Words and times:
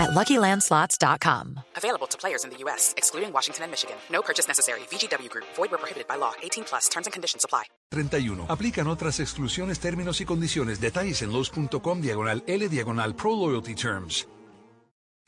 at 0.00 0.10
LuckyLandSlots.com. 0.10 1.60
Available 1.76 2.06
to 2.08 2.18
players 2.18 2.44
in 2.44 2.50
the 2.50 2.56
U.S., 2.64 2.94
excluding 2.96 3.32
Washington 3.32 3.64
and 3.64 3.70
Michigan. 3.70 3.96
No 4.10 4.22
purchase 4.22 4.48
necessary. 4.48 4.80
VGW 4.90 5.28
Group. 5.30 5.46
Void 5.56 5.70
where 5.70 5.78
prohibited 5.78 6.08
by 6.08 6.16
law. 6.16 6.32
18 6.42 6.64
plus. 6.64 6.88
Terms 6.88 7.06
and 7.06 7.12
conditions 7.12 7.44
apply. 7.44 7.64
31. 7.92 8.46
Aplican 8.48 8.86
otras 8.86 9.20
exclusiones, 9.20 9.80
términos 9.80 10.20
y 10.20 10.24
condiciones. 10.24 10.80
Detalles 10.80 11.22
en 11.22 11.32
los.com 11.32 12.00
diagonal 12.00 12.42
L 12.46 12.68
diagonal 12.68 13.14
Pro 13.14 13.34
Loyalty 13.36 13.74
Terms. 13.74 14.26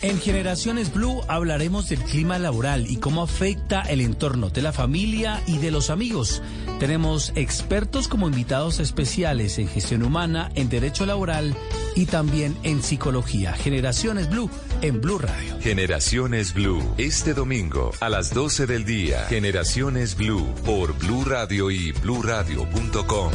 En 0.03 0.21
Generaciones 0.21 0.93
Blue 0.93 1.21
hablaremos 1.29 1.89
del 1.89 2.01
clima 2.01 2.37
laboral 2.37 2.91
y 2.91 2.97
cómo 2.97 3.23
afecta 3.23 3.83
el 3.83 4.01
entorno 4.01 4.51
de 4.51 4.61
la 4.61 4.73
familia 4.73 5.41
y 5.47 5.59
de 5.59 5.71
los 5.71 5.91
amigos. 5.91 6.43
Tenemos 6.81 7.33
expertos 7.37 8.09
como 8.09 8.27
invitados 8.27 8.81
especiales 8.81 9.61
en 9.61 9.69
gestión 9.69 10.03
humana, 10.03 10.51
en 10.57 10.69
derecho 10.69 11.07
laboral 11.07 11.55
y 11.95 12.07
también 12.07 12.57
en 12.65 12.83
psicología. 12.83 13.53
Generaciones 13.53 14.29
Blue 14.29 14.51
en 14.81 15.01
Blue 15.01 15.19
Radio. 15.19 15.61
Generaciones 15.61 16.53
Blue, 16.53 16.83
este 16.99 17.33
domingo 17.33 17.93
a 18.01 18.09
las 18.09 18.35
12 18.35 18.67
del 18.67 18.85
día. 18.85 19.27
Generaciones 19.29 20.17
Blue 20.17 20.53
por 20.65 20.99
Blue 20.99 21.25
Radio 21.25 21.71
y 21.71 21.93
bluradio.com. 21.93 23.31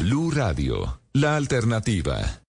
Blue 0.00 0.30
Radio, 0.32 1.00
la 1.14 1.36
alternativa. 1.36 2.41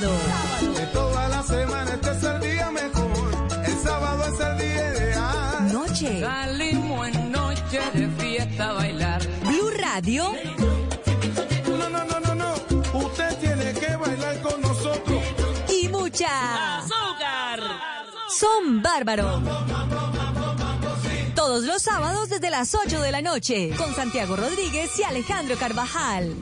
Sábado. 0.00 0.74
De 0.74 0.86
toda 0.86 1.28
la 1.28 1.42
semana 1.42 1.90
este 1.92 2.10
es 2.10 2.22
el 2.24 2.40
día 2.40 2.70
mejor. 2.70 3.48
El 3.66 3.78
sábado 3.78 4.24
es 4.32 4.40
el 4.40 4.58
día 4.58 4.94
ideal. 4.94 5.72
Noche. 5.72 6.20
Salimos 6.20 7.08
en 7.08 7.32
noche 7.32 7.80
de 7.92 8.08
fiesta 8.08 8.70
a 8.70 8.72
bailar. 8.72 9.20
Blue 9.42 9.70
Radio. 9.78 10.32
No, 11.68 11.90
no, 11.90 12.04
no, 12.04 12.20
no, 12.20 12.34
no. 12.34 12.98
Usted 12.98 13.36
tiene 13.40 13.74
que 13.74 13.96
bailar 13.96 14.40
con 14.40 14.62
nosotros. 14.62 15.22
Y 15.68 15.88
mucha. 15.88 16.78
¡Azúcar! 16.78 17.60
Son 18.38 18.82
bárbaros. 18.82 19.42
Todos 21.34 21.64
los 21.64 21.82
sábados 21.82 22.30
desde 22.30 22.48
las 22.48 22.74
8 22.74 23.02
de 23.02 23.12
la 23.12 23.20
noche. 23.20 23.70
Con 23.76 23.94
Santiago 23.94 24.36
Rodríguez 24.36 24.98
y 24.98 25.02
Alejandro 25.02 25.56
Carvajal. 25.56 26.36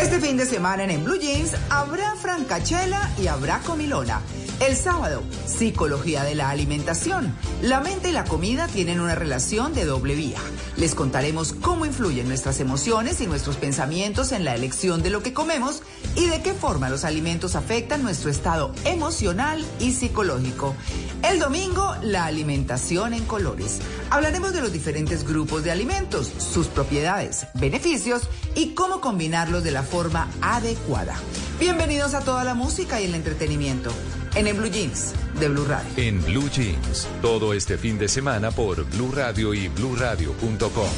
Este 0.00 0.20
fin 0.20 0.36
de 0.36 0.46
semana 0.46 0.84
en, 0.84 1.04
Blue 1.04 1.18
Jeans 1.18 1.56
habrá 1.68 2.14
francachela 2.14 3.10
y 3.20 3.26
habrá 3.26 3.58
comilona. 3.60 4.20
El 4.60 4.76
sábado, 4.76 5.24
psicología 5.44 6.22
de 6.22 6.36
la 6.36 6.50
alimentación. 6.50 7.34
La 7.62 7.80
mente 7.80 8.10
y 8.10 8.12
la 8.12 8.24
comida 8.24 8.68
tienen 8.68 9.00
una 9.00 9.16
relación 9.16 9.74
de 9.74 9.84
doble 9.84 10.14
vía. 10.14 10.38
Les 10.76 10.94
contaremos 10.94 11.52
cómo 11.52 11.84
influyen 11.84 12.28
nuestras 12.28 12.60
emociones 12.60 13.20
y 13.20 13.26
nuestros 13.26 13.56
pensamientos 13.56 14.30
en 14.30 14.44
la 14.44 14.54
elección 14.54 15.02
de 15.02 15.10
lo 15.10 15.22
que 15.22 15.32
comemos 15.32 15.82
y 16.14 16.26
de 16.26 16.42
qué 16.42 16.54
forma 16.54 16.90
los 16.90 17.04
alimentos 17.04 17.56
afectan 17.56 18.04
nuestro 18.04 18.30
estado 18.30 18.72
emocional 18.84 19.64
y 19.80 19.92
psicológico. 19.92 20.76
El 21.22 21.40
domingo, 21.40 21.96
la 22.02 22.26
alimentación 22.26 23.14
en 23.14 23.24
colores. 23.24 23.80
Hablaremos 24.10 24.52
de 24.52 24.60
los 24.60 24.72
diferentes 24.72 25.26
grupos 25.26 25.64
de 25.64 25.72
alimentos, 25.72 26.30
sus 26.38 26.68
propiedades, 26.68 27.46
beneficios 27.54 28.22
y 28.54 28.74
cómo 28.74 29.00
combinarlos 29.00 29.64
la 29.72 29.82
forma 29.82 30.28
adecuada. 30.40 31.16
Bienvenidos 31.58 32.14
a 32.14 32.20
toda 32.20 32.44
la 32.44 32.54
música 32.54 33.00
y 33.00 33.06
el 33.06 33.14
entretenimiento 33.14 33.90
en 34.34 34.46
el 34.46 34.54
Blue 34.54 34.70
Jeans 34.70 35.12
de 35.38 35.48
Blue 35.48 35.64
Radio. 35.64 35.90
En 35.96 36.22
Blue 36.24 36.48
Jeans, 36.50 37.08
todo 37.20 37.54
este 37.54 37.78
fin 37.78 37.98
de 37.98 38.08
semana 38.08 38.50
por 38.50 38.84
Blue 38.84 39.12
Radio 39.12 39.54
y 39.54 39.68
bluradio.com. 39.68 40.88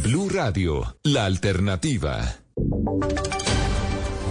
Blue 0.02 0.28
Radio, 0.30 0.96
la 1.02 1.26
alternativa. 1.26 2.36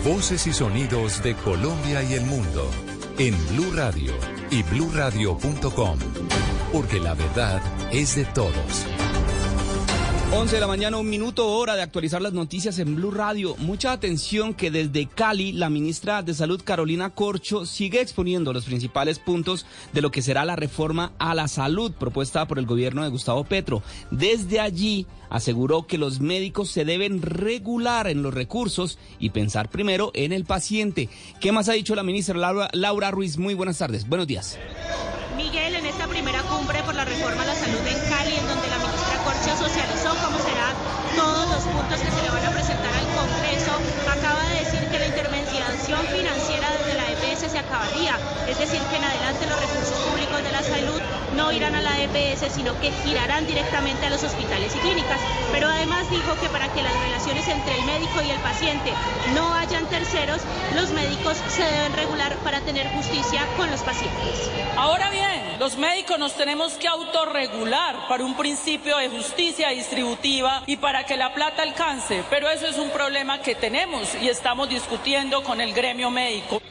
Voces 0.04 0.48
y 0.48 0.54
sonidos 0.54 1.22
de 1.22 1.36
Colombia 1.36 2.02
y 2.04 2.14
el 2.14 2.26
mundo 2.26 2.70
en 3.18 3.36
Blue 3.50 3.72
Radio 3.76 4.14
y 4.50 4.64
bluradio.com, 4.64 6.00
porque 6.72 7.00
la 7.00 7.14
verdad 7.14 7.62
es 7.92 8.16
de 8.16 8.26
todos. 8.26 8.86
11 10.34 10.56
de 10.56 10.62
la 10.62 10.68
mañana, 10.68 10.98
un 10.98 11.10
minuto, 11.10 11.46
hora 11.50 11.76
de 11.76 11.82
actualizar 11.82 12.22
las 12.22 12.32
noticias 12.32 12.80
en 12.80 12.96
Blue 12.96 13.12
Radio. 13.12 13.54
Mucha 13.58 13.92
atención 13.92 14.54
que 14.54 14.72
desde 14.72 15.06
Cali, 15.06 15.52
la 15.52 15.70
ministra 15.70 16.22
de 16.22 16.34
Salud 16.34 16.62
Carolina 16.64 17.10
Corcho 17.10 17.66
sigue 17.66 18.00
exponiendo 18.00 18.54
los 18.54 18.64
principales 18.64 19.20
puntos 19.20 19.66
de 19.92 20.02
lo 20.02 20.10
que 20.10 20.22
será 20.22 20.46
la 20.46 20.56
reforma 20.56 21.12
a 21.20 21.36
la 21.36 21.50
salud 21.50 21.92
propuesta 21.92 22.48
por 22.48 22.60
el 22.60 22.66
gobierno 22.66 23.04
de 23.04 23.10
Gustavo 23.10 23.44
Petro. 23.44 23.84
Desde 24.10 24.62
allí 24.62 25.06
aseguró 25.30 25.86
que 25.86 25.98
los 25.98 26.22
médicos 26.22 26.72
se 26.72 26.86
deben 26.86 27.22
regular 27.22 28.08
en 28.08 28.24
los 28.24 28.34
recursos 28.34 29.00
y 29.20 29.32
pensar 29.32 29.70
primero 29.70 30.12
en 30.14 30.32
el 30.32 30.46
paciente. 30.46 31.10
¿Qué 31.42 31.52
más 31.52 31.68
ha 31.68 31.74
dicho 31.74 31.94
la 31.94 32.04
ministra 32.04 32.38
Laura, 32.38 32.70
Laura 32.72 33.12
Ruiz? 33.12 33.38
Muy 33.38 33.54
buenas 33.54 33.80
tardes, 33.80 34.08
buenos 34.08 34.28
días. 34.28 34.58
Miguel, 35.36 35.76
en 35.76 35.86
esta 35.86 36.08
primera 36.08 36.42
cumbre 36.44 36.82
por 36.84 36.96
la 36.96 37.04
reforma 37.04 37.44
a 37.44 37.46
la 37.48 37.56
salud 37.56 37.80
en 37.86 38.01
Corcho 39.42 39.58
socializó 39.58 40.10
cómo 40.24 40.38
serán 40.38 40.76
todos 41.16 41.50
los 41.50 41.64
puntos 41.64 42.00
que 42.00 42.12
se 42.12 42.22
le 42.22 42.30
van 42.30 42.46
a 42.46 42.52
presentar 42.52 42.94
al 42.94 43.08
Congreso, 43.18 43.74
acaba 44.06 44.46
de 44.50 44.60
decir 44.60 44.88
que 44.90 45.00
la 45.00 45.08
intermediación 45.08 46.06
financiera 46.14 46.70
desde 46.78 46.94
la 46.94 47.10
EPS 47.10 47.52
se 47.52 47.58
acabaría, 47.58 48.20
es 48.48 48.60
decir, 48.60 48.80
que 48.82 48.98
en 48.98 49.04
adelante 49.04 49.48
los 49.48 49.60
recursos 49.60 49.98
públicos 49.98 50.44
de 50.44 50.52
la 50.52 50.62
salud 50.62 51.02
no 51.42 51.52
irán 51.52 51.74
a 51.74 51.82
la 51.82 52.00
EPS, 52.00 52.54
sino 52.54 52.80
que 52.80 52.92
girarán 53.04 53.48
directamente 53.48 54.06
a 54.06 54.12
los 54.12 54.24
hospitales 54.24 54.76
y 54.76 54.80
clínicas. 54.80 55.20
Pero 55.52 55.68
además 55.68 56.08
dijo 56.12 56.40
que 56.40 56.48
para 56.50 56.72
que 56.72 56.84
las 56.84 56.94
relaciones 57.02 57.48
entre 57.48 57.80
el 57.80 57.86
médico 57.86 58.22
y 58.22 58.30
el 58.30 58.40
paciente 58.42 58.94
no 59.34 59.52
hayan 59.56 59.88
terceros, 59.88 60.42
los 60.76 60.92
médicos 60.92 61.38
se 61.48 61.64
deben 61.64 61.94
regular 61.94 62.36
para 62.44 62.62
tener 62.62 62.88
justicia 62.90 63.42
con 63.58 63.72
los 63.72 63.82
pacientes. 63.82 64.52
Ahora 64.78 65.10
bien, 65.10 65.58
los 65.58 65.78
médicos 65.78 66.20
nos 66.20 66.36
tenemos 66.36 66.74
que 66.74 66.88
autorregular 66.88 68.08
para 68.08 68.24
un 68.24 68.36
principio 68.36 68.98
de 68.98 69.10
justicia 69.10 69.70
distributiva 69.70 70.62
y 70.68 70.78
para 70.78 71.06
que 71.08 71.18
la 71.18 71.34
plata 71.34 71.64
alcance, 71.64 72.24
pero 72.30 72.52
eso 72.52 72.68
es 72.68 72.78
un 72.78 72.92
problema 72.92 73.42
que 73.42 73.56
tenemos 73.56 74.14
y 74.22 74.30
estamos 74.30 74.70
discutiendo 74.70 75.42
con 75.42 75.60
el 75.60 75.74
gremio 75.74 76.12
médico. 76.12 76.62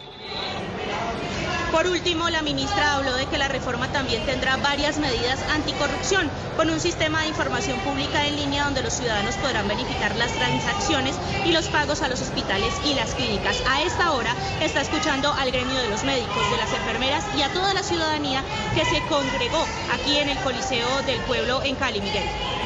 Por 1.71 1.87
último, 1.87 2.29
la 2.31 2.43
ministra 2.43 2.97
habló 2.97 3.15
de 3.15 3.27
que 3.27 3.39
la 3.39 3.47
reforma 3.47 3.87
también 3.93 4.27
tendrá 4.27 4.57
varias 4.57 4.99
medidas 4.99 5.39
anticorrupción, 5.55 6.29
con 6.57 6.69
un 6.69 6.81
sistema 6.81 7.21
de 7.21 7.29
información 7.29 7.79
pública 7.81 8.27
en 8.27 8.35
línea 8.35 8.65
donde 8.65 8.83
los 8.83 8.95
ciudadanos 8.95 9.37
podrán 9.37 9.69
verificar 9.69 10.17
las 10.17 10.33
transacciones 10.33 11.15
y 11.47 11.53
los 11.53 11.69
pagos 11.69 12.03
a 12.03 12.09
los 12.09 12.21
hospitales 12.23 12.75
y 12.85 12.95
las 12.95 13.15
clínicas. 13.15 13.63
A 13.69 13.83
esta 13.83 14.11
hora 14.11 14.35
está 14.61 14.81
escuchando 14.81 15.33
al 15.33 15.53
gremio 15.53 15.81
de 15.81 15.89
los 15.89 16.03
médicos, 16.03 16.51
de 16.51 16.57
las 16.57 16.73
enfermeras 16.73 17.25
y 17.39 17.43
a 17.43 17.53
toda 17.53 17.73
la 17.73 17.85
ciudadanía 17.85 18.43
que 18.75 18.85
se 18.85 19.01
congregó 19.03 19.65
aquí 19.95 20.19
en 20.19 20.29
el 20.29 20.39
Coliseo 20.39 21.03
del 21.03 21.21
Pueblo 21.21 21.63
en 21.63 21.77
Cali, 21.77 22.01
Miguel. 22.01 22.60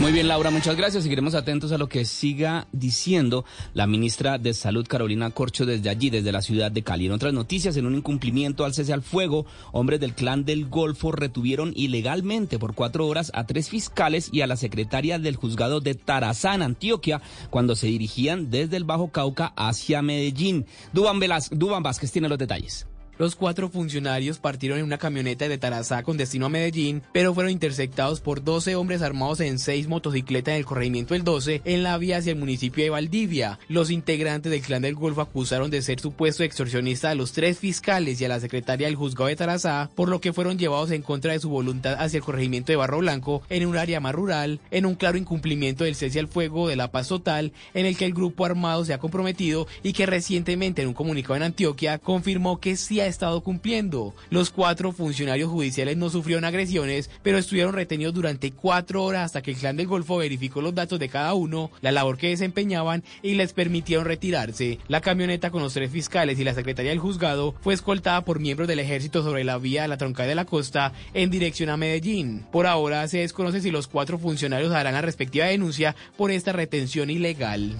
Muy 0.00 0.12
bien, 0.12 0.28
Laura, 0.28 0.50
muchas 0.50 0.76
gracias. 0.76 1.02
Seguiremos 1.02 1.34
atentos 1.34 1.72
a 1.72 1.78
lo 1.78 1.90
que 1.90 2.06
siga 2.06 2.66
diciendo 2.72 3.44
la 3.74 3.86
ministra 3.86 4.38
de 4.38 4.54
Salud, 4.54 4.86
Carolina 4.88 5.30
Corcho, 5.30 5.66
desde 5.66 5.90
allí, 5.90 6.08
desde 6.08 6.32
la 6.32 6.40
ciudad 6.40 6.72
de 6.72 6.82
Cali. 6.82 7.04
En 7.04 7.12
otras 7.12 7.34
noticias, 7.34 7.76
en 7.76 7.84
un 7.84 7.96
incumplimiento 7.96 8.64
al 8.64 8.72
cese 8.72 8.94
al 8.94 9.02
fuego, 9.02 9.44
hombres 9.72 10.00
del 10.00 10.14
clan 10.14 10.46
del 10.46 10.70
Golfo 10.70 11.12
retuvieron 11.12 11.74
ilegalmente 11.76 12.58
por 12.58 12.74
cuatro 12.74 13.06
horas 13.06 13.30
a 13.34 13.44
tres 13.44 13.68
fiscales 13.68 14.30
y 14.32 14.40
a 14.40 14.46
la 14.46 14.56
secretaria 14.56 15.18
del 15.18 15.36
juzgado 15.36 15.80
de 15.80 15.94
Tarazá, 15.94 16.54
en 16.54 16.62
Antioquia, 16.62 17.20
cuando 17.50 17.76
se 17.76 17.88
dirigían 17.88 18.50
desde 18.50 18.78
el 18.78 18.84
Bajo 18.84 19.12
Cauca 19.12 19.52
hacia 19.54 20.00
Medellín. 20.00 20.64
Duban, 20.94 21.20
Velas, 21.20 21.50
Duban 21.52 21.82
Vázquez 21.82 22.10
tiene 22.10 22.30
los 22.30 22.38
detalles. 22.38 22.86
Los 23.20 23.36
cuatro 23.36 23.68
funcionarios 23.68 24.38
partieron 24.38 24.78
en 24.78 24.84
una 24.86 24.96
camioneta 24.96 25.46
de 25.46 25.58
Tarazá 25.58 26.02
con 26.02 26.16
destino 26.16 26.46
a 26.46 26.48
Medellín, 26.48 27.02
pero 27.12 27.34
fueron 27.34 27.52
interceptados 27.52 28.22
por 28.22 28.42
12 28.42 28.76
hombres 28.76 29.02
armados 29.02 29.40
en 29.40 29.58
seis 29.58 29.88
motocicletas 29.88 30.52
en 30.52 30.60
el 30.60 30.64
corregimiento 30.64 31.12
del 31.12 31.22
12 31.22 31.60
en 31.66 31.82
la 31.82 31.98
vía 31.98 32.16
hacia 32.16 32.32
el 32.32 32.38
municipio 32.38 32.82
de 32.82 32.88
Valdivia. 32.88 33.58
Los 33.68 33.90
integrantes 33.90 34.50
del 34.50 34.62
clan 34.62 34.80
del 34.80 34.94
Golfo 34.94 35.20
acusaron 35.20 35.70
de 35.70 35.82
ser 35.82 36.00
supuesto 36.00 36.44
extorsionista 36.44 37.10
a 37.10 37.14
los 37.14 37.32
tres 37.32 37.58
fiscales 37.58 38.18
y 38.18 38.24
a 38.24 38.28
la 38.30 38.40
secretaria 38.40 38.86
del 38.86 38.96
juzgado 38.96 39.28
de 39.28 39.36
Tarazá, 39.36 39.90
por 39.94 40.08
lo 40.08 40.22
que 40.22 40.32
fueron 40.32 40.56
llevados 40.56 40.90
en 40.90 41.02
contra 41.02 41.34
de 41.34 41.40
su 41.40 41.50
voluntad 41.50 41.96
hacia 41.98 42.16
el 42.16 42.24
corregimiento 42.24 42.72
de 42.72 42.76
Barro 42.76 43.00
Blanco 43.00 43.42
en 43.50 43.66
un 43.66 43.76
área 43.76 44.00
más 44.00 44.14
rural, 44.14 44.60
en 44.70 44.86
un 44.86 44.94
claro 44.94 45.18
incumplimiento 45.18 45.84
del 45.84 45.94
cese 45.94 46.20
al 46.20 46.28
fuego 46.28 46.68
de 46.68 46.76
la 46.76 46.90
paz 46.90 47.08
total, 47.08 47.52
en 47.74 47.84
el 47.84 47.98
que 47.98 48.06
el 48.06 48.14
grupo 48.14 48.46
armado 48.46 48.82
se 48.86 48.94
ha 48.94 48.98
comprometido 48.98 49.66
y 49.82 49.92
que 49.92 50.06
recientemente 50.06 50.80
en 50.80 50.88
un 50.88 50.94
comunicado 50.94 51.36
en 51.36 51.42
Antioquia 51.42 51.98
confirmó 51.98 52.60
que 52.60 52.76
sí 52.76 52.98
ha 53.00 53.09
estado 53.10 53.42
cumpliendo. 53.42 54.14
Los 54.30 54.50
cuatro 54.50 54.92
funcionarios 54.92 55.50
judiciales 55.50 55.96
no 55.96 56.08
sufrieron 56.08 56.44
agresiones, 56.44 57.10
pero 57.22 57.36
estuvieron 57.36 57.74
retenidos 57.74 58.14
durante 58.14 58.52
cuatro 58.52 59.04
horas 59.04 59.26
hasta 59.26 59.42
que 59.42 59.50
el 59.50 59.58
clan 59.58 59.76
del 59.76 59.86
Golfo 59.86 60.16
verificó 60.16 60.62
los 60.62 60.74
datos 60.74 60.98
de 60.98 61.08
cada 61.10 61.34
uno, 61.34 61.70
la 61.82 61.92
labor 61.92 62.16
que 62.16 62.28
desempeñaban 62.28 63.04
y 63.22 63.34
les 63.34 63.52
permitieron 63.52 64.06
retirarse. 64.06 64.78
La 64.88 65.00
camioneta 65.00 65.50
con 65.50 65.62
los 65.62 65.74
tres 65.74 65.90
fiscales 65.90 66.38
y 66.38 66.44
la 66.44 66.54
secretaria 66.54 66.90
del 66.90 66.98
juzgado 66.98 67.54
fue 67.60 67.74
escoltada 67.74 68.24
por 68.24 68.40
miembros 68.40 68.68
del 68.68 68.78
ejército 68.78 69.22
sobre 69.22 69.44
la 69.44 69.58
vía 69.58 69.82
de 69.82 69.88
la 69.88 69.98
Tronca 69.98 70.24
de 70.24 70.34
la 70.34 70.44
Costa 70.44 70.92
en 71.12 71.30
dirección 71.30 71.70
a 71.70 71.76
Medellín. 71.76 72.46
Por 72.50 72.66
ahora 72.66 73.06
se 73.08 73.18
desconoce 73.18 73.60
si 73.60 73.70
los 73.70 73.88
cuatro 73.88 74.18
funcionarios 74.18 74.72
harán 74.72 74.94
la 74.94 75.02
respectiva 75.02 75.46
denuncia 75.46 75.94
por 76.16 76.30
esta 76.30 76.52
retención 76.52 77.10
ilegal. 77.10 77.76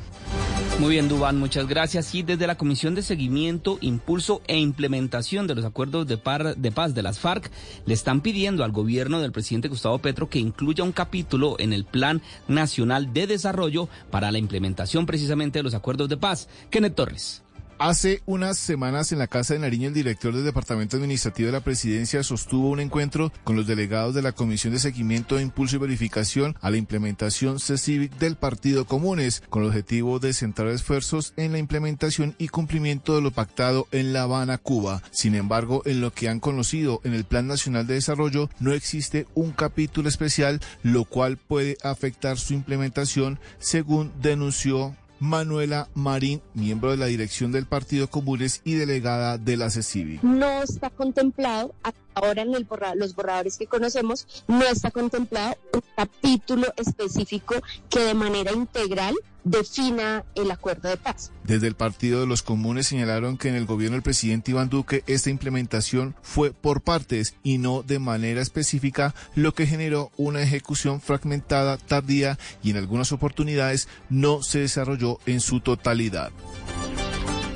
Muy 0.79 0.93
bien, 0.93 1.09
Dubán, 1.09 1.39
muchas 1.39 1.69
gracias. 1.69 2.15
Y 2.15 2.23
desde 2.23 2.47
la 2.47 2.55
Comisión 2.55 2.95
de 2.95 3.03
Seguimiento, 3.03 3.77
Impulso 3.83 4.41
e 4.47 4.57
Implementación 4.57 5.10
de 5.11 5.55
los 5.55 5.65
Acuerdos 5.65 6.07
de, 6.07 6.17
de, 6.57 6.73
Paz 6.73 6.95
de 6.95 7.03
las 7.03 7.19
FARC, 7.19 7.51
le 7.85 7.95
están 7.95 8.21
pidiendo 8.21 8.65
al 8.65 8.73
gobierno 8.73 9.21
del 9.21 9.33
presidente 9.33 9.69
Gustavo 9.69 9.99
Petro 9.99 10.31
que 10.31 10.39
incluya 10.39 10.85
un 10.85 10.93
capítulo 10.93 11.57
en 11.59 11.73
el 11.73 11.85
Plan 11.85 12.23
Nacional 12.49 13.13
de 13.13 13.27
Desarrollo 13.27 13.89
para 14.11 14.31
la 14.31 14.39
implementación 14.39 15.07
precisamente 15.07 15.59
de 15.59 15.63
los 15.65 15.75
acuerdos 15.75 16.09
de 16.09 16.17
paz. 16.17 16.49
Kenneth 16.71 16.95
Torres. 16.95 17.43
Hace 17.83 18.21
unas 18.27 18.59
semanas 18.59 19.11
en 19.11 19.19
la 19.19 19.27
Casa 19.27 19.55
de 19.55 19.61
Nariño 19.61 19.89
el 19.89 19.95
director 19.95 20.35
del 20.35 20.45
Departamento 20.45 20.99
Administrativo 20.99 21.47
de 21.47 21.53
la 21.53 21.65
Presidencia 21.65 22.23
sostuvo 22.23 22.69
un 22.69 22.79
encuentro 22.79 23.33
con 23.43 23.57
los 23.57 23.67
delegados 23.67 24.15
de 24.15 24.21
la 24.21 24.33
Comisión 24.33 24.75
de 24.75 24.79
Seguimiento, 24.79 25.41
Impulso 25.41 25.77
y 25.77 25.79
Verificación 25.79 26.55
a 26.61 26.69
la 26.69 26.77
implementación 26.77 27.59
CECIVIC 27.59 28.19
del 28.19 28.37
Partido 28.37 28.85
Comunes, 28.85 29.43
con 29.49 29.63
el 29.63 29.71
objetivo 29.71 30.19
de 30.19 30.35
centrar 30.35 30.69
esfuerzos 30.69 31.33
en 31.39 31.53
la 31.53 31.59
implementación 31.59 32.35
y 32.37 32.49
cumplimiento 32.49 33.15
de 33.15 33.23
lo 33.23 33.31
pactado 33.31 33.89
en 33.93 34.13
La 34.13 34.25
Habana, 34.25 34.59
Cuba. 34.59 35.03
Sin 35.11 35.35
embargo, 35.35 35.81
en 35.87 36.03
lo 36.03 36.13
que 36.13 36.29
han 36.29 36.39
conocido 36.39 37.01
en 37.05 37.15
el 37.15 37.25
Plan 37.25 37.47
Nacional 37.47 37.87
de 37.87 37.95
Desarrollo 37.95 38.51
no 38.61 38.75
existe 38.75 39.27
un 39.35 39.53
capítulo 39.53 40.11
especial, 40.11 40.61
lo 40.83 41.05
cual 41.05 41.39
puede 41.39 41.79
afectar 41.83 42.37
su 42.37 42.53
implementación, 42.53 43.41
según 43.59 44.13
denunció 44.21 44.95
Manuela 45.21 45.89
Marín, 45.95 46.41
miembro 46.55 46.91
de 46.91 46.97
la 46.97 47.07
dirección 47.07 47.53
del 47.53 47.67
Partido 47.67 48.09
Comunes 48.09 48.63
y 48.65 48.75
delegada 48.75 49.39
de 49.39 49.57
la 49.57 49.71
CECIVI. 49.71 50.21
No 50.23 50.63
está 50.63 50.91
contemplado, 50.91 51.75
ahora 52.15 52.43
en 52.43 52.55
el 52.55 52.67
los 52.97 53.15
borradores 53.15 53.59
que 53.59 53.67
conocemos, 53.67 54.27
no 54.49 54.63
está 54.65 54.91
contemplado 54.91 55.57
un 55.75 55.83
capítulo 55.97 56.73
específico 56.77 57.55
que 57.89 58.01
de 58.01 58.15
manera 58.15 58.53
integral 58.53 59.15
defina 59.45 60.25
el 60.35 60.51
acuerdo 60.51 60.89
de 60.89 60.97
paz. 60.97 61.33
Desde 61.45 61.67
el 61.67 61.75
Partido 61.75 62.21
de 62.21 62.27
los 62.27 62.43
Comunes 62.43 62.87
señalaron 62.87 63.39
que 63.39 63.49
en 63.49 63.55
el 63.55 63.67
gobierno 63.67 63.95
del 63.95 64.03
presidente 64.03 64.51
Iván 64.51 64.69
Duque 64.69 65.03
esta 65.07 65.31
implementación 65.31 66.15
fue 66.23 66.53
por 66.53 66.83
partes 66.83 67.35
y 67.43 67.59
no 67.59 67.83
de 67.83 67.99
manera 67.99 68.43
específica, 68.43 69.15
lo 69.35 69.55
que 69.55 69.67
generó 69.67 70.11
una 70.17 70.43
ejecución 70.43 71.01
fragmentada, 71.01 71.77
tardía 71.79 72.39
y 72.63 72.71
en 72.71 72.77
algunas 72.77 73.13
oportunidades 73.13 73.89
no 74.09 74.43
se 74.43 74.61
desarrolló 74.61 75.19
en 75.27 75.41
su 75.41 75.61
totalidad. 75.61 76.31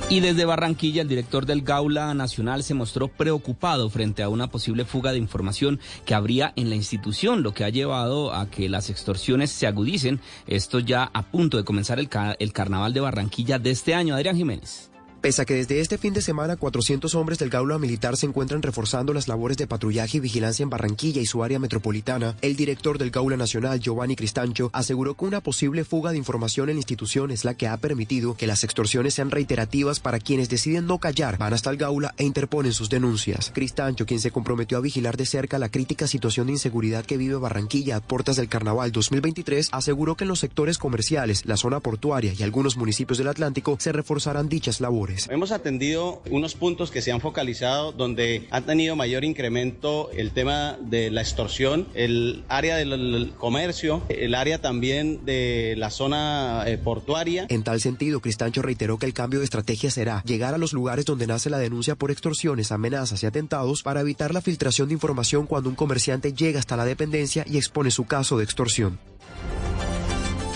Y 0.07 0.19
desde 0.19 0.45
Barranquilla, 0.45 1.01
el 1.01 1.07
director 1.07 1.47
del 1.47 1.63
Gaula 1.63 2.13
Nacional 2.13 2.61
se 2.61 2.75
mostró 2.75 3.07
preocupado 3.07 3.89
frente 3.89 4.21
a 4.21 4.29
una 4.29 4.47
posible 4.51 4.85
fuga 4.85 5.11
de 5.11 5.17
información 5.17 5.79
que 6.05 6.13
habría 6.13 6.53
en 6.55 6.69
la 6.69 6.75
institución, 6.75 7.41
lo 7.41 7.55
que 7.55 7.63
ha 7.63 7.69
llevado 7.69 8.31
a 8.31 8.47
que 8.47 8.69
las 8.69 8.91
extorsiones 8.91 9.49
se 9.49 9.65
agudicen. 9.65 10.21
Esto 10.45 10.79
ya 10.79 11.09
a 11.11 11.23
punto 11.23 11.57
de 11.57 11.63
comenzar 11.63 11.99
el, 11.99 12.07
el 12.37 12.53
carnaval 12.53 12.93
de 12.93 12.99
Barranquilla 12.99 13.57
de 13.57 13.71
este 13.71 13.95
año. 13.95 14.13
Adrián 14.13 14.37
Jiménez. 14.37 14.91
Pese 15.21 15.41
a 15.41 15.45
que 15.45 15.55
desde 15.55 15.79
este 15.79 15.97
fin 15.97 16.13
de 16.13 16.21
semana 16.21 16.55
400 16.55 17.15
hombres 17.15 17.39
del 17.39 17.49
Gaula 17.49 17.79
Militar 17.79 18.15
se 18.15 18.27
encuentran 18.27 18.61
reforzando 18.61 19.13
las 19.13 19.27
labores 19.27 19.57
de 19.57 19.65
patrullaje 19.65 20.17
y 20.17 20.19
vigilancia 20.19 20.63
en 20.63 20.69
Barranquilla 20.69 21.21
y 21.21 21.25
su 21.25 21.43
área 21.43 21.57
metropolitana, 21.57 22.35
el 22.41 22.55
director 22.55 22.97
del 22.97 23.09
Gaula 23.09 23.35
Nacional, 23.35 23.79
Giovanni 23.79 24.15
Cristancho, 24.15 24.69
aseguró 24.73 25.15
que 25.15 25.25
una 25.25 25.41
posible 25.41 25.83
fuga 25.83 26.11
de 26.11 26.17
información 26.17 26.69
en 26.69 26.75
la 26.75 26.79
institución 26.79 27.31
es 27.31 27.43
la 27.43 27.55
que 27.55 27.67
ha 27.67 27.77
permitido 27.77 28.37
que 28.37 28.45
las 28.45 28.63
extorsiones 28.63 29.15
sean 29.15 29.31
reiterativas 29.31 29.99
para 29.99 30.19
quienes 30.19 30.49
deciden 30.49 30.85
no 30.85 30.99
callar, 30.99 31.37
van 31.37 31.53
hasta 31.53 31.71
el 31.71 31.77
Gaula 31.77 32.13
e 32.17 32.23
interponen 32.23 32.73
sus 32.73 32.89
denuncias. 32.89 33.51
Cristancho, 33.53 34.05
quien 34.05 34.19
se 34.19 34.31
comprometió 34.31 34.77
a 34.77 34.81
vigilar 34.81 35.17
de 35.17 35.25
cerca 35.25 35.57
la 35.57 35.69
crítica 35.69 36.07
situación 36.07 36.47
de 36.47 36.53
inseguridad 36.53 37.05
que 37.05 37.17
vive 37.17 37.35
Barranquilla 37.35 37.95
a 37.97 38.01
puertas 38.01 38.35
del 38.35 38.49
Carnaval 38.49 38.91
2023, 38.91 39.69
aseguró 39.71 40.15
que 40.15 40.25
en 40.25 40.29
los 40.29 40.39
sectores 40.39 40.77
comerciales, 40.77 41.45
la 41.45 41.57
zona 41.57 41.79
portuaria 41.79 42.33
y 42.37 42.43
algunos 42.43 42.77
municipios 42.77 43.17
del 43.17 43.27
Atlántico 43.27 43.77
se 43.79 43.91
reforzarán 43.91 44.49
dichas 44.49 44.81
labores. 44.81 45.14
Hemos 45.29 45.51
atendido 45.51 46.21
unos 46.29 46.55
puntos 46.55 46.91
que 46.91 47.01
se 47.01 47.11
han 47.11 47.21
focalizado 47.21 47.91
donde 47.91 48.47
ha 48.51 48.61
tenido 48.61 48.95
mayor 48.95 49.23
incremento 49.23 50.09
el 50.11 50.31
tema 50.31 50.77
de 50.81 51.11
la 51.11 51.21
extorsión, 51.21 51.87
el 51.93 52.43
área 52.47 52.77
del 52.77 53.33
comercio, 53.37 54.03
el 54.09 54.35
área 54.35 54.61
también 54.61 55.25
de 55.25 55.75
la 55.77 55.89
zona 55.89 56.63
eh, 56.65 56.77
portuaria. 56.77 57.45
En 57.49 57.63
tal 57.63 57.81
sentido, 57.81 58.19
Cristancho 58.19 58.61
reiteró 58.61 58.97
que 58.97 59.05
el 59.05 59.13
cambio 59.13 59.39
de 59.39 59.45
estrategia 59.45 59.91
será 59.91 60.23
llegar 60.25 60.53
a 60.53 60.57
los 60.57 60.73
lugares 60.73 61.05
donde 61.05 61.27
nace 61.27 61.49
la 61.49 61.57
denuncia 61.57 61.95
por 61.95 62.11
extorsiones, 62.11 62.71
amenazas 62.71 63.23
y 63.23 63.25
atentados 63.25 63.83
para 63.83 64.01
evitar 64.01 64.33
la 64.33 64.41
filtración 64.41 64.87
de 64.87 64.93
información 64.93 65.47
cuando 65.47 65.69
un 65.69 65.75
comerciante 65.75 66.33
llega 66.33 66.59
hasta 66.59 66.77
la 66.77 66.85
dependencia 66.85 67.45
y 67.47 67.57
expone 67.57 67.91
su 67.91 68.05
caso 68.05 68.37
de 68.37 68.43
extorsión. 68.43 68.99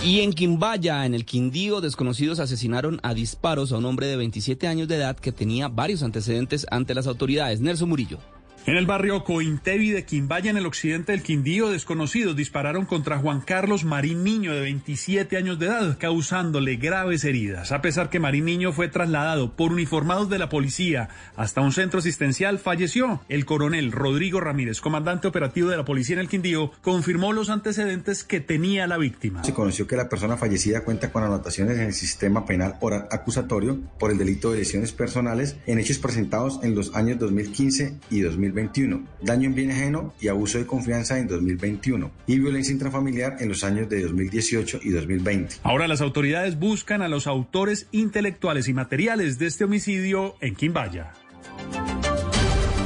Y 0.02 0.20
en 0.20 0.32
Quimbaya, 0.32 1.04
en 1.04 1.12
el 1.12 1.26
Quindío, 1.26 1.82
desconocidos 1.82 2.40
asesinaron 2.40 3.00
a 3.02 3.12
disparos 3.12 3.70
a 3.70 3.76
un 3.76 3.84
hombre 3.84 4.06
de 4.06 4.16
27 4.16 4.66
años 4.66 4.88
de 4.88 4.96
edad 4.96 5.14
que 5.14 5.30
tenía 5.30 5.68
varios 5.68 6.02
antecedentes 6.02 6.66
ante 6.70 6.94
las 6.94 7.06
autoridades. 7.06 7.60
Nelson 7.60 7.90
Murillo. 7.90 8.18
En 8.66 8.76
el 8.76 8.84
barrio 8.84 9.24
Cointevi 9.24 9.90
de 9.90 10.04
Quimbaya, 10.04 10.50
en 10.50 10.58
el 10.58 10.66
occidente 10.66 11.12
del 11.12 11.22
Quindío, 11.22 11.70
desconocidos 11.70 12.36
dispararon 12.36 12.84
contra 12.84 13.16
Juan 13.16 13.40
Carlos 13.40 13.84
Marín 13.84 14.22
Niño, 14.22 14.54
de 14.54 14.60
27 14.60 15.38
años 15.38 15.58
de 15.58 15.66
edad, 15.66 15.96
causándole 15.98 16.76
graves 16.76 17.24
heridas. 17.24 17.72
A 17.72 17.80
pesar 17.80 18.10
que 18.10 18.20
Marín 18.20 18.44
Niño 18.44 18.72
fue 18.72 18.88
trasladado 18.88 19.56
por 19.56 19.72
uniformados 19.72 20.28
de 20.28 20.38
la 20.38 20.50
policía 20.50 21.08
hasta 21.36 21.62
un 21.62 21.72
centro 21.72 22.00
asistencial, 22.00 22.58
falleció. 22.58 23.22
El 23.30 23.46
coronel 23.46 23.92
Rodrigo 23.92 24.40
Ramírez, 24.40 24.82
comandante 24.82 25.26
operativo 25.26 25.70
de 25.70 25.78
la 25.78 25.86
policía 25.86 26.16
en 26.16 26.20
el 26.20 26.28
Quindío, 26.28 26.70
confirmó 26.82 27.32
los 27.32 27.48
antecedentes 27.48 28.24
que 28.24 28.40
tenía 28.40 28.86
la 28.86 28.98
víctima. 28.98 29.42
Se 29.42 29.54
conoció 29.54 29.86
que 29.86 29.96
la 29.96 30.10
persona 30.10 30.36
fallecida 30.36 30.84
cuenta 30.84 31.10
con 31.10 31.24
anotaciones 31.24 31.78
en 31.78 31.86
el 31.86 31.94
sistema 31.94 32.44
penal 32.44 32.76
oral 32.80 33.08
acusatorio 33.10 33.80
por 33.98 34.10
el 34.10 34.18
delito 34.18 34.52
de 34.52 34.58
lesiones 34.58 34.92
personales 34.92 35.56
en 35.66 35.78
hechos 35.78 35.98
presentados 35.98 36.60
en 36.62 36.74
los 36.74 36.94
años 36.94 37.18
2015 37.18 37.96
y 38.10 38.20
2020. 38.20 38.59
2021, 38.60 39.06
daño 39.22 39.48
en 39.48 39.54
bien 39.54 39.70
ajeno 39.70 40.12
y 40.20 40.28
abuso 40.28 40.58
de 40.58 40.66
confianza 40.66 41.18
en 41.18 41.26
2021 41.26 42.10
y 42.26 42.38
violencia 42.38 42.72
intrafamiliar 42.72 43.36
en 43.40 43.48
los 43.48 43.64
años 43.64 43.88
de 43.88 44.02
2018 44.02 44.80
y 44.82 44.90
2020. 44.90 45.56
Ahora 45.62 45.88
las 45.88 46.00
autoridades 46.00 46.58
buscan 46.58 47.02
a 47.02 47.08
los 47.08 47.26
autores 47.26 47.86
intelectuales 47.92 48.68
y 48.68 48.74
materiales 48.74 49.38
de 49.38 49.46
este 49.46 49.64
homicidio 49.64 50.34
en 50.40 50.54
Quimbaya. 50.54 51.12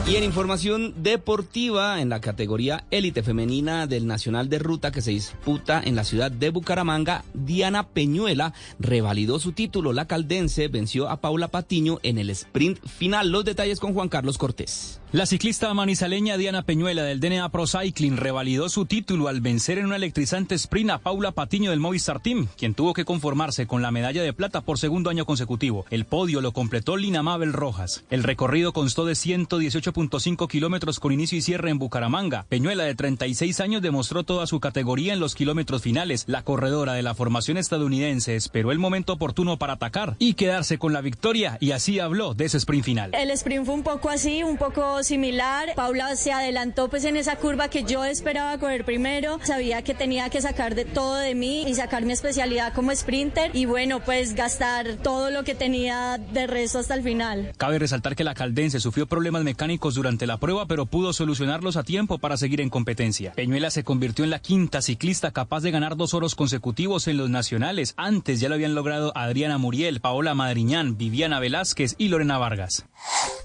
Y 0.07 0.17
en 0.17 0.25
información 0.25 1.03
deportiva, 1.03 2.03
en 2.03 2.11
la 2.11 2.21
categoría 2.21 2.85
élite 2.91 3.23
femenina 3.23 3.87
del 3.87 4.07
Nacional 4.07 4.51
de 4.51 4.59
Ruta 4.59 4.93
que 4.93 5.01
se 5.01 5.13
disputa 5.13 5.81
en 5.83 5.97
la 5.97 6.05
ciudad 6.05 6.31
de 6.31 6.51
Bucaramanga, 6.51 7.25
Diana 7.33 7.89
Peñuela 7.89 8.53
revalidó 8.79 9.39
su 9.39 9.53
título. 9.53 9.95
La 9.95 10.07
caldense 10.07 10.69
venció 10.69 11.09
a 11.09 11.23
Paula 11.23 11.49
Patiño 11.49 12.01
en 12.03 12.19
el 12.19 12.29
sprint 12.29 12.87
final. 12.87 13.31
Los 13.31 13.47
detalles 13.47 13.81
con 13.81 13.95
Juan 13.95 14.11
Carlos 14.11 14.37
Cortés. 14.37 15.01
La 15.15 15.27
ciclista 15.27 15.73
manizaleña 15.75 16.37
Diana 16.37 16.63
Peñuela 16.63 17.05
del 17.05 17.21
DNA 17.21 17.49
Pro 17.51 17.69
Cycling 17.69 18.17
revalidó 18.17 18.69
su 18.69 18.85
título 18.85 19.29
al 19.29 19.41
vencer 19.41 19.79
en 19.79 19.87
un 19.87 19.93
electrizante 19.93 20.57
sprint 20.57 20.91
a 20.91 20.99
Paula 20.99 21.31
Patiño 21.31 21.71
del 21.71 21.79
Movistar 21.79 22.19
Team, 22.19 22.49
quien 22.59 22.75
tuvo 22.75 22.95
que 22.95 23.05
conformarse 23.05 23.69
con 23.69 23.81
la 23.81 23.93
medalla 23.93 24.25
de 24.25 24.33
plata 24.33 24.63
por 24.63 24.77
segundo 24.77 25.11
año 25.11 25.25
consecutivo. 25.25 25.87
El 25.91 26.05
podio 26.05 26.41
lo 26.41 26.51
completó 26.51 26.97
Lina 26.97 27.23
Mabel 27.23 27.53
Rojas. 27.53 28.03
El 28.11 28.25
recorrido 28.25 28.73
constó 28.73 29.05
de 29.05 29.13
118.5 29.13 30.49
kilómetros 30.49 30.99
con 30.99 31.13
inicio 31.13 31.39
y 31.39 31.43
cierre 31.43 31.71
en 31.71 31.79
Bucaramanga. 31.79 32.45
Peñuela 32.49 32.83
de 32.83 32.97
36 32.97 33.61
años 33.61 33.83
demostró 33.83 34.25
toda 34.25 34.49
su 34.49 34.59
categoría 34.59 35.13
en 35.13 35.21
los 35.21 35.37
kilómetros 35.37 35.81
finales. 35.81 36.25
La 36.27 36.43
corredora 36.43 36.95
de 36.95 37.03
la 37.03 37.15
formación 37.15 37.57
estadounidense 37.57 38.35
esperó 38.35 38.73
el 38.73 38.81
momento 38.81 39.13
oportuno 39.13 39.59
para 39.59 39.75
atacar 39.75 40.17
y 40.19 40.35
quedarse 40.35 40.77
con 40.79 40.93
la 40.93 41.03
victoria 41.03 41.57
y 41.61 41.71
así 41.71 42.01
habló 42.01 42.35
de 42.35 42.47
ese 42.47 42.57
sprint 42.57 42.85
final. 42.85 43.15
El 43.15 43.31
sprint 43.31 43.65
fue 43.65 43.77
un 43.77 43.85
poco 43.85 44.11
así, 44.11 44.43
un 44.43 44.57
poco 44.57 45.04
similar. 45.05 45.75
Paula 45.77 46.17
se 46.17 46.33
adelantó 46.33 46.89
pues 46.89 47.05
en 47.05 47.17
esa 47.17 47.37
curva 47.37 47.69
que 47.69 47.85
yo 47.85 48.05
esperaba 48.05 48.59
correr 48.59 48.85
primero. 48.85 49.39
Sabía 49.45 49.83
que 49.83 49.95
tenía 49.95 50.29
que 50.31 50.41
sacar 50.41 50.75
de 50.75 50.85
todo 50.85 51.17
de 51.17 51.35
mí 51.35 51.65
y 51.67 51.75
sacar 51.75 52.05
mi 52.05 52.13
especialidad 52.13 52.73
como 52.75 52.95
sprinter 52.95 53.51
y 53.55 53.67
bueno, 53.67 54.01
pues 54.01 54.35
gastar 54.35 54.97
todo 55.03 55.31
lo 55.31 55.45
que 55.45 55.55
tenía 55.55 56.19
de 56.19 56.47
resto 56.47 56.79
hasta 56.79 56.95
el 56.95 57.03
final. 57.03 57.53
Cabe 57.57 57.79
resaltar 57.79 58.17
que 58.17 58.25
la 58.25 58.35
caldense 58.35 58.81
sufrió 58.81 59.07
problemas 59.07 59.45
mecánicos 59.45 59.95
durante 59.95 60.27
la 60.27 60.39
prueba, 60.39 60.67
pero 60.67 60.87
pudo 60.87 61.13
solucionarlos 61.13 61.77
a 61.77 61.85
tiempo 61.85 62.19
para 62.19 62.37
seguir 62.37 62.61
en 62.61 62.71
competencia. 62.71 63.33
Peñuela 63.33 63.71
se 63.71 63.85
convirtió 63.85 64.25
en 64.25 64.31
la 64.31 64.39
quinta 64.39 64.83
ciclista 64.83 65.31
capaz 65.31 65.63
de 65.63 65.71
ganar 65.71 65.97
dos 65.97 66.15
oros 66.15 66.35
consecutivos 66.35 67.07
en 67.09 67.17
los 67.17 67.31
nacionales. 67.31 67.95
Antes 67.97 68.41
ya 68.41 68.49
lo 68.49 68.55
habían 68.55 68.75
logrado 68.75 69.13
Adriana 69.17 69.59
Muriel, 69.59 70.01
Paola 70.01 70.35
Madriñán, 70.35 70.97
Viviana 70.97 71.41
Velázquez 71.41 71.95
y 71.99 72.09
Lorena 72.09 72.39
Vargas. 72.39 72.87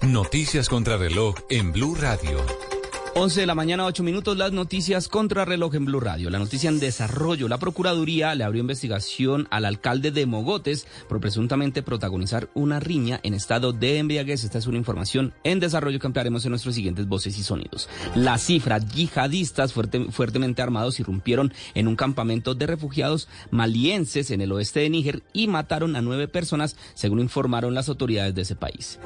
Noticias 0.02 0.68
contra 0.68 0.96
reloj 0.96 1.34
en 1.50 1.72
Blue 1.72 1.96
Radio. 1.96 2.79
11 3.12 3.40
de 3.40 3.46
la 3.46 3.56
mañana, 3.56 3.86
8 3.86 4.04
minutos, 4.04 4.38
las 4.38 4.52
noticias 4.52 5.08
contra 5.08 5.44
reloj 5.44 5.74
en 5.74 5.84
Blue 5.84 5.98
Radio. 5.98 6.30
La 6.30 6.38
noticia 6.38 6.70
en 6.70 6.78
desarrollo. 6.78 7.48
La 7.48 7.58
Procuraduría 7.58 8.36
le 8.36 8.44
abrió 8.44 8.60
investigación 8.60 9.48
al 9.50 9.64
alcalde 9.64 10.12
de 10.12 10.26
Mogotes 10.26 10.86
por 11.08 11.20
presuntamente 11.20 11.82
protagonizar 11.82 12.48
una 12.54 12.78
riña 12.78 13.18
en 13.24 13.34
estado 13.34 13.72
de 13.72 13.98
embriaguez. 13.98 14.44
Esta 14.44 14.58
es 14.58 14.68
una 14.68 14.78
información 14.78 15.34
en 15.42 15.58
desarrollo 15.58 15.98
que 15.98 16.06
ampliaremos 16.06 16.44
en 16.44 16.50
nuestros 16.50 16.76
siguientes 16.76 17.08
voces 17.08 17.36
y 17.36 17.42
sonidos. 17.42 17.88
La 18.14 18.38
cifra, 18.38 18.78
yihadistas 18.78 19.72
fuertemente 19.72 20.62
armados 20.62 21.00
irrumpieron 21.00 21.52
en 21.74 21.88
un 21.88 21.96
campamento 21.96 22.54
de 22.54 22.68
refugiados 22.68 23.28
malienses 23.50 24.30
en 24.30 24.40
el 24.40 24.52
oeste 24.52 24.80
de 24.80 24.90
Níger 24.90 25.24
y 25.32 25.48
mataron 25.48 25.96
a 25.96 26.00
nueve 26.00 26.28
personas, 26.28 26.76
según 26.94 27.18
informaron 27.18 27.74
las 27.74 27.88
autoridades 27.88 28.36
de 28.36 28.42
ese 28.42 28.54
país. 28.54 29.00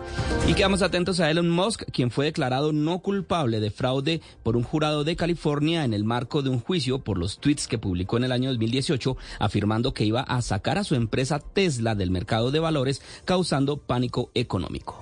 Y 0.46 0.52
quedamos 0.52 0.82
atentos 0.82 1.20
a 1.20 1.30
Elon 1.30 1.48
Musk, 1.48 1.84
quien 1.90 2.10
fue 2.10 2.26
declarado 2.26 2.74
no 2.74 2.98
culpable 2.98 3.60
de 3.60 3.70
fraude 3.70 3.94
por 4.42 4.56
un 4.56 4.62
jurado 4.62 5.04
de 5.04 5.16
California 5.16 5.84
en 5.84 5.94
el 5.94 6.04
marco 6.04 6.42
de 6.42 6.50
un 6.50 6.60
juicio 6.60 6.98
por 6.98 7.18
los 7.18 7.38
tweets 7.38 7.68
que 7.68 7.78
publicó 7.78 8.16
en 8.16 8.24
el 8.24 8.32
año 8.32 8.50
2018 8.50 9.16
afirmando 9.38 9.94
que 9.94 10.04
iba 10.04 10.20
a 10.20 10.42
sacar 10.42 10.78
a 10.78 10.84
su 10.84 10.94
empresa 10.94 11.38
Tesla 11.38 11.94
del 11.94 12.10
mercado 12.10 12.50
de 12.50 12.60
valores 12.60 13.00
causando 13.24 13.78
pánico 13.78 14.30
económico. 14.34 15.00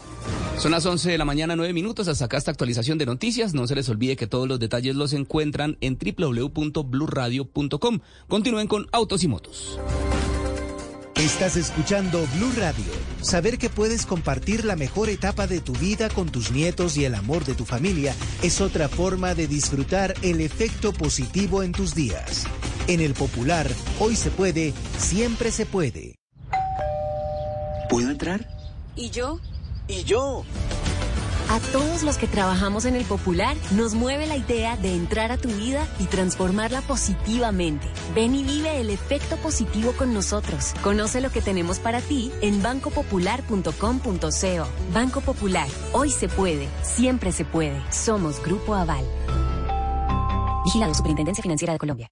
Son 0.59 0.71
las 0.71 0.87
11 0.87 1.11
de 1.11 1.19
la 1.19 1.25
mañana, 1.25 1.57
9 1.57 1.73
minutos. 1.73 2.07
Hasta 2.09 2.27
acá 2.27 2.37
esta 2.37 2.53
actualización 2.53 2.99
de 2.99 3.07
noticias. 3.07 3.55
No 3.55 3.67
se 3.67 3.75
les 3.75 3.89
olvide 3.89 4.15
que 4.17 4.29
todos 4.29 4.47
los 4.47 4.61
detalles 4.61 4.95
los 4.95 5.13
encuentran 5.13 5.77
en 5.81 5.99
www.bluradio.com. 5.99 7.99
Continúen 8.29 8.69
con 8.69 8.87
Autos 8.93 9.25
y 9.25 9.29
Motos. 9.29 9.81
Estás 11.23 11.55
escuchando 11.55 12.27
Blue 12.35 12.51
Radio. 12.59 12.93
Saber 13.21 13.57
que 13.57 13.71
puedes 13.71 14.07
compartir 14.07 14.65
la 14.65 14.75
mejor 14.75 15.09
etapa 15.09 15.47
de 15.47 15.61
tu 15.61 15.73
vida 15.73 16.09
con 16.09 16.29
tus 16.33 16.51
nietos 16.51 16.97
y 16.97 17.05
el 17.05 17.15
amor 17.15 17.45
de 17.45 17.55
tu 17.55 17.65
familia 17.65 18.13
es 18.43 18.61
otra 18.61 18.89
forma 18.89 19.33
de 19.37 19.47
disfrutar 19.47 20.15
el 20.23 20.41
efecto 20.41 20.93
positivo 20.93 21.63
en 21.63 21.71
tus 21.71 21.95
días. 21.95 22.49
En 22.89 22.99
el 22.99 23.15
Popular, 23.15 23.69
hoy 24.01 24.17
se 24.17 24.33
puede, 24.33 24.75
siempre 24.99 25.53
se 25.53 25.65
puede. 25.65 26.17
¿Puedo 27.89 28.11
entrar? 28.11 28.49
¿Y 28.97 29.11
yo? 29.11 29.39
¿Y 29.87 30.03
yo? 30.03 30.45
A 31.53 31.61
todos 31.61 32.03
los 32.03 32.17
que 32.17 32.27
trabajamos 32.27 32.87
en 32.87 32.97
el 32.97 33.05
Popular 33.05 33.55
nos 33.73 33.93
mueve 33.93 34.27
la 34.27 34.39
idea 34.39 34.79
de 34.79 34.97
entrar 34.97 35.33
a 35.33 35.37
tu 35.37 35.51
vida 35.51 35.87
y 35.99 36.07
transformarla 36.07 36.81
positivamente. 36.81 37.87
Ven 38.15 38.35
y 38.35 38.43
vive 38.43 38.81
el 38.81 38.89
efecto 38.89 39.37
positivo 39.37 39.93
con 39.93 40.15
nosotros. 40.15 40.73
Conoce 40.83 41.21
lo 41.21 41.29
que 41.29 41.43
tenemos 41.43 41.79
para 41.79 42.01
ti 42.01 42.33
en 42.41 42.63
bancopopular.com.co. 42.63 44.67
Banco 44.95 45.21
Popular, 45.21 45.69
hoy 45.93 46.09
se 46.09 46.31
puede, 46.31 46.69
siempre 46.81 47.33
se 47.33 47.45
puede. 47.45 47.83
Somos 47.91 48.43
Grupo 48.43 48.75
Aval. 48.75 49.05
Vigilado 50.65 50.95
Superintendencia 50.95 51.43
Financiera 51.43 51.75
de 51.75 51.79
Colombia. 51.79 52.09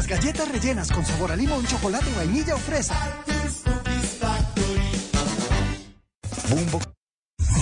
Nuevas 0.00 0.18
galletas 0.18 0.48
rellenas 0.48 0.90
con 0.90 1.04
sabor 1.04 1.30
a 1.30 1.36
limón, 1.36 1.66
chocolate, 1.66 2.06
vainilla 2.16 2.54
o 2.54 2.58
fresa. 2.58 2.96
Bumbo. 6.48 6.80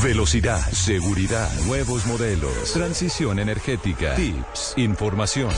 Velocidad, 0.04 0.61
seguridad, 0.71 1.50
nuevos 1.66 2.07
modelos, 2.07 2.73
transición 2.73 3.40
energética, 3.40 4.14
tips, 4.14 4.75
información. 4.76 5.50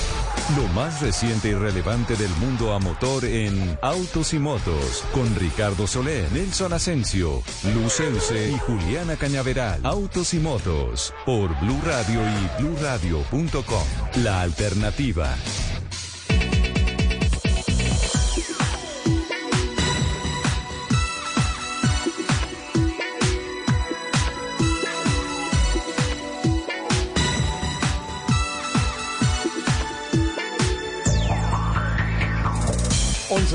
Lo 0.57 0.67
más 0.69 1.03
reciente 1.03 1.51
y 1.51 1.55
relevante 1.55 2.17
del 2.17 2.31
mundo 2.37 2.73
a 2.73 2.79
motor 2.79 3.27
en 3.27 3.79
Autos 3.83 4.33
y 4.33 4.39
Motos 4.39 5.05
con 5.13 5.35
Ricardo 5.35 5.87
Solé, 5.87 6.27
Nelson 6.33 6.73
Asensio, 6.73 7.43
Lucense 7.75 8.53
y 8.53 8.59
Juliana 8.59 9.17
Cañaveral. 9.17 9.85
Autos 9.85 10.33
y 10.33 10.39
Motos 10.39 11.13
por 11.27 11.51
Blue 11.61 11.81
Radio 11.85 12.23
y 12.23 12.63
bluradio.com. 12.63 13.85
La 14.25 14.41
alternativa. 14.41 15.37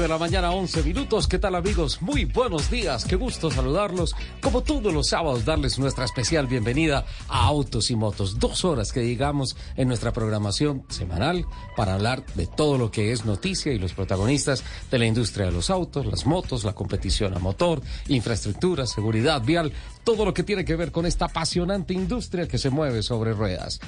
De 0.01 0.07
la 0.09 0.17
mañana, 0.17 0.51
11 0.51 0.83
minutos. 0.83 1.25
¿Qué 1.25 1.39
tal 1.39 1.55
amigos? 1.55 2.01
Muy 2.01 2.25
buenos 2.25 2.69
días. 2.69 3.05
Qué 3.05 3.15
gusto 3.15 3.49
saludarlos. 3.49 4.13
Como 4.41 4.61
todos 4.61 4.93
los 4.93 5.07
sábados, 5.07 5.45
darles 5.45 5.79
nuestra 5.79 6.03
especial 6.03 6.47
bienvenida 6.47 7.05
a 7.29 7.45
Autos 7.45 7.89
y 7.91 7.95
Motos. 7.95 8.37
Dos 8.37 8.65
horas 8.65 8.91
que 8.91 9.05
llegamos 9.05 9.55
en 9.77 9.87
nuestra 9.87 10.11
programación 10.11 10.83
semanal 10.89 11.45
para 11.77 11.93
hablar 11.93 12.25
de 12.35 12.45
todo 12.45 12.77
lo 12.77 12.91
que 12.91 13.13
es 13.13 13.25
noticia 13.25 13.71
y 13.71 13.79
los 13.79 13.93
protagonistas 13.93 14.63
de 14.91 14.99
la 14.99 15.05
industria 15.05 15.45
de 15.45 15.53
los 15.53 15.69
autos, 15.69 16.05
las 16.05 16.25
motos, 16.25 16.65
la 16.65 16.73
competición 16.73 17.33
a 17.33 17.39
motor, 17.39 17.81
infraestructura, 18.09 18.87
seguridad 18.87 19.41
vial, 19.43 19.71
todo 20.05 20.23
lo 20.23 20.33
que 20.33 20.43
tiene 20.43 20.63
que 20.63 20.77
ver 20.77 20.91
con 20.93 21.05
esta 21.05 21.25
apasionante 21.25 21.93
industria 21.93 22.47
que 22.47 22.57
se 22.57 22.69
mueve 22.69 23.03
sobre 23.03 23.33
ruedas. 23.33 23.81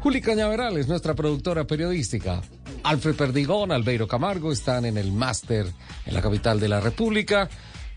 Juli 0.00 0.22
Cañaveral 0.22 0.78
es 0.78 0.88
nuestra 0.88 1.14
productora 1.14 1.66
periodística. 1.66 2.40
Alfred 2.84 3.16
Perdigón, 3.16 3.72
Albeiro 3.72 4.06
Camargo 4.06 4.52
están 4.52 4.84
en 4.84 4.96
el 4.96 5.12
máster 5.12 5.66
en 6.06 6.14
la 6.14 6.22
capital 6.22 6.60
de 6.60 6.68
la 6.68 6.80
República. 6.80 7.50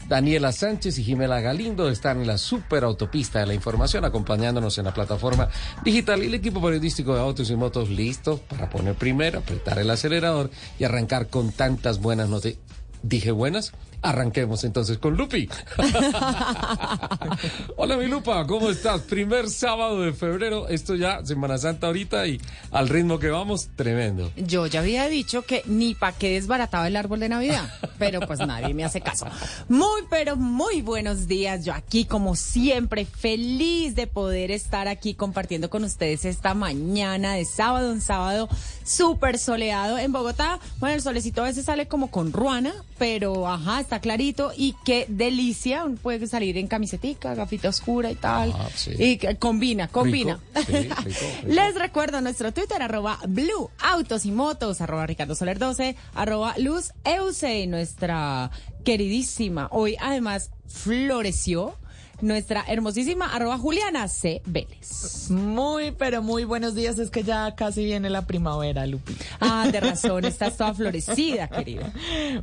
Daniela 0.08 0.52
Sánchez 0.52 0.98
y 0.98 1.04
Jimena 1.04 1.40
Galindo 1.40 1.90
están 1.90 2.22
en 2.22 2.28
la 2.28 2.38
superautopista 2.38 3.40
de 3.40 3.46
la 3.46 3.54
información 3.54 4.06
acompañándonos 4.06 4.78
en 4.78 4.86
la 4.86 4.94
plataforma 4.94 5.50
digital 5.84 6.24
y 6.24 6.28
el 6.28 6.34
equipo 6.34 6.62
periodístico 6.62 7.14
de 7.14 7.22
Autos 7.22 7.52
y 7.52 7.56
Motos 7.56 7.90
listo 7.90 8.40
para 8.50 8.70
poner 8.70 8.96
primero, 8.96 9.40
apretar 9.40 9.78
el 9.78 9.90
acelerador 9.90 10.50
y 10.80 10.86
arrancar 10.86 11.28
con 11.28 11.52
tantas 11.52 12.00
buenas 12.00 12.30
noticias. 12.30 12.64
Dije 13.04 13.32
buenas. 13.32 13.74
Arranquemos 14.02 14.64
entonces 14.64 14.98
con 14.98 15.18
Lupi. 15.18 15.50
Hola 17.76 17.98
mi 17.98 18.08
Lupa, 18.08 18.48
¿cómo 18.48 18.70
estás? 18.70 19.02
Primer 19.02 19.50
sábado 19.50 20.02
de 20.02 20.14
febrero, 20.14 20.70
esto 20.70 20.96
ya 20.96 21.26
Semana 21.26 21.58
Santa 21.58 21.88
ahorita 21.88 22.26
y 22.28 22.40
al 22.72 22.88
ritmo 22.88 23.20
que 23.20 23.28
vamos, 23.30 23.70
tremendo. 23.76 24.32
Yo 24.38 24.68
ya 24.68 24.80
había 24.80 25.08
dicho 25.10 25.42
que 25.42 25.64
ni 25.66 25.96
pa' 25.96 26.14
qué 26.14 26.34
desbarataba 26.34 26.88
el 26.88 26.96
árbol 26.96 27.20
de 27.20 27.28
Navidad, 27.28 27.70
pero 27.98 28.22
pues 28.22 28.40
nadie 28.40 28.74
me 28.74 28.86
hace 28.86 29.02
caso. 29.02 29.26
Muy, 29.68 30.04
pero 30.10 30.38
muy 30.38 30.82
buenos 30.82 31.28
días. 31.28 31.66
Yo 31.66 31.74
aquí, 31.74 32.06
como 32.06 32.38
siempre, 32.38 33.06
feliz 33.06 33.96
de 33.96 34.08
poder 34.08 34.52
estar 34.52 34.88
aquí 34.88 35.14
compartiendo 35.14 35.70
con 35.70 35.84
ustedes 35.84 36.24
esta 36.24 36.54
mañana 36.54 37.34
de 37.34 37.44
sábado, 37.44 37.92
un 37.92 38.02
sábado 38.02 38.48
súper 38.86 39.38
soleado 39.38 39.98
en 39.98 40.14
Bogotá. 40.14 40.60
Bueno, 40.80 40.96
el 40.96 41.02
solecito 41.02 41.42
a 41.42 41.46
veces 41.46 41.66
sale 41.66 41.88
como 41.88 42.10
con 42.10 42.32
ruana, 42.32 42.74
pero 42.98 43.48
ajá, 43.48 43.80
está 43.90 44.02
clarito 44.02 44.52
y 44.56 44.76
qué 44.86 45.06
delicia. 45.08 45.84
Puede 46.04 46.28
salir 46.28 46.60
en 46.60 46.68
camisetica, 46.68 47.34
gafita 47.34 47.70
oscura 47.70 48.12
y 48.12 48.16
tal. 48.16 48.54
Ah, 48.56 48.70
sí. 48.76 48.92
Y 49.00 49.18
que 49.18 49.36
combina, 49.38 49.88
combina. 49.88 50.40
Rico, 50.54 50.68
sí, 50.68 50.78
rico, 50.78 50.96
rico. 51.04 51.26
Les 51.48 51.74
recuerdo 51.74 52.22
nuestro 52.22 52.54
Twitter, 52.54 52.80
arroba 52.84 53.18
Blue 53.28 53.72
Autos 53.80 54.28
y 54.28 54.32
Motos, 54.32 54.80
arroba 54.82 55.08
Ricardo 55.08 55.34
Soler 55.34 55.58
12, 55.58 55.96
arroba 56.14 56.54
Luz 56.60 56.92
Euse, 57.04 57.66
nuestra 57.66 58.52
queridísima. 58.84 59.70
Hoy 59.72 59.96
además 60.00 60.52
floreció 60.68 61.76
nuestra 62.22 62.64
hermosísima 62.68 63.34
arroba 63.34 63.58
Juliana 63.58 64.08
C. 64.08 64.42
Vélez. 64.46 65.30
Muy, 65.30 65.92
pero 65.92 66.22
muy 66.22 66.44
buenos 66.44 66.76
días. 66.76 67.00
Es 67.00 67.10
que 67.10 67.24
ya 67.24 67.56
casi 67.56 67.84
viene 67.86 68.10
la 68.10 68.26
primavera, 68.26 68.86
Lupi. 68.86 69.16
Ah, 69.40 69.68
de 69.72 69.80
razón, 69.80 70.26
estás 70.26 70.58
toda 70.58 70.74
florecida, 70.74 71.48
querida. 71.48 71.92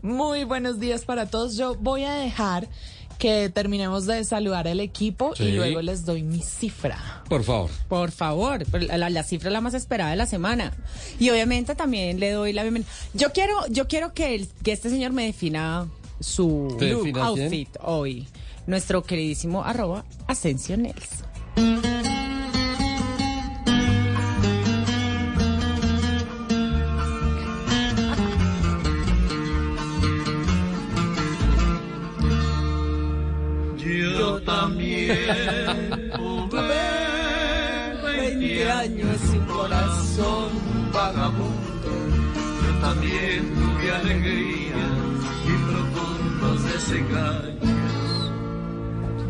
Muy 0.03 0.45
buenos 0.45 0.81
días 0.81 1.05
para 1.05 1.27
todos. 1.27 1.57
Yo 1.57 1.75
voy 1.77 2.05
a 2.05 2.15
dejar 2.15 2.69
que 3.19 3.49
terminemos 3.49 4.05
de 4.05 4.23
saludar 4.25 4.69
al 4.69 4.79
equipo 4.81 5.35
Sí. 5.35 5.45
y 5.45 5.53
luego 5.53 5.81
les 5.81 6.05
doy 6.05 6.23
mi 6.23 6.43
cifra. 6.43 7.23
Por 7.31 7.45
favor. 7.45 7.71
Por 7.89 8.11
favor, 8.11 8.63
la, 8.83 9.09
la 9.09 9.23
cifra 9.23 9.49
es 9.49 9.53
la 9.55 9.63
más 9.63 9.73
esperada 9.73 10.11
de 10.11 10.17
la 10.17 10.27
semana. 10.27 10.73
Y 11.19 11.31
obviamente 11.31 11.75
también 11.75 12.21
le 12.21 12.31
doy 12.33 12.53
la 12.53 12.63
bienvenida. 12.63 12.91
Yo 13.15 13.33
quiero, 13.33 13.55
yo 13.71 13.89
quiero 13.89 14.13
que, 14.13 14.35
el- 14.35 14.49
que 14.63 14.73
este 14.73 14.91
señor 14.91 15.13
me 15.13 15.25
defina 15.25 15.89
su 16.21 16.77
¿Te 16.79 16.91
look, 16.91 17.19
outfit 17.19 17.71
hoy 17.83 18.27
nuestro 18.67 19.03
queridísimo 19.03 19.65
arroba 19.65 20.05
Asensio 20.27 20.77
Nels. 20.77 21.25
Yo 33.79 34.43
también 34.43 35.19
tuve 36.17 36.75
20 38.03 38.71
años 38.71 39.21
sin 39.31 39.45
corazón 39.45 40.49
vagabundo. 40.93 41.91
Yo 42.63 42.81
también 42.81 43.55
tuve 43.55 43.93
alegría 43.93 44.87
y 45.45 45.53
profundos 45.71 46.65
desengaños. 46.65 47.56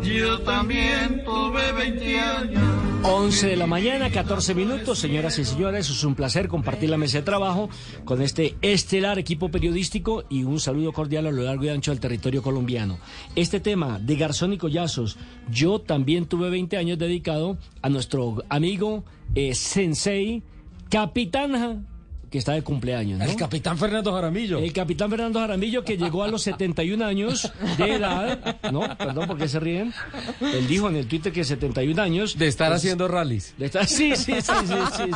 Yo 0.07 0.39
también 0.39 1.23
tuve 1.25 1.71
20 1.73 2.19
años. 2.19 2.63
11 3.03 3.47
de 3.47 3.55
la 3.57 3.67
mañana, 3.67 4.09
14 4.09 4.55
minutos. 4.55 4.99
Señoras 4.99 5.37
y 5.37 5.43
señores, 5.43 5.89
es 5.89 6.03
un 6.05 6.15
placer 6.15 6.47
compartir 6.47 6.89
la 6.89 6.97
mesa 6.97 7.17
de 7.17 7.23
trabajo 7.23 7.69
con 8.05 8.21
este 8.21 8.55
estelar 8.61 9.19
equipo 9.19 9.49
periodístico 9.49 10.23
y 10.29 10.43
un 10.43 10.61
saludo 10.61 10.93
cordial 10.93 11.27
a 11.27 11.31
lo 11.31 11.43
largo 11.43 11.65
y 11.65 11.69
ancho 11.69 11.91
del 11.91 11.99
territorio 11.99 12.41
colombiano. 12.41 12.99
Este 13.35 13.59
tema 13.59 13.99
de 13.99 14.15
Garzón 14.15 14.53
y 14.53 14.57
Collazos, 14.57 15.17
yo 15.51 15.79
también 15.79 16.25
tuve 16.25 16.49
20 16.49 16.77
años 16.77 16.97
dedicado 16.97 17.57
a 17.81 17.89
nuestro 17.89 18.43
amigo 18.49 19.03
eh, 19.35 19.55
Sensei, 19.55 20.41
Capitán 20.89 21.85
que 22.29 22.37
está 22.37 22.53
de 22.53 22.61
cumpleaños. 22.61 23.19
¿no? 23.19 23.25
El 23.25 23.35
capitán 23.35 23.77
Fernando 23.77 24.13
Jaramillo. 24.13 24.59
El 24.59 24.73
capitán 24.73 25.09
Fernando 25.09 25.39
Jaramillo 25.39 25.83
que 25.83 25.97
llegó 25.97 26.23
a 26.23 26.27
los 26.27 26.41
71 26.43 27.05
años 27.05 27.51
de 27.77 27.95
edad, 27.95 28.57
¿no? 28.71 28.81
Perdón, 28.97 29.27
¿por 29.27 29.37
qué 29.37 29.47
se 29.47 29.59
ríen? 29.59 29.93
Él 30.41 30.67
dijo 30.67 30.89
en 30.89 30.97
el 30.97 31.07
Twitter 31.07 31.31
que 31.31 31.43
71 31.43 32.01
años. 32.01 32.37
De 32.37 32.47
estar 32.47 32.71
haciendo 32.73 33.07
rallies. 33.07 33.53
De 33.57 33.67
estar, 33.67 33.85
sí, 33.87 34.15
sí, 34.15 34.33
sí, 34.41 34.53
sí, 34.65 34.75
sí, 34.97 35.03
sí. 35.03 35.11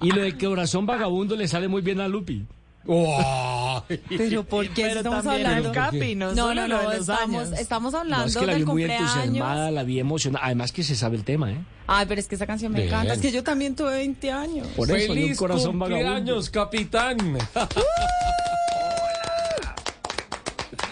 Y 0.00 0.10
lo 0.12 0.22
de 0.22 0.36
corazón 0.38 0.86
vagabundo 0.86 1.36
le 1.36 1.48
sale 1.48 1.68
muy 1.68 1.82
bien 1.82 2.00
a 2.00 2.08
Lupi. 2.08 2.44
Pero 2.86 4.44
¿por 4.44 4.68
qué 4.68 4.82
Pero 4.82 4.96
estamos 5.00 5.26
hablando? 5.26 5.72
Capi, 5.72 6.14
no 6.14 6.34
no, 6.34 6.54
no, 6.54 6.66
los 6.68 6.94
estamos, 6.94 7.46
años. 7.48 7.58
estamos 7.60 7.94
hablando 7.94 8.24
No, 8.24 8.28
es 8.30 8.36
que 8.36 8.46
la 8.46 8.52
vi 8.52 8.58
del 8.60 8.66
muy 8.66 8.82
cumpleaños. 8.82 9.16
entusiasmada, 9.16 9.70
la 9.70 9.82
vi 9.84 10.00
emocionada. 10.00 10.44
Además 10.46 10.72
que 10.72 10.82
se 10.82 10.94
sabe 10.94 11.16
el 11.16 11.24
tema, 11.24 11.50
¿eh? 11.52 11.58
Ay, 11.86 12.06
pero 12.08 12.20
es 12.20 12.28
que 12.28 12.34
esa 12.34 12.46
canción 12.46 12.72
me 12.72 12.78
Bien. 12.80 12.88
encanta. 12.88 13.14
Es 13.14 13.20
que 13.20 13.30
yo 13.32 13.42
también 13.42 13.74
tuve 13.74 13.90
20 13.92 14.30
años. 14.32 14.66
Por 14.76 14.88
eso 14.90 14.96
hay 14.96 15.08
un 15.08 15.14
¡Feliz 15.14 15.38
corazón 15.38 15.78
vagabundo. 15.78 16.04
cumpleaños, 16.06 16.50
capitán! 16.50 17.16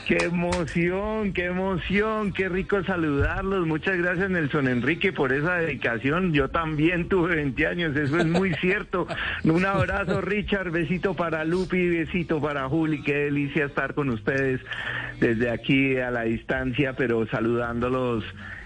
Qué 0.07 0.17
emoción, 0.25 1.33
qué 1.33 1.45
emoción, 1.47 2.33
qué 2.33 2.49
rico 2.49 2.83
saludarlos. 2.83 3.67
Muchas 3.67 3.97
gracias 3.97 4.31
Nelson 4.31 4.67
Enrique 4.69 5.13
por 5.13 5.33
esa 5.33 5.57
dedicación. 5.57 6.33
Yo 6.33 6.49
también 6.51 7.09
tuve 7.09 7.37
20 7.37 7.67
años, 7.67 7.97
eso 7.97 8.19
es 8.19 8.27
muy 8.27 8.53
cierto. 8.61 9.07
Un 9.45 9.65
abrazo 9.65 10.21
Richard, 10.21 10.71
besito 10.71 11.15
para 11.15 11.45
Lupi, 11.45 11.89
besito 11.89 12.41
para 12.41 12.69
Juli. 12.69 13.03
Qué 13.03 13.15
delicia 13.15 13.67
estar 13.67 13.95
con 13.95 14.11
ustedes 14.11 14.61
desde 15.21 15.51
aquí 15.51 15.97
a 15.99 16.11
la 16.11 16.23
distancia, 16.23 16.95
pero 16.95 17.27
saludándolos. 17.29 18.25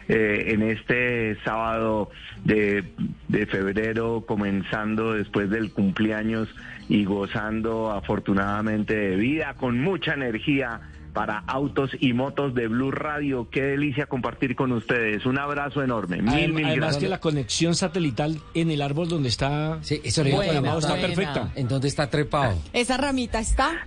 eh, 0.09 0.53
en 0.53 0.63
este 0.63 1.37
sábado 1.45 2.11
de, 2.45 2.85
de 3.29 3.47
febrero, 3.47 4.25
comenzando 4.27 5.15
después 5.15 5.51
del 5.51 5.73
cumpleaños 5.73 6.49
y 6.89 7.05
gozando 7.05 7.91
afortunadamente 7.91 8.95
de 8.97 9.17
vida 9.17 9.55
con 9.55 9.81
mucha 9.81 10.15
energía 10.15 10.81
para 11.17 11.39
autos 11.47 11.93
y 11.99 12.13
motos 12.13 12.53
de 12.55 12.69
Blue 12.69 12.91
Radio. 12.91 13.49
Qué 13.51 13.63
delicia 13.63 14.05
compartir 14.05 14.55
con 14.55 14.71
ustedes. 14.73 15.25
Un 15.25 15.39
abrazo 15.39 15.83
enorme. 15.83 16.21
Mil, 16.21 16.29
Adem- 16.35 16.53
mil 16.53 16.65
Además 16.67 16.77
gracias. 16.77 17.03
que 17.05 17.09
la 17.09 17.21
conexión 17.21 17.75
satelital 17.75 18.37
en 18.53 18.71
el 18.71 18.83
árbol 18.83 19.09
donde 19.09 19.31
está 19.31 19.79
Sí, 19.81 19.99
eso 20.05 20.23
le 20.23 20.29
iba 20.33 20.41
a 20.41 20.43
programado 20.43 20.79
preguntar. 20.81 21.11
está 21.11 21.23
perfecta. 21.25 21.59
¿En 21.59 21.69
dónde 21.69 21.89
está 21.89 22.11
trepado? 22.11 22.59
Esa 22.75 22.99
ramita 22.99 23.39
está 23.41 23.87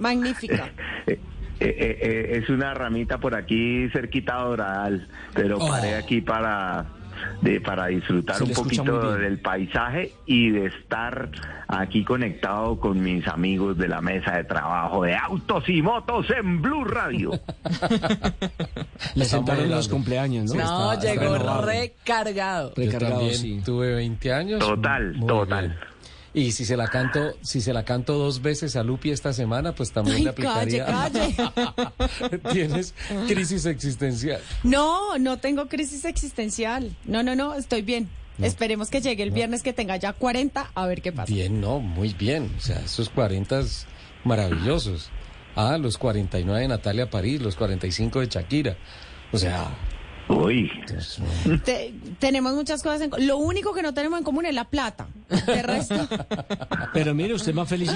magnífica. 0.00 0.72
Eh, 1.60 1.74
eh, 1.76 1.98
eh, 2.00 2.38
es 2.40 2.48
una 2.50 2.72
ramita 2.72 3.18
por 3.18 3.34
aquí 3.34 3.88
cerquita 3.92 4.36
a 4.38 4.44
Doradal, 4.44 5.08
pero 5.34 5.58
Oh. 5.58 5.68
paré 5.68 5.96
aquí 5.96 6.20
para 6.20 6.86
de, 7.42 7.60
para 7.60 7.86
disfrutar 7.86 8.36
Se 8.36 8.44
un 8.44 8.52
poquito 8.52 9.14
del 9.16 9.38
paisaje 9.40 10.12
y 10.26 10.50
de 10.50 10.66
estar 10.66 11.30
aquí 11.68 12.04
conectado 12.04 12.78
con 12.80 13.00
mis 13.02 13.26
amigos 13.28 13.76
de 13.78 13.88
la 13.88 14.00
mesa 14.00 14.36
de 14.36 14.44
trabajo 14.44 15.02
de 15.04 15.14
autos 15.16 15.68
y 15.68 15.82
motos 15.82 16.26
en 16.30 16.60
Blue 16.62 16.84
Radio. 16.84 17.32
Le 19.14 19.24
sentaron 19.24 19.68
los 19.70 19.88
cumpleaños, 19.88 20.52
¿no? 20.54 20.62
No, 20.64 20.92
Está- 20.92 21.12
llegó 21.14 21.38
recargado. 21.62 22.72
Yo 22.74 22.82
Recargado, 22.84 23.14
también 23.16 23.34
sí. 23.34 23.60
tuve 23.64 23.94
20 23.94 24.32
años. 24.32 24.58
Total, 24.60 25.14
total. 25.26 25.68
bien. 25.68 25.78
Y 26.34 26.52
si 26.52 26.64
se 26.64 26.76
la 26.76 26.88
canto, 26.88 27.36
si 27.42 27.60
se 27.60 27.72
la 27.72 27.84
canto 27.84 28.18
dos 28.18 28.42
veces 28.42 28.76
a 28.76 28.82
Lupi 28.82 29.10
esta 29.10 29.32
semana, 29.32 29.74
pues 29.74 29.92
también 29.92 30.18
Ay, 30.18 30.24
le 30.24 30.30
aplicaría. 30.30 30.86
calle, 30.86 31.34
Tienes 32.52 32.94
crisis 33.26 33.64
existencial. 33.66 34.40
No, 34.62 35.18
no 35.18 35.38
tengo 35.38 35.68
crisis 35.68 36.04
existencial. 36.04 36.94
No, 37.04 37.22
no, 37.22 37.34
no, 37.34 37.54
estoy 37.54 37.82
bien. 37.82 38.08
Esperemos 38.40 38.88
que 38.88 39.00
llegue 39.00 39.24
el 39.24 39.32
viernes 39.32 39.62
que 39.62 39.72
tenga 39.72 39.96
ya 39.96 40.12
40 40.12 40.70
a 40.72 40.86
ver 40.86 41.02
qué 41.02 41.10
pasa. 41.10 41.32
Bien, 41.32 41.60
no, 41.60 41.80
muy 41.80 42.14
bien. 42.14 42.52
O 42.56 42.60
sea, 42.60 42.78
esos 42.80 43.08
40 43.08 43.62
maravillosos. 44.24 45.10
Ah, 45.56 45.76
los 45.76 45.98
49 45.98 46.60
de 46.60 46.68
Natalia 46.68 47.10
París, 47.10 47.40
los 47.40 47.56
45 47.56 48.20
de 48.20 48.26
Shakira. 48.28 48.76
O 49.32 49.38
sea, 49.38 49.68
Uy, 50.28 50.70
Te- 51.64 51.94
tenemos 52.18 52.54
muchas 52.54 52.82
cosas 52.82 53.00
en 53.00 53.26
Lo 53.26 53.38
único 53.38 53.72
que 53.72 53.82
no 53.82 53.94
tenemos 53.94 54.18
en 54.18 54.24
común 54.24 54.44
es 54.46 54.54
la 54.54 54.64
plata. 54.64 55.08
De 55.28 55.62
resto. 55.62 56.06
Pero 56.92 57.14
mire, 57.14 57.34
usted 57.34 57.50
es 57.50 57.54
más 57.54 57.68
feliz, 57.68 57.90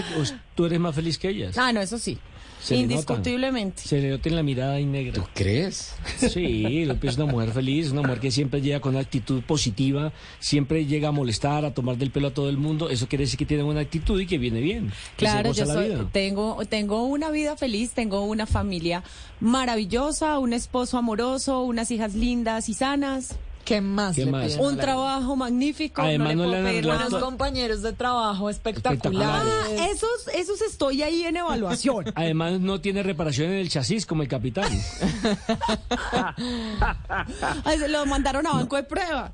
tú 0.54 0.64
eres 0.66 0.80
más 0.80 0.94
feliz 0.94 1.18
que 1.18 1.28
ellas. 1.28 1.56
Ah, 1.58 1.72
no, 1.72 1.80
eso 1.80 1.98
sí. 1.98 2.18
Se 2.62 2.74
le 2.76 2.82
nota. 2.82 2.92
Indiscutiblemente. 2.94 3.82
Se 3.82 4.00
le 4.00 4.10
nota 4.10 4.28
en 4.28 4.36
la 4.36 4.42
mirada 4.42 4.74
ahí 4.74 4.84
negra. 4.84 5.14
¿tú 5.14 5.24
crees? 5.34 5.94
Sí, 6.16 6.84
Lupi 6.84 7.08
es 7.08 7.16
una 7.16 7.26
mujer 7.26 7.50
feliz, 7.52 7.90
una 7.90 8.02
mujer 8.02 8.20
que 8.20 8.30
siempre 8.30 8.60
llega 8.60 8.78
con 8.80 8.92
una 8.94 9.00
actitud 9.00 9.42
positiva, 9.42 10.12
siempre 10.38 10.86
llega 10.86 11.08
a 11.08 11.12
molestar, 11.12 11.64
a 11.64 11.74
tomar 11.74 11.96
del 11.96 12.10
pelo 12.12 12.28
a 12.28 12.34
todo 12.34 12.48
el 12.48 12.58
mundo. 12.58 12.88
Eso 12.90 13.08
quiere 13.08 13.24
decir 13.24 13.36
que 13.38 13.46
tiene 13.46 13.62
buena 13.64 13.80
actitud 13.80 14.20
y 14.20 14.26
que 14.26 14.38
viene 14.38 14.60
bien. 14.60 14.92
que 15.16 15.26
se 15.26 15.32
Claro, 15.32 15.48
goza 15.48 15.62
yo 15.62 15.66
la 15.66 15.74
soy, 15.74 15.88
vida. 15.88 16.08
tengo, 16.12 16.58
tengo 16.68 17.04
una 17.04 17.30
vida 17.30 17.56
feliz, 17.56 17.90
tengo 17.92 18.22
una 18.24 18.46
familia 18.46 19.02
maravillosa, 19.40 20.38
un 20.38 20.52
esposo 20.52 20.98
amoroso, 20.98 21.62
unas 21.62 21.90
hijas 21.90 22.14
lindas 22.14 22.68
y 22.68 22.74
sanas, 22.74 23.36
¿Qué 23.64 23.80
más? 23.80 24.16
¿Qué 24.16 24.24
le 24.24 24.30
más? 24.30 24.56
un 24.56 24.76
trabajo 24.76 25.36
magnífico. 25.36 26.02
Además, 26.02 26.34
no 26.34 26.46
no 26.46 26.62
le 26.62 26.82
puedo. 26.82 27.06
Unos 27.06 27.22
compañeros 27.22 27.82
de 27.82 27.92
trabajo 27.92 28.50
espectaculares. 28.50 29.52
Ah, 29.52 29.86
esos, 29.90 30.28
esos 30.34 30.60
estoy 30.62 31.02
ahí 31.02 31.24
en 31.24 31.36
evaluación. 31.36 32.06
Además, 32.14 32.60
no 32.60 32.80
tiene 32.80 33.02
reparación 33.02 33.50
en 33.52 33.58
el 33.58 33.68
chasis 33.68 34.06
como 34.06 34.22
el 34.22 34.28
capitán. 34.28 34.70
Ay, 37.64 37.78
se 37.78 37.88
lo 37.88 38.04
mandaron 38.06 38.46
a 38.46 38.52
banco 38.52 38.76
de 38.76 38.82
prueba. 38.82 39.32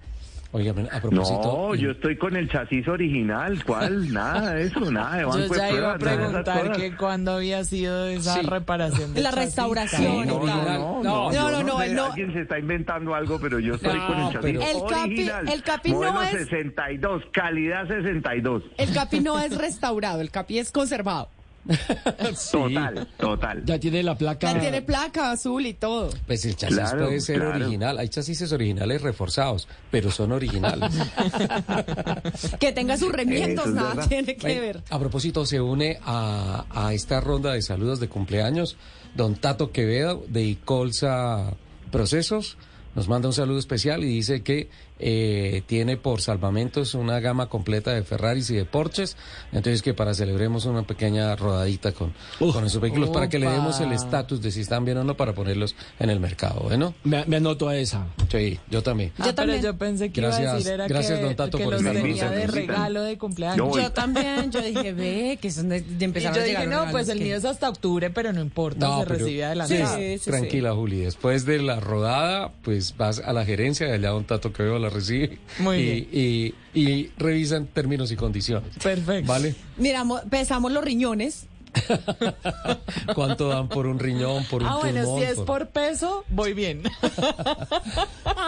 Oiga, 0.51 0.73
a 0.91 1.01
propósito. 1.01 1.43
no, 1.69 1.75
yo 1.75 1.91
estoy 1.91 2.17
con 2.17 2.35
el 2.35 2.49
chasis 2.49 2.89
original. 2.89 3.63
¿Cuál? 3.67 4.11
Nada 4.15 4.55
de 4.55 4.63
eso, 4.65 4.81
nada 4.91 5.17
de 5.19 5.25
banco 5.25 5.39
Yo 5.41 5.49
de 5.49 5.59
ya 5.59 5.71
iba 5.71 5.91
a 5.91 5.93
de 5.93 5.99
preguntar 5.99 6.73
que 6.73 6.97
cuándo 6.97 7.33
había 7.33 7.63
sido 7.65 8.07
esa 8.07 8.41
Sí. 8.41 8.47
reparación. 8.47 9.13
de 9.13 9.21
La 9.21 9.29
chasis, 9.31 9.45
restauración. 9.45 10.27
No, 10.27 10.39
no, 10.41 10.47
no, 10.47 11.03
No, 11.03 11.33
no, 11.33 11.51
no, 11.51 11.63
no, 11.63 11.79
sé, 11.81 11.93
no. 11.95 12.05
Alguien 12.07 12.33
se 12.33 12.41
está 12.41 12.59
inventando 12.59 13.15
algo, 13.15 13.39
pero 13.39 13.59
yo 13.59 13.75
estoy 13.75 13.99
No, 13.99 14.07
con 14.07 14.17
el 14.21 14.25
chasis 14.33 14.41
pero- 14.41 14.63
El 14.63 14.77
capi- 14.79 15.03
original. 15.05 15.49
el 15.51 15.63
capi 15.63 15.93
no 15.93 16.23
es- 16.23 16.31
62, 16.31 17.23
calidad 17.31 17.87
62. 17.87 18.63
El 18.79 18.95
capi 18.95 19.21
no 19.21 19.39
es 19.39 19.55
restaurado, 19.57 20.23
el 20.23 20.31
capi 20.31 20.59
es 20.61 20.73
conservado. 20.73 21.29
Sí. 22.35 22.53
Total, 22.53 23.09
total. 23.19 23.65
Ya 23.65 23.79
tiene 23.79 24.03
la 24.03 24.17
placa. 24.17 24.53
Ya 24.53 24.61
tiene 24.61 24.83
placa 24.83 25.31
azul 25.33 25.67
y 25.67 25.75
todo. 25.75 26.11
Pues 26.27 26.45
el 26.45 26.57
chasis 26.57 26.77
Claro, 26.77 27.07
puede 27.07 27.21
ser 27.21 27.37
claro. 27.41 27.57
original. 27.57 27.99
Hay 27.99 28.09
chasis 28.09 28.51
originales 28.53 29.03
reforzados, 29.03 29.69
pero 29.91 30.11
son 30.11 30.33
originales. 30.33 30.93
Que 32.61 32.73
tenga 32.73 32.97
sus 32.97 33.13
es 33.15 33.27
nada 33.27 33.95
verdad. 33.95 34.09
tiene 34.09 34.37
que 34.37 34.47
Bueno, 34.47 34.61
ver. 34.61 34.83
A 34.91 34.99
propósito, 34.99 35.45
se 35.47 35.61
une 35.61 35.99
a, 36.05 36.65
a 36.71 36.93
esta 36.95 37.21
ronda 37.21 37.53
de 37.53 37.63
saludos 37.63 38.01
de 38.01 38.09
cumpleaños 38.09 38.77
don 39.15 39.35
Tato 39.37 39.71
Quevedo 39.73 40.25
de 40.29 40.45
Icolsa 40.45 41.55
Procesos. 41.91 42.57
Nos 42.95 43.09
manda 43.09 43.29
un 43.29 43.35
saludo 43.35 43.59
especial 43.59 44.03
y 44.03 44.07
dice 44.09 44.43
que 44.43 44.71
eh, 44.99 45.63
tiene 45.67 45.97
por 45.97 46.21
salvamentos 46.21 46.95
una 46.95 47.21
gama 47.21 47.49
completa 47.49 47.93
de 47.93 48.03
Ferraris 48.03 48.51
y 48.51 48.57
de 48.57 48.65
Porsches. 48.65 49.17
Entonces 49.53 49.83
que 49.83 49.95
para 49.95 50.15
celebremos 50.15 50.65
una 50.67 50.83
pequeña 50.83 51.35
rodadita 51.37 51.93
con, 51.93 52.13
con 52.39 52.65
esos 52.65 52.81
vehículos 52.81 53.11
para 53.11 53.29
que 53.29 53.39
le 53.39 53.49
demos 53.49 53.81
el 53.81 53.87
Opa. 53.87 53.95
estatus 53.95 54.43
de 54.43 54.51
si 54.51 54.61
están 54.61 54.85
bien 54.85 54.99
o 54.99 55.05
no 55.05 55.17
para 55.17 55.35
ponerlos 55.35 55.75
en 55.99 56.11
el 56.11 56.21
mercado. 56.21 56.61
Bueno, 56.63 56.95
Me, 57.05 57.25
me 57.27 57.37
anoto 57.37 57.69
a 57.69 57.77
esa. 57.77 58.07
sí, 58.31 58.59
yo 58.71 58.83
también. 58.83 59.13
Ah, 59.19 59.19
Yo 59.19 59.25
pero 59.27 59.35
también. 59.35 59.63
yo 59.63 59.77
pensé 59.77 60.11
que 60.11 60.21
iba 60.21 60.29
a 60.29 60.33
Gracias- 60.33 60.55
decir 60.57 60.73
era 60.73 60.89
gracias, 60.89 61.19
que, 61.19 61.25
don 61.25 61.37
Tato, 61.37 61.59
que 61.59 61.65
por 61.65 61.73
los 61.75 61.83
estar 61.83 61.95
tenía 62.03 62.31
de 62.31 62.47
regalo 62.47 63.03
de 63.03 63.19
cumpleaños. 63.19 63.57
Yo. 63.77 63.81
Yo 63.83 63.93
también, 63.93 64.51
yo 64.51 64.61
dije, 64.61 64.93
ve, 64.93 65.39
que 65.41 65.51
son 65.51 65.69
de, 65.69 65.81
de 65.81 65.97
Y 66.01 66.05
empezaron 66.05 66.37
yo 66.37 66.43
a 66.43 66.45
dije, 66.45 66.67
no, 66.67 66.87
pues 66.91 67.09
el 67.09 67.19
que- 67.19 67.25
mío 67.25 67.37
es 67.37 67.45
hasta 67.45 67.69
octubre, 67.69 68.11
pero 68.11 68.33
no 68.33 68.41
importa, 68.41 68.87
No, 68.87 69.01
se 69.01 69.07
pero- 69.07 69.19
recibe 69.19 69.45
adelantado. 69.45 69.97
Sí, 69.97 70.19
sí, 70.19 70.31
Tranquila, 70.31 70.73
Juli. 70.75 70.99
Después 71.01 71.45
de 71.45 71.63
la 71.63 71.81
rodada, 71.81 72.53
pues 72.63 72.97
vas 72.97 73.21
a 73.21 73.33
la 73.33 73.45
gerencia 73.45 73.87
de 73.87 73.95
allá 73.95 74.11
don 74.11 74.25
Tato 74.25 74.53
que 74.53 74.63
veo 74.63 74.79
la 74.79 74.88
recibe. 74.91 75.39
Muy 75.59 75.77
y, 75.77 75.83
bien. 75.83 76.55
Y, 76.75 76.81
y 76.81 77.13
revisan 77.17 77.67
términos 77.67 78.11
y 78.13 78.17
condiciones. 78.17 78.77
Perfecto. 78.83 79.29
¿Vale? 79.29 79.55
Miramos, 79.77 80.23
pesamos 80.31 80.73
los 80.73 80.85
riñones 80.85 81.47
¿Cuánto 83.15 83.49
dan 83.49 83.69
por 83.69 83.87
un 83.87 83.99
riñón, 83.99 84.45
por 84.45 84.63
un 84.63 84.69
Ah, 84.69 84.77
bueno, 84.81 85.03
pulmón? 85.05 85.21
si 85.21 85.27
es 85.27 85.39
por 85.41 85.69
peso, 85.69 86.25
voy 86.31 86.55
bien. 86.55 86.83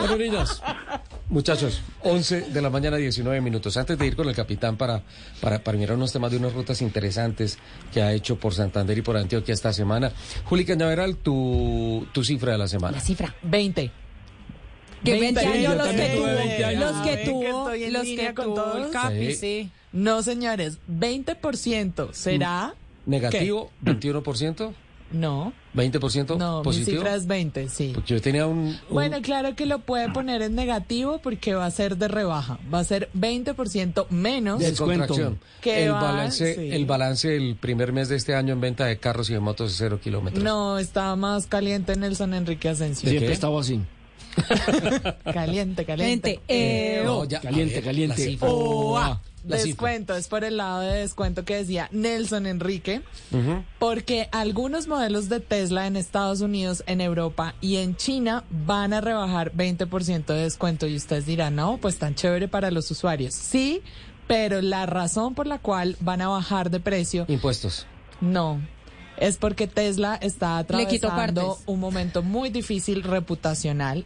Bueno, 0.00 0.16
niños, 0.16 0.62
muchachos, 1.28 1.82
11 2.02 2.40
de 2.52 2.62
la 2.62 2.70
mañana, 2.70 2.96
19 2.96 3.42
minutos. 3.42 3.76
Antes 3.76 3.98
de 3.98 4.06
ir 4.06 4.16
con 4.16 4.26
el 4.28 4.34
capitán 4.34 4.78
para, 4.78 5.02
para, 5.42 5.62
para 5.62 5.76
mirar 5.76 5.96
unos 5.96 6.10
temas 6.12 6.30
de 6.30 6.38
unas 6.38 6.54
rutas 6.54 6.80
interesantes 6.80 7.58
que 7.92 8.00
ha 8.00 8.12
hecho 8.14 8.38
por 8.38 8.54
Santander 8.54 8.96
y 8.96 9.02
por 9.02 9.18
Antioquia 9.18 9.52
esta 9.52 9.74
semana. 9.74 10.10
Juli 10.44 10.64
Cañaveral, 10.64 11.16
tu, 11.16 12.06
tu 12.12 12.24
cifra 12.24 12.52
de 12.52 12.58
la 12.58 12.66
semana. 12.68 12.96
La 12.96 13.02
cifra. 13.02 13.34
20. 13.42 13.90
Que 15.04 15.12
20 15.18 15.40
20 15.40 15.58
años 15.58 15.76
los 15.76 15.88
que 15.88 16.08
tuvo, 16.08 16.22
tuve 16.24 16.34
20 16.34 16.64
años. 16.64 16.80
los 16.80 17.06
que 17.06 17.16
tuvo, 17.24 17.70
en 17.72 17.92
los 17.92 18.02
que 18.02 18.34
con 18.34 18.44
tuvo 18.46 18.54
todos. 18.54 18.86
el 18.86 18.90
Capi, 18.92 19.26
Sí. 19.26 19.34
sí. 19.34 19.70
No, 19.92 20.22
señores, 20.22 20.78
20% 20.88 22.12
será... 22.12 22.74
Negativo, 23.06 23.70
21%, 23.84 24.72
No, 25.12 25.52
20% 25.74 26.36
no, 26.36 26.62
positivo. 26.62 26.90
mi 26.92 26.96
cifra 26.98 27.14
es 27.16 27.26
20, 27.26 27.68
sí. 27.68 27.92
Porque 27.94 28.14
yo 28.14 28.20
tenía 28.20 28.46
un, 28.46 28.58
un- 28.58 28.78
Bueno, 28.90 29.20
claro 29.22 29.56
que 29.56 29.66
lo 29.66 29.80
puede 29.80 30.08
poner 30.10 30.42
en 30.42 30.54
negativo 30.54 31.18
porque 31.18 31.54
va 31.54 31.66
a 31.66 31.70
ser 31.72 31.96
de 31.96 32.06
rebaja. 32.06 32.58
Va 32.72 32.78
a 32.80 32.84
ser 32.84 33.08
20% 33.14 34.06
menos. 34.10 34.60
de 34.60 34.72
contracción. 34.74 35.40
Que 35.60 35.84
el 35.86 35.92
va- 35.92 36.02
balance, 36.02 36.54
sí. 36.54 36.70
el 36.70 36.84
balance 36.86 37.28
del 37.28 37.56
primer 37.56 37.92
mes 37.92 38.08
de 38.10 38.16
este 38.16 38.34
año 38.34 38.52
en 38.52 38.60
venta 38.60 38.84
de 38.86 38.98
carros 38.98 39.28
y 39.30 39.32
de 39.32 39.40
motos 39.40 39.72
de 39.72 39.76
cero 39.78 39.98
kilómetros. 40.00 40.44
No, 40.44 40.78
está 40.78 41.16
más 41.16 41.46
caliente 41.46 41.96
Nelson 41.96 42.34
Enrique 42.34 42.68
Asensio. 42.68 43.06
¿De 43.06 43.10
Siempre 43.12 43.28
qué? 43.28 43.32
estaba 43.32 43.58
así. 43.60 43.80
Caliente, 45.32 45.84
caliente. 45.84 46.40
Eh, 46.48 47.02
No, 47.04 47.18
oh, 47.20 47.24
ya, 47.24 47.40
Caliente, 47.40 47.74
ver, 47.76 47.84
caliente. 47.84 48.16
la 48.22 48.24
cifra. 48.30 48.48
Oh, 48.50 48.96
ah. 48.98 49.20
La 49.46 49.56
cifra. 49.56 49.66
descuento, 49.68 50.14
es 50.16 50.28
por 50.28 50.44
el 50.44 50.58
lado 50.58 50.80
de 50.80 50.98
descuento 50.98 51.46
que 51.46 51.56
decía 51.56 51.88
Nelson 51.92 52.46
Enrique, 52.46 53.00
porque 53.78 54.28
algunos 54.32 54.86
modelos 54.86 55.30
de 55.30 55.40
Tesla 55.40 55.86
en 55.86 55.96
Estados 55.96 56.42
Unidos, 56.42 56.84
en 56.86 57.00
Europa 57.00 57.54
y 57.62 57.76
en 57.76 57.96
China 57.96 58.44
van 58.50 58.92
a 58.92 59.00
rebajar 59.00 59.52
20% 59.54 60.26
de 60.26 60.42
descuento 60.42 60.86
y 60.86 60.94
ustedes 60.94 61.24
dirán, 61.24 61.56
no, 61.56 61.78
pues 61.78 61.98
tan 61.98 62.14
chévere 62.14 62.48
para 62.48 62.70
los 62.70 62.90
usuarios. 62.90 63.32
Sí, 63.34 63.80
pero 64.26 64.60
la 64.60 64.84
razón 64.84 65.34
por 65.34 65.46
la 65.46 65.58
cual 65.58 65.96
van 66.00 66.20
a 66.20 66.28
bajar 66.28 66.70
de 66.70 66.80
precio, 66.80 67.24
Impuestos. 67.28 67.86
no. 68.20 68.60
Es 69.20 69.36
porque 69.36 69.66
Tesla 69.66 70.16
está 70.16 70.58
atravesando 70.58 71.58
un 71.66 71.78
momento 71.78 72.22
muy 72.22 72.50
difícil 72.50 73.02
reputacional. 73.02 74.04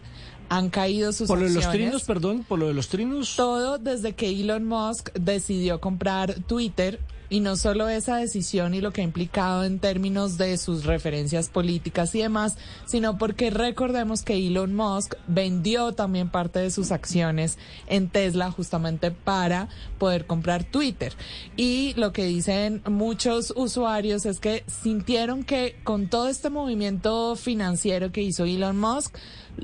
Han 0.51 0.69
caído 0.69 1.13
sus 1.13 1.29
Por 1.29 1.39
lo 1.39 1.49
de 1.49 1.55
los 1.55 1.71
trinos, 1.71 2.03
perdón, 2.03 2.45
por 2.47 2.59
lo 2.59 2.67
de 2.67 2.75
los 2.75 2.89
trinos. 2.89 3.37
Todo 3.37 3.79
desde 3.79 4.13
que 4.13 4.29
Elon 4.29 4.67
Musk 4.67 5.11
decidió 5.15 5.81
comprar 5.81 6.35
Twitter 6.47 7.01
y 7.35 7.41
no 7.41 7.57
solo 7.57 7.89
esa 7.89 8.19
decisión 8.19 8.75
y 8.75 8.81
lo 8.81 8.93
que 8.93 9.01
ha 9.01 9.05
implicado 9.05 9.65
en 9.65 9.81
términos 9.81 10.39
de 10.39 10.57
sus 10.57 10.85
referencias 10.85 11.49
políticas 11.49 12.15
y 12.15 12.21
demás, 12.21 12.57
sino 12.87 13.19
porque 13.19 13.51
recordemos 13.51 14.23
que 14.23 14.35
Elon 14.37 14.73
Musk 14.73 15.17
vendió 15.27 15.95
también 15.95 16.29
parte 16.29 16.61
de 16.61 16.71
sus 16.71 16.93
acciones 16.93 17.59
en 17.89 18.09
Tesla 18.09 18.53
justamente 18.53 19.11
para 19.11 19.69
poder 19.99 20.27
comprar 20.27 20.63
Twitter. 20.63 21.13
Y 21.57 21.95
lo 21.97 22.13
que 22.13 22.25
dicen 22.25 22.83
muchos 22.89 23.53
usuarios 23.57 24.27
es 24.27 24.39
que 24.39 24.63
sintieron 24.69 25.43
que 25.43 25.75
con 25.83 26.07
todo 26.07 26.29
este 26.29 26.51
movimiento 26.51 27.35
financiero 27.35 28.13
que 28.13 28.23
hizo 28.23 28.45
Elon 28.45 28.79
Musk, 28.79 29.13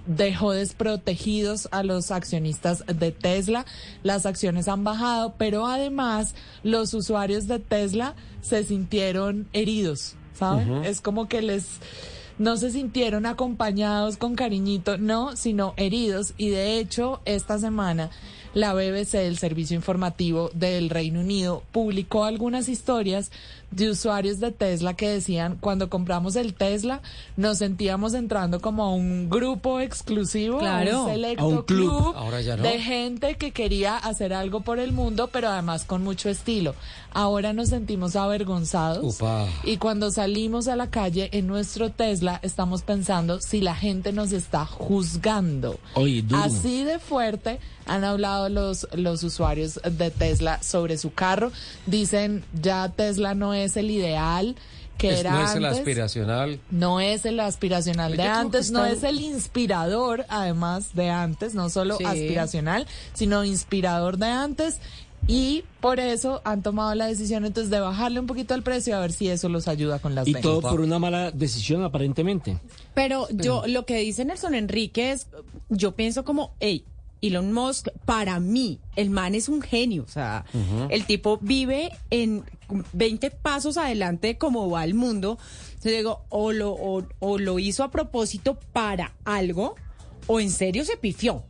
dejó 0.06 0.52
desprotegidos 0.52 1.68
a 1.72 1.82
los 1.82 2.10
accionistas 2.10 2.84
de 2.86 3.12
Tesla. 3.12 3.66
Las 4.02 4.26
acciones 4.26 4.68
han 4.68 4.84
bajado, 4.84 5.34
pero 5.38 5.66
además 5.66 6.34
los 6.62 6.94
usuarios 6.94 7.46
de 7.46 7.58
Tesla 7.58 8.14
se 8.40 8.64
sintieron 8.64 9.48
heridos, 9.52 10.14
¿saben? 10.34 10.84
Es 10.84 11.00
como 11.00 11.28
que 11.28 11.42
les 11.42 11.80
no 12.38 12.56
se 12.56 12.70
sintieron 12.70 13.26
acompañados 13.26 14.16
con 14.16 14.34
cariñito, 14.34 14.96
no, 14.96 15.36
sino 15.36 15.74
heridos. 15.76 16.32
Y 16.38 16.48
de 16.48 16.78
hecho, 16.78 17.20
esta 17.26 17.58
semana 17.58 18.10
la 18.54 18.72
BBC, 18.72 19.14
el 19.14 19.38
servicio 19.38 19.76
informativo 19.76 20.50
del 20.54 20.90
Reino 20.90 21.20
Unido, 21.20 21.62
publicó 21.70 22.24
algunas 22.24 22.68
historias 22.68 23.30
de 23.70 23.88
usuarios 23.90 24.40
de 24.40 24.50
Tesla 24.50 24.94
que 24.94 25.08
decían, 25.08 25.56
cuando 25.60 25.88
compramos 25.88 26.34
el 26.36 26.54
Tesla, 26.54 27.02
nos 27.36 27.58
sentíamos 27.58 28.14
entrando 28.14 28.60
como 28.60 28.82
a 28.84 28.92
un 28.92 29.30
grupo 29.30 29.78
exclusivo, 29.80 30.56
a 30.56 30.60
Claro. 30.60 31.04
un 31.04 31.10
selecto 31.12 31.44
A 31.44 31.46
un 31.46 31.62
club. 31.62 31.88
club 32.02 32.12
Ahora 32.16 32.40
ya 32.40 32.56
no. 32.56 32.62
de 32.64 32.80
gente 32.80 33.36
que 33.36 33.52
quería 33.52 33.96
hacer 33.96 34.32
algo 34.34 34.60
por 34.60 34.78
el 34.80 34.92
mundo, 34.92 35.28
pero 35.32 35.48
además 35.48 35.84
con 35.84 36.02
mucho 36.02 36.28
estilo. 36.28 36.74
Ahora 37.12 37.52
nos 37.52 37.68
sentimos 37.70 38.16
avergonzados. 38.16 39.18
Y 39.64 39.76
cuando 39.78 40.10
salimos 40.10 40.68
a 40.68 40.76
la 40.76 40.90
calle 40.90 41.28
en 41.32 41.46
nuestro 41.46 41.90
Tesla, 41.90 42.38
estamos 42.42 42.82
pensando 42.82 43.40
si 43.40 43.60
la 43.60 43.74
gente 43.74 44.12
nos 44.12 44.32
está 44.32 44.64
juzgando. 44.66 45.78
Oye. 45.94 46.24
Así 46.34 46.84
de 46.84 46.98
fuerte 46.98 47.58
han 47.86 48.04
hablado 48.04 48.48
los, 48.48 48.86
los 48.92 49.22
usuarios 49.24 49.80
de 49.82 50.10
Tesla 50.10 50.62
sobre 50.62 50.98
su 50.98 51.12
carro. 51.12 51.50
Dicen, 51.86 52.44
ya 52.60 52.88
Tesla 52.90 53.34
no 53.34 53.54
es 53.54 53.76
el 53.76 53.90
ideal 53.90 54.54
que 54.98 55.18
era 55.18 55.30
no 55.32 55.44
es 55.44 55.54
el 55.54 55.64
antes. 55.64 55.78
aspiracional. 55.78 56.60
No 56.70 57.00
es 57.00 57.24
el 57.24 57.40
aspiracional 57.40 58.18
de 58.18 58.22
antes, 58.24 58.70
no 58.70 58.84
es 58.84 59.02
el 59.02 59.18
inspirador, 59.20 60.26
además 60.28 60.94
de 60.94 61.08
antes, 61.08 61.54
no 61.54 61.70
solo 61.70 61.96
Sí. 61.96 62.04
aspiracional, 62.04 62.86
sino 63.14 63.42
inspirador 63.44 64.18
de 64.18 64.26
antes. 64.26 64.76
Y 65.26 65.64
por 65.80 66.00
eso 66.00 66.40
han 66.44 66.62
tomado 66.62 66.94
la 66.94 67.06
decisión 67.06 67.44
entonces 67.44 67.70
de 67.70 67.78
bajarle 67.80 68.20
un 68.20 68.26
poquito 68.26 68.54
el 68.54 68.62
precio 68.62 68.96
a 68.96 69.00
ver 69.00 69.12
si 69.12 69.28
eso 69.28 69.48
los 69.48 69.68
ayuda 69.68 69.98
con 69.98 70.14
las 70.14 70.26
Y 70.26 70.32
ventas. 70.32 70.50
todo 70.50 70.60
por 70.62 70.80
una 70.80 70.98
mala 70.98 71.30
decisión, 71.30 71.84
aparentemente. 71.84 72.58
Pero 72.94 73.28
yo, 73.30 73.64
lo 73.66 73.86
que 73.86 73.98
dice 73.98 74.24
Nelson 74.24 74.54
Enrique 74.54 75.12
es, 75.12 75.28
yo 75.68 75.94
pienso 75.94 76.24
como, 76.24 76.54
hey, 76.58 76.84
Elon 77.22 77.52
Musk, 77.52 77.88
para 78.06 78.40
mí, 78.40 78.80
el 78.96 79.10
man 79.10 79.34
es 79.34 79.48
un 79.48 79.60
genio. 79.60 80.04
O 80.04 80.08
sea, 80.10 80.44
el 80.88 81.04
tipo 81.04 81.38
vive 81.40 81.90
en 82.10 82.44
20 82.94 83.30
pasos 83.30 83.76
adelante 83.76 84.28
de 84.28 84.38
cómo 84.38 84.70
va 84.70 84.84
el 84.84 84.94
mundo. 84.94 85.38
Entonces 85.68 85.98
digo, 85.98 86.24
o 86.30 86.50
lo, 86.52 86.72
o, 86.72 87.04
o 87.20 87.38
lo 87.38 87.58
hizo 87.58 87.84
a 87.84 87.90
propósito 87.90 88.58
para 88.72 89.14
algo, 89.24 89.76
o 90.26 90.40
en 90.40 90.50
serio 90.50 90.84
se 90.84 90.96
pifió. 90.96 91.44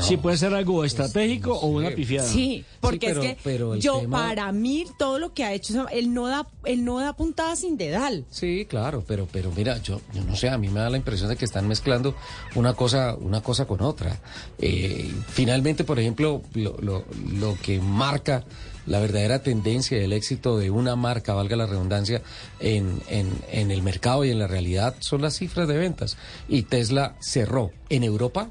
Sí, 0.00 0.16
puede 0.16 0.36
ser 0.36 0.52
algo 0.54 0.84
estratégico 0.84 1.54
o 1.54 1.68
una 1.68 1.90
pifiada. 1.90 2.26
Sí, 2.28 2.64
porque 2.80 3.06
pero- 3.08 3.22
es 3.22 3.28
que 3.28 3.38
pero 3.44 3.74
el 3.74 3.80
yo, 3.80 4.00
tema- 4.00 4.18
para 4.28 4.50
mí, 4.52 4.84
todo 4.98 5.18
lo 5.18 5.32
que 5.34 5.44
ha 5.44 5.52
hecho, 5.52 5.88
él 5.90 6.12
no 6.12 6.26
da, 6.26 6.46
él 6.64 6.84
no 6.84 6.98
da 6.98 7.12
puntada 7.12 7.54
sin 7.54 7.76
dedal. 7.76 8.24
Sí, 8.30 8.66
claro, 8.68 9.04
pero, 9.06 9.28
pero 9.30 9.52
mira, 9.56 9.78
yo, 9.78 10.00
yo 10.12 10.24
no 10.24 10.34
sé, 10.34 10.48
a 10.48 10.58
mí 10.58 10.68
me 10.68 10.80
da 10.80 10.90
la 10.90 10.96
impresión 10.96 11.28
de 11.28 11.36
que 11.36 11.44
están 11.44 11.68
mezclando 11.68 12.14
una 12.56 12.74
cosa, 12.74 13.14
una 13.14 13.40
cosa 13.40 13.66
con 13.66 13.82
otra. 13.82 14.20
Eh, 14.58 15.10
finalmente, 15.28 15.84
por 15.84 15.98
ejemplo, 16.00 16.42
lo, 16.54 16.76
lo, 16.80 17.04
lo 17.32 17.56
que 17.62 17.80
marca 17.80 18.44
la 18.86 18.98
verdadera 18.98 19.44
tendencia 19.44 19.96
del 19.96 20.12
éxito 20.12 20.58
de 20.58 20.70
una 20.72 20.96
marca, 20.96 21.34
valga 21.34 21.54
la 21.54 21.66
redundancia, 21.66 22.20
en, 22.58 23.00
en, 23.08 23.30
en 23.52 23.70
el 23.70 23.80
mercado 23.80 24.24
y 24.24 24.30
en 24.30 24.40
la 24.40 24.48
realidad 24.48 24.96
son 24.98 25.22
las 25.22 25.36
cifras 25.36 25.68
de 25.68 25.78
ventas. 25.78 26.16
Y 26.48 26.62
Tesla 26.62 27.14
cerró 27.20 27.70
en 27.90 28.02
Europa 28.02 28.50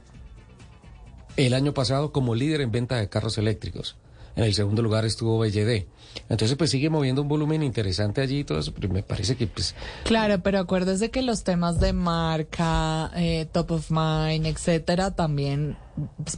el 1.37 1.53
año 1.53 1.73
pasado 1.73 2.11
como 2.11 2.35
líder 2.35 2.61
en 2.61 2.71
venta 2.71 2.97
de 2.97 3.09
carros 3.09 3.37
eléctricos. 3.37 3.95
En 4.35 4.43
el 4.43 4.53
segundo 4.53 4.81
lugar 4.81 5.05
estuvo 5.05 5.39
BYD. 5.39 5.85
Entonces, 6.29 6.57
pues 6.57 6.71
sigue 6.71 6.89
moviendo 6.89 7.21
un 7.21 7.27
volumen 7.27 7.63
interesante 7.63 8.21
allí 8.21 8.39
y 8.39 8.43
todo 8.43 8.59
eso, 8.59 8.73
pero 8.73 8.89
me 8.89 9.03
parece 9.03 9.35
que 9.35 9.47
pues 9.47 9.75
Claro, 10.03 10.41
pero 10.41 10.59
acuérdese 10.59 11.11
que 11.11 11.21
los 11.21 11.43
temas 11.43 11.79
de 11.79 11.93
marca, 11.93 13.11
eh, 13.15 13.47
top 13.51 13.71
of 13.71 13.91
mind, 13.91 14.45
etcétera, 14.45 15.11
también 15.11 15.77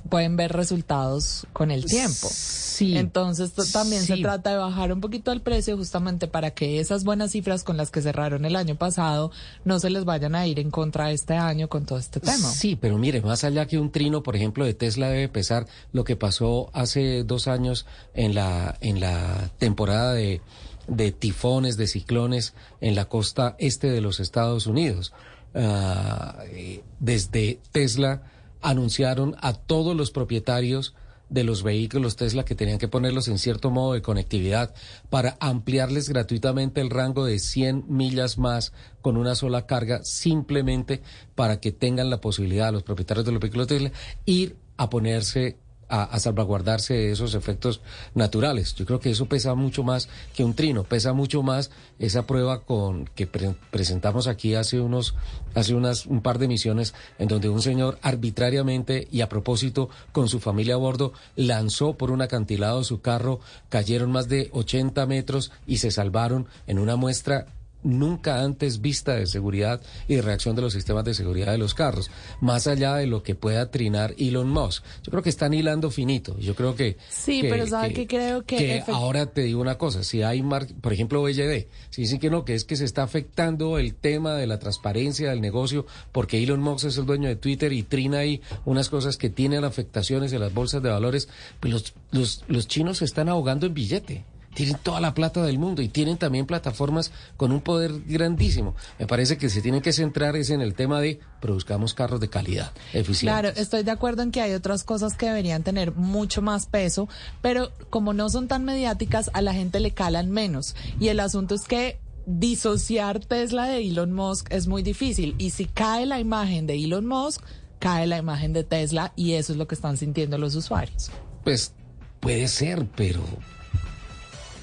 pueden 0.10 0.36
ver 0.36 0.52
resultados 0.52 1.48
con 1.54 1.72
el 1.72 1.86
tiempo. 1.86 2.28
Sí. 2.32 2.98
Entonces 2.98 3.54
también 3.72 4.02
se 4.02 4.18
trata 4.18 4.52
de 4.52 4.58
bajar 4.58 4.92
un 4.92 5.00
poquito 5.00 5.32
el 5.32 5.42
precio 5.42 5.78
justamente 5.78 6.28
para 6.28 6.52
que 6.52 6.80
esas 6.80 7.04
buenas 7.04 7.32
cifras 7.32 7.64
con 7.64 7.78
las 7.78 7.92
que 7.92 8.02
cerraron 8.02 8.46
el 8.46 8.56
año 8.56 8.76
pasado 8.76 9.32
no 9.64 9.80
se 9.80 9.90
les 9.90 10.06
vayan 10.06 10.36
a 10.36 10.48
ir 10.48 10.60
en 10.60 10.72
contra 10.72 11.12
este 11.12 11.36
año 11.36 11.70
con 11.70 11.86
todo 11.86 12.00
este 12.00 12.20
tema. 12.20 12.50
Sí, 12.50 12.76
pero 12.76 12.98
mire, 12.98 13.22
más 13.22 13.44
allá 13.44 13.68
que 13.68 13.78
un 13.78 13.92
trino, 13.92 14.24
por 14.24 14.36
ejemplo, 14.36 14.66
de 14.66 14.74
Tesla 14.74 15.10
debe 15.10 15.30
pesar 15.30 15.68
lo 15.92 16.04
que 16.04 16.16
pasó 16.16 16.70
hace 16.74 17.24
dos 17.24 17.48
años 17.48 17.86
en 18.16 18.34
la, 18.34 18.78
en 18.82 19.00
la 19.00 19.52
temporada 19.64 20.12
de, 20.14 20.42
de 20.90 21.14
tifones, 21.14 21.78
de 21.78 21.88
ciclones 21.88 22.54
en 22.82 22.96
la 22.96 23.06
costa 23.06 23.56
este 23.60 23.90
de 23.90 24.02
los 24.02 24.20
Estados 24.20 24.68
Unidos. 24.68 25.14
Ah, 25.56 26.40
eh, 26.52 26.84
desde 27.00 27.62
Tesla 27.72 28.24
anunciaron 28.62 29.38
a 29.40 29.54
todos 29.54 29.96
los 29.96 30.12
propietarios 30.12 30.96
de 31.30 31.46
los 31.46 31.64
vehículos 31.64 32.18
Tesla 32.18 32.44
que 32.44 32.56
tenían 32.56 32.78
que 32.78 32.90
ponerlos 32.90 33.30
en 33.30 33.40
cierto 33.40 33.72
modo 33.72 33.94
de 33.94 34.02
conectividad 34.02 34.76
para 35.10 35.38
ampliarles 35.40 36.10
gratuitamente 36.10 36.82
el 36.82 36.90
rango 36.90 37.24
de 37.24 37.40
100 37.40 37.86
millas 37.88 38.38
más 38.38 38.74
con 39.02 39.16
una 39.16 39.36
sola 39.36 39.66
carga, 39.66 40.04
simplemente 40.04 41.02
para 41.36 41.62
que 41.62 41.72
tengan 41.72 42.10
la 42.10 42.20
posibilidad, 42.20 42.74
los 42.74 42.84
propietarios 42.84 43.26
de 43.26 43.32
los 43.32 43.40
vehículos 43.40 43.68
Tesla, 43.68 43.94
ir 44.26 44.58
a 44.76 44.90
ponerse 44.90 45.58
a, 45.90 46.04
a 46.04 46.20
salvaguardarse 46.20 47.12
esos 47.12 47.36
efectos 47.36 47.82
naturales. 48.16 48.74
Yo 48.76 48.86
creo 48.86 49.00
que 49.00 49.12
eso 49.12 49.26
pesa 49.28 49.56
mucho 49.56 49.84
más 49.84 50.10
que 50.36 50.44
un 50.44 50.54
trino, 50.54 50.84
pesa 50.84 51.14
mucho 51.14 51.44
más 51.44 51.72
esa 52.00 52.26
prueba 52.28 52.62
con 52.62 53.06
que 53.16 53.28
pre- 53.28 53.56
presentamos 53.72 54.28
aquí 54.28 54.56
hace 54.56 54.80
unos, 54.80 55.16
hace 55.56 55.74
unas 55.76 56.06
un 56.06 56.22
par 56.22 56.40
de 56.40 56.48
misiones 56.48 56.94
en 57.20 57.28
donde 57.28 57.50
un 57.50 57.62
señor 57.62 57.98
arbitrariamente 58.02 59.08
y 59.12 59.22
a 59.22 59.30
propósito 59.30 59.90
con 60.12 60.28
su 60.30 60.40
familia 60.40 60.76
a 60.76 60.78
bordo 60.78 61.14
lanzó 61.36 61.94
por 61.98 62.12
un 62.12 62.22
acantilado 62.22 62.84
su 62.84 63.02
carro, 63.02 63.40
cayeron 63.70 64.12
más 64.12 64.28
de 64.28 64.50
80 64.54 65.06
metros 65.06 65.52
y 65.68 65.78
se 65.78 65.92
salvaron 65.92 66.48
en 66.68 66.80
una 66.80 66.96
muestra 66.96 67.48
nunca 67.84 68.42
antes 68.42 68.82
vista 68.82 69.14
de 69.16 69.26
seguridad 69.28 69.82
y 70.08 70.16
de 70.16 70.22
reacción 70.22 70.56
de 70.56 70.62
los 70.62 70.74
sistemas 70.74 71.04
de 71.06 71.14
seguridad 71.14 71.52
de 71.52 71.58
los 71.58 71.74
carros, 71.74 72.10
más 72.42 72.68
allá 72.68 72.96
de 72.96 73.08
lo 73.08 73.24
que 73.24 73.36
pueda 73.36 73.70
trinar 73.72 74.16
Elon 74.18 74.50
Musk. 74.50 74.84
Yo 75.04 75.12
creo 75.12 75.24
que 75.24 75.30
están 75.30 75.54
hilando 75.54 75.92
finito. 75.92 76.38
Yo 76.40 76.56
creo 76.56 76.76
que... 76.76 76.98
Sí, 77.10 77.42
que- 77.42 77.50
pero 77.50 77.68
¿sabe 77.68 77.94
qué 77.94 78.08
creo 78.08 78.44
que 78.46 78.82
efect- 78.86 78.94
ahora 78.94 79.26
te 79.28 79.42
digo 79.42 79.62
una 79.62 79.78
cosa, 79.78 80.04
si 80.04 80.22
hay, 80.24 80.42
mar- 80.42 80.68
por 80.82 80.94
ejemplo, 80.94 81.22
BLD, 81.22 81.68
si 81.90 82.02
dicen 82.04 82.20
que 82.20 82.30
no, 82.30 82.46
que 82.46 82.56
es 82.56 82.64
que 82.66 82.76
se 82.76 82.86
está 82.86 83.04
afectando 83.04 83.78
el 83.78 83.94
tema 83.96 84.34
de 84.36 84.48
la 84.48 84.60
transparencia 84.60 85.30
del 85.30 85.42
negocio, 85.42 85.86
porque 86.12 86.42
Elon 86.44 86.60
Musk 86.62 86.86
es 86.88 86.98
el 86.98 87.06
dueño 87.06 87.28
de 87.28 87.36
Twitter 87.36 87.74
y 87.74 87.84
trina 87.84 88.20
ahí 88.20 88.42
unas 88.66 88.90
cosas 88.90 89.18
que 89.18 89.30
tienen 89.30 89.64
afectaciones 89.64 90.32
en 90.34 90.40
las 90.40 90.54
bolsas 90.54 90.82
de 90.84 90.90
valores, 90.90 91.28
pues 91.60 91.74
los, 91.74 91.94
los, 92.12 92.44
los 92.48 92.68
chinos 92.68 93.00
se 93.00 93.06
están 93.06 93.30
ahogando 93.30 93.66
en 93.66 93.74
billete. 93.74 94.26
Tienen 94.54 94.78
toda 94.82 95.00
la 95.02 95.14
plata 95.14 95.44
del 95.44 95.60
mundo 95.60 95.82
y 95.82 95.88
tienen 95.88 96.18
también 96.18 96.46
plataformas 96.46 97.12
con 97.38 97.52
un 97.52 97.62
poder 97.62 97.92
grandísimo. 98.06 98.76
Me 99.00 99.08
parece 99.08 99.38
que 99.38 99.50
se 99.50 99.62
tienen 99.62 99.82
que 99.82 99.94
centrar 99.94 100.36
es 100.36 100.50
en 100.50 100.62
el 100.62 100.74
tema 100.74 101.02
de 101.02 101.20
produzcamos 101.42 101.94
carros 101.94 102.20
de 102.20 102.30
calidad, 102.30 102.72
eficientes. 102.94 103.22
Claro, 103.22 103.50
estoy 103.56 103.84
de 103.84 103.92
acuerdo 103.92 104.22
en 104.24 104.32
que 104.32 104.42
hay 104.42 104.54
otras 104.54 104.84
cosas 104.84 105.16
que 105.16 105.28
deberían 105.28 105.64
tener 105.64 105.94
mucho 105.94 106.42
más 106.42 106.66
peso, 106.66 107.10
pero 107.42 107.72
como 107.90 108.14
no 108.14 108.30
son 108.30 108.48
tan 108.48 108.64
mediáticas, 108.64 109.30
a 109.34 109.42
la 109.42 109.54
gente 109.54 109.80
le 109.80 109.92
calan 109.92 110.32
menos. 110.32 110.76
Y 111.00 111.10
el 111.10 111.20
asunto 111.20 111.56
es 111.56 111.64
que 111.64 112.00
disociar 112.26 113.20
Tesla 113.20 113.66
de 113.66 113.86
Elon 113.86 114.14
Musk 114.14 114.52
es 114.52 114.68
muy 114.68 114.84
difícil. 114.84 115.36
Y 115.38 115.50
si 115.52 115.66
cae 115.66 116.06
la 116.06 116.20
imagen 116.20 116.68
de 116.68 116.76
Elon 116.76 117.06
Musk, 117.06 117.42
cae 117.80 118.08
la 118.08 118.18
imagen 118.18 118.54
de 118.54 118.64
Tesla 118.64 119.12
y 119.16 119.34
eso 119.34 119.52
es 119.52 119.58
lo 119.58 119.68
que 119.68 119.76
están 119.76 119.98
sintiendo 119.98 120.38
los 120.38 120.56
usuarios. 120.56 121.12
Pues 121.44 121.74
puede 122.20 122.48
ser, 122.48 122.88
pero 122.96 123.22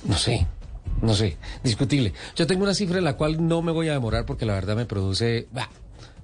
no 0.05 0.17
sé, 0.17 0.47
no 1.03 1.15
sé, 1.15 1.37
discutible. 1.65 2.13
Yo 2.37 2.47
tengo 2.47 2.63
una 2.65 2.75
cifra 2.75 2.99
en 2.99 3.05
la 3.05 3.17
cual 3.17 3.47
no 3.47 3.63
me 3.63 3.73
voy 3.73 3.89
a 3.89 3.93
demorar 3.93 4.27
porque 4.27 4.47
la 4.47 4.55
verdad 4.55 4.77
me 4.77 4.87
produce... 4.87 5.49
bah, 5.53 5.69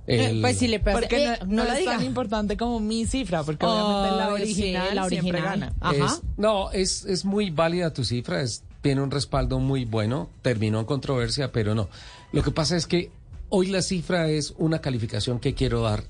el- 0.07 0.41
pues 0.41 0.59
si 0.59 0.69
le 0.69 0.79
pasa, 0.79 0.99
Porque 1.01 1.25
eh, 1.25 1.39
no, 1.41 1.47
no 1.47 1.53
no 1.57 1.65
la 1.65 1.73
es 1.75 1.81
diga. 1.81 1.97
tan 1.97 2.05
importante 2.05 2.57
como 2.57 2.79
mi 2.79 3.07
cifra, 3.07 3.43
porque 3.43 3.67
obviamente 3.67 4.17
la 4.17 4.27
Ay, 4.27 4.47
sí, 4.47 4.53
original, 4.63 4.95
la 4.95 5.09
siempre 5.09 5.41
original. 5.43 5.73
gana. 5.81 5.93
Es- 6.07 6.23
no, 6.37 6.71
es, 6.71 7.05
es 7.07 7.25
muy 7.25 7.51
válida 7.51 7.93
tu 7.93 8.05
cifra, 8.05 8.41
es, 8.41 8.63
tiene 8.83 9.01
un 9.03 9.11
respaldo 9.11 9.59
muy 9.59 9.85
bueno, 9.85 10.31
terminó 10.43 10.79
en 10.79 10.85
controversia, 10.87 11.51
pero 11.51 11.75
no. 11.75 11.89
Lo 12.33 12.43
que 12.45 12.53
pasa 12.53 12.77
es 12.77 12.87
que 12.87 13.11
hoy 13.49 13.67
la 13.67 13.83
cifra 13.83 14.29
es 14.29 14.55
una 14.59 14.81
calificación 14.81 15.41
que 15.41 15.55
quiero 15.55 15.83
dar 15.83 16.05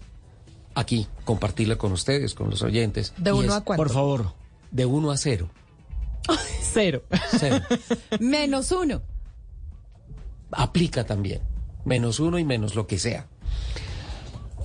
aquí, 0.75 1.07
compartirla 1.25 1.77
con 1.77 1.93
ustedes, 1.93 2.35
con 2.35 2.51
los 2.51 2.61
oyentes. 2.63 3.15
¿De 3.17 3.31
y 3.31 3.33
uno 3.33 3.45
es, 3.45 3.53
a 3.55 3.61
cuánto? 3.63 3.83
Por 3.83 3.93
favor. 3.93 4.33
De 4.73 4.85
uno 4.85 5.11
a 5.11 5.17
cero. 5.17 5.49
Cero. 6.73 7.03
Cero. 7.39 7.61
Menos 8.21 8.71
uno. 8.73 9.03
aplica 10.53 11.05
también. 11.05 11.41
Menos 11.85 12.21
uno 12.21 12.39
y 12.39 12.45
menos 12.45 12.75
lo 12.75 12.87
que 12.87 12.99
sea. 12.99 13.27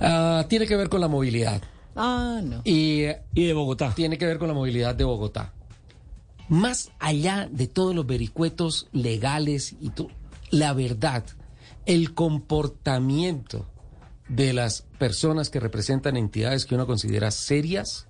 Ah, 0.00 0.44
tiene 0.48 0.66
que 0.66 0.76
ver 0.76 0.88
con 0.88 1.00
la 1.00 1.08
movilidad. 1.08 1.62
Ah, 1.94 2.40
no. 2.42 2.62
Y, 2.64 3.04
y 3.34 3.46
de 3.46 3.52
Bogotá. 3.52 3.92
Tiene 3.94 4.18
que 4.18 4.26
ver 4.26 4.38
con 4.38 4.48
la 4.48 4.54
movilidad 4.54 4.94
de 4.94 5.04
Bogotá. 5.04 5.52
Más 6.48 6.90
allá 6.98 7.48
de 7.50 7.66
todos 7.68 7.94
los 7.94 8.06
vericuetos 8.06 8.88
legales 8.92 9.76
y 9.80 9.90
to- 9.90 10.08
la 10.50 10.72
verdad, 10.74 11.24
el 11.86 12.14
comportamiento 12.14 13.66
de 14.28 14.52
las 14.52 14.82
personas 14.98 15.50
que 15.50 15.60
representan 15.60 16.16
entidades 16.16 16.64
que 16.66 16.74
uno 16.74 16.86
considera 16.86 17.30
serias 17.30 18.08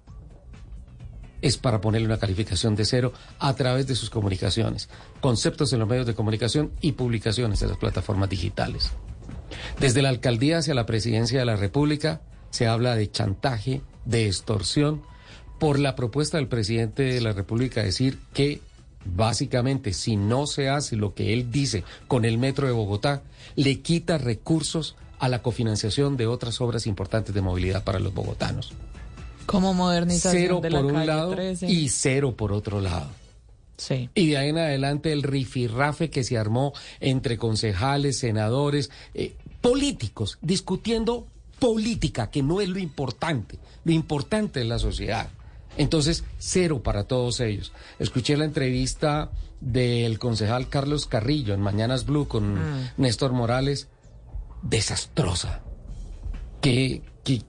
es 1.42 1.58
para 1.58 1.80
ponerle 1.80 2.06
una 2.06 2.18
calificación 2.18 2.74
de 2.76 2.84
cero 2.84 3.12
a 3.38 3.54
través 3.54 3.86
de 3.86 3.94
sus 3.94 4.08
comunicaciones, 4.08 4.88
conceptos 5.20 5.72
en 5.72 5.80
los 5.80 5.88
medios 5.88 6.06
de 6.06 6.14
comunicación 6.14 6.70
y 6.80 6.92
publicaciones 6.92 7.60
en 7.62 7.68
las 7.68 7.78
plataformas 7.78 8.30
digitales. 8.30 8.92
Desde 9.78 10.02
la 10.02 10.08
alcaldía 10.08 10.58
hacia 10.58 10.74
la 10.74 10.86
presidencia 10.86 11.40
de 11.40 11.44
la 11.44 11.56
República 11.56 12.22
se 12.50 12.66
habla 12.66 12.94
de 12.96 13.10
chantaje, 13.10 13.82
de 14.04 14.26
extorsión, 14.26 15.02
por 15.58 15.78
la 15.78 15.94
propuesta 15.94 16.38
del 16.38 16.48
presidente 16.48 17.02
de 17.02 17.20
la 17.20 17.32
República 17.32 17.80
de 17.80 17.86
decir 17.86 18.18
que 18.32 18.60
básicamente 19.04 19.92
si 19.92 20.16
no 20.16 20.46
se 20.46 20.68
hace 20.68 20.96
lo 20.96 21.14
que 21.14 21.32
él 21.32 21.50
dice 21.50 21.84
con 22.08 22.24
el 22.24 22.38
metro 22.38 22.66
de 22.66 22.72
Bogotá, 22.72 23.22
le 23.56 23.80
quita 23.80 24.18
recursos 24.18 24.96
a 25.18 25.28
la 25.28 25.40
cofinanciación 25.40 26.16
de 26.16 26.26
otras 26.26 26.60
obras 26.60 26.86
importantes 26.86 27.34
de 27.34 27.42
movilidad 27.42 27.84
para 27.84 28.00
los 28.00 28.12
bogotanos. 28.12 28.72
Como 29.46 29.74
modernización 29.74 30.42
Cero 30.42 30.60
de 30.62 30.70
la 30.70 30.78
por 30.78 30.86
un 30.86 30.92
calle 30.94 31.06
lado 31.06 31.30
13. 31.32 31.66
y 31.70 31.88
cero 31.88 32.36
por 32.36 32.52
otro 32.52 32.80
lado. 32.80 33.10
Sí. 33.76 34.08
Y 34.14 34.28
de 34.30 34.36
ahí 34.36 34.48
en 34.50 34.58
adelante 34.58 35.12
el 35.12 35.22
rifirrafe 35.22 36.08
que 36.10 36.22
se 36.24 36.38
armó 36.38 36.72
entre 37.00 37.36
concejales, 37.38 38.18
senadores, 38.18 38.90
eh, 39.14 39.34
políticos, 39.60 40.38
discutiendo 40.40 41.26
política, 41.58 42.30
que 42.30 42.42
no 42.42 42.60
es 42.60 42.68
lo 42.68 42.78
importante. 42.78 43.58
Lo 43.84 43.92
importante 43.92 44.60
es 44.60 44.66
la 44.66 44.78
sociedad. 44.78 45.28
Entonces, 45.76 46.24
cero 46.38 46.82
para 46.82 47.04
todos 47.04 47.40
ellos. 47.40 47.72
Escuché 47.98 48.36
la 48.36 48.44
entrevista 48.44 49.30
del 49.60 50.18
concejal 50.18 50.68
Carlos 50.68 51.06
Carrillo 51.06 51.54
en 51.54 51.60
Mañanas 51.60 52.04
Blue 52.04 52.28
con 52.28 52.54
Mm. 52.54 52.88
Néstor 52.98 53.32
Morales. 53.32 53.88
Desastrosa. 54.62 55.62
Que, 56.60 57.02
que, 57.24 57.42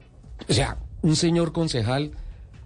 o 0.50 0.54
sea, 0.54 0.78
un 1.04 1.16
señor 1.16 1.52
concejal 1.52 2.12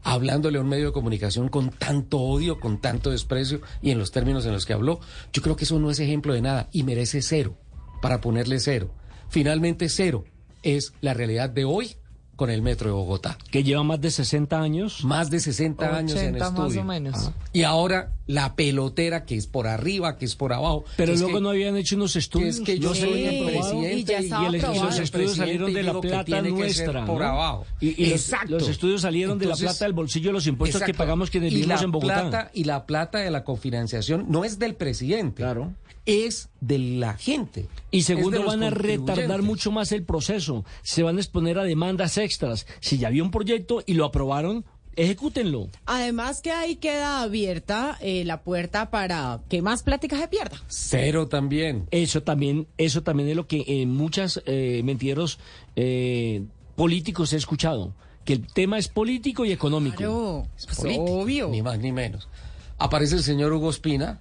hablándole 0.04 0.58
a 0.58 0.62
un 0.62 0.70
medio 0.70 0.86
de 0.86 0.92
comunicación 0.94 1.50
con 1.50 1.70
tanto 1.70 2.20
odio, 2.20 2.62
con 2.62 2.80
tanto 2.80 3.12
desprecio 3.12 3.62
y 3.82 3.92
en 3.92 4.00
los 4.00 4.12
términos 4.12 4.46
en 4.46 4.54
los 4.54 4.66
que 4.66 4.72
habló, 4.72 5.02
yo 5.34 5.42
creo 5.42 5.58
que 5.58 5.66
eso 5.66 5.80
no 5.80 5.92
es 5.92 6.00
ejemplo 6.00 6.34
de 6.34 6.42
nada 6.42 6.70
y 6.72 6.84
merece 6.84 7.22
cero 7.22 7.58
para 8.02 8.22
ponerle 8.22 8.62
cero. 8.62 8.94
Finalmente 9.28 9.90
cero 9.90 10.24
es 10.64 10.94
la 11.02 11.14
realidad 11.14 11.50
de 11.50 11.66
hoy 11.66 11.98
con 12.38 12.50
el 12.50 12.62
metro 12.62 12.88
de 12.88 12.94
Bogotá. 12.94 13.38
Que 13.52 13.64
lleva 13.64 13.84
más 13.84 14.00
de 14.00 14.10
60 14.12 14.62
años. 14.62 15.04
Más 15.04 15.30
de 15.30 15.42
60 15.42 15.98
años 15.98 16.14
en 16.14 16.36
80 16.36 16.46
estudio. 16.48 16.64
más 16.64 16.78
o 16.78 16.84
menos. 16.86 17.16
Ah. 17.28 17.34
Y 17.52 17.64
ahora 17.64 18.14
la 18.28 18.56
pelotera 18.56 19.26
que 19.26 19.36
es 19.36 19.48
por 19.48 19.68
arriba, 19.68 20.18
que 20.18 20.26
es 20.26 20.36
por 20.36 20.54
abajo. 20.54 20.86
Pero 20.98 21.14
luego 21.16 21.36
que- 21.36 21.42
no 21.42 21.50
habían 21.50 21.76
hecho 21.78 21.96
unos 21.96 22.16
estudios. 22.16 22.58
es 22.58 22.62
que 22.62 22.78
yo 22.80 22.94
se 22.94 23.02
soy 23.02 23.24
el 23.24 23.46
presidente 23.46 24.00
y, 24.00 24.04
ya 24.04 24.22
y- 24.22 24.56
el- 24.56 24.62
los 24.62 25.00
estudios 25.00 25.36
salieron 25.36 25.74
de 25.74 25.84
la 25.84 25.94
que 25.94 26.00
plata 26.08 26.42
que 26.44 26.50
nuestra. 26.52 27.06
por 27.06 27.22
¿no? 27.22 27.28
abajo. 27.28 27.66
Y, 27.82 28.02
y 28.04 28.10
los- 28.12 28.22
Exacto. 28.22 28.52
los, 28.60 28.70
estudios 28.70 29.02
salieron 29.02 29.38
de 29.40 29.46
la 29.46 29.52
Entonces, 29.54 29.66
plata 29.78 29.86
del 29.86 29.94
bolsillo 29.94 30.30
de 30.30 30.34
los 30.34 30.48
impuestos 30.48 30.80
que 30.82 30.86
Exacto. 30.92 31.04
pagamos 31.04 31.30
quienes 31.30 31.54
vivimos 31.54 31.82
en 31.82 31.92
Bogotá. 31.92 32.22
plata- 32.30 32.52
y 32.54 32.64
la 32.66 32.86
plata 32.86 33.18
de 33.20 33.32
la 33.32 33.44
cofinanciación 33.44 34.26
no 34.30 34.46
es 34.46 34.60
del 34.60 34.76
presidente. 34.76 35.42
Claro. 35.42 35.74
Es 36.08 36.50
de 36.62 36.80
la 36.80 37.16
gente. 37.18 37.68
Y 37.92 38.04
segundo, 38.04 38.44
van 38.46 38.64
a 38.64 38.70
retardar 38.70 39.42
mucho 39.42 39.72
más 39.72 39.92
el 39.92 40.04
proceso. 40.04 40.64
Se 40.82 41.04
van 41.04 41.18
a 41.18 41.20
exponer 41.20 41.60
a 41.60 41.64
demandas 41.64 42.18
extras. 42.18 42.66
Si 42.80 42.98
ya 42.98 43.10
había 43.10 43.24
un 43.24 43.30
proyecto 43.30 43.84
y 43.86 43.94
lo 43.94 44.06
aprobaron, 44.06 44.64
ejecútenlo. 44.96 45.68
Además 45.86 46.42
que 46.42 46.52
ahí 46.52 46.78
queda 46.78 47.22
abierta 47.22 47.98
eh, 48.00 48.24
la 48.24 48.42
puerta 48.42 48.90
para 48.90 49.42
que 49.50 49.62
más 49.62 49.84
pláticas 49.84 50.22
se 50.22 50.30
pierda. 50.30 50.58
Cero 50.68 51.28
también. 51.28 51.88
Eso 51.92 52.24
también, 52.24 52.68
eso 52.78 53.04
también 53.04 53.28
es 53.28 53.36
lo 53.36 53.46
que 53.46 53.66
en 53.68 53.90
muchas 53.90 54.42
eh, 54.46 54.82
mentiros 54.86 55.40
eh, 55.76 56.44
políticos 56.78 57.34
he 57.34 57.38
escuchado. 57.38 57.94
Que 58.24 58.34
el 58.34 58.48
tema 58.48 58.78
es 58.78 58.88
político 58.88 59.44
y 59.44 59.52
económico. 59.52 59.98
Claro, 59.98 60.48
Es 60.58 60.66
pues 60.66 60.78
político, 60.78 61.20
obvio. 61.20 61.50
Ni 61.50 61.62
más 61.62 61.80
ni 61.80 61.92
menos. 61.92 62.30
Aparece 62.78 63.16
el 63.16 63.24
señor 63.24 63.52
Hugo 63.54 63.70
Espina, 63.70 64.20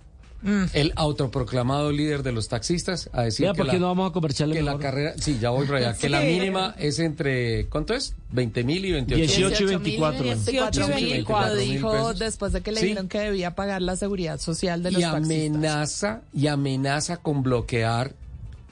el 0.74 0.92
autoproclamado 0.96 1.90
líder 1.90 2.22
de 2.22 2.30
los 2.32 2.48
taxistas, 2.48 3.10
a 3.12 3.22
decir 3.22 3.46
que, 3.52 3.54
¿por 3.54 3.66
la, 3.66 3.78
no 3.78 3.86
vamos 3.88 4.10
a 4.10 4.12
comerciarle 4.12 4.54
que 4.56 4.62
la 4.62 4.78
carrera, 4.78 5.14
sí, 5.18 5.38
ya 5.40 5.50
voy 5.50 5.66
para 5.66 5.78
allá, 5.78 5.94
que 5.98 6.08
la 6.08 6.20
mínima 6.20 6.74
es 6.78 6.98
entre, 6.98 7.66
¿cuánto 7.66 7.94
es? 7.94 8.14
20 8.32 8.64
mil 8.64 8.84
y 8.84 8.92
28 8.92 9.20
18 9.22 9.62
y 9.62 9.66
24. 9.66 10.22
18 10.24 10.80
y 10.98 11.04
24 11.04 11.54
mil 11.56 11.68
dijo 11.68 12.14
después 12.14 12.52
de 12.52 12.60
que 12.60 12.72
le 12.72 12.80
Sí. 12.80 12.86
dijeron 12.86 13.08
que 13.08 13.18
debía 13.20 13.54
pagar 13.54 13.82
la 13.82 13.96
seguridad 13.96 14.38
social 14.40 14.82
de 14.82 14.92
los 14.92 15.00
y 15.00 15.04
taxistas. 15.04 15.30
amenaza 15.36 16.22
y 16.32 16.46
amenaza 16.48 17.16
con 17.16 17.42
bloquear 17.42 18.12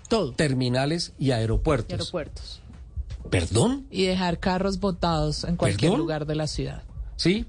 todo 0.09 0.33
terminales 0.33 1.13
y 1.19 1.31
aeropuertos. 1.33 1.91
Y 1.91 1.93
aeropuertos. 1.95 2.61
¿Perdón? 3.31 3.87
Y 3.91 4.05
dejar 4.05 4.39
carros 4.39 4.79
botados 4.79 5.45
en 5.45 5.57
cualquier 5.57 5.91
¿Perdón? 5.93 5.99
lugar 5.99 6.27
de 6.27 6.35
la 6.35 6.47
ciudad. 6.47 6.83
¿Sí? 7.17 7.47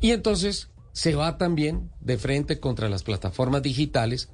Y 0.00 0.12
entonces 0.12 0.68
se 0.98 1.14
va 1.14 1.38
también 1.38 1.92
de 2.00 2.18
frente 2.18 2.58
contra 2.58 2.88
las 2.88 3.04
plataformas 3.04 3.62
digitales. 3.62 4.30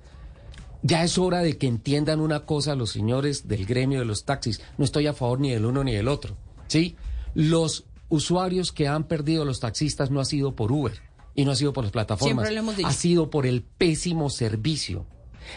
Ya 0.80 1.04
es 1.04 1.18
hora 1.18 1.40
de 1.40 1.58
que 1.58 1.66
entiendan 1.66 2.20
una 2.20 2.46
cosa 2.46 2.74
los 2.74 2.88
señores 2.88 3.46
del 3.48 3.66
gremio 3.66 3.98
de 3.98 4.06
los 4.06 4.24
taxis. 4.24 4.62
No 4.78 4.86
estoy 4.86 5.06
a 5.06 5.12
favor 5.12 5.40
ni 5.40 5.50
del 5.50 5.66
uno 5.66 5.84
ni 5.84 5.92
del 5.92 6.08
otro. 6.08 6.38
¿Sí? 6.66 6.96
Los 7.34 7.84
usuarios 8.08 8.72
que 8.72 8.88
han 8.88 9.04
perdido 9.04 9.44
los 9.44 9.60
taxistas 9.60 10.10
no 10.10 10.20
ha 10.20 10.24
sido 10.24 10.56
por 10.56 10.72
Uber 10.72 10.94
y 11.34 11.44
no 11.44 11.50
ha 11.50 11.56
sido 11.56 11.74
por 11.74 11.84
las 11.84 11.92
plataformas, 11.92 12.48
ha 12.82 12.92
sido 12.92 13.28
por 13.28 13.44
el 13.44 13.60
pésimo 13.60 14.30
servicio. 14.30 15.04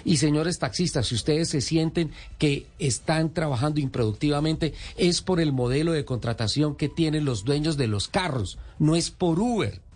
Y 0.04 0.18
señores 0.18 0.60
taxistas, 0.60 1.08
si 1.08 1.16
ustedes 1.16 1.48
se 1.48 1.62
sienten 1.62 2.12
que 2.38 2.68
están 2.80 3.34
trabajando 3.34 3.80
improductivamente, 3.80 4.74
es 4.98 5.22
por 5.22 5.40
el 5.40 5.54
modelo 5.54 5.94
de 5.94 6.04
contratación 6.04 6.76
que 6.76 6.90
tienen 6.90 7.24
los 7.24 7.46
dueños 7.46 7.78
de 7.78 7.88
los 7.88 8.10
carros, 8.10 8.60
no 8.78 8.98
es 8.98 9.10
por 9.10 9.40
Uber. 9.40 9.87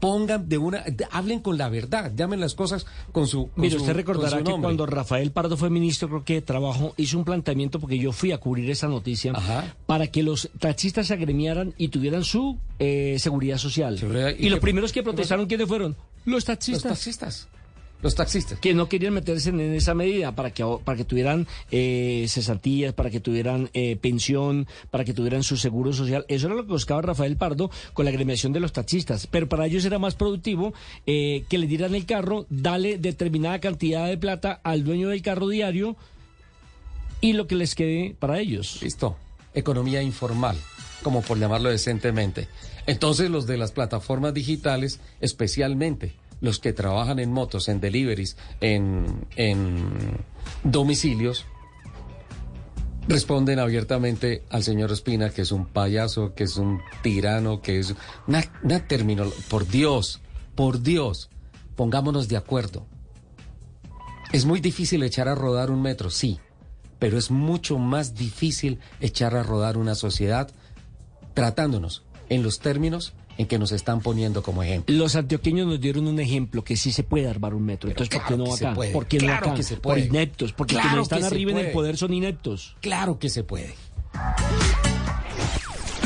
Pongan 0.00 0.48
de 0.48 0.58
una, 0.58 0.82
de- 0.82 1.06
hablen 1.10 1.40
con 1.40 1.56
la 1.56 1.68
verdad, 1.68 2.12
llamen 2.14 2.38
las 2.40 2.54
cosas 2.54 2.84
con 3.12 3.26
su. 3.26 3.48
con 3.48 3.62
Mire, 3.62 3.76
usted 3.76 3.94
recordará 3.94 4.42
que 4.42 4.52
cuando 4.60 4.84
Rafael 4.84 5.30
Pardo 5.32 5.56
fue 5.56 5.70
ministro, 5.70 6.08
creo 6.08 6.24
que 6.24 6.34
de 6.34 6.42
Trabajo, 6.42 6.92
hizo 6.98 7.16
un 7.16 7.24
planteamiento 7.24 7.80
porque 7.80 7.98
yo 7.98 8.12
fui 8.12 8.32
a 8.32 8.38
cubrir 8.38 8.70
esa 8.70 8.88
noticia 8.88 9.32
para 9.86 10.06
que 10.08 10.22
los 10.22 10.50
taxistas 10.58 11.06
se 11.06 11.14
agremiaran 11.14 11.72
y 11.78 11.88
tuvieran 11.88 12.24
su 12.24 12.58
eh, 12.78 13.16
seguridad 13.18 13.56
social. 13.58 13.98
¿y 14.38 14.46
y 14.46 14.50
los 14.50 14.60
primeros 14.60 14.92
que 14.92 15.02
protestaron, 15.02 15.46
¿quiénes 15.46 15.66
fueron? 15.66 15.96
Los 16.26 16.44
taxistas. 16.44 16.84
Los 16.84 16.92
taxistas. 16.92 17.48
Los 18.06 18.14
taxistas. 18.14 18.60
Que 18.60 18.72
no 18.72 18.88
querían 18.88 19.14
meterse 19.14 19.50
en 19.50 19.74
esa 19.74 19.92
medida 19.92 20.30
para 20.30 20.52
que, 20.52 20.64
para 20.84 20.96
que 20.96 21.04
tuvieran 21.04 21.48
eh, 21.72 22.24
cesantías, 22.28 22.94
para 22.94 23.10
que 23.10 23.18
tuvieran 23.18 23.68
eh, 23.74 23.96
pensión, 23.96 24.68
para 24.92 25.04
que 25.04 25.12
tuvieran 25.12 25.42
su 25.42 25.56
seguro 25.56 25.92
social. 25.92 26.24
Eso 26.28 26.46
era 26.46 26.54
lo 26.54 26.64
que 26.64 26.70
buscaba 26.70 27.02
Rafael 27.02 27.36
Pardo 27.36 27.68
con 27.94 28.04
la 28.04 28.12
agremiación 28.12 28.52
de 28.52 28.60
los 28.60 28.72
taxistas. 28.72 29.26
Pero 29.26 29.48
para 29.48 29.66
ellos 29.66 29.84
era 29.84 29.98
más 29.98 30.14
productivo 30.14 30.72
eh, 31.04 31.42
que 31.48 31.58
le 31.58 31.66
dieran 31.66 31.96
el 31.96 32.06
carro, 32.06 32.46
darle 32.48 32.96
determinada 32.96 33.58
cantidad 33.58 34.06
de 34.06 34.18
plata 34.18 34.60
al 34.62 34.84
dueño 34.84 35.08
del 35.08 35.22
carro 35.22 35.48
diario 35.48 35.96
y 37.20 37.32
lo 37.32 37.48
que 37.48 37.56
les 37.56 37.74
quede 37.74 38.14
para 38.16 38.38
ellos. 38.38 38.78
Listo. 38.82 39.16
Economía 39.52 40.00
informal, 40.00 40.56
como 41.02 41.22
por 41.22 41.40
llamarlo 41.40 41.70
decentemente. 41.70 42.46
Entonces 42.86 43.30
los 43.30 43.48
de 43.48 43.56
las 43.56 43.72
plataformas 43.72 44.32
digitales, 44.32 45.00
especialmente 45.20 46.14
los 46.40 46.58
que 46.58 46.72
trabajan 46.72 47.18
en 47.18 47.32
motos, 47.32 47.68
en 47.68 47.80
deliveries, 47.80 48.36
en, 48.60 49.26
en 49.36 50.18
domicilios, 50.64 51.46
responden 53.08 53.58
abiertamente 53.58 54.44
al 54.50 54.62
señor 54.64 54.90
Espina 54.92 55.30
que 55.30 55.42
es 55.42 55.52
un 55.52 55.66
payaso, 55.66 56.34
que 56.34 56.44
es 56.44 56.56
un 56.56 56.80
tirano, 57.02 57.62
que 57.62 57.78
es 57.78 57.94
una, 58.26 58.44
una 58.62 58.86
termino- 58.86 59.30
Por 59.48 59.66
Dios, 59.68 60.20
por 60.54 60.82
Dios, 60.82 61.30
pongámonos 61.76 62.28
de 62.28 62.36
acuerdo. 62.36 62.86
Es 64.32 64.44
muy 64.44 64.60
difícil 64.60 65.02
echar 65.04 65.28
a 65.28 65.34
rodar 65.36 65.70
un 65.70 65.82
metro, 65.82 66.10
sí, 66.10 66.40
pero 66.98 67.16
es 67.16 67.30
mucho 67.30 67.78
más 67.78 68.14
difícil 68.14 68.80
echar 69.00 69.36
a 69.36 69.42
rodar 69.42 69.76
una 69.78 69.94
sociedad 69.94 70.50
tratándonos 71.34 72.02
en 72.28 72.42
los 72.42 72.58
términos 72.58 73.12
en 73.38 73.46
que 73.46 73.58
nos 73.58 73.72
están 73.72 74.00
poniendo 74.00 74.42
como 74.42 74.62
ejemplo. 74.62 74.94
Los 74.94 75.16
antioqueños 75.16 75.66
nos 75.66 75.80
dieron 75.80 76.06
un 76.06 76.18
ejemplo 76.20 76.64
que 76.64 76.76
sí 76.76 76.92
se 76.92 77.02
puede 77.02 77.28
armar 77.28 77.54
un 77.54 77.64
metro. 77.64 77.90
Entonces, 77.90 78.08
¿por 78.16 78.26
qué 78.26 78.34
claro 78.34 78.44
no 78.44 78.54
acá? 78.54 78.74
puede, 78.74 78.92
¿Por 78.92 79.06
qué 79.06 79.18
no 79.18 79.24
claro 79.24 79.46
acá? 79.46 79.54
que 79.56 79.62
se 79.62 79.74
Por 79.76 79.82
puede. 79.94 80.06
ineptos, 80.06 80.52
porque 80.52 80.74
Claro 80.74 80.88
quienes 80.88 81.02
están 81.04 81.24
arriba 81.24 81.50
en 81.52 81.58
el 81.58 81.72
poder 81.72 81.96
son 81.96 82.12
ineptos. 82.14 82.76
Claro 82.80 83.18
que 83.18 83.28
se 83.28 83.44
puede. 83.44 83.74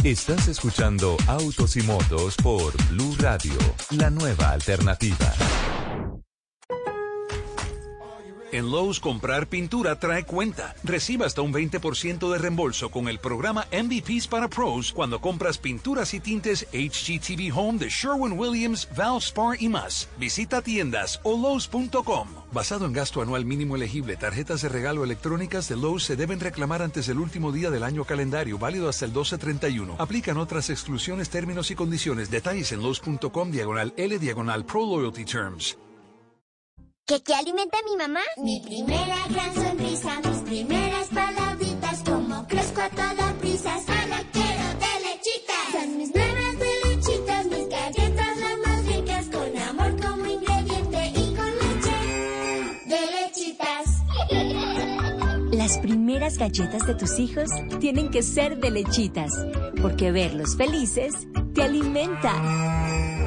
Estás 0.02 0.48
escuchando 0.48 1.16
Autos 1.26 1.76
y 1.76 1.82
Motos 1.82 2.34
por 2.36 2.72
Blue 2.88 3.14
Radio, 3.18 3.52
la 3.90 4.08
nueva 4.08 4.50
alternativa. 4.52 5.34
En 8.52 8.68
Lowe's 8.70 8.98
comprar 8.98 9.46
pintura 9.46 10.00
trae 10.00 10.24
cuenta. 10.24 10.74
Reciba 10.82 11.24
hasta 11.24 11.40
un 11.40 11.52
20% 11.52 12.32
de 12.32 12.38
reembolso 12.38 12.90
con 12.90 13.08
el 13.08 13.20
programa 13.20 13.66
MVPs 13.70 14.26
para 14.26 14.48
Pros 14.48 14.92
cuando 14.92 15.20
compras 15.20 15.56
pinturas 15.56 16.14
y 16.14 16.20
tintes 16.20 16.66
HGTV 16.72 17.56
Home 17.56 17.78
de 17.78 17.88
Sherwin 17.88 18.32
Williams, 18.32 18.88
Valspar 18.96 19.56
y 19.60 19.68
más. 19.68 20.08
Visita 20.18 20.62
tiendas 20.62 21.20
o 21.22 21.40
Lowe's.com. 21.40 22.28
Basado 22.52 22.86
en 22.86 22.92
gasto 22.92 23.22
anual 23.22 23.44
mínimo 23.44 23.76
elegible, 23.76 24.16
tarjetas 24.16 24.62
de 24.62 24.68
regalo 24.68 25.04
electrónicas 25.04 25.68
de 25.68 25.76
Lowe's 25.76 26.02
se 26.02 26.16
deben 26.16 26.40
reclamar 26.40 26.82
antes 26.82 27.06
del 27.06 27.20
último 27.20 27.52
día 27.52 27.70
del 27.70 27.84
año 27.84 28.04
calendario, 28.04 28.58
válido 28.58 28.88
hasta 28.88 29.04
el 29.04 29.12
1231. 29.12 29.94
Aplican 30.00 30.38
otras 30.38 30.70
exclusiones, 30.70 31.30
términos 31.30 31.70
y 31.70 31.76
condiciones. 31.76 32.30
Detalles 32.30 32.72
en 32.72 32.82
Lowe's.com 32.82 33.52
diagonal 33.52 33.94
L 33.96 34.18
diagonal 34.18 34.64
Pro 34.64 34.84
Loyalty 34.84 35.24
Terms. 35.24 35.78
¿Qué, 37.10 37.20
qué 37.24 37.34
alimenta 37.34 37.76
a 37.76 37.82
mi 37.90 37.96
mamá? 37.96 38.20
Mi 38.36 38.60
primera 38.60 39.16
gran 39.30 39.52
sonrisa, 39.52 40.20
mis 40.20 40.42
primeras 40.42 41.08
palabritas, 41.08 42.04
como 42.04 42.46
crezco 42.46 42.80
a 42.82 42.88
toda 42.90 43.34
prisa, 43.40 43.76
solo 43.84 44.16
quiero 44.32 44.62
de 44.78 44.92
lechitas. 45.08 45.72
Son 45.72 45.96
mis 45.98 46.14
nuevas 46.14 46.58
de 46.60 46.70
lechitas, 46.88 47.46
mis 47.46 47.68
galletas 47.68 48.36
las 48.38 48.58
más 48.64 48.86
ricas, 48.86 49.26
con 49.26 49.58
amor 49.58 50.00
como 50.00 50.24
ingrediente 50.24 51.12
y 51.16 51.34
con 51.34 51.50
leche 51.58 51.98
de 52.86 53.00
lechitas. 53.16 53.86
Las 55.50 55.78
primeras 55.78 56.38
galletas 56.38 56.86
de 56.86 56.94
tus 56.94 57.18
hijos 57.18 57.50
tienen 57.80 58.12
que 58.12 58.22
ser 58.22 58.60
de 58.60 58.70
lechitas, 58.70 59.32
porque 59.82 60.12
verlos 60.12 60.56
felices 60.56 61.14
te 61.54 61.64
alimenta. 61.64 63.19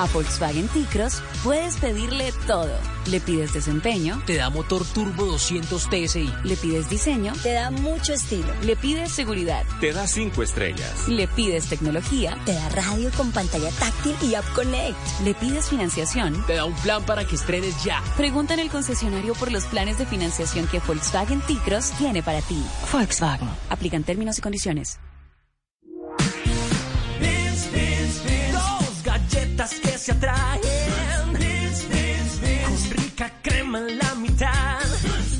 A 0.00 0.06
Volkswagen 0.06 0.68
T-Cross 0.68 1.20
puedes 1.42 1.76
pedirle 1.78 2.32
todo. 2.46 2.70
Le 3.06 3.20
pides 3.20 3.52
desempeño, 3.52 4.22
Te 4.26 4.36
da 4.36 4.48
motor 4.48 4.84
turbo 4.84 5.24
200 5.24 5.88
TSI. 5.90 6.32
le 6.44 6.56
pides 6.56 6.88
diseño, 6.88 7.32
te 7.42 7.52
da 7.54 7.72
mucho 7.72 8.12
estilo. 8.12 8.46
Le 8.62 8.76
pides 8.76 9.10
seguridad, 9.10 9.64
Te 9.80 9.92
da 9.92 10.06
cinco 10.06 10.44
estrellas. 10.44 11.08
le 11.08 11.26
pides 11.26 11.66
tecnología, 11.66 12.38
te 12.46 12.52
da 12.54 12.68
radio 12.68 13.10
con 13.16 13.32
pantalla 13.32 13.70
táctil 13.72 14.14
y 14.22 14.36
App 14.36 14.44
Connect. 14.54 14.96
Le 15.24 15.34
pides 15.34 15.66
financiación. 15.68 16.46
Te 16.46 16.54
da 16.54 16.64
un 16.64 16.74
plan 16.76 17.02
para 17.04 17.24
que 17.24 17.34
estrenes 17.34 17.82
ya. 17.82 18.00
Pregunta 18.16 18.54
en 18.54 18.60
el 18.60 18.70
concesionario 18.70 19.34
por 19.34 19.50
los 19.50 19.64
planes 19.64 19.98
de 19.98 20.06
financiación 20.06 20.68
que 20.68 20.78
Volkswagen 20.78 21.40
T-Cross 21.40 21.90
tiene 21.98 22.22
para 22.22 22.40
ti. 22.42 22.62
Volkswagen. 22.92 23.48
Aplican 23.68 24.04
términos 24.04 24.38
y 24.38 24.42
condiciones. 24.42 25.00
Que 29.66 29.98
se 29.98 30.12
atraen. 30.12 30.60
Con 32.64 32.90
rica 32.96 33.32
crema 33.42 33.78
en 33.80 33.98
la 33.98 34.14
mitad. 34.14 34.78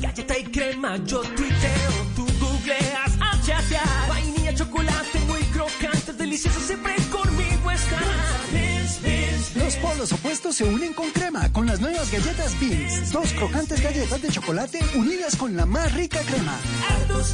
Galleta 0.01 0.37
y 0.37 0.43
crema, 0.43 0.97
yo 1.05 1.21
tuiteo, 1.21 1.91
tú 2.17 2.27
googleas 2.39 3.13
a 3.21 3.41
chatear. 3.41 4.09
Vainilla, 4.09 4.53
chocolate, 4.53 5.19
muy 5.19 5.41
crocante, 5.53 6.13
delicioso, 6.13 6.59
siempre 6.59 6.95
conmigo 7.09 7.71
estás. 7.71 9.55
Los 9.55 9.75
polos 9.77 10.11
opuestos 10.11 10.55
se 10.55 10.65
unen 10.65 10.93
con 10.93 11.09
crema 11.11 11.51
con 11.53 11.65
las 11.65 11.79
nuevas 11.79 12.11
galletas 12.11 12.59
Beans. 12.59 13.13
Dos 13.13 13.31
crocantes 13.33 13.81
galletas 13.81 14.21
de 14.21 14.27
chocolate 14.29 14.79
unidas 14.95 15.37
con 15.37 15.55
la 15.55 15.65
más 15.65 15.93
rica 15.93 16.19
crema. 16.21 16.57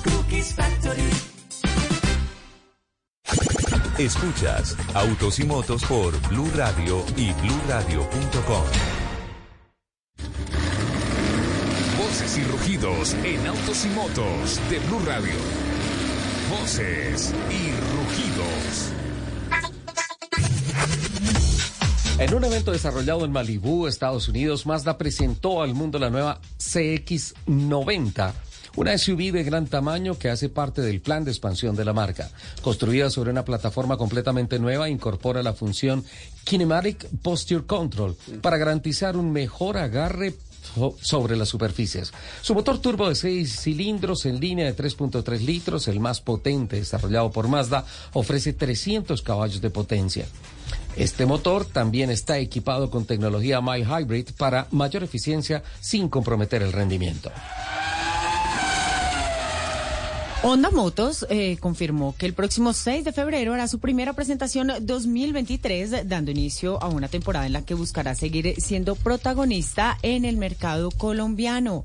Cookies 0.04 0.54
Factory. 0.54 1.35
Escuchas 3.98 4.76
Autos 4.94 5.40
y 5.40 5.46
Motos 5.46 5.86
por 5.86 6.20
Blue 6.28 6.52
Radio 6.54 7.02
y 7.16 7.32
bluradio.com. 7.32 8.64
Voces 11.98 12.38
y 12.38 12.44
rugidos 12.44 13.14
en 13.24 13.48
autos 13.48 13.86
y 13.86 13.90
motos 13.90 14.60
de 14.70 14.80
Blue 14.80 15.00
Radio. 15.06 15.36
Voces 16.60 17.34
y 17.50 17.72
rugidos. 17.96 18.92
En 22.18 22.34
un 22.34 22.44
evento 22.44 22.72
desarrollado 22.72 23.24
en 23.24 23.32
Malibú, 23.32 23.88
Estados 23.88 24.28
Unidos, 24.28 24.66
Mazda 24.66 24.98
presentó 24.98 25.62
al 25.62 25.74
mundo 25.74 26.00
la 26.00 26.10
nueva 26.10 26.42
CX90, 26.60 28.34
una 28.76 28.98
SUV 28.98 29.32
de 29.32 29.44
gran 29.44 29.68
tamaño 29.68 30.18
que 30.18 30.30
hace 30.30 30.50
parte 30.50 30.82
del 30.82 31.02
plan 31.02 31.24
de 31.24 31.32
expansión 31.32 31.76
de 31.76 31.86
la 31.86 31.94
marca. 31.94 32.30
Construida 32.62 33.10
sobre 33.10 33.32
una 33.32 33.46
plataforma 33.46 33.98
completamente 33.98 34.60
nueva, 34.60 34.90
incorpora 34.90 35.42
la 35.44 35.54
función 35.54 36.04
Kinematic 36.44 37.08
Posture 37.22 37.66
Control 37.66 38.16
para 38.42 38.58
garantizar 38.58 39.16
un 39.18 39.32
mejor 39.32 39.78
agarre 39.78 40.34
so- 40.76 40.96
sobre 41.02 41.36
las 41.38 41.48
superficies. 41.50 42.12
Su 42.42 42.54
motor 42.54 42.80
turbo 42.80 43.08
de 43.08 43.16
6 43.16 43.62
cilindros 43.62 44.26
en 44.26 44.40
línea 44.40 44.66
de 44.66 44.76
3.3 44.76 45.40
litros, 45.42 45.88
el 45.88 46.00
más 46.00 46.22
potente 46.22 46.76
desarrollado 46.78 47.32
por 47.32 47.48
Mazda, 47.48 47.86
ofrece 48.14 48.52
300 48.54 49.22
caballos 49.22 49.62
de 49.62 49.70
potencia. 49.70 50.26
Este 50.98 51.26
motor 51.26 51.66
también 51.66 52.10
está 52.10 52.38
equipado 52.40 52.90
con 52.90 53.06
tecnología 53.06 53.62
My 53.62 53.84
Hybrid 53.84 54.30
para 54.38 54.68
mayor 54.72 55.04
eficiencia 55.04 55.62
sin 55.82 56.08
comprometer 56.10 56.62
el 56.64 56.72
rendimiento. 56.74 57.32
Honda 60.48 60.70
Motos 60.70 61.26
eh, 61.32 61.58
confirmó 61.60 62.14
que 62.16 62.28
el 62.28 62.36
próximo 62.36 62.72
6 62.72 63.04
de 63.04 63.12
febrero 63.12 63.56
hará 63.56 63.68
su 63.68 63.80
primera 63.80 64.14
presentación 64.14 64.72
2023, 64.80 66.08
dando 66.08 66.30
inicio 66.30 66.80
a 66.84 66.88
una 66.88 67.08
temporada 67.08 67.48
en 67.48 67.54
la 67.54 67.66
que 67.66 67.74
buscará 67.74 68.14
seguir 68.14 68.54
siendo 68.62 68.94
protagonista 68.94 69.98
en 70.04 70.24
el 70.24 70.38
mercado 70.38 70.92
colombiano. 70.92 71.84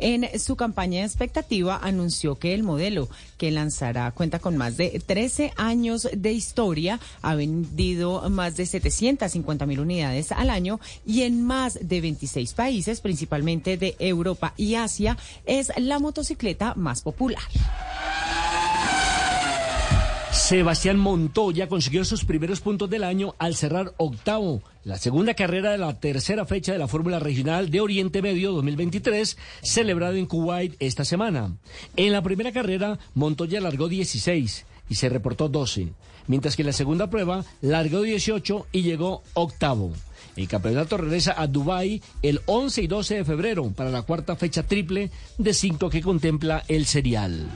En 0.00 0.40
su 0.40 0.56
campaña 0.56 0.98
de 0.98 1.06
expectativa 1.06 1.78
anunció 1.80 2.36
que 2.36 2.52
el 2.52 2.64
modelo 2.64 3.08
que 3.40 3.50
lanzará 3.50 4.10
cuenta 4.10 4.38
con 4.38 4.58
más 4.58 4.76
de 4.76 5.00
13 5.06 5.54
años 5.56 6.06
de 6.14 6.30
historia, 6.30 7.00
ha 7.22 7.34
vendido 7.34 8.28
más 8.28 8.54
de 8.58 8.66
750 8.66 9.64
mil 9.64 9.80
unidades 9.80 10.30
al 10.30 10.50
año 10.50 10.78
y 11.06 11.22
en 11.22 11.42
más 11.42 11.78
de 11.80 12.02
26 12.02 12.52
países, 12.52 13.00
principalmente 13.00 13.78
de 13.78 13.96
Europa 13.98 14.52
y 14.58 14.74
Asia, 14.74 15.16
es 15.46 15.72
la 15.78 15.98
motocicleta 15.98 16.74
más 16.74 17.00
popular. 17.00 17.42
Sebastián 20.40 20.98
Montoya 20.98 21.68
consiguió 21.68 22.04
sus 22.04 22.24
primeros 22.24 22.60
puntos 22.60 22.90
del 22.90 23.04
año 23.04 23.36
al 23.38 23.54
cerrar 23.54 23.92
octavo 23.98 24.62
la 24.82 24.96
segunda 24.96 25.34
carrera 25.34 25.70
de 25.70 25.78
la 25.78 26.00
tercera 26.00 26.44
fecha 26.44 26.72
de 26.72 26.78
la 26.78 26.88
Fórmula 26.88 27.20
Regional 27.20 27.70
de 27.70 27.80
Oriente 27.80 28.20
Medio 28.20 28.50
2023, 28.52 29.36
celebrado 29.62 30.14
en 30.14 30.26
Kuwait 30.26 30.74
esta 30.80 31.04
semana. 31.04 31.56
En 31.94 32.12
la 32.12 32.22
primera 32.22 32.50
carrera, 32.50 32.98
Montoya 33.14 33.60
largó 33.60 33.86
16 33.86 34.66
y 34.88 34.94
se 34.94 35.08
reportó 35.08 35.48
12, 35.48 35.92
mientras 36.26 36.56
que 36.56 36.62
en 36.62 36.66
la 36.68 36.72
segunda 36.72 37.10
prueba 37.10 37.44
largó 37.60 38.00
18 38.00 38.66
y 38.72 38.82
llegó 38.82 39.22
octavo. 39.34 39.92
El 40.36 40.48
campeonato 40.48 40.96
regresa 40.96 41.34
a 41.36 41.46
Dubái 41.46 42.02
el 42.22 42.40
11 42.46 42.82
y 42.82 42.86
12 42.88 43.14
de 43.16 43.24
febrero 43.24 43.70
para 43.70 43.90
la 43.90 44.02
cuarta 44.02 44.34
fecha 44.34 44.64
triple 44.64 45.10
de 45.38 45.54
cinco 45.54 45.90
que 45.90 46.02
contempla 46.02 46.64
el 46.66 46.86
serial. 46.86 47.46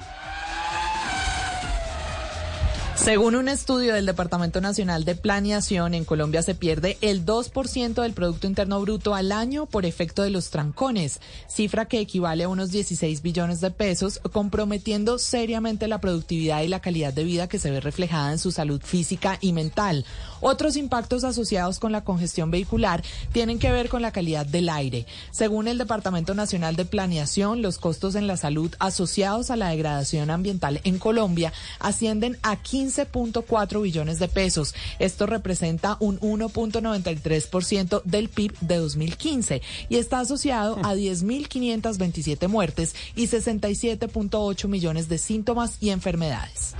Según 2.96 3.34
un 3.34 3.48
estudio 3.48 3.92
del 3.92 4.06
Departamento 4.06 4.60
Nacional 4.60 5.04
de 5.04 5.16
Planeación, 5.16 5.94
en 5.94 6.04
Colombia 6.04 6.42
se 6.42 6.54
pierde 6.54 6.96
el 7.00 7.26
2% 7.26 8.00
del 8.00 8.12
Producto 8.12 8.46
Interno 8.46 8.80
Bruto 8.80 9.14
al 9.16 9.32
año 9.32 9.66
por 9.66 9.84
efecto 9.84 10.22
de 10.22 10.30
los 10.30 10.50
trancones, 10.50 11.20
cifra 11.48 11.86
que 11.86 11.98
equivale 11.98 12.44
a 12.44 12.48
unos 12.48 12.70
16 12.70 13.20
billones 13.20 13.60
de 13.60 13.72
pesos, 13.72 14.20
comprometiendo 14.32 15.18
seriamente 15.18 15.88
la 15.88 16.00
productividad 16.00 16.62
y 16.62 16.68
la 16.68 16.80
calidad 16.80 17.12
de 17.12 17.24
vida 17.24 17.48
que 17.48 17.58
se 17.58 17.72
ve 17.72 17.80
reflejada 17.80 18.30
en 18.30 18.38
su 18.38 18.52
salud 18.52 18.80
física 18.82 19.38
y 19.40 19.52
mental. 19.52 20.06
Otros 20.46 20.76
impactos 20.76 21.24
asociados 21.24 21.78
con 21.78 21.90
la 21.90 22.04
congestión 22.04 22.50
vehicular 22.50 23.02
tienen 23.32 23.58
que 23.58 23.72
ver 23.72 23.88
con 23.88 24.02
la 24.02 24.12
calidad 24.12 24.44
del 24.44 24.68
aire. 24.68 25.06
Según 25.30 25.68
el 25.68 25.78
Departamento 25.78 26.34
Nacional 26.34 26.76
de 26.76 26.84
Planeación, 26.84 27.62
los 27.62 27.78
costos 27.78 28.14
en 28.14 28.26
la 28.26 28.36
salud 28.36 28.70
asociados 28.78 29.50
a 29.50 29.56
la 29.56 29.70
degradación 29.70 30.28
ambiental 30.28 30.82
en 30.84 30.98
Colombia 30.98 31.54
ascienden 31.78 32.36
a 32.42 32.62
15.4 32.62 33.80
billones 33.80 34.18
de 34.18 34.28
pesos. 34.28 34.74
Esto 34.98 35.24
representa 35.24 35.96
un 35.98 36.20
1.93% 36.20 38.02
del 38.04 38.28
PIB 38.28 38.52
de 38.60 38.76
2015 38.76 39.62
y 39.88 39.96
está 39.96 40.20
asociado 40.20 40.76
a 40.82 40.94
10.527 40.94 42.48
muertes 42.48 42.94
y 43.16 43.28
67.8 43.28 44.68
millones 44.68 45.08
de 45.08 45.16
síntomas 45.16 45.78
y 45.80 45.88
enfermedades. 45.88 46.74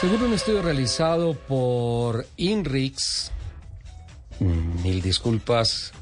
Según 0.00 0.22
un 0.22 0.32
estudio 0.32 0.62
realizado 0.62 1.34
por 1.34 2.24
INRIX, 2.36 3.32
mil 4.38 5.02
disculpas, 5.02 5.92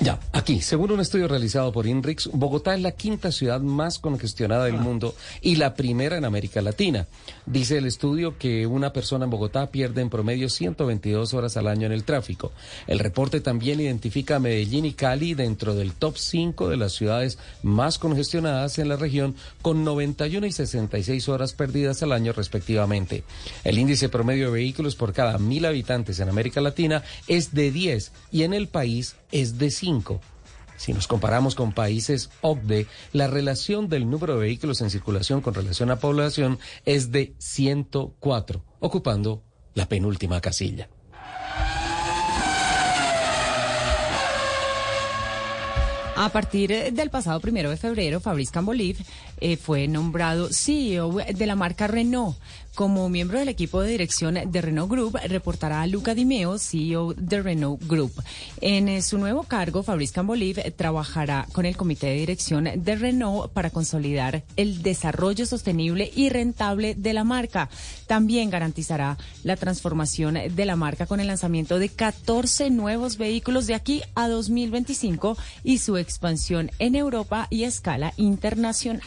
ya, 0.00 0.20
aquí, 0.32 0.60
según 0.60 0.92
un 0.92 1.00
estudio 1.00 1.26
realizado 1.26 1.72
por 1.72 1.88
INRIX, 1.88 2.30
Bogotá 2.32 2.72
es 2.72 2.80
la 2.80 2.92
quinta 2.92 3.32
ciudad 3.32 3.60
más 3.60 3.98
congestionada 3.98 4.66
del 4.66 4.78
mundo 4.78 5.16
y 5.40 5.56
la 5.56 5.74
primera 5.74 6.16
en 6.16 6.24
América 6.24 6.62
Latina. 6.62 7.08
Dice 7.46 7.78
el 7.78 7.86
estudio 7.86 8.38
que 8.38 8.64
una 8.68 8.92
persona 8.92 9.24
en 9.24 9.30
Bogotá 9.32 9.72
pierde 9.72 10.00
en 10.00 10.08
promedio 10.08 10.48
122 10.48 11.34
horas 11.34 11.56
al 11.56 11.66
año 11.66 11.86
en 11.86 11.92
el 11.92 12.04
tráfico. 12.04 12.52
El 12.86 13.00
reporte 13.00 13.40
también 13.40 13.80
identifica 13.80 14.36
a 14.36 14.38
Medellín 14.38 14.84
y 14.84 14.92
Cali 14.92 15.34
dentro 15.34 15.74
del 15.74 15.94
top 15.94 16.16
5 16.16 16.68
de 16.68 16.76
las 16.76 16.92
ciudades 16.92 17.36
más 17.64 17.98
congestionadas 17.98 18.78
en 18.78 18.90
la 18.90 18.96
región, 18.96 19.34
con 19.62 19.82
91 19.82 20.46
y 20.46 20.52
66 20.52 21.28
horas 21.28 21.54
perdidas 21.54 22.04
al 22.04 22.12
año 22.12 22.32
respectivamente. 22.32 23.24
El 23.64 23.78
índice 23.78 24.08
promedio 24.08 24.46
de 24.46 24.52
vehículos 24.52 24.94
por 24.94 25.12
cada 25.12 25.38
mil 25.38 25.64
habitantes 25.64 26.20
en 26.20 26.28
América 26.28 26.60
Latina 26.60 27.02
es 27.26 27.52
de 27.52 27.72
10 27.72 28.12
y 28.30 28.44
en 28.44 28.54
el 28.54 28.68
país 28.68 29.16
es 29.32 29.58
de 29.58 29.72
5. 29.72 29.87
Si 30.76 30.92
nos 30.92 31.08
comparamos 31.08 31.54
con 31.54 31.72
países 31.72 32.30
OCDE, 32.40 32.86
la 33.12 33.26
relación 33.26 33.88
del 33.88 34.08
número 34.08 34.34
de 34.34 34.40
vehículos 34.40 34.80
en 34.80 34.90
circulación 34.90 35.40
con 35.40 35.54
relación 35.54 35.90
a 35.90 35.98
población 35.98 36.58
es 36.84 37.10
de 37.10 37.34
104, 37.38 38.64
ocupando 38.80 39.42
la 39.74 39.88
penúltima 39.88 40.40
casilla. 40.40 40.88
A 46.20 46.30
partir 46.30 46.72
eh, 46.72 46.90
del 46.90 47.10
pasado 47.10 47.38
primero 47.38 47.70
de 47.70 47.76
febrero, 47.76 48.18
Fabrice 48.18 48.52
Camboliv 48.52 48.96
eh, 49.40 49.56
fue 49.56 49.86
nombrado 49.86 50.48
CEO 50.52 51.12
de 51.12 51.46
la 51.46 51.54
marca 51.54 51.86
Renault. 51.86 52.36
Como 52.78 53.08
miembro 53.08 53.40
del 53.40 53.48
equipo 53.48 53.82
de 53.82 53.90
dirección 53.90 54.38
de 54.46 54.60
Renault 54.62 54.88
Group, 54.88 55.18
reportará 55.26 55.82
a 55.82 55.88
Luca 55.88 56.14
Dimeo, 56.14 56.60
CEO 56.60 57.12
de 57.12 57.42
Renault 57.42 57.82
Group. 57.88 58.12
En 58.60 58.88
eh, 58.88 59.02
su 59.02 59.18
nuevo 59.18 59.42
cargo, 59.42 59.82
Fabrice 59.82 60.12
Camboliv 60.12 60.62
trabajará 60.76 61.48
con 61.50 61.66
el 61.66 61.76
comité 61.76 62.06
de 62.06 62.20
dirección 62.20 62.68
de 62.76 62.94
Renault 62.94 63.52
para 63.52 63.70
consolidar 63.70 64.44
el 64.54 64.84
desarrollo 64.84 65.44
sostenible 65.44 66.08
y 66.14 66.28
rentable 66.28 66.94
de 66.94 67.14
la 67.14 67.24
marca. 67.24 67.68
También 68.06 68.48
garantizará 68.48 69.18
la 69.42 69.56
transformación 69.56 70.38
de 70.48 70.64
la 70.64 70.76
marca 70.76 71.06
con 71.06 71.18
el 71.18 71.26
lanzamiento 71.26 71.80
de 71.80 71.88
14 71.88 72.70
nuevos 72.70 73.18
vehículos 73.18 73.66
de 73.66 73.74
aquí 73.74 74.02
a 74.14 74.28
2025 74.28 75.36
y 75.64 75.78
su 75.78 75.96
expansión 75.96 76.70
en 76.78 76.94
Europa 76.94 77.48
y 77.50 77.64
a 77.64 77.66
escala 77.66 78.12
internacional. 78.16 79.02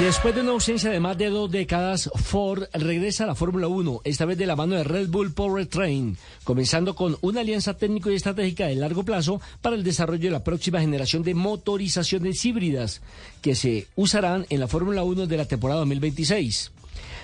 Después 0.00 0.32
de 0.32 0.42
una 0.42 0.52
ausencia 0.52 0.90
de 0.90 1.00
más 1.00 1.18
de 1.18 1.28
dos 1.28 1.50
décadas, 1.50 2.08
Ford 2.14 2.66
regresa 2.72 3.24
a 3.24 3.26
la 3.26 3.34
Fórmula 3.34 3.66
1, 3.66 4.02
esta 4.04 4.26
vez 4.26 4.38
de 4.38 4.46
la 4.46 4.54
mano 4.54 4.76
de 4.76 4.84
Red 4.84 5.08
Bull 5.08 5.32
Powertrain, 5.32 6.16
comenzando 6.44 6.94
con 6.94 7.16
una 7.20 7.40
alianza 7.40 7.76
técnico 7.76 8.08
y 8.08 8.14
estratégica 8.14 8.68
de 8.68 8.76
largo 8.76 9.02
plazo 9.02 9.40
para 9.60 9.74
el 9.74 9.82
desarrollo 9.82 10.22
de 10.22 10.30
la 10.30 10.44
próxima 10.44 10.80
generación 10.80 11.24
de 11.24 11.34
motorizaciones 11.34 12.44
híbridas 12.44 13.02
que 13.42 13.56
se 13.56 13.88
usarán 13.96 14.46
en 14.50 14.60
la 14.60 14.68
Fórmula 14.68 15.02
1 15.02 15.26
de 15.26 15.36
la 15.36 15.46
temporada 15.46 15.80
2026. 15.80 16.70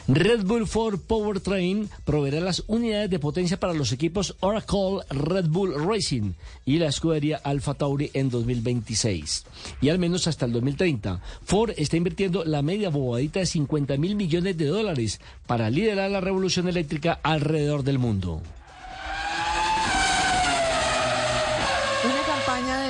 Red 0.06 0.44
Bull 0.44 0.66
Ford 0.66 1.00
Powertrain 1.00 1.88
proveerá 2.04 2.38
las 2.40 2.62
unidades 2.66 3.08
de 3.08 3.18
potencia 3.18 3.58
para 3.58 3.72
los 3.72 3.90
equipos 3.90 4.36
Oracle 4.40 4.98
Red 5.08 5.46
Bull 5.48 5.74
Racing 5.74 6.34
y 6.66 6.76
la 6.76 6.88
escudería 6.88 7.40
Alfa 7.42 7.72
Tauri 7.72 8.10
en 8.12 8.28
2026 8.28 9.46
y 9.80 9.88
al 9.88 9.98
menos 9.98 10.26
hasta 10.26 10.44
el 10.44 10.52
2030. 10.52 11.22
Ford 11.44 11.72
está 11.78 11.96
invirtiendo 11.96 12.44
la 12.44 12.60
media 12.60 12.90
bobadita 12.90 13.40
de 13.40 13.46
50 13.46 13.96
mil 13.96 14.14
millones 14.14 14.58
de 14.58 14.66
dólares 14.66 15.22
para 15.46 15.70
liderar 15.70 16.10
la 16.10 16.20
revolución 16.20 16.68
eléctrica 16.68 17.18
alrededor 17.22 17.82
del 17.82 17.98
mundo. 17.98 18.42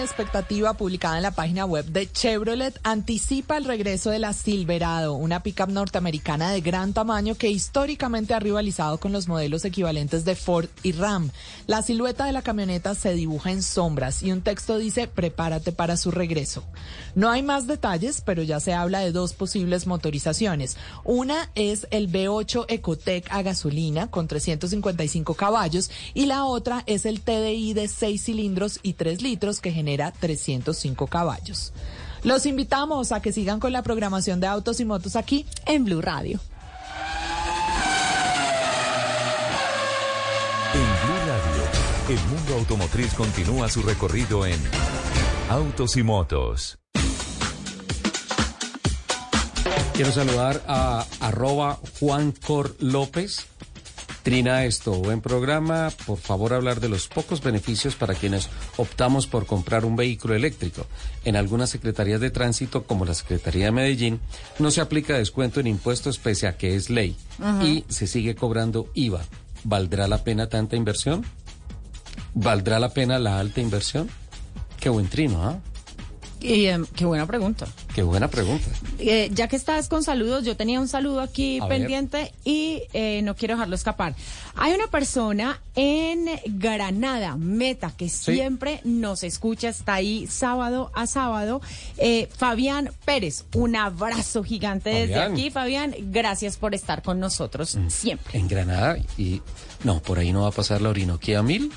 Expectativa 0.05 0.75
publicada 0.75 1.17
en 1.17 1.23
la 1.23 1.31
página 1.31 1.65
web 1.65 1.87
de 1.87 2.11
Chevrolet 2.11 2.79
anticipa 2.83 3.57
el 3.57 3.65
regreso 3.65 4.11
de 4.11 4.19
la 4.19 4.33
Silverado, 4.33 5.15
una 5.15 5.43
pickup 5.43 5.71
norteamericana 5.71 6.51
de 6.51 6.61
gran 6.61 6.93
tamaño 6.93 7.35
que 7.35 7.51
históricamente 7.51 8.35
ha 8.35 8.41
rivalizado 8.41 8.99
con 8.99 9.13
los 9.13 9.29
modelos 9.29 9.65
equivalentes 9.65 10.25
de 10.25 10.35
Ford 10.35 10.69
y 10.83 10.93
Ram. 10.93 11.31
La 11.67 11.83
silueta 11.83 12.27
de 12.27 12.33
la 12.33 12.43
camioneta 12.43 12.95
se 12.95 13.15
dibuja 13.15 13.51
en 13.51 13.63
sombras 13.63 14.23
y 14.23 14.31
un 14.31 14.43
texto 14.43 14.77
dice 14.77 15.09
prepárate 15.09 15.73
para 15.73 15.97
su 15.97 16.11
regreso. 16.11 16.65
No 17.15 17.31
hay 17.31 17.43
más 17.43 17.67
detalles, 17.67 18.21
pero 18.21 18.43
ya 18.43 18.61
se 18.61 18.75
habla 18.75 19.01
de 19.01 19.13
dos 19.13 19.33
posibles 19.33 19.87
motorizaciones. 19.87 20.77
Una 21.05 21.51
es 21.55 21.87
el 21.91 22.11
V8 22.11 22.67
Ecotec 22.69 23.27
a 23.31 23.43
gasolina 23.43 24.11
con 24.11 24.29
355 24.29 25.35
caballos 25.35 25.91
y 26.13 26.27
la 26.27 26.45
otra 26.45 26.83
es 26.87 27.07
el 27.07 27.23
TDI 27.23 27.73
de 27.73 27.89
6 27.89 28.23
cilindros 28.23 28.81
y 28.83 28.93
3 28.93 29.23
litros 29.23 29.61
que 29.61 29.73
genera 29.73 29.94
305 29.97 31.07
caballos. 31.07 31.73
Los 32.23 32.47
invitamos 32.47 33.13
a 33.13 33.21
que 33.21 33.33
sigan 33.33 33.61
con 33.61 33.73
la 33.73 33.83
programación 33.83 34.41
de 34.41 34.47
autos 34.47 34.81
y 34.81 34.85
motos 34.85 35.15
aquí 35.15 35.47
en 35.67 35.85
Blue 35.85 36.01
Radio. 36.01 36.41
En 40.73 40.81
Blue 40.81 41.19
Radio, 41.27 42.19
el 42.19 42.27
mundo 42.29 42.55
automotriz 42.55 43.13
continúa 43.15 43.69
su 43.69 43.83
recorrido 43.83 44.47
en 44.47 44.59
Autos 45.51 45.97
y 45.97 46.03
Motos. 46.03 46.79
Quiero 49.93 50.11
saludar 50.11 50.63
a 50.67 51.07
arroba 51.21 51.79
Juan 52.01 52.33
Cor 52.33 52.75
López 52.81 53.47
Trina 54.25 54.65
esto, 54.65 54.93
buen 54.93 55.21
programa. 55.21 55.93
Por 56.07 56.17
favor, 56.17 56.55
hablar 56.55 56.81
de 56.81 56.89
los 56.89 57.09
pocos 57.09 57.43
beneficios 57.43 57.95
para 57.95 58.15
quienes 58.15 58.49
optamos 58.77 59.27
por 59.27 59.47
comprar 59.47 59.85
un 59.85 59.97
vehículo 59.97 60.35
eléctrico. 60.35 60.87
En 61.25 61.37
algunas 61.37 61.71
secretarías 61.71 62.21
de 62.21 62.31
tránsito, 62.31 62.85
como 62.85 63.05
la 63.05 63.15
Secretaría 63.15 63.67
de 63.67 63.73
Medellín, 63.73 64.21
no 64.59 64.71
se 64.71 64.81
aplica 64.81 65.15
descuento 65.15 65.61
en 65.61 65.67
impuestos 65.67 66.19
pese 66.19 66.47
a 66.47 66.57
que 66.57 66.77
es 66.77 66.91
ley 66.91 67.17
y 67.63 67.85
se 67.89 68.07
sigue 68.07 68.35
cobrando 68.35 68.91
IVA. 68.95 69.23
¿Valdrá 69.65 70.09
la 70.09 70.25
pena 70.25 70.49
tanta 70.49 70.77
inversión? 70.77 71.25
¿Valdrá 72.35 72.79
la 72.79 72.91
pena 72.91 73.19
la 73.19 73.39
alta 73.39 73.61
inversión? 73.61 74.09
Qué 74.79 74.89
buen 74.89 75.09
trino, 75.09 75.43
¿ah? 75.43 75.61
Y 76.47 76.67
em, 76.67 76.85
qué 76.95 77.07
buena 77.07 77.27
pregunta. 77.27 77.67
Qué 77.95 78.03
buena 78.03 78.29
pregunta. 78.29 78.67
Eh, 78.99 79.31
ya 79.33 79.49
que 79.49 79.57
estás 79.57 79.89
con 79.89 80.03
saludos, 80.05 80.45
yo 80.45 80.59
tenía 80.59 80.79
un 80.79 80.89
saludo 80.89 81.23
aquí 81.23 81.59
A 81.59 81.67
ver. 81.67 81.79
pendiente 81.79 82.35
y 82.45 82.83
eh, 82.93 83.23
no 83.23 83.35
quiero 83.35 83.55
dejarlo 83.55 83.75
escapar. 83.75 84.15
Hay 84.55 84.75
una 84.75 84.87
persona 84.89 85.59
en 85.75 86.27
Granada, 86.45 87.37
Meta, 87.37 87.93
que 87.97 88.11
siempre 88.11 88.83
nos 88.85 89.23
escucha, 89.23 89.71
está 89.71 89.95
ahí 89.95 90.27
sábado 90.27 90.91
a 90.95 91.07
sábado. 91.07 91.63
Eh, 91.97 92.29
Fabián 92.37 92.91
Pérez, 93.07 93.47
un 93.55 93.75
abrazo 93.75 94.45
gigante 94.45 94.91
desde 94.91 95.17
aquí. 95.21 95.51
Fabián, 95.51 95.95
gracias 96.11 96.59
por 96.59 96.75
estar 96.75 97.03
con 97.03 97.21
nosotros 97.21 97.79
siempre. 97.89 98.39
En 98.39 98.49
Granada 98.49 98.99
y... 99.17 99.41
No, 99.83 100.01
por 100.03 100.19
ahí 100.19 100.31
no 100.33 100.43
va 100.43 100.49
a 100.49 100.53
pasar 100.53 100.83
la 100.83 100.91
Orinoquía 100.91 101.43
Mil. 101.43 101.73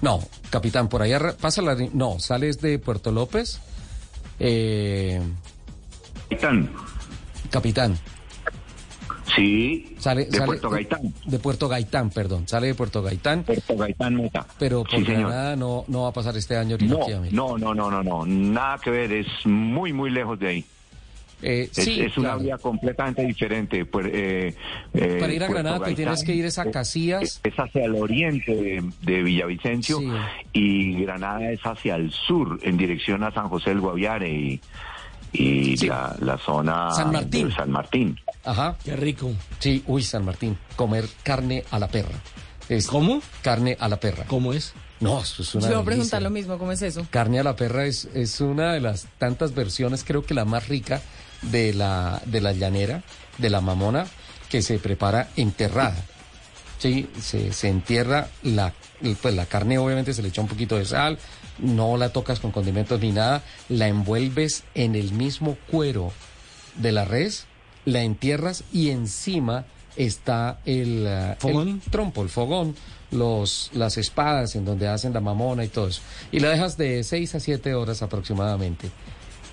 No, 0.00 0.20
capitán, 0.50 0.88
por 0.88 1.02
ahí 1.02 1.12
arra- 1.12 1.34
pasa 1.36 1.60
la... 1.62 1.74
No, 1.92 2.20
sales 2.20 2.60
de 2.60 2.78
Puerto 2.78 3.10
López. 3.10 3.58
Eh, 4.44 5.20
Capitán. 6.28 6.68
Capitán. 7.50 7.98
Sí, 9.36 9.94
Sale, 9.98 10.24
de 10.26 10.32
sale- 10.32 10.46
Puerto 10.46 10.68
Gaitán. 10.68 11.14
De 11.24 11.38
Puerto 11.38 11.68
Gaitán, 11.68 12.10
perdón. 12.10 12.46
Sale 12.48 12.66
de 12.66 12.74
Puerto 12.74 13.02
Gaitán. 13.02 13.44
Puerto 13.44 13.76
Gaitán 13.76 14.16
Meta. 14.16 14.46
Pero 14.58 14.82
por 14.84 14.98
Sí. 14.98 15.04
Granada 15.04 15.56
no, 15.56 15.84
no 15.88 16.02
va 16.02 16.08
a 16.08 16.12
pasar 16.12 16.36
este 16.36 16.56
año 16.56 16.76
No, 16.80 16.98
no, 17.30 17.56
no, 17.56 17.74
no, 17.74 17.90
no, 17.90 18.02
no, 18.02 18.26
nada 18.26 18.78
que 18.78 18.90
ver, 18.90 19.12
es 19.12 19.26
muy, 19.46 19.92
muy 19.92 20.10
lejos 20.10 20.38
de 20.38 20.48
ahí. 20.48 20.64
Eh, 21.42 21.68
es, 21.74 21.84
sí, 21.84 22.00
es 22.00 22.16
una 22.16 22.30
claro. 22.30 22.42
vía 22.44 22.58
completamente 22.58 23.22
diferente. 23.26 23.84
pues, 23.84 24.06
eh, 24.12 24.54
eh, 24.94 25.16
Para 25.20 25.32
ir 25.32 25.42
a 25.42 25.46
Puerto 25.46 25.52
Granada 25.54 25.76
tú 25.78 25.82
Gaitán 25.82 25.96
tienes 25.96 26.24
que 26.24 26.34
ir 26.34 26.44
es 26.44 26.58
a 26.58 26.62
es- 26.62 26.72
Casillas. 26.72 27.40
Es 27.42 27.54
hacia 27.56 27.84
el 27.84 27.94
oriente 27.96 28.54
de, 28.54 28.84
de 29.02 29.22
Villavicencio 29.22 29.98
Sí. 29.98 30.06
y 30.52 31.02
Granada 31.02 31.50
es 31.50 31.60
hacia 31.64 31.96
el 31.96 32.10
sur, 32.12 32.58
en 32.62 32.76
dirección 32.76 33.22
a 33.24 33.32
San 33.32 33.48
José 33.48 33.70
del 33.70 33.80
Guaviare 33.80 34.30
y, 34.30 34.60
y 35.32 35.76
la, 35.86 36.14
la 36.20 36.38
zona 36.38 36.90
San 36.92 37.10
Martín. 37.12 37.48
de 37.48 37.54
San 37.54 37.70
Martín. 37.70 38.20
Ajá. 38.44 38.76
Qué 38.84 38.96
rico. 38.96 39.30
Sí, 39.58 39.82
uy, 39.86 40.02
San 40.02 40.24
Martín. 40.24 40.56
Comer 40.76 41.06
carne 41.22 41.64
a 41.70 41.78
la 41.78 41.88
perra. 41.88 42.18
¿Cómo? 42.88 43.20
Carne 43.42 43.76
a 43.80 43.88
la 43.88 43.98
perra. 44.00 44.24
¿Cómo 44.26 44.52
es? 44.52 44.72
No, 45.00 45.20
eso 45.20 45.42
es 45.42 45.54
una 45.56 45.66
Yo 45.68 45.74
voy 45.74 45.82
a 45.82 45.84
preguntar 45.84 46.22
lo 46.22 46.30
mismo, 46.30 46.56
¿cómo 46.58 46.70
es 46.72 46.80
eso? 46.80 47.04
Carne 47.10 47.40
a 47.40 47.42
la 47.42 47.56
perra 47.56 47.84
es, 47.86 48.04
es 48.14 48.40
una 48.40 48.72
de 48.72 48.80
las 48.80 49.08
tantas 49.18 49.52
versiones, 49.54 50.04
creo 50.04 50.24
que 50.24 50.32
la 50.32 50.44
más 50.44 50.68
rica 50.68 51.02
de 51.42 51.74
la, 51.74 52.22
de 52.26 52.40
la 52.40 52.52
llanera, 52.52 53.02
de 53.38 53.50
la 53.50 53.60
mamona, 53.60 54.06
que 54.48 54.62
se 54.62 54.78
prepara 54.78 55.28
enterrada. 55.36 55.96
Sí, 56.78 57.08
se, 57.20 57.52
se 57.52 57.68
entierra 57.68 58.28
la, 58.42 58.72
pues 59.20 59.34
la 59.34 59.46
carne, 59.46 59.78
obviamente 59.78 60.14
se 60.14 60.22
le 60.22 60.28
echa 60.28 60.40
un 60.40 60.48
poquito 60.48 60.76
de 60.76 60.84
sal, 60.84 61.18
no 61.58 61.96
la 61.96 62.10
tocas 62.10 62.40
con 62.40 62.50
condimentos 62.50 63.00
ni 63.00 63.12
nada, 63.12 63.42
la 63.68 63.88
envuelves 63.88 64.64
en 64.74 64.94
el 64.94 65.12
mismo 65.12 65.56
cuero 65.70 66.12
de 66.76 66.92
la 66.92 67.04
res, 67.04 67.46
la 67.84 68.02
entierras 68.02 68.64
y 68.72 68.90
encima 68.90 69.64
está 69.96 70.60
el, 70.64 71.04
eh, 71.06 71.36
el 71.44 71.80
trompo, 71.90 72.22
el 72.22 72.28
fogón, 72.28 72.74
los, 73.10 73.70
las 73.74 73.98
espadas 73.98 74.56
en 74.56 74.64
donde 74.64 74.88
hacen 74.88 75.12
la 75.12 75.20
mamona 75.20 75.64
y 75.64 75.68
todo 75.68 75.88
eso. 75.88 76.02
Y 76.30 76.40
la 76.40 76.48
dejas 76.48 76.76
de 76.76 77.04
6 77.04 77.34
a 77.34 77.40
7 77.40 77.74
horas 77.74 78.02
aproximadamente. 78.02 78.90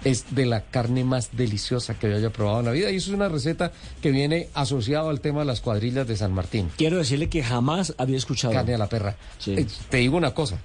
Es 0.04 0.34
de 0.34 0.46
la 0.46 0.62
carne 0.62 1.04
más 1.04 1.36
deliciosa 1.36 1.98
que 2.00 2.10
yo 2.10 2.16
haya 2.16 2.30
probado 2.30 2.60
en 2.60 2.66
la 2.66 2.72
vida 2.72 2.92
y 2.92 2.96
eso 2.96 3.12
es 3.12 3.16
una 3.16 3.28
receta 3.28 3.72
que 4.02 4.12
viene 4.12 4.48
asociado 4.54 5.10
al 5.10 5.20
tema 5.20 5.40
de 5.40 5.46
las 5.46 5.62
cuadrillas 5.62 6.08
de 6.08 6.16
San 6.16 6.32
Martín. 6.34 6.70
Quiero 6.78 6.98
decirle 6.98 7.30
que 7.30 7.44
jamás 7.44 7.94
había 7.98 8.18
escuchado. 8.18 8.54
Carne 8.54 8.76
a 8.76 8.78
la 8.78 8.88
perra. 8.88 9.16
Eh, 9.46 9.66
te 9.90 9.98
digo 9.98 10.18
una 10.18 10.34
cosa. 10.34 10.60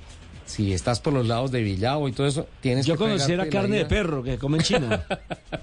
Si 0.47 0.72
estás 0.74 1.01
por 1.01 1.14
los 1.14 1.26
lados 1.26 1.51
de 1.51 1.62
Villavo 1.62 2.09
y 2.09 2.12
todo 2.12 2.26
eso, 2.26 2.47
tienes 2.61 2.85
Yo 2.87 2.95
que 2.95 2.99
conociera 2.99 3.45
pegarte 3.45 3.57
la 3.57 3.62
carne 3.62 3.76
de 3.78 3.85
perro 3.87 4.22
que 4.22 4.39
comen 4.39 4.61
en 4.61 4.66
China. 4.66 5.05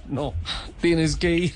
No, 0.08 0.34
tienes 0.82 1.16
que 1.16 1.32
ir. 1.32 1.54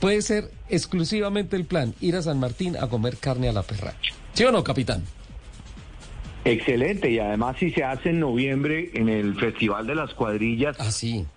Puede 0.00 0.22
ser 0.22 0.50
exclusivamente 0.70 1.54
el 1.54 1.66
plan, 1.66 1.94
ir 2.00 2.16
a 2.16 2.22
San 2.22 2.40
Martín 2.40 2.78
a 2.78 2.86
comer 2.86 3.18
carne 3.18 3.50
a 3.50 3.52
la 3.52 3.62
perra. 3.62 3.92
¿Sí 4.32 4.44
o 4.44 4.52
no, 4.52 4.64
capitán? 4.64 5.04
Excelente, 6.46 7.10
y 7.10 7.18
además 7.18 7.56
si 7.58 7.70
se 7.70 7.82
hace 7.84 8.10
en 8.10 8.20
noviembre 8.20 8.90
en 8.94 9.08
el 9.08 9.34
Festival 9.34 9.86
de 9.86 9.94
las 9.94 10.14
Cuadrillas, 10.14 10.76
Ah, 10.78 10.88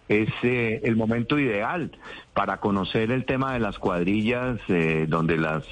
es 0.08 0.30
eh, 0.44 0.82
el 0.84 0.96
momento 0.96 1.40
ideal 1.40 1.92
para 2.34 2.58
conocer 2.60 3.12
el 3.12 3.26
tema 3.26 3.54
de 3.54 3.60
las 3.60 3.80
cuadrillas, 3.80 4.60
eh, 4.68 5.06
donde 5.08 5.38
las, 5.38 5.64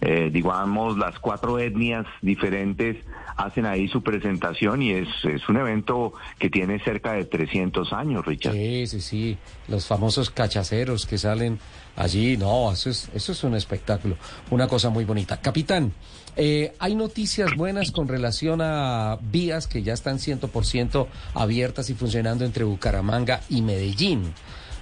eh, 0.00 0.30
digamos, 0.32 0.98
las 0.98 1.18
cuatro 1.18 1.58
etnias 1.58 2.06
diferentes 2.20 2.96
hacen 3.36 3.66
ahí 3.66 3.88
su 3.88 4.02
presentación 4.02 4.82
y 4.82 4.92
es, 4.92 5.08
es 5.24 5.48
un 5.48 5.56
evento 5.56 6.12
que 6.38 6.50
tiene 6.50 6.78
cerca 6.80 7.12
de 7.14 7.24
300 7.24 7.92
años, 7.92 8.24
Richard. 8.24 8.52
Sí, 8.52 8.86
sí, 8.86 9.00
sí. 9.00 9.38
Los 9.68 9.86
famosos 9.86 10.30
cachaceros 10.30 11.06
que 11.06 11.18
salen 11.18 11.58
allí. 11.96 12.36
No, 12.36 12.72
eso 12.72 12.90
es, 12.90 13.08
eso 13.14 13.32
es 13.32 13.42
un 13.44 13.54
espectáculo. 13.54 14.16
Una 14.50 14.68
cosa 14.68 14.90
muy 14.90 15.04
bonita. 15.04 15.40
Capitán, 15.40 15.92
eh, 16.36 16.72
hay 16.78 16.94
noticias 16.94 17.54
buenas 17.56 17.90
con 17.90 18.08
relación 18.08 18.60
a 18.62 19.18
vías 19.20 19.66
que 19.66 19.82
ya 19.82 19.92
están 19.92 20.18
100% 20.18 21.06
abiertas 21.34 21.90
y 21.90 21.94
funcionando 21.94 22.44
entre 22.44 22.64
Bucaramanga 22.64 23.40
y 23.48 23.62
Medellín. 23.62 24.32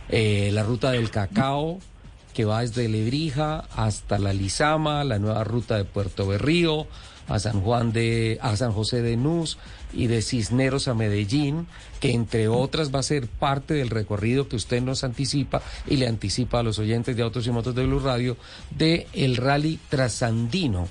Eh, 0.09 0.51
la 0.53 0.63
ruta 0.63 0.91
del 0.93 1.11
cacao 1.11 1.79
que 2.35 2.45
va 2.45 2.61
desde 2.61 2.89
Lebrija 2.89 3.65
hasta 3.75 4.19
la 4.19 4.33
Lizama, 4.33 5.05
la 5.05 5.19
nueva 5.19 5.45
ruta 5.45 5.77
de 5.77 5.85
Puerto 5.85 6.27
Berrío, 6.27 6.87
a 7.29 7.39
San 7.39 7.61
Juan 7.61 7.93
de, 7.93 8.39
a 8.43 8.57
San 8.57 8.73
José 8.73 9.03
de 9.03 9.17
Nuz 9.17 9.57
y 9.93 10.09
de 10.09 10.23
Cisneros 10.23 10.89
a 10.89 10.95
Medellín, 10.95 11.67
que 12.01 12.13
entre 12.13 12.49
otras 12.49 12.95
va 12.95 13.01
a 13.01 13.05
ser 13.05 13.29
parte 13.29 13.75
del 13.75 13.91
recorrido 13.91 14.49
que 14.49 14.57
usted 14.57 14.83
nos 14.83 15.05
anticipa 15.05 15.63
y 15.87 15.97
le 15.97 16.09
anticipa 16.09 16.61
a 16.61 16.63
los 16.63 16.79
oyentes 16.79 17.17
de 17.17 17.23
Autos 17.23 17.47
y 17.47 17.51
Motos 17.51 17.75
de 17.75 17.87
Blue 17.87 18.01
Radio 18.01 18.37
de 18.71 19.07
el 19.13 19.37
Rally 19.37 19.79
Trasandino. 19.89 20.89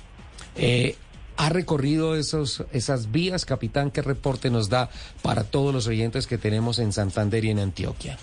Eh, 0.60 0.94
¿Ha 1.38 1.48
recorrido 1.48 2.16
esos, 2.16 2.64
esas 2.70 3.10
vías, 3.10 3.46
capitán? 3.46 3.90
¿Qué 3.90 4.02
reporte 4.02 4.50
nos 4.50 4.68
da 4.68 4.90
para 5.22 5.44
todos 5.44 5.72
los 5.72 5.86
oyentes 5.86 6.26
que 6.26 6.36
tenemos 6.36 6.78
en 6.78 6.92
Santander 6.92 7.46
y 7.46 7.50
en 7.50 7.60
Antioquia? 7.60 8.18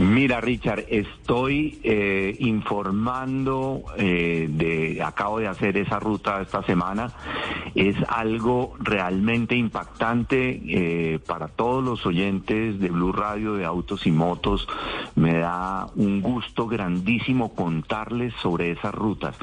Mira, 0.00 0.40
Richard, 0.40 0.86
estoy 0.88 1.78
eh, 1.84 2.34
informando 2.40 3.84
eh, 3.96 4.48
de, 4.50 5.00
acabo 5.00 5.38
de 5.38 5.46
hacer 5.46 5.76
esa 5.76 6.00
ruta 6.00 6.42
esta 6.42 6.64
semana. 6.64 7.12
Es 7.76 7.96
algo 8.08 8.74
realmente 8.80 9.54
impactante 9.54 10.60
eh, 10.66 11.20
para 11.24 11.46
todos 11.46 11.84
los 11.84 12.04
oyentes 12.06 12.80
de 12.80 12.88
Blue 12.88 13.12
Radio, 13.12 13.54
de 13.54 13.64
Autos 13.64 14.04
y 14.06 14.10
Motos. 14.10 14.66
Me 15.14 15.38
da 15.38 15.86
un 15.94 16.20
gusto 16.20 16.66
grandísimo 16.66 17.54
contarles 17.54 18.34
sobre 18.42 18.72
esas 18.72 18.94
rutas. 18.94 19.36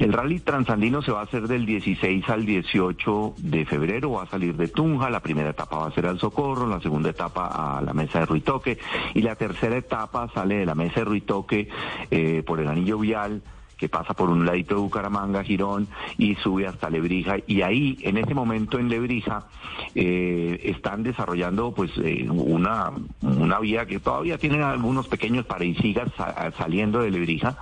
El 0.00 0.12
Rally 0.12 0.40
Transandino 0.40 1.02
se 1.02 1.12
va 1.12 1.20
a 1.20 1.24
hacer 1.24 1.46
del 1.46 1.64
16 1.64 2.28
al 2.28 2.44
18 2.44 3.34
de 3.38 3.64
febrero. 3.66 4.12
Va 4.12 4.24
a 4.24 4.26
salir 4.26 4.56
de 4.56 4.66
Tunja. 4.66 5.10
La 5.10 5.20
primera 5.20 5.50
etapa 5.50 5.78
va 5.78 5.86
a 5.86 5.92
ser 5.92 6.06
al 6.06 6.18
Socorro, 6.18 6.66
la 6.66 6.80
segunda 6.80 7.10
etapa 7.10 7.78
a 7.78 7.80
la 7.82 7.92
Mesa 7.92 8.20
de 8.20 8.26
Ruitoque 8.26 8.78
y 9.14 9.22
la 9.22 9.36
tercera 9.36 9.76
etapa 9.76 9.91
sale 10.34 10.56
de 10.56 10.66
la 10.66 10.74
Mesa 10.74 11.00
de 11.00 11.04
Ruitoque 11.04 11.68
eh, 12.10 12.42
por 12.46 12.60
el 12.60 12.68
Anillo 12.68 12.98
Vial 12.98 13.42
que 13.76 13.88
pasa 13.88 14.14
por 14.14 14.30
un 14.30 14.46
ladito 14.46 14.76
de 14.76 14.80
Bucaramanga, 14.80 15.42
Girón, 15.42 15.88
y 16.16 16.36
sube 16.36 16.68
hasta 16.68 16.88
Lebrija. 16.88 17.38
Y 17.48 17.62
ahí, 17.62 17.98
en 18.02 18.16
ese 18.16 18.32
momento 18.32 18.78
en 18.78 18.88
Lebrija, 18.88 19.48
eh, 19.96 20.60
están 20.62 21.02
desarrollando 21.02 21.72
pues 21.74 21.90
eh, 21.98 22.28
una, 22.30 22.92
una 23.22 23.58
vía 23.58 23.84
que 23.84 23.98
todavía 23.98 24.38
tiene 24.38 24.62
algunos 24.62 25.08
pequeños 25.08 25.46
pareisigas 25.46 26.12
sa- 26.16 26.52
saliendo 26.56 27.00
de 27.00 27.10
Lebrija. 27.10 27.56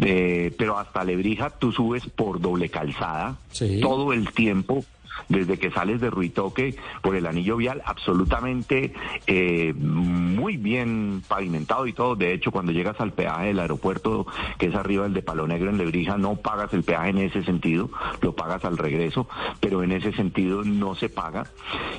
Eh, 0.00 0.50
pero 0.58 0.78
hasta 0.78 1.04
Lebrija 1.04 1.50
tú 1.50 1.72
subes 1.72 2.06
por 2.08 2.40
doble 2.40 2.70
calzada 2.70 3.36
todo 3.82 4.14
el 4.14 4.30
tiempo 4.32 4.82
desde 5.28 5.58
que 5.58 5.70
sales 5.70 6.00
de 6.00 6.10
Ruitoque 6.10 6.76
por 7.02 7.16
el 7.16 7.26
anillo 7.26 7.56
vial, 7.56 7.82
absolutamente 7.84 8.92
eh, 9.26 9.72
muy 9.74 10.56
bien 10.56 11.22
pavimentado 11.26 11.86
y 11.86 11.92
todo. 11.92 12.16
De 12.16 12.32
hecho, 12.32 12.50
cuando 12.50 12.72
llegas 12.72 13.00
al 13.00 13.12
peaje 13.12 13.46
del 13.46 13.60
aeropuerto, 13.60 14.26
que 14.58 14.66
es 14.66 14.74
arriba 14.74 15.04
del 15.04 15.14
de 15.14 15.22
Palo 15.22 15.46
Negro 15.46 15.70
en 15.70 15.78
Lebrija, 15.78 16.16
no 16.18 16.36
pagas 16.36 16.72
el 16.74 16.82
peaje 16.82 17.10
en 17.10 17.18
ese 17.18 17.44
sentido, 17.44 17.90
lo 18.20 18.34
pagas 18.34 18.64
al 18.64 18.78
regreso, 18.78 19.28
pero 19.60 19.82
en 19.82 19.92
ese 19.92 20.12
sentido 20.12 20.64
no 20.64 20.94
se 20.94 21.08
paga. 21.08 21.44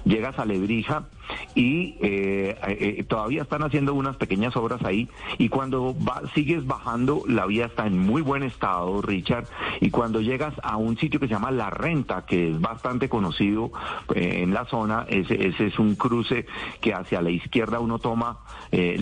Llegas 0.03 0.37
a 0.39 0.45
Lebrija 0.45 1.05
y 1.53 1.95
eh, 2.01 2.57
eh, 2.67 3.03
todavía 3.07 3.43
están 3.43 3.63
haciendo 3.63 3.93
unas 3.93 4.17
pequeñas 4.17 4.55
obras 4.55 4.83
ahí. 4.83 5.09
Y 5.37 5.49
cuando 5.49 5.95
va, 5.97 6.21
sigues 6.33 6.65
bajando 6.65 7.23
la 7.27 7.45
vía 7.45 7.65
está 7.65 7.87
en 7.87 7.97
muy 7.97 8.21
buen 8.21 8.43
estado, 8.43 9.01
Richard, 9.01 9.47
y 9.81 9.89
cuando 9.89 10.21
llegas 10.21 10.53
a 10.63 10.77
un 10.77 10.97
sitio 10.97 11.19
que 11.19 11.27
se 11.27 11.33
llama 11.33 11.51
La 11.51 11.69
Renta, 11.69 12.25
que 12.25 12.51
es 12.51 12.61
bastante 12.61 13.09
conocido 13.09 13.71
eh, 14.13 14.41
en 14.43 14.53
la 14.53 14.65
zona, 14.65 15.05
ese, 15.09 15.47
ese, 15.47 15.67
es 15.67 15.79
un 15.79 15.95
cruce 15.95 16.45
que 16.81 16.93
hacia 16.93 17.21
la 17.21 17.29
izquierda 17.29 17.79
uno 17.79 17.99
toma, 17.99 18.39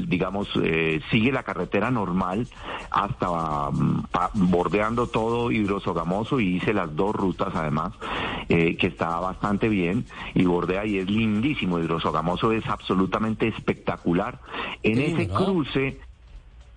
digamos, 0.07 0.49
sigue 1.09 1.31
la 1.31 1.43
carretera 1.43 1.89
normal 1.89 2.47
hasta 2.91 3.71
mm, 3.71 4.03
bordeando 4.33 5.07
todo 5.07 5.51
Hidrosogamoso 5.51 6.39
y 6.39 6.57
hice 6.57 6.73
las 6.73 6.95
dos 6.95 7.15
rutas 7.15 7.53
además, 7.55 7.93
que 8.47 8.77
está 8.79 9.19
bastante 9.19 9.69
bien 9.69 10.05
y 10.35 10.45
bordea 10.45 10.85
y 10.85 10.99
es 10.99 11.09
lindísimo 11.09 11.79
Hidrosogamoso 11.79 12.11
Gamoso 12.11 12.51
es 12.51 12.65
absolutamente 12.67 13.47
espectacular. 13.47 14.39
En 14.83 14.99
ese 14.99 15.27
cruce 15.27 15.99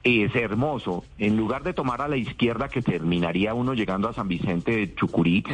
es 0.03 0.35
hermoso. 0.37 1.05
En 1.19 1.37
lugar 1.37 1.63
de 1.63 1.73
tomar 1.73 2.01
a 2.01 2.09
la 2.09 2.17
izquierda, 2.17 2.69
que 2.69 2.83
terminaría 2.83 3.55
uno 3.55 3.75
llegando 3.75 4.09
a 4.09 4.13
San 4.13 4.29
Vicente 4.29 4.77
de 4.77 4.95
Chucurí, 4.95 5.45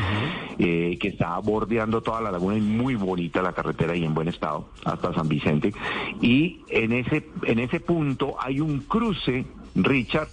eh, 0.59 0.99
que 1.01 1.09
está 1.09 1.38
bordeando 1.38 2.03
toda 2.03 2.20
la 2.20 2.30
laguna 2.30 2.57
y 2.57 2.61
muy 2.61 2.95
bonita 2.95 3.43
la 3.43 3.53
carretera 3.53 3.97
y 3.97 4.05
en 4.05 4.14
buen 4.14 4.28
estado, 4.28 4.68
hasta 4.84 5.14
San 5.14 5.28
Vicente. 5.28 5.72
Y 6.20 6.61
en 6.68 6.93
ese, 6.93 7.26
en 7.45 7.59
ese 7.59 7.80
punto 7.80 8.36
hay 8.38 8.61
un 8.61 8.80
cruce, 8.80 9.47
Richard, 9.74 10.28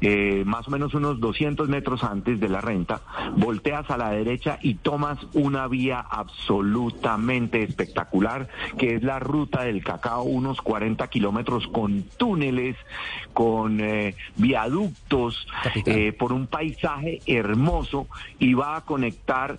eh, 0.00 0.42
más 0.46 0.68
o 0.68 0.70
menos 0.70 0.94
unos 0.94 1.20
200 1.20 1.68
metros 1.68 2.04
antes 2.04 2.40
de 2.40 2.48
la 2.48 2.60
renta, 2.60 3.00
volteas 3.36 3.90
a 3.90 3.96
la 3.96 4.10
derecha 4.10 4.58
y 4.62 4.74
tomas 4.74 5.18
una 5.32 5.68
vía 5.68 6.00
absolutamente 6.00 7.62
espectacular, 7.62 8.48
que 8.78 8.94
es 8.94 9.02
la 9.02 9.18
ruta 9.18 9.62
del 9.62 9.82
cacao, 9.82 10.22
unos 10.22 10.60
40 10.60 11.06
kilómetros 11.08 11.66
con 11.68 12.02
túneles, 12.16 12.76
con 13.32 13.80
eh, 13.80 14.14
viaductos, 14.36 15.46
eh, 15.86 16.12
por 16.12 16.32
un 16.32 16.46
paisaje 16.46 17.20
hermoso 17.26 18.06
y 18.38 18.54
va 18.54 18.76
a 18.76 18.80
conectar 18.82 19.58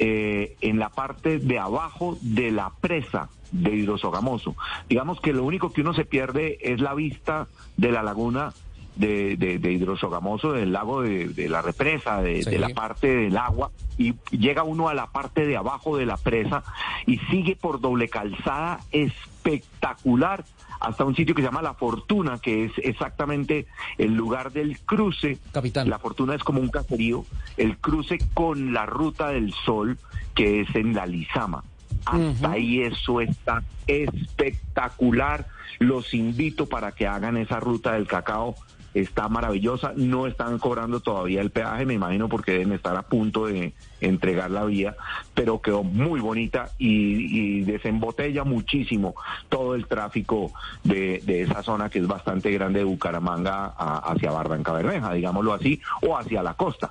en 0.00 0.78
la 0.78 0.90
parte 0.90 1.40
de 1.40 1.58
abajo 1.58 2.18
de 2.20 2.52
la 2.52 2.70
presa 2.70 3.30
de 3.52 3.74
Hidrosogamoso. 3.74 4.54
Digamos 4.88 5.20
que 5.20 5.32
lo 5.32 5.44
único 5.44 5.72
que 5.72 5.80
uno 5.80 5.94
se 5.94 6.04
pierde 6.04 6.58
es 6.60 6.80
la 6.80 6.94
vista 6.94 7.48
de 7.76 7.92
la 7.92 8.02
laguna 8.02 8.52
de, 8.98 9.36
de, 9.36 9.72
hidrosogamoso 9.72 10.52
del 10.52 10.72
lago 10.72 11.02
de, 11.02 11.48
la 11.48 11.62
represa, 11.62 12.20
de, 12.20 12.58
la 12.58 12.68
parte 12.70 13.06
del 13.06 13.36
agua, 13.36 13.70
y 13.96 14.14
llega 14.30 14.64
uno 14.64 14.88
a 14.88 14.94
la 14.94 15.06
parte 15.06 15.46
de 15.46 15.56
abajo 15.56 15.96
de 15.96 16.06
la 16.06 16.16
presa 16.16 16.64
y 17.06 17.18
sigue 17.30 17.56
por 17.56 17.80
doble 17.80 18.08
calzada 18.08 18.80
espectacular 18.90 20.44
hasta 20.80 21.04
un 21.04 21.14
sitio 21.14 21.34
que 21.34 21.42
se 21.42 21.48
llama 21.48 21.62
La 21.62 21.74
Fortuna, 21.74 22.38
que 22.38 22.66
es 22.66 22.72
exactamente 22.78 23.66
el 23.98 24.14
lugar 24.14 24.52
del 24.52 24.78
cruce. 24.80 25.38
Capitán. 25.52 25.88
La 25.88 25.98
Fortuna 25.98 26.34
es 26.34 26.44
como 26.44 26.60
un 26.60 26.68
caserío, 26.68 27.24
el 27.56 27.78
cruce 27.78 28.18
con 28.34 28.72
la 28.72 28.86
Ruta 28.86 29.28
del 29.28 29.52
Sol, 29.64 29.98
que 30.34 30.60
es 30.60 30.74
en 30.74 30.94
la 30.94 31.06
Lizama. 31.06 31.64
Hasta 32.04 32.52
ahí 32.52 32.80
eso 32.82 33.20
está 33.20 33.62
espectacular. 33.86 35.46
Los 35.78 36.14
invito 36.14 36.66
para 36.66 36.92
que 36.92 37.06
hagan 37.06 37.36
esa 37.36 37.60
ruta 37.60 37.92
del 37.92 38.06
cacao 38.06 38.54
está 38.94 39.28
maravillosa. 39.28 39.92
No 39.96 40.26
están 40.26 40.58
cobrando 40.58 41.00
todavía 41.00 41.40
el 41.40 41.50
peaje, 41.50 41.86
me 41.86 41.94
imagino, 41.94 42.28
porque 42.28 42.52
deben 42.52 42.72
estar 42.72 42.96
a 42.96 43.02
punto 43.02 43.46
de 43.46 43.74
entregar 44.00 44.50
la 44.50 44.64
vía, 44.64 44.96
pero 45.34 45.60
quedó 45.60 45.82
muy 45.82 46.20
bonita 46.20 46.70
y, 46.78 47.60
desembotella 47.62 48.44
muchísimo 48.44 49.14
todo 49.48 49.74
el 49.74 49.86
tráfico 49.86 50.52
de, 50.84 51.22
esa 51.26 51.62
zona 51.62 51.88
que 51.90 51.98
es 51.98 52.06
bastante 52.06 52.50
grande 52.50 52.80
de 52.80 52.84
Bucaramanga 52.84 53.66
hacia 53.66 54.30
Barranca 54.30 54.72
Bermeja, 54.72 55.12
digámoslo 55.12 55.54
así, 55.54 55.80
o 56.02 56.16
hacia 56.16 56.42
la 56.42 56.54
costa. 56.54 56.90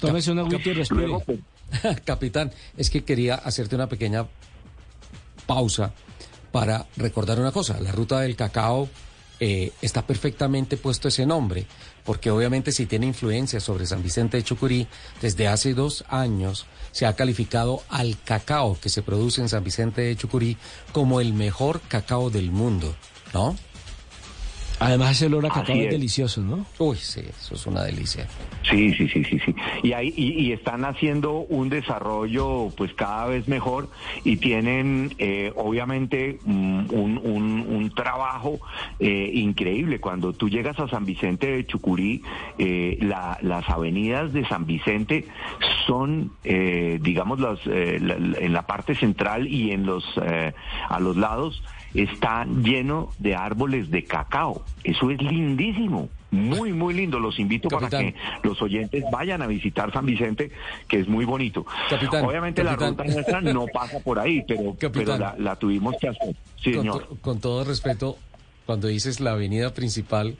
Tómese 0.00 0.32
una 0.32 0.42
y 0.42 0.58
pues, 1.24 1.40
Capitán, 2.04 2.52
es 2.76 2.90
que 2.90 3.04
quería 3.04 3.34
hacerte 3.36 3.74
una 3.74 3.88
pequeña 3.88 4.26
pausa 5.46 5.92
para 6.52 6.86
recordar 6.96 7.38
una 7.40 7.52
cosa. 7.52 7.80
La 7.80 7.92
ruta 7.92 8.20
del 8.20 8.36
cacao 8.36 8.88
eh, 9.40 9.72
está 9.82 10.06
perfectamente 10.06 10.76
puesto 10.76 11.08
ese 11.08 11.26
nombre, 11.26 11.66
porque 12.04 12.30
obviamente 12.30 12.72
si 12.72 12.86
tiene 12.86 13.06
influencia 13.06 13.60
sobre 13.60 13.86
San 13.86 14.02
Vicente 14.02 14.36
de 14.36 14.44
Chucurí, 14.44 14.86
desde 15.20 15.48
hace 15.48 15.74
dos 15.74 16.04
años 16.08 16.66
se 16.92 17.04
ha 17.06 17.14
calificado 17.14 17.82
al 17.88 18.16
cacao 18.22 18.78
que 18.80 18.88
se 18.88 19.02
produce 19.02 19.42
en 19.42 19.48
San 19.48 19.62
Vicente 19.62 20.00
de 20.02 20.16
Chucurí 20.16 20.56
como 20.92 21.20
el 21.20 21.34
mejor 21.34 21.80
cacao 21.82 22.30
del 22.30 22.50
mundo, 22.50 22.96
¿no? 23.34 23.56
Además 24.78 25.12
ese 25.12 25.26
olor 25.26 25.46
a 25.46 25.48
cacao 25.48 25.74
es. 25.74 25.90
delicioso, 25.90 26.42
¿no? 26.42 26.66
Uy, 26.78 26.96
sí, 26.96 27.20
eso 27.20 27.54
es 27.54 27.66
una 27.66 27.82
delicia. 27.82 28.26
Sí, 28.68 28.92
sí, 28.94 29.08
sí, 29.08 29.24
sí, 29.24 29.38
sí. 29.44 29.54
Y, 29.82 29.92
ahí, 29.92 30.12
y, 30.16 30.52
están 30.52 30.84
haciendo 30.84 31.32
un 31.38 31.68
desarrollo 31.70 32.70
pues 32.76 32.92
cada 32.92 33.26
vez 33.26 33.48
mejor 33.48 33.88
y 34.24 34.36
tienen 34.36 35.14
eh, 35.18 35.52
obviamente 35.56 36.38
mm, 36.44 36.92
un, 36.92 37.18
un, 37.18 37.90
trabajo 37.94 38.58
eh, 38.98 39.30
increíble. 39.32 40.00
Cuando 40.00 40.32
tú 40.34 40.50
llegas 40.50 40.78
a 40.78 40.88
San 40.88 41.06
Vicente 41.06 41.46
de 41.46 41.66
Chucurí, 41.66 42.22
eh, 42.58 42.98
las 43.00 43.68
avenidas 43.70 44.32
de 44.32 44.46
San 44.46 44.66
Vicente 44.66 45.26
son, 45.86 46.32
digamos, 46.42 47.40
las, 47.40 47.60
en 47.66 48.52
la 48.52 48.66
parte 48.66 48.94
central 48.94 49.46
y 49.48 49.70
en 49.70 49.86
los 49.86 50.04
a 50.18 51.00
los 51.00 51.16
lados 51.16 51.62
está 51.96 52.44
lleno 52.44 53.10
de 53.18 53.34
árboles 53.34 53.90
de 53.90 54.04
cacao. 54.04 54.64
Eso 54.84 55.10
es 55.10 55.20
lindísimo. 55.20 56.08
Muy, 56.30 56.72
muy 56.72 56.92
lindo. 56.92 57.18
Los 57.18 57.38
invito 57.38 57.68
para 57.68 57.88
que 57.88 58.14
los 58.42 58.60
oyentes 58.60 59.04
vayan 59.10 59.42
a 59.42 59.46
visitar 59.46 59.92
San 59.92 60.06
Vicente, 60.06 60.50
que 60.88 61.00
es 61.00 61.08
muy 61.08 61.24
bonito. 61.24 61.64
Obviamente 62.22 62.62
la 62.64 62.76
ruta 62.76 63.04
nuestra 63.04 63.40
no 63.40 63.66
pasa 63.66 64.00
por 64.00 64.18
ahí, 64.18 64.44
pero, 64.46 64.76
pero 64.92 65.16
la, 65.38 65.56
tuvimos 65.56 65.94
que 66.00 66.08
hacer. 66.08 66.34
señor. 66.62 67.18
con 67.20 67.40
todo 67.40 67.64
respeto, 67.64 68.18
cuando 68.66 68.88
dices 68.88 69.20
la 69.20 69.32
avenida 69.32 69.72
principal, 69.72 70.36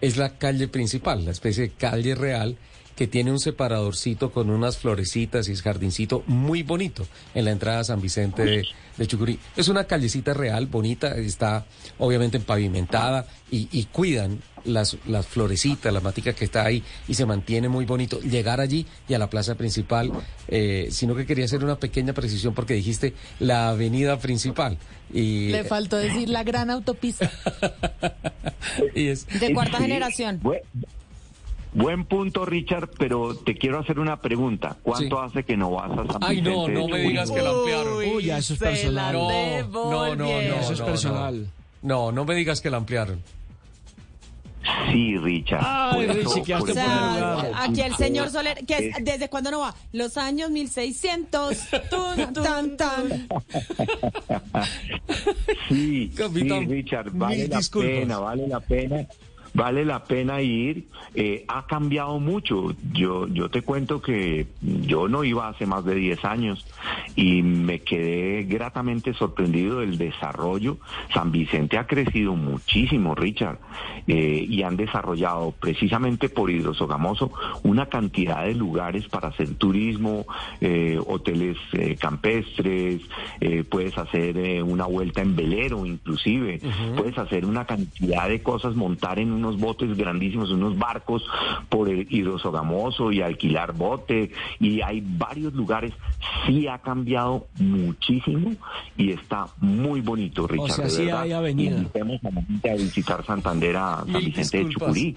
es 0.00 0.16
la 0.16 0.38
calle 0.38 0.68
principal, 0.68 1.24
la 1.24 1.30
especie 1.30 1.64
de 1.64 1.70
calle 1.70 2.14
real 2.14 2.56
que 2.96 3.06
tiene 3.06 3.30
un 3.30 3.38
separadorcito 3.38 4.32
con 4.32 4.50
unas 4.50 4.78
florecitas 4.78 5.48
y 5.48 5.52
es 5.52 5.62
jardincito 5.62 6.24
muy 6.26 6.62
bonito 6.62 7.06
en 7.34 7.44
la 7.44 7.52
entrada 7.52 7.80
a 7.80 7.84
San 7.84 8.00
Vicente 8.00 8.64
de, 8.96 9.06
Chucurí. 9.06 9.38
Es 9.54 9.68
una 9.68 9.84
callecita 9.84 10.32
real, 10.32 10.66
bonita, 10.66 11.14
está 11.16 11.66
obviamente 11.98 12.40
pavimentada 12.40 13.26
y, 13.50 13.68
y 13.70 13.84
cuidan 13.84 14.40
las, 14.66 14.96
las 15.06 15.26
florecitas, 15.26 15.92
la 15.92 16.00
matica 16.00 16.32
que 16.32 16.44
está 16.44 16.64
ahí 16.64 16.82
y 17.08 17.14
se 17.14 17.26
mantiene 17.26 17.68
muy 17.68 17.84
bonito. 17.84 18.20
Llegar 18.20 18.60
allí 18.60 18.86
y 19.08 19.14
a 19.14 19.18
la 19.18 19.30
plaza 19.30 19.54
principal, 19.54 20.12
eh, 20.48 20.88
sino 20.90 21.14
que 21.14 21.26
quería 21.26 21.44
hacer 21.44 21.64
una 21.64 21.76
pequeña 21.76 22.12
precisión 22.12 22.54
porque 22.54 22.74
dijiste 22.74 23.14
la 23.38 23.68
avenida 23.68 24.18
principal. 24.18 24.78
Y, 25.12 25.50
Le 25.50 25.64
faltó 25.64 25.96
decir 25.96 26.28
la 26.28 26.42
gran 26.42 26.70
autopista. 26.70 27.30
y 28.94 29.08
es, 29.08 29.26
de 29.40 29.54
cuarta 29.54 29.78
generación. 29.78 30.40
Buen 31.76 32.06
punto, 32.06 32.46
Richard, 32.46 32.88
pero 32.98 33.36
te 33.36 33.54
quiero 33.54 33.78
hacer 33.78 33.98
una 33.98 34.18
pregunta. 34.18 34.78
¿Cuánto 34.82 35.20
hace 35.20 35.44
que 35.44 35.58
no 35.58 35.72
vas 35.72 35.90
a 35.90 36.10
San 36.10 36.24
Ay, 36.24 36.40
no, 36.40 36.66
no 36.68 36.88
me 36.88 37.00
digas 37.00 37.30
que 37.30 37.42
la 37.42 37.50
ampliaron. 37.50 37.98
Uy, 37.98 38.30
eso 38.30 38.54
es 38.54 38.58
personal. 38.58 39.12
No, 39.12 39.68
no, 39.70 40.16
no, 40.16 40.24
no, 40.24 40.32
eso 40.32 40.72
es 40.72 40.80
personal. 40.80 41.50
No, 41.82 42.10
no 42.12 42.24
me 42.24 42.34
digas 42.34 42.62
que 42.62 42.70
la 42.70 42.78
ampliaron. 42.78 43.20
Sí, 44.90 45.18
Richard. 45.18 45.60
Ay, 45.62 46.06
Richie, 46.06 46.42
que 46.42 46.54
o 46.54 46.66
sea, 46.66 47.62
aquí 47.62 47.82
el 47.82 47.94
señor 47.94 48.30
Soler, 48.30 48.64
que 48.64 48.92
¿desde 49.02 49.28
cuándo 49.28 49.50
no 49.50 49.60
va? 49.60 49.74
Los 49.92 50.16
años 50.16 50.50
1600. 50.50 51.58
Tun, 51.90 52.32
tan, 52.32 52.76
tan. 52.78 53.28
Sí, 55.68 56.10
sí, 56.10 56.48
Richard, 56.66 57.10
vale 57.12 57.46
la 57.48 57.60
pena, 57.70 58.18
vale 58.18 58.48
la 58.48 58.60
pena 58.60 59.06
vale 59.56 59.84
la 59.84 60.04
pena 60.04 60.40
ir. 60.42 60.86
Eh, 61.14 61.44
ha 61.48 61.66
cambiado 61.66 62.20
mucho. 62.20 62.74
Yo, 62.92 63.26
yo 63.28 63.48
te 63.48 63.62
cuento 63.62 64.00
que 64.00 64.46
yo 64.60 65.08
no 65.08 65.24
iba 65.24 65.48
hace 65.48 65.66
más 65.66 65.84
de 65.84 65.94
10 65.94 66.24
años 66.24 66.66
y 67.14 67.42
me 67.42 67.80
quedé 67.80 68.44
gratamente 68.44 69.14
sorprendido 69.14 69.80
del 69.80 69.98
desarrollo. 69.98 70.78
San 71.12 71.32
Vicente 71.32 71.78
ha 71.78 71.86
crecido 71.86 72.34
muchísimo, 72.34 73.14
Richard, 73.14 73.58
eh, 74.06 74.46
y 74.48 74.62
han 74.62 74.76
desarrollado 74.76 75.52
precisamente 75.52 76.28
por 76.28 76.50
Hidrosogamoso 76.50 77.32
una 77.62 77.86
cantidad 77.86 78.44
de 78.44 78.54
lugares 78.54 79.08
para 79.08 79.28
hacer 79.28 79.54
turismo, 79.54 80.26
eh, 80.60 80.98
hoteles 81.06 81.56
eh, 81.72 81.96
campestres, 81.98 83.00
puedes 83.70 83.96
hacer 83.96 84.36
eh, 84.36 84.62
una 84.62 84.86
vuelta 84.86 85.22
en 85.22 85.36
velero 85.36 85.86
inclusive, 85.86 86.60
puedes 86.96 87.16
hacer 87.18 87.44
una 87.44 87.64
cantidad 87.64 88.28
de 88.28 88.42
cosas, 88.42 88.74
montar 88.74 89.18
en 89.18 89.32
unos 89.46 89.60
botes 89.60 89.96
grandísimos, 89.96 90.50
unos 90.50 90.76
barcos 90.78 91.22
por 91.68 91.88
el 91.88 92.06
hidrosogamoso 92.10 93.12
y 93.12 93.20
alquilar 93.22 93.72
bote 93.72 94.30
y 94.60 94.80
hay 94.82 95.02
varios 95.04 95.52
lugares, 95.54 95.92
sí 96.46 96.66
ha 96.68 96.78
cambiado 96.78 97.46
muchísimo 97.58 98.52
y 98.96 99.12
está 99.12 99.46
muy 99.58 100.00
bonito, 100.00 100.46
Richard. 100.46 100.70
sea, 100.72 100.84
de 100.84 100.90
sí 100.90 101.04
verdad. 101.06 101.22
hay 101.22 101.32
avenida. 101.32 101.76
Invitemos 101.76 102.24
a 102.24 102.30
la 102.30 102.42
gente 102.42 102.70
a 102.70 102.74
visitar 102.74 103.24
Santander 103.24 103.76
a 103.76 103.96
San 103.98 104.12
Mil 104.12 104.26
Vicente 104.26 104.64
de. 104.64 104.68
Chucurí. 104.70 105.16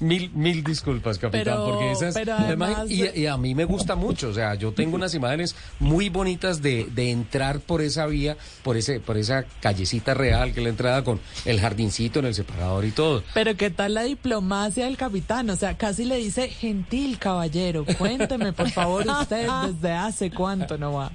Mil, 0.00 0.30
mil 0.34 0.64
disculpas, 0.64 1.18
capitán, 1.18 1.44
Pero- 1.44 1.64
porque 1.64 1.92
esas 1.92 2.14
pero 2.14 2.34
además 2.34 2.90
y, 2.90 3.20
y 3.20 3.26
a 3.26 3.36
mí 3.36 3.54
me 3.54 3.64
gusta 3.64 3.94
mucho, 3.94 4.28
o 4.30 4.32
sea, 4.34 4.54
yo 4.56 4.72
tengo 4.72 4.96
unas 4.96 5.14
imágenes 5.14 5.54
muy 5.78 6.08
bonitas 6.08 6.60
de, 6.60 6.88
de 6.92 7.10
entrar 7.12 7.60
por 7.60 7.80
esa 7.80 8.06
vía, 8.06 8.36
por 8.64 8.76
ese, 8.76 8.98
por 9.00 9.16
esa 9.16 9.44
callecita 9.60 10.12
real 10.14 10.52
que 10.52 10.58
es 10.60 10.64
la 10.64 10.70
entrada 10.70 11.04
con 11.04 11.20
el 11.44 11.60
jardincito 11.60 12.18
en 12.18 12.26
el 12.26 12.34
separador 12.34 12.84
y 12.84 12.90
todo. 12.90 13.22
Pero 13.32 13.56
qué 13.70 13.76
tal 13.76 13.94
la 13.94 14.02
diplomacia 14.02 14.84
del 14.86 14.96
capitán, 14.96 15.48
o 15.50 15.54
sea, 15.56 15.76
casi 15.76 16.04
le 16.04 16.16
dice, 16.16 16.48
gentil 16.48 17.18
caballero, 17.18 17.84
cuénteme 17.98 18.52
por 18.52 18.68
favor 18.70 19.06
usted 19.06 19.46
desde 19.66 19.92
hace 19.92 20.30
cuánto 20.30 20.76
no 20.76 20.92
va. 20.94 21.12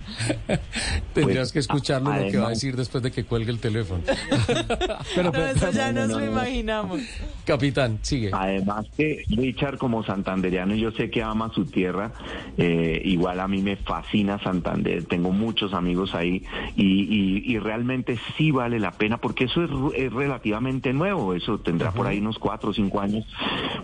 Tendrías 1.13 1.51
que 1.51 1.59
escucharlo 1.59 2.13
lo 2.13 2.31
que 2.31 2.37
va 2.37 2.47
a 2.47 2.49
decir 2.51 2.75
después 2.75 3.03
de 3.03 3.11
que 3.11 3.25
cuelgue 3.25 3.51
el 3.51 3.59
teléfono. 3.59 4.01
Pero, 5.15 5.35
eso 5.45 5.71
ya 5.71 5.91
no, 5.91 6.01
nos 6.01 6.09
no, 6.11 6.19
lo 6.19 6.25
no. 6.25 6.31
imaginamos. 6.31 7.01
Capitán, 7.45 7.99
sigue. 8.01 8.31
Además 8.33 8.85
que 8.95 9.23
Richard 9.29 9.77
como 9.77 10.03
santanderiano 10.05 10.75
yo 10.75 10.91
sé 10.91 11.09
que 11.09 11.21
ama 11.23 11.51
su 11.53 11.65
tierra, 11.65 12.13
eh, 12.57 13.01
igual 13.05 13.39
a 13.39 13.47
mí 13.47 13.61
me 13.61 13.75
fascina 13.75 14.39
Santander, 14.41 15.03
tengo 15.05 15.31
muchos 15.31 15.73
amigos 15.73 16.15
ahí 16.15 16.43
y, 16.75 16.85
y- 16.85 17.43
y 17.45 17.59
realmente 17.59 18.17
sí 18.37 18.51
vale 18.51 18.79
la 18.79 18.91
pena 18.91 19.17
porque 19.17 19.45
eso 19.45 19.63
es, 19.63 19.69
ru- 19.69 19.93
es 19.95 20.11
relativamente 20.13 20.93
nuevo, 20.93 21.33
eso 21.33 21.59
tendrá 21.59 21.91
por 21.91 22.07
ahí 22.07 22.19
unos 22.19 22.34
cuatro 22.39 22.69
o 22.69 22.73
cinco 22.73 22.99
años, 23.01 23.25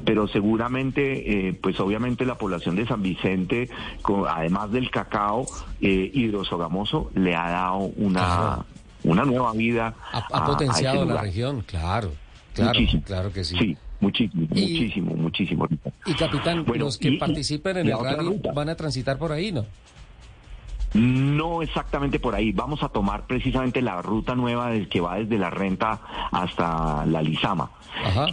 pero 0.06 0.28
seguramente 0.28 1.50
eh, 1.50 1.54
pues 1.54 1.80
obviamente 1.80 2.26
la 2.26 2.38
población 2.38 2.76
de 2.76 2.86
San 2.88 3.02
Vicente, 3.02 3.70
co- 4.02 4.28
además 4.28 4.72
del 4.72 4.90
cacao, 4.92 5.50
eh, 5.82 6.12
hidrosogamoso 6.14 7.12
le 7.16 7.36
ha 7.36 7.50
dado 7.50 7.78
una, 7.98 8.66
una 9.04 9.26
nueva 9.26 9.54
vida. 9.54 9.96
Ha, 10.12 10.18
ha 10.18 10.22
a- 10.32 10.38
a 10.44 10.46
potenciado 10.46 11.06
la 11.06 11.22
región, 11.22 11.62
claro, 11.62 12.12
claro, 12.54 12.80
Muchísimo. 12.80 13.04
claro 13.06 13.34
que 13.34 13.44
sí. 13.44 13.58
Sí, 13.58 13.78
muchísimo, 14.00 14.48
Y- 14.54 14.62
muchísimo, 14.74 15.16
muchísimo. 15.16 15.68
Y 16.06 16.14
capitán, 16.14 16.66
Bueno, 16.66 16.86
los 16.86 16.98
que 16.98 17.10
y- 17.10 17.18
participen 17.18 17.78
en 17.78 17.88
y 17.88 17.92
el 17.92 18.00
rally 18.00 18.42
van 18.54 18.70
a 18.70 18.76
transitar 18.76 19.18
por 19.18 19.32
ahí, 19.32 19.52
¿no? 19.52 19.66
No 20.94 21.62
exactamente 21.62 22.20
por 22.20 22.36
ahí. 22.36 22.52
Vamos 22.52 22.84
a 22.84 22.90
tomar 22.90 23.26
precisamente 23.26 23.82
la 23.82 24.02
ruta 24.02 24.36
nueva 24.36 24.70
del 24.72 24.90
que 24.90 25.00
va 25.02 25.16
desde 25.18 25.38
la 25.38 25.50
renta 25.50 26.02
hasta 26.32 27.06
la 27.06 27.22
Lizama. 27.22 27.72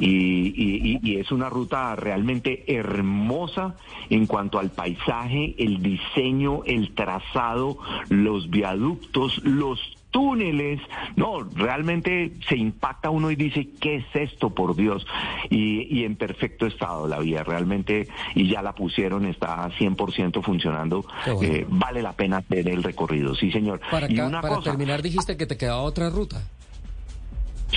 Y, 0.01 0.07
y- 0.07 0.99
y- 1.03 1.11
y 1.13 1.17
es 1.17 1.31
una 1.33 1.49
ruta 1.49 1.95
realmente 1.97 2.65
hermosa 2.75 3.75
en 4.09 4.27
cuanto 4.27 4.59
al 4.59 4.71
paisaje, 4.71 5.55
el 5.59 5.83
diseño, 5.83 6.63
el 6.65 6.95
trazado, 6.95 7.79
los 8.09 8.51
viaductos, 8.51 9.41
los 9.45 9.81
túneles, 10.11 10.81
no, 11.17 11.41
realmente 11.43 12.33
se 12.49 12.57
impacta 12.57 13.11
uno 13.11 13.31
y 13.31 13.37
dice, 13.37 13.69
¿qué 13.81 13.97
es 13.97 14.07
esto, 14.15 14.51
por 14.51 14.75
Dios? 14.75 15.07
Y, 15.51 15.87
y 15.95 16.05
en 16.05 16.17
perfecto 16.17 16.67
estado 16.67 17.07
la 17.07 17.19
vía, 17.19 17.45
realmente, 17.45 18.09
y 18.35 18.49
ya 18.49 18.63
la 18.63 18.75
pusieron, 18.75 19.27
está 19.27 19.69
100% 19.71 20.43
funcionando, 20.43 21.05
bueno. 21.27 21.43
eh, 21.43 21.67
vale 21.69 22.03
la 22.03 22.13
pena 22.13 22.39
hacer 22.39 22.69
el 22.69 22.83
recorrido, 22.83 23.35
sí 23.35 23.51
señor. 23.51 23.81
Para, 23.91 24.11
y 24.11 24.19
una 24.21 24.41
para 24.41 24.57
cosa, 24.57 24.71
terminar, 24.71 25.03
dijiste 25.03 25.37
que 25.37 25.47
te 25.47 25.57
quedaba 25.57 25.83
otra 25.83 26.11
ruta. 26.11 26.43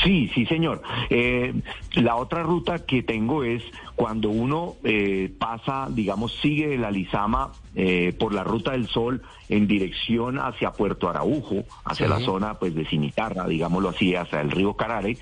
Sí, 0.04 0.30
sí, 0.34 0.46
señor. 0.46 0.82
Eh, 1.10 1.54
la 1.96 2.16
otra 2.16 2.44
ruta 2.44 2.86
que 2.86 3.04
tengo 3.04 3.44
es 3.44 3.62
cuando 3.96 4.30
uno 4.30 4.76
eh, 4.84 5.30
pasa, 5.38 5.88
digamos, 5.92 6.34
sigue 6.42 6.78
la 6.78 6.92
Lizama 6.92 7.54
eh, 7.76 8.14
por 8.18 8.34
la 8.34 8.44
Ruta 8.44 8.72
del 8.72 8.88
Sol 8.88 9.22
en 9.50 9.68
dirección 9.68 10.40
hacia 10.40 10.72
Puerto 10.72 11.10
Araujo, 11.10 11.64
hacia 11.86 12.06
Sí. 12.08 12.10
la 12.14 12.20
zona 12.20 12.54
pues 12.56 12.74
de 12.74 12.86
Cimitarra, 12.86 13.48
digámoslo 13.48 13.90
así, 13.90 14.16
hacia 14.16 14.42
el 14.42 14.52
río 14.52 14.74
Carare, 14.76 15.18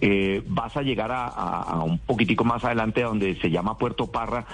eh, 0.00 0.42
vas 0.46 0.76
a 0.76 0.82
llegar 0.82 1.12
a, 1.12 1.26
a- 1.26 1.62
a 1.62 1.82
un 1.82 1.98
poquitico 1.98 2.44
más 2.44 2.64
adelante 2.64 3.02
donde 3.02 3.34
se 3.36 3.50
llama 3.50 3.78
Puerto 3.78 4.06
Parra 4.10 4.46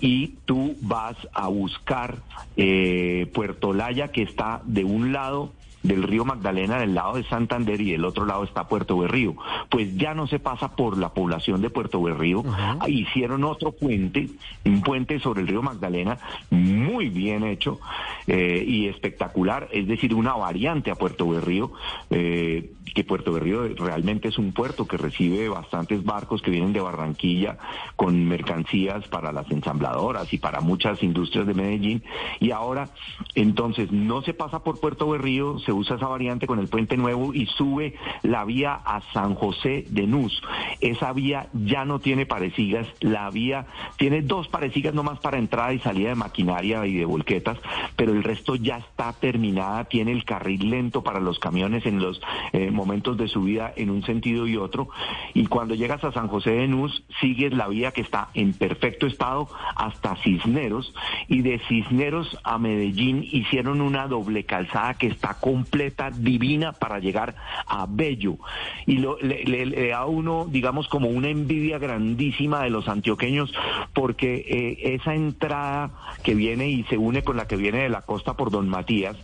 y 0.00 0.38
tú 0.44 0.76
vas 0.80 1.16
a 1.34 1.48
buscar 1.48 2.18
eh, 2.56 3.30
Puerto 3.34 3.72
Laya 3.72 4.08
que 4.08 4.22
está 4.22 4.60
de 4.64 4.84
un 4.84 5.12
lado 5.12 5.52
del 5.88 6.02
río 6.02 6.24
Magdalena 6.24 6.78
del 6.78 6.94
lado 6.94 7.14
de 7.14 7.24
Santander 7.24 7.80
y 7.80 7.92
del 7.92 8.04
otro 8.04 8.26
lado 8.26 8.44
está 8.44 8.68
Puerto 8.68 8.98
Berrío. 8.98 9.34
Pues 9.70 9.96
ya 9.96 10.14
no 10.14 10.26
se 10.26 10.38
pasa 10.38 10.76
por 10.76 10.98
la 10.98 11.08
población 11.08 11.62
de 11.62 11.70
Puerto 11.70 12.00
Berrío. 12.02 12.44
Hicieron 12.86 13.44
otro 13.44 13.72
puente, 13.72 14.28
un 14.64 14.82
puente 14.82 15.18
sobre 15.18 15.40
el 15.40 15.48
río 15.48 15.62
Magdalena, 15.62 16.18
muy 16.50 17.08
bien 17.08 17.42
hecho 17.44 17.80
eh, 18.26 18.64
y 18.66 18.86
espectacular, 18.88 19.68
es 19.72 19.88
decir, 19.88 20.14
una 20.14 20.34
variante 20.34 20.90
a 20.90 20.94
Puerto 20.94 21.28
Berrío, 21.28 21.72
eh, 22.10 22.70
que 22.94 23.04
Puerto 23.04 23.32
Berrío 23.32 23.68
realmente 23.76 24.28
es 24.28 24.38
un 24.38 24.52
puerto 24.52 24.86
que 24.86 24.96
recibe 24.96 25.48
bastantes 25.48 26.04
barcos 26.04 26.42
que 26.42 26.50
vienen 26.50 26.72
de 26.72 26.80
Barranquilla 26.80 27.58
con 27.96 28.26
mercancías 28.26 29.06
para 29.08 29.32
las 29.32 29.50
ensambladoras 29.50 30.32
y 30.32 30.38
para 30.38 30.60
muchas 30.60 31.02
industrias 31.02 31.46
de 31.46 31.54
Medellín. 31.54 32.02
Y 32.40 32.50
ahora, 32.50 32.88
entonces, 33.34 33.90
no 33.92 34.22
se 34.22 34.34
pasa 34.34 34.62
por 34.62 34.80
Puerto 34.80 35.08
Berrío, 35.08 35.58
se 35.60 35.72
usa 35.72 35.96
esa 35.96 36.06
variante 36.06 36.46
con 36.46 36.58
el 36.58 36.68
puente 36.68 36.96
nuevo 36.96 37.34
y 37.34 37.46
sube 37.46 37.94
la 38.22 38.44
vía 38.44 38.74
a 38.74 39.00
San 39.12 39.34
José 39.34 39.84
de 39.88 40.06
Nuz. 40.06 40.40
Esa 40.80 41.12
vía 41.12 41.48
ya 41.52 41.84
no 41.84 41.98
tiene 41.98 42.26
parecigas, 42.26 42.86
la 43.00 43.30
vía 43.30 43.66
tiene 43.96 44.22
dos 44.22 44.48
parecigas 44.48 44.94
nomás 44.94 45.18
para 45.20 45.38
entrada 45.38 45.72
y 45.72 45.78
salida 45.80 46.10
de 46.10 46.14
maquinaria 46.14 46.86
y 46.86 46.96
de 46.96 47.04
volquetas, 47.04 47.58
pero 47.96 48.12
el 48.12 48.22
resto 48.22 48.54
ya 48.56 48.78
está 48.78 49.12
terminada, 49.12 49.84
tiene 49.84 50.12
el 50.12 50.24
carril 50.24 50.70
lento 50.70 51.02
para 51.02 51.20
los 51.20 51.38
camiones 51.38 51.86
en 51.86 52.00
los 52.00 52.20
eh, 52.52 52.70
momentos 52.78 53.16
de 53.18 53.26
subida 53.28 53.72
en 53.76 53.90
un 53.90 54.02
sentido 54.04 54.46
y 54.46 54.56
otro. 54.56 54.88
Y 55.34 55.46
cuando 55.46 55.74
llegas 55.74 56.02
a 56.04 56.12
San 56.12 56.28
José 56.28 56.52
de 56.52 56.68
Nuz, 56.68 57.02
sigues 57.20 57.52
la 57.52 57.68
vía 57.68 57.90
que 57.90 58.00
está 58.02 58.28
en 58.34 58.52
perfecto 58.54 59.06
estado 59.06 59.48
hasta 59.76 60.14
Cisneros 60.22 60.94
y 61.28 61.42
de 61.42 61.58
Cisneros 61.68 62.38
a 62.44 62.56
Medellín 62.58 63.24
hicieron 63.30 63.80
una 63.80 64.06
doble 64.06 64.44
calzada 64.44 64.94
que 64.94 65.08
está 65.08 65.34
completa, 65.40 66.10
divina 66.10 66.72
para 66.72 67.00
llegar 67.00 67.34
a 67.66 67.86
Bello. 67.88 68.38
Y 68.86 68.98
le, 68.98 69.44
le- 69.44 69.66
le 69.66 69.88
da 69.88 70.06
uno, 70.06 70.46
digamos, 70.48 70.86
como 70.88 71.08
una 71.08 71.28
envidia 71.28 71.78
grandísima 71.78 72.62
de 72.62 72.70
los 72.70 72.88
antioqueños 72.88 73.52
porque 73.92 74.44
eh, 74.48 74.94
esa 74.94 75.14
entrada 75.14 75.90
que 76.22 76.34
viene 76.34 76.68
y 76.70 76.84
se 76.84 76.96
une 76.96 77.22
con 77.22 77.36
la 77.36 77.46
que 77.48 77.56
viene 77.56 77.78
de 77.82 77.88
la 77.88 78.02
costa 78.02 78.34
por 78.34 78.50
Don 78.50 78.68
Matías, 78.68 79.16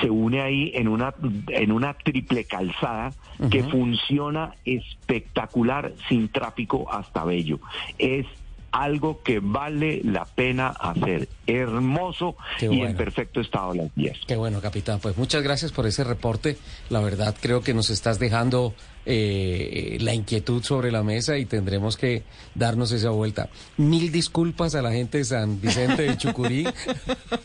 se 0.00 0.08
une 0.10 0.40
ahí 0.40 0.72
en 0.74 0.88
una, 0.88 1.12
en 1.48 1.72
una 1.72 1.94
triple 1.94 2.44
calzada 2.44 3.01
que 3.50 3.62
funciona 3.64 4.54
espectacular 4.64 5.92
sin 6.08 6.28
tráfico 6.28 6.86
hasta 6.92 7.24
Bello. 7.24 7.58
Es 7.98 8.26
algo 8.72 9.22
que 9.22 9.38
vale 9.40 10.00
la 10.02 10.24
pena 10.24 10.68
hacer. 10.68 11.28
Hermoso 11.46 12.36
y 12.60 12.80
en 12.80 12.96
perfecto 12.96 13.40
estado 13.40 13.74
las 13.74 13.94
vías. 13.94 14.18
Qué 14.26 14.36
bueno, 14.36 14.60
capitán. 14.60 14.98
Pues 14.98 15.16
muchas 15.16 15.42
gracias 15.42 15.72
por 15.72 15.86
ese 15.86 16.04
reporte. 16.04 16.56
La 16.88 17.00
verdad, 17.00 17.36
creo 17.40 17.60
que 17.60 17.74
nos 17.74 17.90
estás 17.90 18.18
dejando 18.18 18.74
eh, 19.04 19.98
la 20.00 20.14
inquietud 20.14 20.62
sobre 20.62 20.92
la 20.92 21.02
mesa 21.02 21.36
y 21.38 21.44
tendremos 21.44 21.96
que 21.96 22.22
darnos 22.54 22.92
esa 22.92 23.10
vuelta. 23.10 23.48
Mil 23.76 24.12
disculpas 24.12 24.74
a 24.74 24.82
la 24.82 24.92
gente 24.92 25.18
de 25.18 25.24
San 25.24 25.60
Vicente 25.60 26.02
de 26.02 26.16
Chucurí. 26.16 26.66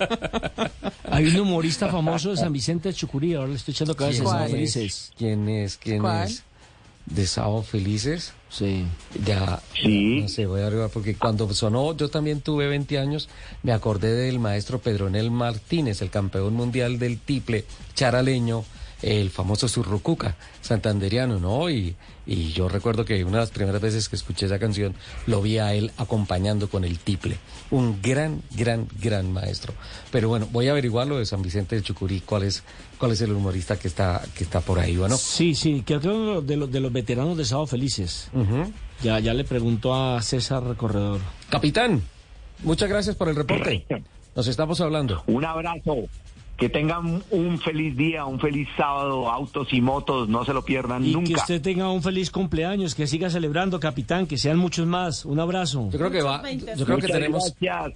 Hay 1.09 1.27
un 1.27 1.39
humorista 1.39 1.87
famoso 1.87 2.31
de 2.31 2.37
San 2.37 2.53
Vicente 2.53 2.89
de 2.89 2.95
Chucurí, 2.95 3.33
ahora 3.33 3.49
le 3.49 3.55
estoy 3.55 3.71
echando 3.73 3.95
cabeza. 3.95 4.47
Felices. 4.47 5.11
¿Quién 5.17 5.49
es? 5.49 5.77
¿Quién 5.77 6.01
¿Cuál? 6.01 6.27
es? 6.27 6.43
¿De 7.05 7.25
Sábado 7.25 7.63
Felices? 7.63 8.33
Sí. 8.49 8.85
Ya, 9.25 9.61
sí. 9.81 10.21
no 10.21 10.27
sé, 10.27 10.45
voy 10.45 10.61
arriba, 10.61 10.89
porque 10.89 11.15
cuando 11.15 11.51
sonó, 11.53 11.95
yo 11.95 12.09
también 12.09 12.41
tuve 12.41 12.67
20 12.67 12.99
años, 12.99 13.29
me 13.63 13.71
acordé 13.71 14.13
del 14.13 14.39
maestro 14.39 14.79
Pedronel 14.79 15.31
Martínez, 15.31 16.01
el 16.01 16.09
campeón 16.09 16.53
mundial 16.53 16.99
del 16.99 17.17
tiple 17.17 17.65
charaleño, 17.93 18.65
el 19.01 19.29
famoso 19.29 19.67
Surrucuca 19.67 20.35
santanderiano, 20.61 21.39
¿no? 21.39 21.69
Y, 21.69 21.95
y 22.25 22.51
yo 22.51 22.67
recuerdo 22.67 23.05
que 23.05 23.23
una 23.23 23.37
de 23.37 23.43
las 23.43 23.51
primeras 23.51 23.81
veces 23.81 24.09
que 24.09 24.15
escuché 24.15 24.47
esa 24.47 24.59
canción 24.59 24.95
lo 25.27 25.41
vi 25.41 25.59
a 25.59 25.73
él 25.73 25.91
acompañando 25.97 26.69
con 26.69 26.83
el 26.83 26.99
tiple. 26.99 27.37
Un 27.71 28.01
gran, 28.01 28.41
gran, 28.55 28.87
gran 29.01 29.31
maestro. 29.31 29.73
Pero 30.11 30.29
bueno, 30.29 30.47
voy 30.51 30.67
a 30.67 30.71
averiguar 30.71 31.07
lo 31.07 31.17
de 31.19 31.25
San 31.25 31.41
Vicente 31.41 31.75
de 31.75 31.81
Chucurí, 31.81 32.21
cuál 32.21 32.43
es, 32.43 32.63
cuál 32.97 33.11
es 33.11 33.21
el 33.21 33.31
humorista 33.31 33.77
que 33.77 33.87
está, 33.87 34.21
que 34.35 34.43
está 34.43 34.61
por 34.61 34.79
ahí, 34.79 34.97
¿bueno? 34.97 35.17
Sí, 35.17 35.55
sí, 35.55 35.83
que 35.83 35.97
uno 35.97 36.41
de 36.41 36.57
los, 36.57 36.71
de 36.71 36.79
los 36.79 36.91
veteranos 36.91 37.37
de 37.37 37.45
Sábado 37.45 37.67
Felices. 37.67 38.29
ya, 39.03 39.19
ya 39.19 39.33
le 39.33 39.43
preguntó 39.43 39.95
a 39.95 40.21
César 40.21 40.75
Corredor. 40.75 41.21
Capitán, 41.49 42.01
muchas 42.63 42.89
gracias 42.89 43.15
por 43.15 43.29
el 43.29 43.35
reporte. 43.35 43.85
Nos 44.35 44.47
estamos 44.47 44.81
hablando. 44.81 45.23
Un 45.27 45.45
abrazo. 45.45 45.95
Que 46.57 46.69
tengan 46.69 47.21
un 47.29 47.59
feliz 47.59 47.95
día, 47.95 48.25
un 48.25 48.39
feliz 48.39 48.67
sábado, 48.75 49.29
autos 49.29 49.67
y 49.71 49.79
motos, 49.79 50.27
no 50.27 50.43
se 50.43 50.53
lo 50.53 50.65
pierdan 50.65 51.05
Y 51.05 51.13
nunca. 51.13 51.27
que 51.27 51.33
usted 51.35 51.61
tenga 51.61 51.91
un 51.91 52.01
feliz 52.01 52.31
cumpleaños, 52.31 52.95
que 52.95 53.05
siga 53.05 53.29
celebrando, 53.29 53.79
capitán, 53.79 54.25
que 54.25 54.37
sean 54.39 54.57
muchos 54.57 54.87
más. 54.87 55.23
Un 55.23 55.39
abrazo. 55.39 55.89
Yo 55.91 55.99
creo 55.99 56.09
que 56.11 56.21
va, 56.23 56.41
yo 56.51 56.85
creo 56.85 56.97
que 56.97 57.07
tenemos, 57.07 57.53
gracias. 57.61 57.93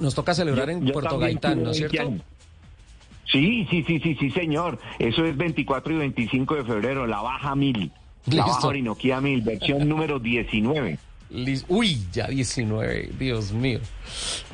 nos 0.00 0.14
toca 0.14 0.34
celebrar 0.34 0.70
en 0.70 0.86
Yo 0.86 0.92
Puerto 0.92 1.18
Gaitán, 1.18 1.64
¿no 1.64 1.70
es 1.72 1.80
20 1.80 1.90
cierto? 1.96 2.08
años. 2.12 2.22
Sí, 3.30 3.66
sí, 3.70 3.82
sí, 3.86 3.98
sí, 3.98 4.16
sí, 4.20 4.30
señor. 4.30 4.78
Eso 5.00 5.24
es 5.24 5.36
24 5.36 5.92
y 5.94 5.96
25 5.96 6.54
de 6.54 6.64
febrero, 6.64 7.06
la 7.08 7.20
Baja 7.22 7.56
1000. 7.56 7.90
La. 8.26 8.46
Baja 8.46 8.68
Orinoquía 8.68 9.20
1000, 9.20 9.40
versión 9.42 9.88
número 9.88 10.20
19. 10.20 10.98
Lis- 11.30 11.64
Uy, 11.68 11.98
ya 12.12 12.28
19, 12.28 13.10
Dios 13.18 13.50
mío. 13.52 13.80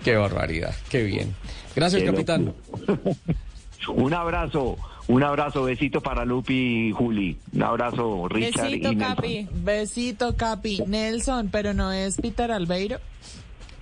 Qué 0.03 0.17
barbaridad, 0.17 0.75
qué 0.89 1.03
bien. 1.03 1.35
Gracias, 1.75 2.03
Qué 2.03 2.07
capitán. 2.11 2.53
Un 3.89 4.15
abrazo, 4.15 4.77
un 5.09 5.25
abrazo, 5.25 5.65
besito 5.65 6.01
para 6.01 6.25
Lupi 6.25 6.89
y 6.89 6.93
Juli. 6.93 7.37
Un 7.53 7.63
abrazo, 7.65 8.29
Richard 8.29 8.67
Besito, 8.71 8.93
y 8.93 8.95
Nelson. 8.95 9.15
Capi. 9.17 9.49
Besito, 9.53 10.37
Capi. 10.37 10.83
Nelson, 10.87 11.49
pero 11.51 11.75
no 11.75 11.91
es 11.91 12.17
Peter 12.21 12.53
Albeiro. 12.53 12.99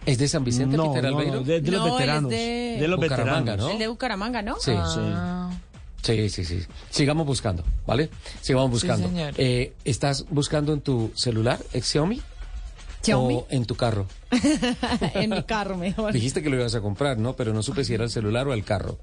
¿Es 0.07 0.17
de 0.17 0.27
San 0.29 0.43
Vicente, 0.43 0.79
No, 0.79 0.95
Peter 0.95 1.11
no, 1.11 1.19
Albeiro? 1.19 1.35
no, 1.41 1.43
de, 1.43 1.61
de 1.61 1.71
los 1.71 1.87
No, 1.87 1.93
veteranos. 1.97 2.31
de- 2.31 2.79
De 2.81 2.89
los 2.89 2.99
Bucaramanga, 2.99 3.39
veteranos. 3.41 3.67
¿no? 3.67 3.73
El 3.73 3.79
de 3.79 3.89
Bucaramanga, 3.89 4.41
¿no? 4.43 4.57
Sí, 4.59 4.73
Ah. 4.75 5.51
sí, 6.01 6.31
sí, 6.31 6.45
sí. 6.47 6.61
Sigamos 6.89 7.27
buscando, 7.27 7.63
¿vale? 7.87 8.09
Sigamos 8.41 8.71
buscando. 8.71 9.07
señor. 9.07 9.35
Eh, 9.37 9.75
¿Estás 9.85 10.25
buscando 10.31 10.73
en 10.73 10.81
tu 10.81 11.13
celular, 11.15 11.59
ex 11.75 11.87
Xiaomi? 11.87 12.23
Xiaomi. 13.03 13.35
¿O 13.35 13.47
en 13.51 13.65
tu 13.65 13.75
carro? 13.75 14.07
en 15.15 15.31
mi 15.31 15.43
carro 15.43 15.77
mejor. 15.77 16.13
Dijiste 16.13 16.43
que 16.43 16.51
lo 16.51 16.57
ibas 16.57 16.75
a 16.75 16.81
comprar, 16.81 17.19
¿no? 17.19 17.35
Pero 17.35 17.53
no 17.53 17.63
supe 17.63 17.85
si 17.85 17.95
era 17.95 18.05
el 18.05 18.11
celular 18.11 18.47
o 18.49 18.53
el 18.53 18.65
carro. 18.65 18.99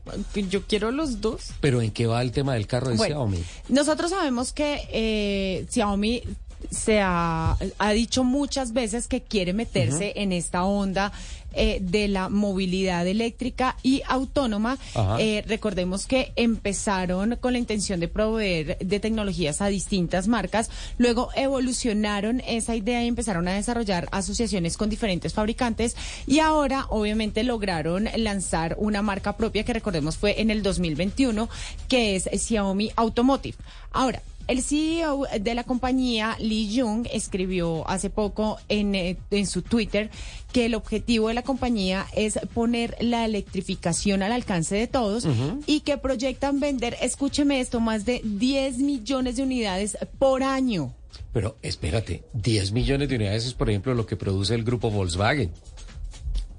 Yo 0.49 0.63
quiero 0.63 0.91
los 0.91 1.21
dos. 1.21 1.51
Pero 1.59 1.81
¿en 1.81 1.91
qué 1.91 2.07
va 2.07 2.21
el 2.21 2.31
tema 2.31 2.53
del 2.53 2.67
carro 2.67 2.89
de 2.89 2.97
Bueno, 2.97 3.15
Xiaomi? 3.15 3.43
Nosotros 3.69 4.11
sabemos 4.11 4.53
que 4.53 4.87
eh, 4.91 5.65
Xiaomi 5.69 6.23
se 6.71 6.99
ha, 7.01 7.57
ha 7.77 7.91
dicho 7.91 8.23
muchas 8.23 8.73
veces 8.73 9.07
que 9.07 9.21
quiere 9.21 9.53
meterse 9.53 10.13
en 10.15 10.31
esta 10.31 10.63
onda 10.65 11.11
eh, 11.53 11.79
de 11.81 12.07
la 12.07 12.29
movilidad 12.29 13.07
eléctrica 13.07 13.77
y 13.81 14.03
autónoma. 14.07 14.77
Eh, 15.17 15.43
recordemos 15.47 16.05
que 16.05 16.33
empezaron 16.35 17.37
con 17.37 17.53
la 17.53 17.59
intención 17.59 17.99
de 17.99 18.07
proveer 18.07 18.77
de 18.79 18.99
tecnologías 18.99 19.61
a 19.61 19.67
distintas 19.67 20.27
marcas, 20.27 20.69
luego 20.97 21.29
evolucionaron 21.35 22.41
esa 22.45 22.75
idea 22.75 23.03
y 23.03 23.07
empezaron 23.07 23.47
a 23.47 23.53
desarrollar 23.53 24.07
asociaciones 24.11 24.77
con 24.77 24.89
diferentes 24.89 25.33
fabricantes 25.33 25.95
y 26.27 26.39
ahora 26.39 26.85
obviamente 26.89 27.43
lograron 27.43 28.07
lanzar 28.17 28.75
una 28.79 29.01
marca 29.01 29.37
propia 29.37 29.63
que 29.63 29.73
recordemos 29.73 30.17
fue 30.17 30.41
en 30.41 30.51
el 30.51 30.61
2021 30.63 31.49
que 31.87 32.15
es 32.15 32.29
Xiaomi 32.31 32.91
Automotive. 32.95 33.57
Ahora, 33.91 34.21
el 34.47 34.61
CEO 34.61 35.25
de 35.39 35.55
la 35.55 35.63
compañía, 35.63 36.35
Lee 36.39 36.79
Jung, 36.79 37.07
escribió 37.11 37.87
hace 37.87 38.09
poco 38.09 38.57
en, 38.69 38.95
eh, 38.95 39.17
en 39.31 39.47
su 39.47 39.61
Twitter 39.61 40.09
que 40.51 40.65
el 40.65 40.75
objetivo 40.75 41.27
de 41.27 41.33
la 41.33 41.43
compañía 41.43 42.07
es 42.15 42.39
poner 42.53 42.95
la 42.99 43.25
electrificación 43.25 44.23
al 44.23 44.31
alcance 44.31 44.75
de 44.75 44.87
todos 44.87 45.27
y 45.65 45.81
que 45.81 45.97
proyectan 45.97 46.59
vender, 46.59 46.97
escúcheme 47.01 47.59
esto, 47.59 47.79
más 47.79 48.05
de 48.05 48.21
10 48.23 48.79
millones 48.79 49.35
de 49.35 49.43
unidades 49.43 49.97
por 50.17 50.43
año. 50.43 50.93
Pero 51.33 51.57
espérate, 51.61 52.23
10 52.33 52.71
millones 52.71 53.09
de 53.09 53.15
unidades 53.15 53.45
es, 53.45 53.53
por 53.53 53.69
ejemplo, 53.69 53.93
lo 53.93 54.05
que 54.05 54.15
produce 54.15 54.55
el 54.55 54.63
grupo 54.63 54.89
Volkswagen 54.89 55.51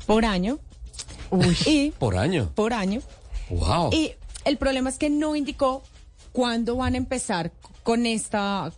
Por 0.07 0.24
año. 0.24 0.59
Y 1.66 1.91
por 1.91 2.16
año. 2.16 2.53
por 2.55 2.72
año. 2.72 3.01
¡Wow! 3.51 3.91
Y 3.93 4.12
el 4.45 4.57
problema 4.59 4.91
es 4.91 4.99
que 4.99 5.11
no 5.11 5.34
indicó 5.34 5.82
cuándo 6.32 6.76
van 6.76 6.95
a 6.95 6.99
empezar 6.99 7.53
con 7.89 8.05
esta, 8.05 8.70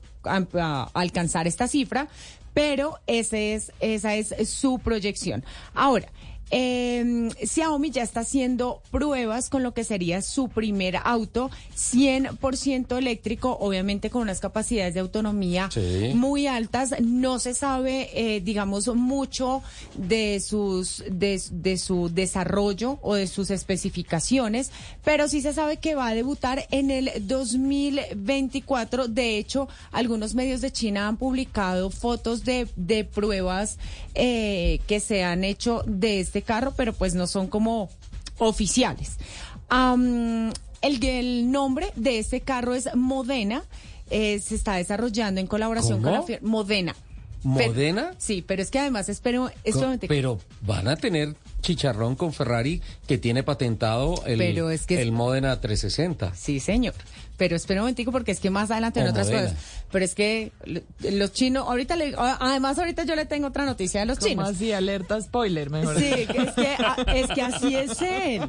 alcanzar 0.95 1.49
esta 1.49 1.67
cifra, 1.67 2.07
pero 2.55 3.01
ese 3.09 3.55
es, 3.55 3.73
esa 3.81 4.15
es 4.15 4.49
su 4.49 4.79
proyección. 4.79 5.45
Ahora, 5.75 6.07
eh, 6.51 7.29
Xiaomi 7.45 7.91
ya 7.91 8.03
está 8.03 8.21
haciendo 8.21 8.83
pruebas 8.91 9.49
con 9.51 9.63
lo 9.63 9.73
que 9.75 9.85
sería 9.85 10.23
su 10.23 10.49
primer 10.49 10.97
auto 10.97 11.51
100% 11.77 12.97
eléctrico, 12.99 13.57
obviamente 13.61 14.11
con 14.11 14.23
unas 14.23 14.41
capacidades 14.41 14.95
de 14.95 15.01
autonomía 15.01 15.69
Sí. 15.73 16.13
muy 16.15 16.47
altas. 16.47 16.95
No 17.01 17.39
se 17.39 17.55
sabe, 17.55 18.11
eh, 18.15 18.41
digamos, 18.41 18.89
mucho 18.95 19.63
de 19.95 20.41
sus 20.41 21.05
de, 21.11 21.41
de 21.53 21.79
su 21.79 22.09
desarrollo 22.09 22.99
o 23.03 23.15
de 23.15 23.27
sus 23.27 23.51
especificaciones, 23.51 24.71
pero 25.05 25.29
sí 25.29 25.41
se 25.41 25.53
sabe 25.53 25.77
que 25.79 25.95
va 25.95 26.09
a 26.09 26.15
debutar 26.15 26.67
en 26.71 26.91
el 26.91 27.11
2024. 27.21 29.09
De 29.09 29.37
hecho, 29.39 29.69
algunos 29.93 30.35
medios 30.35 30.61
de 30.61 30.71
China 30.73 31.09
han 31.09 31.17
publicado 31.17 31.91
fotos 31.91 32.45
de, 32.45 32.69
de 32.77 33.05
pruebas 33.05 33.79
eh, 34.15 34.81
que 34.87 35.01
se 35.01 35.23
han 35.23 35.45
hecho 35.45 35.83
de 35.87 36.21
este 36.21 36.40
carro, 36.43 36.73
pero 36.77 36.93
pues 36.93 37.15
no 37.15 37.27
son 37.27 37.47
como 37.49 37.89
oficiales. 38.39 39.17
Am, 39.69 40.51
el, 40.83 41.05
el 41.05 41.51
nombre 41.51 41.89
de 41.97 42.19
este 42.19 42.41
carro 42.41 42.75
es 42.75 42.89
Modena. 42.95 43.65
eh, 44.11 44.41
se 44.41 44.57
está 44.57 44.75
desarrollando 44.75 45.41
en 45.41 45.47
colaboración 45.47 46.03
con 46.03 46.13
la 46.13 46.23
firma 46.23 46.49
Modena. 46.49 46.95
Pero- 47.57 47.73
¿Modena? 47.73 48.11
sí, 48.19 48.43
pero 48.47 48.61
es 48.61 48.71
que 48.71 48.79
además 48.81 49.09
espero, 49.09 49.51
espérate, 49.65 50.09
Pero 50.09 50.39
van 50.61 50.89
a 50.89 50.97
tener 50.97 51.37
chicharrón 51.63 52.15
con 52.17 52.33
Ferrari 52.35 52.83
que 53.07 53.17
tiene 53.17 53.43
patentado 53.43 54.23
el, 54.27 54.37
Pero 54.39 54.69
es 54.71 54.85
que- 54.85 55.01
el 55.01 55.13
Modena 55.13 55.59
360. 55.61 56.35
Sí, 56.35 56.61
señor. 56.61 56.93
Pero 57.41 57.57
espera 57.57 57.81
un 57.81 57.85
momentico 57.85 58.13
porque 58.13 58.33
es 58.33 58.39
que 58.39 58.51
más 58.51 58.71
adelante 58.71 59.01
en 59.01 59.09
otras 59.09 59.31
cosas. 59.31 59.55
Pero 59.91 60.05
es 60.05 60.15
que 60.15 60.53
lo- 60.67 60.83
los 61.11 61.33
chinos, 61.33 61.67
ahorita 61.67 61.97
le, 61.97 62.13
además 62.19 62.79
ahorita 62.79 63.05
yo 63.05 63.17
le 63.17 63.25
tengo 63.25 63.47
otra 63.47 63.65
noticia 63.65 64.01
de 64.01 64.07
los 64.07 64.19
¿Cómo 64.19 64.29
chinos. 64.29 64.49
así? 64.51 64.73
Alerta 64.73 65.19
spoiler, 65.23 65.71
mejor. 65.71 65.99
Sí, 65.99 66.05
es 66.13 66.53
que, 66.53 66.69
a- 66.79 66.97
es 67.17 67.27
que 67.31 67.41
así 67.41 67.75
es 67.75 68.03
él. 68.03 68.43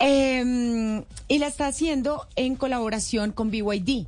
Em, 0.00 1.04
y 1.28 1.38
la 1.38 1.46
está 1.46 1.68
haciendo 1.68 2.26
en 2.34 2.56
colaboración 2.56 3.30
con 3.30 3.52
BYD. 3.52 4.06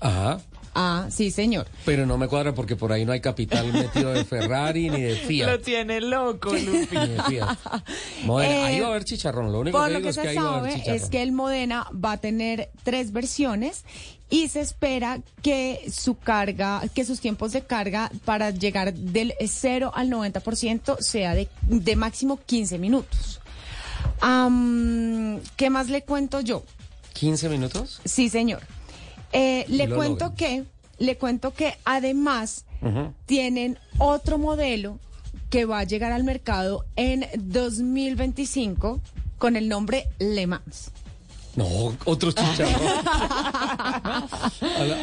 Ajá. 0.00 0.38
Ah, 0.74 1.08
sí, 1.10 1.30
señor. 1.32 1.66
Pero 1.84 2.06
no 2.06 2.16
me 2.16 2.28
cuadra 2.28 2.54
porque 2.54 2.76
por 2.76 2.92
ahí 2.92 3.04
no 3.04 3.10
hay 3.12 3.20
capital 3.20 3.72
metido 3.72 4.12
de 4.12 4.24
Ferrari 4.24 4.88
ni 4.88 5.00
de 5.02 5.16
Lo 5.16 5.26
Fiat. 5.26 5.60
tiene 5.62 6.00
loco, 6.00 6.52
Lupi. 6.52 6.96
Ni 6.96 7.08
de 7.08 7.22
Fiat. 7.24 7.58
Modena, 8.24 8.54
Eh, 8.54 8.62
ahí 8.64 8.80
va 8.80 8.86
a 8.86 8.90
haber 8.90 9.04
chicharrón. 9.04 9.50
Lo 9.50 9.60
único 9.60 9.76
Por 9.76 9.88
que 9.88 9.92
lo 9.94 9.98
digo 9.98 10.06
que 10.06 10.10
es 10.10 10.16
que 10.16 10.22
se 10.22 10.28
ahí 10.28 10.36
va 10.36 10.42
a 10.42 10.58
haber 10.58 10.70
sabe 10.70 10.80
chicharrón. 10.82 11.02
es 11.04 11.10
que 11.10 11.22
el 11.22 11.32
Modena 11.32 11.86
va 11.92 12.12
a 12.12 12.16
tener 12.18 12.70
tres 12.84 13.12
versiones 13.12 13.84
y 14.30 14.46
se 14.46 14.60
espera 14.60 15.18
que 15.42 15.84
su 15.92 16.16
carga, 16.16 16.82
que 16.94 17.04
sus 17.04 17.18
tiempos 17.20 17.50
de 17.50 17.62
carga 17.62 18.12
para 18.24 18.50
llegar 18.50 18.94
del 18.94 19.34
0 19.44 19.90
al 19.92 20.08
90% 20.08 20.98
sea 21.00 21.34
de, 21.34 21.48
de 21.62 21.96
máximo 21.96 22.38
15 22.46 22.78
minutos. 22.78 23.40
Am, 24.20 25.40
¿Qué 25.56 25.68
más 25.70 25.88
le 25.88 26.02
cuento 26.02 26.40
yo? 26.40 26.62
¿15 27.18 27.48
minutos? 27.50 28.00
Sí, 28.04 28.28
señor. 28.28 28.60
Eh, 29.32 29.64
le 29.68 29.86
lo 29.86 29.96
cuento 29.96 30.26
logran. 30.26 30.36
que, 30.36 30.64
le 30.98 31.16
cuento 31.16 31.52
que 31.52 31.74
además 31.84 32.64
tienen 33.26 33.78
otro 33.98 34.38
modelo 34.38 34.98
que 35.50 35.64
va 35.66 35.80
a 35.80 35.84
llegar 35.84 36.12
al 36.12 36.24
mercado 36.24 36.86
en 36.96 37.26
2025 37.36 39.00
con 39.38 39.56
el 39.56 39.68
nombre 39.68 40.08
Le 40.18 40.46
Mans. 40.46 40.92
No, 41.56 41.66
otro 42.04 42.30
chicharrón. 42.30 42.92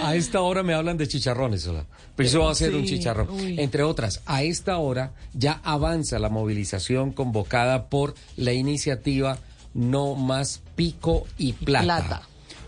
a, 0.01 0.15
esta 0.15 0.41
hora 0.41 0.63
me 0.63 0.73
hablan 0.73 0.95
de 0.97 1.07
chicharrones, 1.07 1.63
sola. 1.63 1.85
Pero 2.15 2.29
eso 2.29 2.39
va 2.39 2.51
a 2.51 2.55
ser 2.55 2.73
un 2.73 2.85
chicharrón. 2.85 3.29
uy. 3.29 3.59
Entre 3.59 3.83
otras, 3.83 4.21
a 4.25 4.43
esta 4.43 4.77
hora 4.77 5.11
ya 5.33 5.59
avanza 5.63 6.19
la 6.19 6.29
movilización 6.29 7.11
convocada 7.11 7.89
por 7.89 8.15
la 8.37 8.53
iniciativa 8.53 9.37
No 9.73 10.15
Más 10.15 10.61
Pico 10.75 11.27
y 11.37 11.53
Plata. 11.53 11.83
Plata. 11.83 12.21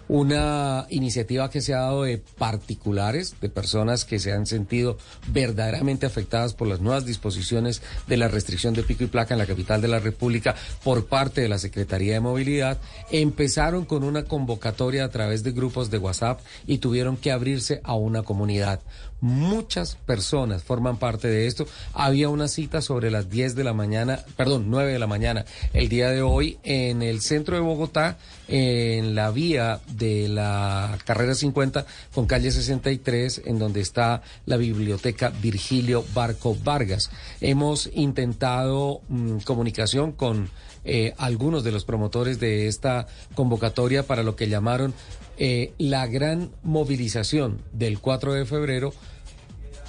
Una 0.09 0.87
iniciativa 0.89 1.49
que 1.49 1.61
se 1.61 1.73
ha 1.73 1.81
dado 1.81 2.03
de 2.03 2.17
particulares, 2.17 3.35
de 3.39 3.47
personas 3.47 4.05
que 4.05 4.19
se 4.19 4.33
han 4.33 4.47
sentido 4.47 4.97
verdaderamente 5.27 6.07
afectadas 6.07 6.55
por 6.55 6.67
las 6.67 6.81
nuevas 6.81 7.05
disposiciones 7.05 7.83
de 8.07 8.17
la 8.17 8.27
restricción 8.27 8.73
de 8.73 8.83
pico 8.83 9.03
y 9.03 9.07
placa 9.07 9.35
en 9.35 9.37
la 9.37 9.45
capital 9.45 9.81
de 9.81 9.87
la 9.87 9.99
República 9.99 10.55
por 10.83 11.05
parte 11.05 11.41
de 11.41 11.47
la 11.47 11.59
Secretaría 11.59 12.13
de 12.13 12.19
Movilidad. 12.19 12.79
Empezaron 13.11 13.85
con 13.85 14.03
una 14.03 14.23
convocatoria 14.23 15.05
a 15.05 15.09
través 15.09 15.43
de 15.43 15.51
grupos 15.51 15.91
de 15.91 15.99
WhatsApp 15.99 16.41
y 16.65 16.79
tuvieron 16.79 17.15
que 17.15 17.31
abrirse 17.31 17.79
a 17.83 17.93
una 17.93 18.23
comunidad. 18.23 18.79
Muchas 19.21 19.95
personas 19.95 20.63
forman 20.63 20.97
parte 20.97 21.27
de 21.27 21.47
esto. 21.47 21.67
Había 21.93 22.29
una 22.29 22.47
cita 22.47 22.81
sobre 22.81 23.11
las 23.11 23.29
10 23.29 23.55
de 23.55 23.63
la 23.65 23.73
mañana, 23.73 24.19
perdón, 24.37 24.65
9 24.67 24.93
de 24.93 24.99
la 24.99 25.07
mañana, 25.07 25.45
el 25.73 25.89
día 25.89 26.09
de 26.09 26.21
hoy 26.21 26.57
en 26.63 27.01
el 27.01 27.19
centro 27.21 27.55
de 27.55 27.61
Bogotá, 27.61 28.17
en 28.47 29.15
la 29.15 29.31
vía 29.31 29.81
de 29.87 30.29
la 30.29 30.97
carrera 31.05 31.35
50 31.35 31.85
con 32.13 32.27
calle 32.27 32.49
63, 32.49 33.41
en 33.45 33.59
donde 33.59 33.81
está 33.81 34.21
la 34.45 34.55
biblioteca 34.55 35.31
Virgilio 35.41 36.05
Barco 36.13 36.55
Vargas. 36.63 37.09
Hemos 37.41 37.89
intentado 37.93 39.01
mm, 39.09 39.39
comunicación 39.39 40.13
con 40.13 40.49
eh, 40.85 41.13
algunos 41.17 41.63
de 41.65 41.71
los 41.73 41.83
promotores 41.83 42.39
de 42.39 42.67
esta 42.67 43.07
convocatoria 43.35 44.03
para 44.03 44.23
lo 44.23 44.37
que 44.37 44.47
llamaron 44.47 44.93
eh, 45.39 45.73
la 45.77 46.05
gran 46.07 46.51
movilización 46.63 47.61
del 47.71 47.99
4 47.99 48.33
de 48.33 48.45
febrero 48.45 48.93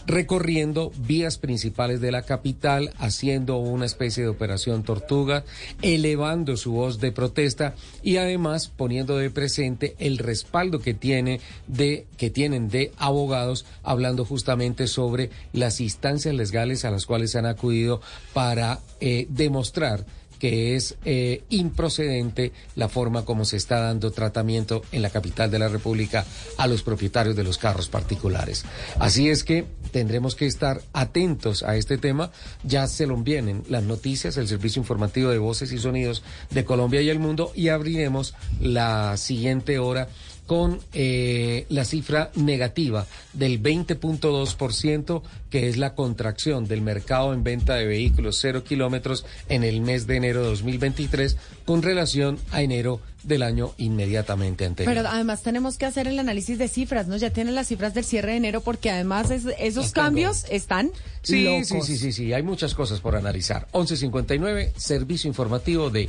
recorriendo 0.06 0.92
vías 1.06 1.38
principales 1.38 2.00
de 2.00 2.12
la 2.12 2.22
capital, 2.22 2.92
haciendo 2.98 3.58
una 3.58 3.86
especie 3.86 4.22
de 4.22 4.28
operación 4.28 4.82
tortuga, 4.82 5.44
elevando 5.82 6.56
su 6.56 6.72
voz 6.72 7.00
de 7.00 7.12
protesta 7.12 7.74
y 8.02 8.16
además 8.16 8.68
poniendo 8.68 9.16
de 9.16 9.30
presente 9.30 9.94
el 9.98 10.18
respaldo 10.18 10.80
que 10.80 10.94
tiene 10.94 11.40
de 11.66 12.06
que 12.16 12.30
tienen 12.30 12.68
de 12.68 12.92
abogados 12.96 13.66
hablando 13.82 14.24
justamente 14.24 14.86
sobre 14.86 15.30
las 15.52 15.80
instancias 15.80 16.34
legales 16.34 16.84
a 16.84 16.90
las 16.90 17.06
cuales 17.06 17.36
han 17.36 17.46
acudido 17.46 18.00
para 18.32 18.80
eh, 19.00 19.26
demostrar 19.28 20.04
que 20.40 20.74
es 20.74 20.96
eh, 21.04 21.44
improcedente 21.50 22.52
la 22.74 22.88
forma 22.88 23.24
como 23.24 23.44
se 23.44 23.58
está 23.58 23.78
dando 23.78 24.10
tratamiento 24.10 24.82
en 24.90 25.02
la 25.02 25.10
capital 25.10 25.50
de 25.50 25.60
la 25.60 25.68
República 25.68 26.24
a 26.56 26.66
los 26.66 26.82
propietarios 26.82 27.36
de 27.36 27.44
los 27.44 27.58
carros 27.58 27.88
particulares. 27.88 28.64
Así 28.98 29.28
es 29.28 29.44
que 29.44 29.66
tendremos 29.92 30.34
que 30.34 30.46
estar 30.46 30.82
atentos 30.92 31.62
a 31.62 31.76
este 31.76 31.98
tema. 31.98 32.32
Ya 32.64 32.86
se 32.88 33.06
lo 33.06 33.16
vienen 33.18 33.62
las 33.68 33.84
noticias, 33.84 34.36
el 34.38 34.48
servicio 34.48 34.80
informativo 34.80 35.30
de 35.30 35.38
voces 35.38 35.70
y 35.72 35.78
sonidos 35.78 36.22
de 36.50 36.64
Colombia 36.64 37.02
y 37.02 37.10
el 37.10 37.18
mundo 37.18 37.52
y 37.54 37.68
abriremos 37.68 38.34
la 38.60 39.16
siguiente 39.18 39.78
hora 39.78 40.08
con 40.50 40.80
eh, 40.94 41.64
la 41.68 41.84
cifra 41.84 42.32
negativa 42.34 43.06
del 43.34 43.62
20.2%, 43.62 45.22
que 45.48 45.68
es 45.68 45.76
la 45.76 45.94
contracción 45.94 46.66
del 46.66 46.82
mercado 46.82 47.32
en 47.32 47.44
venta 47.44 47.76
de 47.76 47.86
vehículos 47.86 48.38
cero 48.40 48.64
kilómetros 48.64 49.24
en 49.48 49.62
el 49.62 49.80
mes 49.80 50.08
de 50.08 50.16
enero 50.16 50.42
de 50.42 50.48
2023 50.48 51.36
con 51.64 51.82
relación 51.82 52.40
a 52.50 52.62
enero 52.62 53.00
del 53.22 53.44
año 53.44 53.74
inmediatamente 53.78 54.66
anterior. 54.66 54.92
Pero 54.92 55.08
además 55.08 55.44
tenemos 55.44 55.78
que 55.78 55.86
hacer 55.86 56.08
el 56.08 56.18
análisis 56.18 56.58
de 56.58 56.66
cifras, 56.66 57.06
¿no? 57.06 57.16
Ya 57.16 57.30
tienen 57.30 57.54
las 57.54 57.68
cifras 57.68 57.94
del 57.94 58.04
cierre 58.04 58.32
de 58.32 58.38
enero 58.38 58.60
porque 58.60 58.90
además 58.90 59.30
esos 59.30 59.92
cambios 59.92 60.46
están 60.50 60.90
sí, 61.22 61.44
locos. 61.44 61.68
Sí, 61.68 61.80
sí, 61.82 61.96
sí, 61.96 62.12
sí, 62.12 62.32
hay 62.32 62.42
muchas 62.42 62.74
cosas 62.74 62.98
por 62.98 63.14
analizar. 63.14 63.68
1159, 63.72 64.72
servicio 64.76 65.28
informativo 65.28 65.90
de 65.90 66.08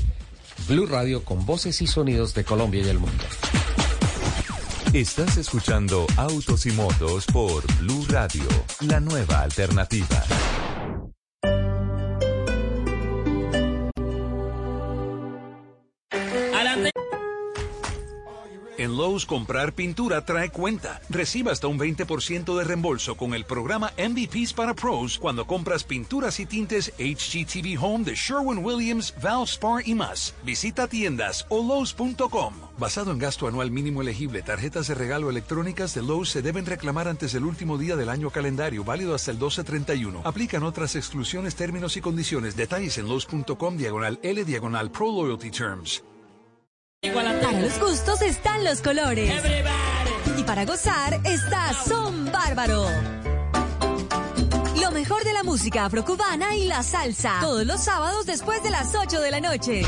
Blue 0.67 0.87
Radio 0.87 1.23
con 1.23 1.45
voces 1.45 1.79
y 1.83 1.85
sonidos 1.85 2.33
de 2.33 2.43
Colombia 2.43 2.81
y 2.83 2.89
el 2.89 2.97
mundo. 2.97 3.23
Estás 4.93 5.37
escuchando 5.37 6.05
Autos 6.17 6.65
y 6.65 6.71
Motos 6.71 7.25
por 7.27 7.63
Blue 7.79 8.05
Radio, 8.09 8.43
la 8.81 8.99
nueva 8.99 9.43
alternativa. 9.43 10.21
En 18.81 18.97
Lowe's 18.97 19.27
comprar 19.27 19.73
pintura 19.73 20.25
trae 20.25 20.49
cuenta. 20.49 21.01
Reciba 21.07 21.51
hasta 21.51 21.67
un 21.67 21.77
20% 21.77 22.57
de 22.57 22.63
reembolso 22.63 23.15
con 23.15 23.35
el 23.35 23.45
programa 23.45 23.93
MVPs 23.95 24.53
para 24.53 24.73
Pros 24.73 25.19
cuando 25.19 25.45
compras 25.45 25.83
pinturas 25.83 26.39
y 26.39 26.47
tintes 26.47 26.91
HGTV 26.97 27.77
Home 27.79 28.05
de 28.05 28.15
Sherwin 28.15 28.65
Williams, 28.65 29.13
Valspar 29.21 29.87
y 29.87 29.93
más. 29.93 30.33
Visita 30.43 30.87
tiendas 30.87 31.45
o 31.49 31.63
Lowe's.com. 31.63 32.55
Basado 32.79 33.11
en 33.11 33.19
gasto 33.19 33.47
anual 33.47 33.69
mínimo 33.69 34.01
elegible, 34.01 34.41
tarjetas 34.41 34.87
de 34.87 34.95
regalo 34.95 35.29
electrónicas 35.29 35.93
de 35.93 36.01
Lowe's 36.01 36.29
se 36.29 36.41
deben 36.41 36.65
reclamar 36.65 37.07
antes 37.07 37.33
del 37.33 37.45
último 37.45 37.77
día 37.77 37.95
del 37.95 38.09
año 38.09 38.31
calendario, 38.31 38.83
válido 38.83 39.13
hasta 39.13 39.29
el 39.29 39.37
1231. 39.37 40.23
Aplican 40.25 40.63
otras 40.63 40.95
exclusiones, 40.95 41.53
términos 41.55 41.97
y 41.97 42.01
condiciones. 42.01 42.55
Detalles 42.55 42.97
en 42.97 43.07
Lowe's.com 43.07 43.77
diagonal 43.77 44.19
L 44.23 44.43
diagonal 44.43 44.89
Pro 44.89 45.11
Loyalty 45.11 45.51
Terms. 45.51 46.03
Para 47.03 47.51
los 47.53 47.79
gustos 47.79 48.21
están 48.21 48.63
los 48.63 48.79
colores. 48.79 49.33
Y 50.37 50.43
para 50.43 50.65
gozar 50.65 51.19
está 51.23 51.73
Son 51.73 52.31
Bárbaro. 52.31 52.85
Lo 54.79 54.91
mejor 54.91 55.23
de 55.23 55.33
la 55.33 55.41
música 55.41 55.85
afrocubana 55.85 56.55
y 56.55 56.67
la 56.67 56.83
salsa. 56.83 57.39
Todos 57.41 57.65
los 57.65 57.81
sábados 57.81 58.27
después 58.27 58.61
de 58.61 58.69
las 58.69 58.93
8 58.93 59.19
de 59.19 59.31
la 59.31 59.41
noche. 59.41 59.81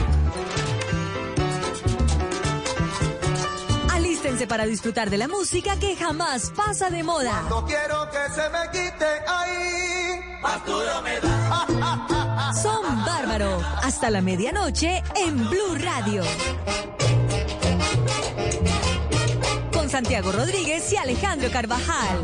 Alístense 3.92 4.48
para 4.48 4.66
disfrutar 4.66 5.12
de 5.12 5.20
la 5.20 5.28
música 5.28 5.78
que 5.78 5.96
jamás 5.96 6.52
pasa 6.56 6.90
de 6.90 7.04
moda. 7.04 7.44
No 7.48 7.64
quiero 7.68 8.10
que 8.10 8.34
se 8.34 8.50
me 8.50 8.72
quite 8.72 9.06
ahí. 9.28 10.40
Factura 10.42 11.02
me 11.02 11.20
da. 11.20 12.13
Son 12.52 13.06
Bárbaro. 13.06 13.62
Hasta 13.84 14.10
la 14.10 14.22
medianoche 14.22 15.02
en 15.16 15.38
Blue 15.50 15.76
Radio. 15.80 16.24
Con 19.72 19.90
Santiago 19.90 20.32
Rodríguez 20.32 20.92
y 20.92 20.98
Alejandro 20.98 21.50
Carvajal. 21.52 22.20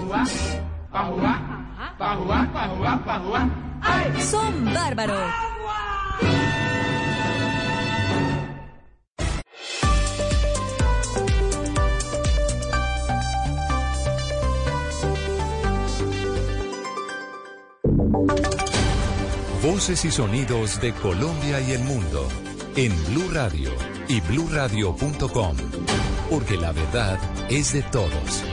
Son 4.20 4.74
Bárbaro. 4.74 5.49
Voces 19.72 20.04
y 20.04 20.10
sonidos 20.10 20.82
de 20.82 20.92
Colombia 20.94 21.62
y 21.62 21.74
el 21.74 21.84
mundo 21.84 22.28
en 22.76 22.92
Blue 23.06 23.30
Radio 23.32 23.70
y 24.08 24.20
bluradio.com, 24.20 25.58
porque 26.28 26.58
la 26.58 26.72
verdad 26.72 27.20
es 27.52 27.74
de 27.74 27.84
todos. 27.84 28.44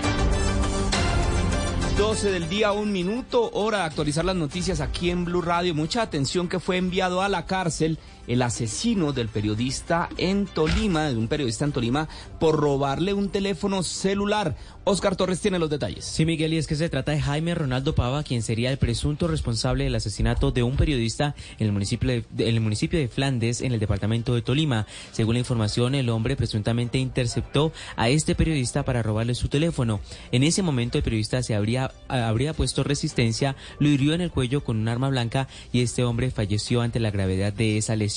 12 1.96 2.30
del 2.30 2.50
día, 2.50 2.72
un 2.72 2.92
minuto, 2.92 3.50
hora 3.54 3.78
de 3.78 3.84
actualizar 3.84 4.26
las 4.26 4.36
noticias 4.36 4.82
aquí 4.82 5.08
en 5.08 5.24
Blue 5.24 5.40
Radio. 5.40 5.74
Mucha 5.74 6.02
atención 6.02 6.48
que 6.48 6.60
fue 6.60 6.76
enviado 6.76 7.22
a 7.22 7.30
la 7.30 7.46
cárcel 7.46 7.98
el 8.26 8.42
asesino 8.42 9.12
del 9.12 9.28
periodista 9.28 10.08
en 10.16 10.46
Tolima, 10.46 11.04
de 11.08 11.16
un 11.16 11.28
periodista 11.28 11.64
en 11.64 11.72
Tolima, 11.72 12.08
por 12.40 12.56
robarle 12.56 13.14
un 13.14 13.28
teléfono 13.28 13.82
celular. 13.82 14.56
Oscar 14.84 15.16
Torres 15.16 15.40
tiene 15.40 15.58
los 15.58 15.68
detalles. 15.68 16.04
Sí, 16.04 16.24
Miguel, 16.24 16.52
y 16.52 16.58
es 16.58 16.66
que 16.66 16.76
se 16.76 16.88
trata 16.88 17.12
de 17.12 17.20
Jaime 17.20 17.54
Ronaldo 17.54 17.94
Pava, 17.94 18.22
quien 18.22 18.42
sería 18.42 18.70
el 18.70 18.78
presunto 18.78 19.26
responsable 19.26 19.84
del 19.84 19.94
asesinato 19.94 20.52
de 20.52 20.62
un 20.62 20.76
periodista 20.76 21.34
en 21.58 21.66
el 21.66 21.72
municipio 21.72 22.98
de, 22.98 23.08
Flandes, 23.08 23.62
en 23.62 23.72
el 23.72 23.80
departamento 23.80 24.34
de 24.34 24.42
Tolima. 24.42 24.86
Según 25.12 25.34
la 25.34 25.40
información, 25.40 25.94
el 25.94 26.08
hombre 26.08 26.36
presuntamente 26.36 26.98
interceptó 26.98 27.72
a 27.96 28.08
este 28.08 28.34
periodista 28.34 28.84
para 28.84 29.02
robarle 29.02 29.34
su 29.34 29.48
teléfono. 29.48 30.00
En 30.30 30.44
ese 30.44 30.62
momento, 30.62 30.98
el 30.98 31.04
periodista 31.04 31.42
se 31.42 31.54
habría, 31.54 31.92
habría 32.08 32.52
puesto 32.52 32.84
resistencia, 32.84 33.56
lo 33.80 33.88
hirió 33.88 34.14
en 34.14 34.20
el 34.20 34.30
cuello 34.30 34.62
con 34.62 34.76
un 34.76 34.88
arma 34.88 35.08
blanca 35.08 35.48
y 35.72 35.80
este 35.80 36.04
hombre 36.04 36.30
falleció 36.30 36.82
ante 36.82 37.00
la 37.00 37.10
gravedad 37.10 37.52
de 37.52 37.78
esa 37.78 37.96
lesión. 37.96 38.15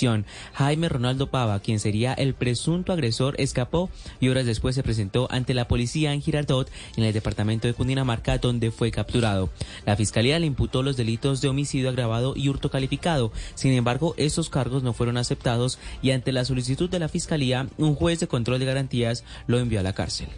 Jaime 0.53 0.87
Ronaldo 0.87 1.27
Pava, 1.27 1.59
quien 1.59 1.79
sería 1.79 2.13
el 2.13 2.33
presunto 2.33 2.93
agresor, 2.93 3.35
escapó 3.37 3.89
y 4.19 4.29
horas 4.29 4.45
después 4.45 4.75
se 4.75 4.83
presentó 4.83 5.27
ante 5.29 5.53
la 5.53 5.67
policía 5.67 6.13
en 6.13 6.21
Girardot, 6.21 6.69
en 6.95 7.03
el 7.03 7.13
departamento 7.13 7.67
de 7.67 7.73
Cundinamarca, 7.73 8.37
donde 8.37 8.71
fue 8.71 8.91
capturado. 8.91 9.49
La 9.85 9.95
fiscalía 9.95 10.39
le 10.39 10.45
imputó 10.45 10.83
los 10.83 10.95
delitos 10.95 11.41
de 11.41 11.49
homicidio 11.49 11.89
agravado 11.89 12.33
y 12.35 12.47
hurto 12.49 12.69
calificado. 12.69 13.31
Sin 13.55 13.73
embargo, 13.73 14.13
esos 14.17 14.49
cargos 14.49 14.83
no 14.83 14.93
fueron 14.93 15.17
aceptados 15.17 15.79
y 16.01 16.11
ante 16.11 16.31
la 16.31 16.45
solicitud 16.45 16.89
de 16.89 16.99
la 16.99 17.09
fiscalía, 17.09 17.67
un 17.77 17.95
juez 17.95 18.19
de 18.19 18.27
control 18.27 18.59
de 18.59 18.65
garantías 18.65 19.23
lo 19.47 19.59
envió 19.59 19.79
a 19.79 19.83
la 19.83 19.93
cárcel. 19.93 20.29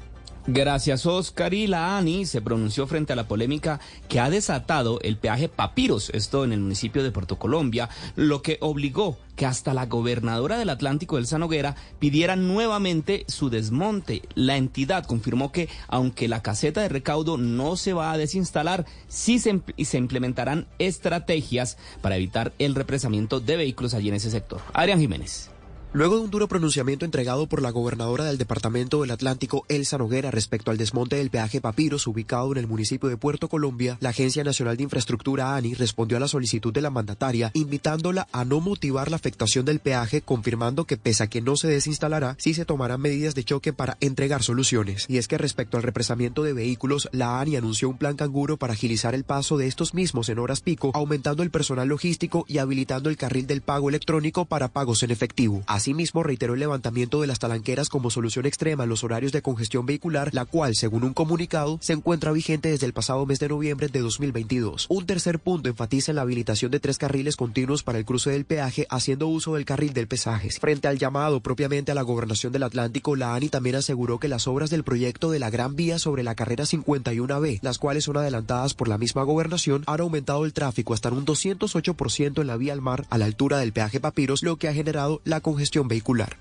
Gracias, 0.48 1.06
Oscar. 1.06 1.54
Y 1.54 1.68
la 1.68 1.98
ANI 1.98 2.26
se 2.26 2.42
pronunció 2.42 2.88
frente 2.88 3.14
a 3.14 3.16
la 3.16 3.28
polémica 3.28 3.80
que 4.08 4.20
ha 4.20 4.30
desatado 4.30 5.00
el 5.02 5.18
peaje 5.18 5.50
Papiros, 5.50 6.10
esto 6.12 6.44
en 6.44 6.52
el 6.52 6.60
municipio 6.60 7.04
de 7.04 7.12
Puerto 7.12 7.38
Colombia, 7.38 7.90
lo 8.16 8.42
que 8.42 8.58
obligó 8.62 9.18
que 9.36 9.46
hasta 9.46 9.74
la 9.74 9.86
gobernadora 9.86 10.58
del 10.58 10.70
Atlántico, 10.70 11.18
Elsa 11.18 11.38
Noguera, 11.38 11.76
pidiera 12.00 12.36
nuevamente 12.36 13.24
su 13.28 13.50
desmonte. 13.50 14.24
La 14.34 14.58
entidad 14.58 15.06
confirmó 15.06 15.52
que, 15.52 15.70
aunque 15.88 16.28
la 16.28 16.42
caseta 16.42 16.82
de 16.82 16.90
recaudo 16.90 17.38
no 17.38 17.76
se 17.76 17.94
va 17.94 18.12
a 18.12 18.18
desinstalar, 18.18 18.86
sí 19.08 19.38
se, 19.38 19.62
se 19.78 19.98
implementarán 19.98 20.68
estrategias 20.80 21.78
para 22.02 22.16
evitar 22.18 22.54
el 22.58 22.74
represamiento 22.74 23.40
de 23.40 23.58
vehículos 23.58 23.94
allí 23.94 24.10
en 24.10 24.16
ese 24.16 24.32
sector. 24.32 24.60
Adrián 24.74 25.00
Jiménez. 25.00 25.52
Luego 25.94 26.16
de 26.16 26.22
un 26.22 26.32
duro 26.32 26.48
pronunciamiento 26.48 27.04
entregado 27.04 27.48
por 27.48 27.62
la 27.62 27.70
gobernadora 27.70 28.24
del 28.24 28.38
Departamento 28.38 29.02
del 29.02 29.12
Atlántico, 29.12 29.66
Elsa 29.68 29.98
Noguera, 29.98 30.32
respecto 30.32 30.72
al 30.72 30.78
desmonte 30.78 31.18
del 31.18 31.30
peaje 31.30 31.60
Papiros 31.60 32.08
ubicado 32.08 32.50
en 32.54 32.60
el 32.60 32.68
municipio 32.68 33.10
de 33.10 33.18
Puerto 33.18 33.50
Colombia, 33.50 33.98
la 34.00 34.12
Agencia 34.12 34.42
Nacional 34.46 34.78
de 34.78 34.84
Infraestructura 34.84 35.54
ANI 35.54 35.74
respondió 35.74 36.16
a 36.16 36.22
la 36.22 36.30
solicitud 36.30 36.72
de 36.72 36.80
la 36.80 36.92
mandataria, 36.92 37.52
invitándola 37.56 38.26
a 38.32 38.46
no 38.46 38.62
motivar 38.62 39.10
la 39.10 39.18
afectación 39.18 39.66
del 39.66 39.80
peaje, 39.82 40.22
confirmando 40.22 40.86
que 40.86 40.96
pese 40.96 41.24
a 41.24 41.28
que 41.28 41.42
no 41.42 41.58
se 41.58 41.68
desinstalará, 41.68 42.38
sí 42.40 42.54
se 42.54 42.64
tomarán 42.64 43.02
medidas 43.02 43.36
de 43.36 43.44
choque 43.44 43.74
para 43.74 43.98
entregar 44.00 44.44
soluciones. 44.44 45.04
Y 45.10 45.18
es 45.18 45.28
que 45.28 45.38
respecto 45.38 45.76
al 45.76 45.84
represamiento 45.84 46.42
de 46.44 46.54
vehículos, 46.54 47.10
la 47.12 47.42
ANI 47.42 47.58
anunció 47.58 47.90
un 47.90 47.98
plan 47.98 48.16
canguro 48.16 48.56
para 48.56 48.72
agilizar 48.72 49.14
el 49.14 49.26
paso 49.26 49.58
de 49.58 49.68
estos 49.68 49.94
mismos 49.94 50.30
en 50.30 50.40
horas 50.40 50.62
pico, 50.62 50.92
aumentando 50.94 51.44
el 51.44 51.52
personal 51.52 51.90
logístico 51.90 52.46
y 52.48 52.60
habilitando 52.60 53.10
el 53.10 53.18
carril 53.18 53.46
del 53.46 53.60
pago 53.60 53.90
electrónico 53.90 54.46
para 54.46 54.70
pagos 54.70 55.04
en 55.04 55.12
efectivo. 55.12 55.64
Asimismo, 55.82 56.22
reiteró 56.22 56.54
el 56.54 56.60
levantamiento 56.60 57.22
de 57.22 57.26
las 57.26 57.40
talanqueras 57.40 57.90
como 57.90 58.12
solución 58.12 58.46
extrema 58.46 58.84
en 58.84 58.90
los 58.92 59.04
horarios 59.04 59.32
de 59.32 59.42
congestión 59.42 59.88
vehicular, 59.88 60.32
la 60.32 60.46
cual, 60.46 60.76
según 60.76 61.04
un 61.04 61.16
comunicado, 61.16 61.80
se 61.82 61.94
encuentra 61.94 62.32
vigente 62.32 62.70
desde 62.70 62.86
el 62.86 62.94
pasado 62.94 63.26
mes 63.26 63.40
de 63.40 63.50
noviembre 63.50 63.88
de 63.88 64.00
2022. 64.00 64.86
Un 64.90 65.08
tercer 65.08 65.40
punto 65.40 65.70
enfatiza 65.70 66.12
en 66.12 66.18
la 66.18 66.22
habilitación 66.22 66.70
de 66.70 66.80
tres 66.80 67.00
carriles 67.00 67.36
continuos 67.36 67.82
para 67.82 67.98
el 67.98 68.06
cruce 68.06 68.30
del 68.30 68.46
peaje, 68.46 68.86
haciendo 68.92 69.28
uso 69.28 69.56
del 69.56 69.66
carril 69.66 69.92
del 69.94 70.08
pesaje. 70.08 70.52
Frente 70.52 70.88
al 70.88 71.00
llamado 71.00 71.40
propiamente 71.40 71.92
a 71.92 71.96
la 71.96 72.04
gobernación 72.04 72.54
del 72.54 72.62
Atlántico, 72.62 73.16
la 73.16 73.34
ANI 73.34 73.50
también 73.50 73.78
aseguró 73.78 74.20
que 74.20 74.28
las 74.28 74.48
obras 74.48 74.70
del 74.70 74.84
proyecto 74.84 75.32
de 75.32 75.40
la 75.40 75.50
Gran 75.50 75.76
Vía 75.76 75.98
sobre 75.98 76.22
la 76.22 76.36
carrera 76.36 76.66
51B, 76.66 77.58
las 77.64 77.80
cuales 77.80 78.04
son 78.04 78.18
adelantadas 78.18 78.76
por 78.76 78.88
la 78.88 79.00
misma 79.00 79.24
gobernación, 79.24 79.84
han 79.88 80.02
aumentado 80.02 80.46
el 80.46 80.54
tráfico 80.54 80.94
hasta 80.94 81.10
un 81.10 81.26
208% 81.26 82.40
en 82.40 82.46
la 82.46 82.58
vía 82.58 82.74
al 82.74 82.82
mar 82.82 83.08
a 83.10 83.18
la 83.18 83.26
altura 83.26 83.58
del 83.58 83.74
peaje 83.74 84.00
Papiros, 84.00 84.44
lo 84.44 84.58
que 84.58 84.68
ha 84.68 84.76
generado 84.76 85.22
la 85.26 85.42
congestión 85.42 85.71
vehicular. 85.80 86.38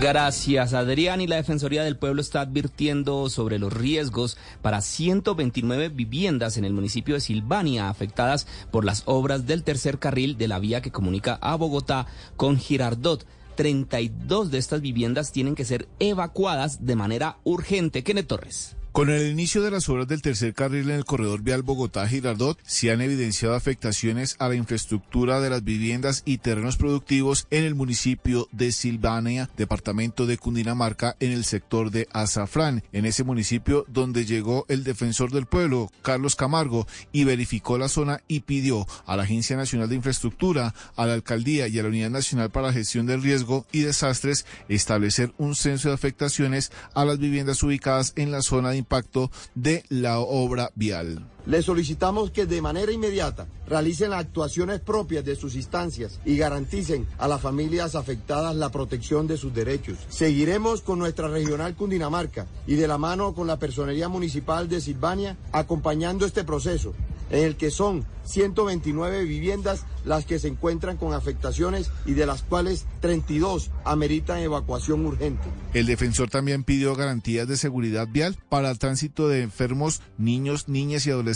Gracias, 0.00 0.72
Adrián. 0.72 1.20
Y 1.20 1.26
la 1.26 1.36
Defensoría 1.36 1.84
del 1.84 1.98
Pueblo 1.98 2.22
está 2.22 2.40
advirtiendo 2.40 3.28
sobre 3.28 3.58
los 3.58 3.70
riesgos 3.70 4.38
para 4.62 4.80
129 4.80 5.90
viviendas 5.90 6.56
en 6.56 6.64
el 6.64 6.72
municipio 6.72 7.14
de 7.14 7.20
Silvania 7.20 7.90
afectadas 7.90 8.46
por 8.70 8.86
las 8.86 9.02
obras 9.04 9.46
del 9.46 9.62
tercer 9.62 9.98
carril 9.98 10.38
de 10.38 10.48
la 10.48 10.58
vía 10.58 10.80
que 10.80 10.90
comunica 10.90 11.38
a 11.42 11.54
Bogotá 11.56 12.06
con 12.36 12.56
Girardot. 12.56 13.26
32 13.56 14.50
de 14.50 14.56
estas 14.56 14.80
viviendas 14.80 15.32
tienen 15.32 15.54
que 15.54 15.66
ser 15.66 15.86
evacuadas 15.98 16.86
de 16.86 16.96
manera 16.96 17.36
urgente. 17.44 18.02
Kenneth 18.02 18.28
Torres. 18.28 18.76
Con 18.92 19.08
el 19.08 19.30
inicio 19.30 19.62
de 19.62 19.70
las 19.70 19.88
obras 19.88 20.08
del 20.08 20.20
tercer 20.20 20.52
carril 20.52 20.90
en 20.90 20.96
el 20.96 21.04
corredor 21.04 21.42
vial 21.42 21.62
Bogotá-Girardot, 21.62 22.58
se 22.64 22.90
han 22.90 23.00
evidenciado 23.00 23.54
afectaciones 23.54 24.34
a 24.40 24.48
la 24.48 24.56
infraestructura 24.56 25.40
de 25.40 25.48
las 25.48 25.62
viviendas 25.62 26.22
y 26.24 26.38
terrenos 26.38 26.76
productivos 26.76 27.46
en 27.52 27.62
el 27.62 27.76
municipio 27.76 28.48
de 28.50 28.72
Silvania, 28.72 29.48
departamento 29.56 30.26
de 30.26 30.38
Cundinamarca, 30.38 31.14
en 31.20 31.30
el 31.30 31.44
sector 31.44 31.92
de 31.92 32.08
Azafrán, 32.12 32.82
en 32.90 33.06
ese 33.06 33.22
municipio 33.22 33.84
donde 33.86 34.26
llegó 34.26 34.66
el 34.68 34.82
defensor 34.82 35.30
del 35.30 35.46
pueblo, 35.46 35.88
Carlos 36.02 36.34
Camargo, 36.34 36.88
y 37.12 37.22
verificó 37.22 37.78
la 37.78 37.88
zona 37.88 38.22
y 38.26 38.40
pidió 38.40 38.88
a 39.06 39.16
la 39.16 39.22
Agencia 39.22 39.56
Nacional 39.56 39.88
de 39.88 39.94
Infraestructura, 39.94 40.74
a 40.96 41.06
la 41.06 41.14
Alcaldía 41.14 41.68
y 41.68 41.78
a 41.78 41.84
la 41.84 41.90
Unidad 41.90 42.10
Nacional 42.10 42.50
para 42.50 42.66
la 42.66 42.72
Gestión 42.72 43.06
del 43.06 43.22
Riesgo 43.22 43.66
y 43.70 43.82
Desastres 43.82 44.46
establecer 44.68 45.32
un 45.38 45.54
censo 45.54 45.90
de 45.90 45.94
afectaciones 45.94 46.72
a 46.92 47.04
las 47.04 47.20
viviendas 47.20 47.62
ubicadas 47.62 48.14
en 48.16 48.32
la 48.32 48.42
zona 48.42 48.70
de 48.70 48.79
impacto 48.80 49.30
de 49.54 49.84
la 49.88 50.18
obra 50.18 50.70
vial. 50.74 51.26
Le 51.46 51.62
solicitamos 51.62 52.30
que 52.30 52.46
de 52.46 52.62
manera 52.62 52.92
inmediata 52.92 53.46
realicen 53.66 54.10
las 54.10 54.20
actuaciones 54.20 54.80
propias 54.80 55.24
de 55.24 55.36
sus 55.36 55.54
instancias 55.54 56.20
y 56.24 56.36
garanticen 56.36 57.06
a 57.18 57.28
las 57.28 57.40
familias 57.40 57.94
afectadas 57.94 58.54
la 58.56 58.70
protección 58.70 59.26
de 59.26 59.36
sus 59.36 59.54
derechos. 59.54 59.98
Seguiremos 60.08 60.82
con 60.82 60.98
nuestra 60.98 61.28
regional 61.28 61.74
Cundinamarca 61.74 62.46
y 62.66 62.74
de 62.74 62.88
la 62.88 62.98
mano 62.98 63.34
con 63.34 63.46
la 63.46 63.58
Personería 63.58 64.08
Municipal 64.08 64.68
de 64.68 64.80
Silvania 64.80 65.36
acompañando 65.52 66.26
este 66.26 66.44
proceso 66.44 66.94
en 67.30 67.44
el 67.44 67.56
que 67.56 67.70
son 67.70 68.04
129 68.24 69.24
viviendas 69.24 69.84
las 70.04 70.24
que 70.24 70.38
se 70.38 70.48
encuentran 70.48 70.96
con 70.96 71.14
afectaciones 71.14 71.90
y 72.06 72.12
de 72.14 72.26
las 72.26 72.42
cuales 72.42 72.86
32 73.00 73.70
ameritan 73.84 74.40
evacuación 74.40 75.06
urgente. 75.06 75.44
El 75.74 75.86
defensor 75.86 76.28
también 76.28 76.64
pidió 76.64 76.96
garantías 76.96 77.46
de 77.46 77.56
seguridad 77.56 78.08
vial 78.08 78.36
para 78.48 78.70
el 78.70 78.78
tránsito 78.78 79.28
de 79.28 79.42
enfermos, 79.42 80.00
niños, 80.18 80.68
niñas 80.68 81.06
y 81.06 81.10
adolescentes 81.10 81.29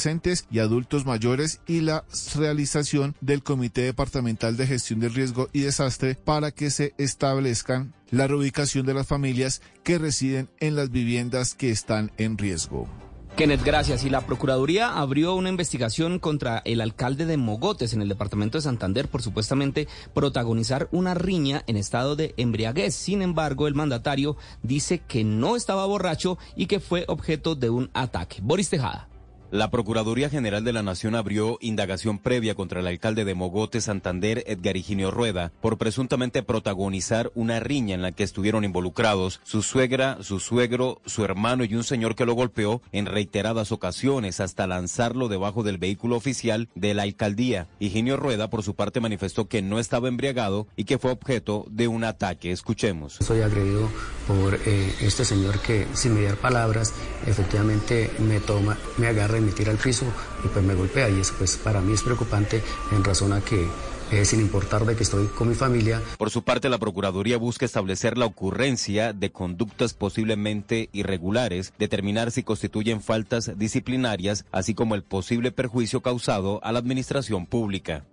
y 0.50 0.58
adultos 0.58 1.06
mayores 1.06 1.60
y 1.66 1.80
la 1.80 2.04
realización 2.36 3.14
del 3.20 3.42
Comité 3.42 3.82
Departamental 3.82 4.56
de 4.56 4.66
Gestión 4.66 5.00
del 5.00 5.14
Riesgo 5.14 5.48
y 5.52 5.60
Desastre 5.60 6.14
para 6.14 6.50
que 6.50 6.70
se 6.70 6.94
establezcan 6.98 7.94
la 8.10 8.26
reubicación 8.26 8.86
de 8.86 8.94
las 8.94 9.06
familias 9.06 9.62
que 9.82 9.98
residen 9.98 10.48
en 10.60 10.76
las 10.76 10.90
viviendas 10.90 11.54
que 11.54 11.70
están 11.70 12.12
en 12.16 12.38
riesgo. 12.38 12.88
Kenneth, 13.36 13.64
gracias. 13.64 14.04
Y 14.04 14.10
la 14.10 14.20
Procuraduría 14.20 14.96
abrió 14.96 15.34
una 15.34 15.48
investigación 15.48 16.20
contra 16.20 16.62
el 16.64 16.80
alcalde 16.80 17.26
de 17.26 17.36
Mogotes 17.36 17.92
en 17.92 18.00
el 18.00 18.08
departamento 18.08 18.58
de 18.58 18.62
Santander 18.62 19.08
por 19.08 19.22
supuestamente 19.22 19.88
protagonizar 20.14 20.88
una 20.92 21.14
riña 21.14 21.64
en 21.66 21.76
estado 21.76 22.14
de 22.14 22.34
embriaguez. 22.36 22.94
Sin 22.94 23.22
embargo, 23.22 23.66
el 23.66 23.74
mandatario 23.74 24.36
dice 24.62 25.00
que 25.00 25.24
no 25.24 25.56
estaba 25.56 25.84
borracho 25.84 26.38
y 26.54 26.66
que 26.66 26.78
fue 26.78 27.04
objeto 27.08 27.56
de 27.56 27.70
un 27.70 27.90
ataque. 27.92 28.38
Boris 28.40 28.70
Tejada. 28.70 29.08
La 29.54 29.70
Procuraduría 29.70 30.28
General 30.28 30.64
de 30.64 30.72
la 30.72 30.82
Nación 30.82 31.14
abrió 31.14 31.58
indagación 31.60 32.18
previa 32.18 32.56
contra 32.56 32.80
el 32.80 32.88
alcalde 32.88 33.24
de 33.24 33.36
Mogote, 33.36 33.80
Santander, 33.80 34.42
Edgar 34.48 34.76
Higinio 34.76 35.12
Rueda, 35.12 35.52
por 35.60 35.78
presuntamente 35.78 36.42
protagonizar 36.42 37.30
una 37.36 37.60
riña 37.60 37.94
en 37.94 38.02
la 38.02 38.10
que 38.10 38.24
estuvieron 38.24 38.64
involucrados 38.64 39.40
su 39.44 39.62
suegra, 39.62 40.18
su 40.22 40.40
suegro, 40.40 41.00
su 41.06 41.24
hermano 41.24 41.62
y 41.62 41.76
un 41.76 41.84
señor 41.84 42.16
que 42.16 42.26
lo 42.26 42.34
golpeó 42.34 42.82
en 42.90 43.06
reiteradas 43.06 43.70
ocasiones 43.70 44.40
hasta 44.40 44.66
lanzarlo 44.66 45.28
debajo 45.28 45.62
del 45.62 45.78
vehículo 45.78 46.16
oficial 46.16 46.68
de 46.74 46.92
la 46.94 47.04
alcaldía. 47.04 47.68
Higinio 47.78 48.16
Rueda, 48.16 48.50
por 48.50 48.64
su 48.64 48.74
parte, 48.74 48.98
manifestó 48.98 49.46
que 49.46 49.62
no 49.62 49.78
estaba 49.78 50.08
embriagado 50.08 50.66
y 50.74 50.82
que 50.82 50.98
fue 50.98 51.12
objeto 51.12 51.64
de 51.70 51.86
un 51.86 52.02
ataque. 52.02 52.50
Escuchemos. 52.50 53.18
Soy 53.20 53.42
agredido 53.42 53.88
por 54.26 54.56
eh, 54.66 54.92
este 55.00 55.24
señor 55.24 55.60
que, 55.60 55.86
sin 55.92 56.14
mediar 56.14 56.38
palabras, 56.38 56.92
efectivamente 57.24 58.10
me 58.18 58.40
toma, 58.40 58.76
me 58.98 59.06
agarra 59.06 59.38
y 59.38 59.43
me 59.44 59.52
tira 59.52 59.70
al 59.70 59.78
piso 59.78 60.06
y 60.44 60.48
pues 60.48 60.64
me 60.64 60.74
golpea 60.74 61.08
y 61.08 61.20
eso 61.20 61.34
pues 61.38 61.56
para 61.56 61.80
mí 61.80 61.92
es 61.92 62.02
preocupante 62.02 62.62
en 62.92 63.04
razón 63.04 63.32
a 63.32 63.40
que 63.40 63.68
eh, 64.10 64.24
sin 64.24 64.40
importar 64.40 64.84
de 64.84 64.96
que 64.96 65.02
estoy 65.02 65.26
con 65.26 65.48
mi 65.48 65.54
familia. 65.54 66.00
Por 66.18 66.30
su 66.30 66.42
parte, 66.42 66.68
la 66.68 66.78
Procuraduría 66.78 67.38
busca 67.38 67.64
establecer 67.64 68.18
la 68.18 68.26
ocurrencia 68.26 69.12
de 69.12 69.32
conductas 69.32 69.94
posiblemente 69.94 70.90
irregulares, 70.92 71.72
determinar 71.78 72.30
si 72.30 72.42
constituyen 72.42 73.00
faltas 73.00 73.58
disciplinarias, 73.58 74.44
así 74.52 74.74
como 74.74 74.94
el 74.94 75.02
posible 75.02 75.52
perjuicio 75.52 76.02
causado 76.02 76.62
a 76.62 76.72
la 76.72 76.78
administración 76.78 77.46
pública. 77.46 78.04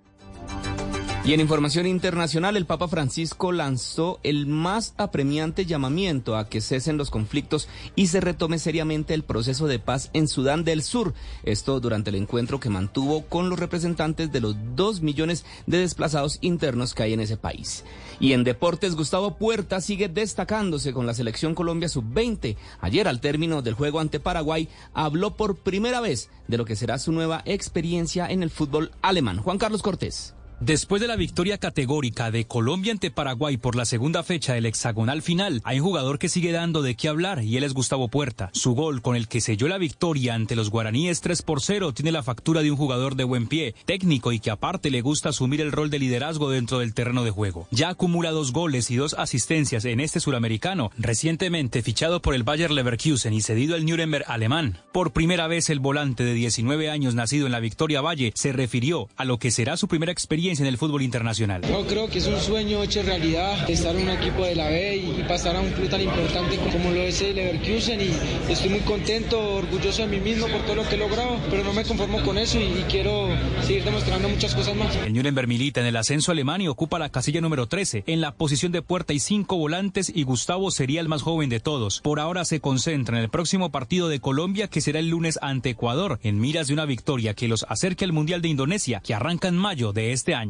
Y 1.24 1.34
en 1.34 1.40
información 1.40 1.86
internacional, 1.86 2.58
el 2.58 2.66
Papa 2.66 2.88
Francisco 2.88 3.52
lanzó 3.52 4.20
el 4.24 4.48
más 4.48 4.96
apremiante 4.98 5.68
llamamiento 5.68 6.36
a 6.36 6.50
que 6.50 6.62
cesen 6.62 6.98
los 6.98 7.12
conflictos 7.12 7.70
y 7.96 8.08
se 8.08 8.22
retome 8.22 8.58
seriamente 8.58 9.14
el 9.14 9.24
proceso 9.24 9.68
de 9.68 9.78
paz 9.78 10.10
en 10.14 10.28
Sudán 10.28 10.64
del 10.64 10.82
Sur. 10.82 11.14
Esto 11.44 11.80
durante 11.80 12.10
el 12.10 12.16
encuentro 12.16 12.60
que 12.60 12.72
mantuvo 12.72 13.22
con 13.28 13.50
los 13.50 13.60
representantes 13.60 14.32
de 14.32 14.42
los 14.42 14.56
dos 14.76 15.04
millones 15.04 15.46
de 15.68 15.78
desplazados 15.78 16.40
internos 16.42 16.96
que 16.96 17.04
hay 17.04 17.14
en 17.14 17.20
ese 17.20 17.38
país. 17.38 17.84
Y 18.20 18.34
en 18.34 18.44
deportes, 18.44 18.96
Gustavo 18.96 19.38
Puerta 19.38 19.80
sigue 19.80 20.10
destacándose 20.10 20.92
con 20.92 21.06
la 21.06 21.14
selección 21.14 21.54
Colombia 21.54 21.88
sub-20. 21.88 22.58
Ayer, 22.80 23.08
al 23.08 23.22
término 23.22 23.62
del 23.62 23.76
juego 23.76 24.00
ante 24.00 24.20
Paraguay, 24.20 24.70
habló 24.96 25.38
por 25.38 25.58
primera 25.58 26.02
vez 26.02 26.32
de 26.48 26.58
lo 26.58 26.66
que 26.66 26.76
será 26.76 26.98
su 26.98 27.12
nueva 27.12 27.44
experiencia 27.46 28.26
en 28.26 28.42
el 28.42 28.50
fútbol 28.50 28.90
alemán. 29.04 29.38
Juan 29.38 29.60
Carlos 29.60 29.84
Cortés. 29.84 30.34
Después 30.62 31.02
de 31.02 31.08
la 31.08 31.16
victoria 31.16 31.58
categórica 31.58 32.30
de 32.30 32.46
Colombia 32.46 32.92
ante 32.92 33.10
Paraguay 33.10 33.58
por 33.58 33.76
la 33.76 33.84
segunda 33.84 34.22
fecha 34.22 34.54
del 34.54 34.68
hexagonal 34.68 35.24
final, 35.24 35.60
hay 35.64 35.80
un 35.80 35.88
jugador 35.88 36.20
que 36.20 36.30
sigue 36.30 36.52
dando 36.52 36.84
de 36.84 36.94
qué 36.94 37.08
hablar 37.08 37.44
y 37.44 37.58
él 37.58 37.64
es 37.64 37.74
Gustavo 37.74 38.10
Puerta. 38.10 38.52
Su 38.54 38.76
gol 38.76 39.02
con 39.02 39.16
el 39.16 39.28
que 39.28 39.42
selló 39.42 39.68
la 39.68 39.80
victoria 39.80 40.36
ante 40.36 40.56
los 40.56 40.70
guaraníes 40.70 41.22
3 41.22 41.42
por 41.42 41.62
0 41.62 41.94
tiene 41.94 42.12
la 42.12 42.22
factura 42.22 42.62
de 42.62 42.70
un 42.70 42.78
jugador 42.78 43.16
de 43.16 43.24
buen 43.24 43.48
pie, 43.48 43.74
técnico 43.86 44.32
y 44.34 44.40
que 44.40 44.52
aparte 44.52 44.92
le 44.92 45.02
gusta 45.02 45.30
asumir 45.30 45.62
el 45.62 45.72
rol 45.72 45.90
de 45.90 45.98
liderazgo 45.98 46.52
dentro 46.52 46.78
del 46.78 46.94
terreno 46.94 47.24
de 47.24 47.32
juego. 47.32 47.68
Ya 47.72 47.90
acumula 47.90 48.30
dos 48.30 48.54
goles 48.54 48.92
y 48.92 48.98
dos 48.98 49.16
asistencias 49.18 49.84
en 49.86 50.00
este 50.00 50.20
suramericano, 50.20 50.92
recientemente 51.00 51.82
fichado 51.82 52.22
por 52.22 52.36
el 52.36 52.44
Bayer 52.44 52.70
Leverkusen 52.70 53.34
y 53.34 53.42
cedido 53.42 53.74
al 53.74 53.88
Nuremberg 53.88 54.26
alemán. 54.28 54.78
Por 54.92 55.12
primera 55.12 55.48
vez 55.48 55.72
el 55.72 55.80
volante 55.80 56.24
de 56.24 56.36
19 56.36 56.92
años 56.92 57.16
nacido 57.16 57.48
en 57.48 57.52
la 57.52 57.60
Victoria 57.60 58.02
Valle 58.02 58.32
se 58.36 58.54
refirió 58.54 59.10
a 59.16 59.26
lo 59.26 59.40
que 59.40 59.50
será 59.50 59.76
su 59.76 59.88
primera 59.88 60.12
experiencia 60.12 60.51
en 60.60 60.68
el 60.68 60.78
fútbol 60.78 61.02
internacional. 61.02 61.62
Yo 61.62 61.86
creo 61.88 62.10
que 62.10 62.20
es 62.20 62.28
un 62.28 62.40
sueño 62.40 62.84
hecho 62.84 63.02
realidad 63.02 63.70
estar 63.70 63.96
en 63.96 64.04
un 64.04 64.10
equipo 64.10 64.44
de 64.46 64.56
la 64.56 64.68
B 64.70 64.98
y 64.98 65.24
pasar 65.24 65.56
a 65.56 65.62
un 65.62 65.70
club 65.72 65.90
tan 65.90 66.02
importante 66.02 66.58
como 66.72 66.92
lo 66.92 67.02
es 67.02 67.22
el 67.22 67.36
Leverkusen 67.36 68.02
y 68.02 68.52
estoy 68.52 68.70
muy 68.70 68.80
contento, 68.82 69.56
orgulloso 69.56 70.02
de 70.02 70.08
mí 70.08 70.20
mismo 70.20 70.48
por 70.48 70.62
todo 70.62 70.76
lo 70.76 70.90
que 70.90 70.96
he 70.96 70.98
logrado, 70.98 71.40
pero 71.50 71.64
no 71.64 71.74
me 71.74 71.84
conformo 71.84 72.22
con 72.24 72.38
eso 72.38 72.60
y, 72.60 72.82
quiero 72.90 73.30
seguir 73.62 73.84
demostrando 73.84 74.28
muchas 74.28 74.54
cosas 74.54 74.76
más. 74.76 74.94
El 74.96 75.14
Nuremberg 75.14 75.48
milita 75.48 75.80
en 75.80 75.88
el 75.88 75.96
ascenso 75.96 76.32
alemán 76.32 76.62
y 76.62 76.68
ocupa 76.68 77.00
la 77.00 77.10
casilla 77.10 77.40
número 77.40 77.68
13. 77.68 78.04
En 78.08 78.20
la 78.20 78.34
posición 78.34 78.72
de 78.72 78.82
puerta 78.82 79.14
y 79.14 79.20
cinco 79.20 79.58
volantes 79.58 80.12
y 80.14 80.24
Gustavo 80.24 80.72
sería 80.72 81.00
el 81.00 81.08
más 81.08 81.22
joven 81.22 81.50
de 81.50 81.60
todos. 81.60 82.02
Por 82.02 82.20
ahora 82.20 82.44
se 82.44 82.60
concentra 82.60 83.18
en 83.18 83.24
el 83.24 83.30
próximo 83.30 83.72
partido 83.72 84.10
de 84.10 84.20
Colombia 84.20 84.68
que 84.68 84.82
será 84.82 85.00
el 85.00 85.10
lunes 85.10 85.40
ante 85.42 85.70
Ecuador 85.70 86.20
en 86.24 86.40
miras 86.40 86.68
de 86.68 86.74
una 86.74 86.86
victoria 86.86 87.34
que 87.34 87.48
los 87.48 87.66
acerque 87.70 88.06
al 88.06 88.14
Mundial 88.14 88.42
de 88.42 88.50
Indonesia 88.50 89.02
que 89.04 89.14
arranca 89.14 89.48
en 89.48 89.56
mayo 89.56 89.94
de 89.94 90.12
este 90.12 90.34
año. 90.34 90.41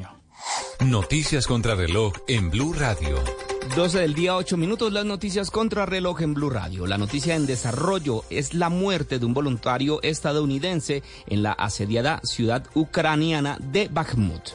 Noticias 0.80 1.48
contra 1.48 1.76
reloj 1.76 2.14
en 2.30 2.50
Blue 2.50 2.74
Radio. 2.74 3.18
12 3.76 4.00
del 4.00 4.14
día, 4.14 4.38
8 4.38 4.56
minutos, 4.56 4.94
las 4.94 5.04
noticias 5.04 5.52
contra 5.52 5.86
reloj 5.86 6.22
en 6.22 6.34
Blue 6.34 6.50
Radio. 6.50 6.88
La 6.88 6.98
noticia 6.98 7.36
en 7.36 7.46
desarrollo 7.46 8.24
es 8.30 8.54
la 8.54 8.70
muerte 8.70 9.20
de 9.20 9.26
un 9.26 9.34
voluntario 9.34 10.02
estadounidense 10.02 11.04
en 11.28 11.44
la 11.44 11.52
asediada 11.52 12.22
ciudad 12.24 12.66
ucraniana 12.74 13.58
de 13.60 13.90
Bakhmut. 13.90 14.52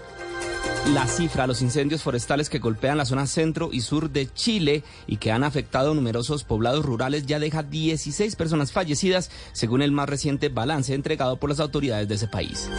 La 0.94 1.06
cifra 1.06 1.42
de 1.42 1.48
los 1.48 1.60
incendios 1.60 2.02
forestales 2.02 2.48
que 2.48 2.58
golpean 2.58 2.96
la 2.96 3.04
zona 3.04 3.26
centro 3.26 3.70
y 3.72 3.82
sur 3.82 4.08
de 4.08 4.32
Chile 4.32 4.84
y 5.06 5.18
que 5.18 5.32
han 5.32 5.44
afectado 5.44 5.94
numerosos 5.94 6.44
poblados 6.44 6.84
rurales 6.84 7.26
ya 7.26 7.38
deja 7.38 7.62
16 7.62 8.36
personas 8.36 8.72
fallecidas, 8.72 9.30
según 9.52 9.82
el 9.82 9.92
más 9.92 10.08
reciente 10.08 10.48
balance 10.48 10.94
entregado 10.94 11.36
por 11.38 11.50
las 11.50 11.60
autoridades 11.60 12.08
de 12.08 12.14
ese 12.14 12.28
país. 12.28 12.70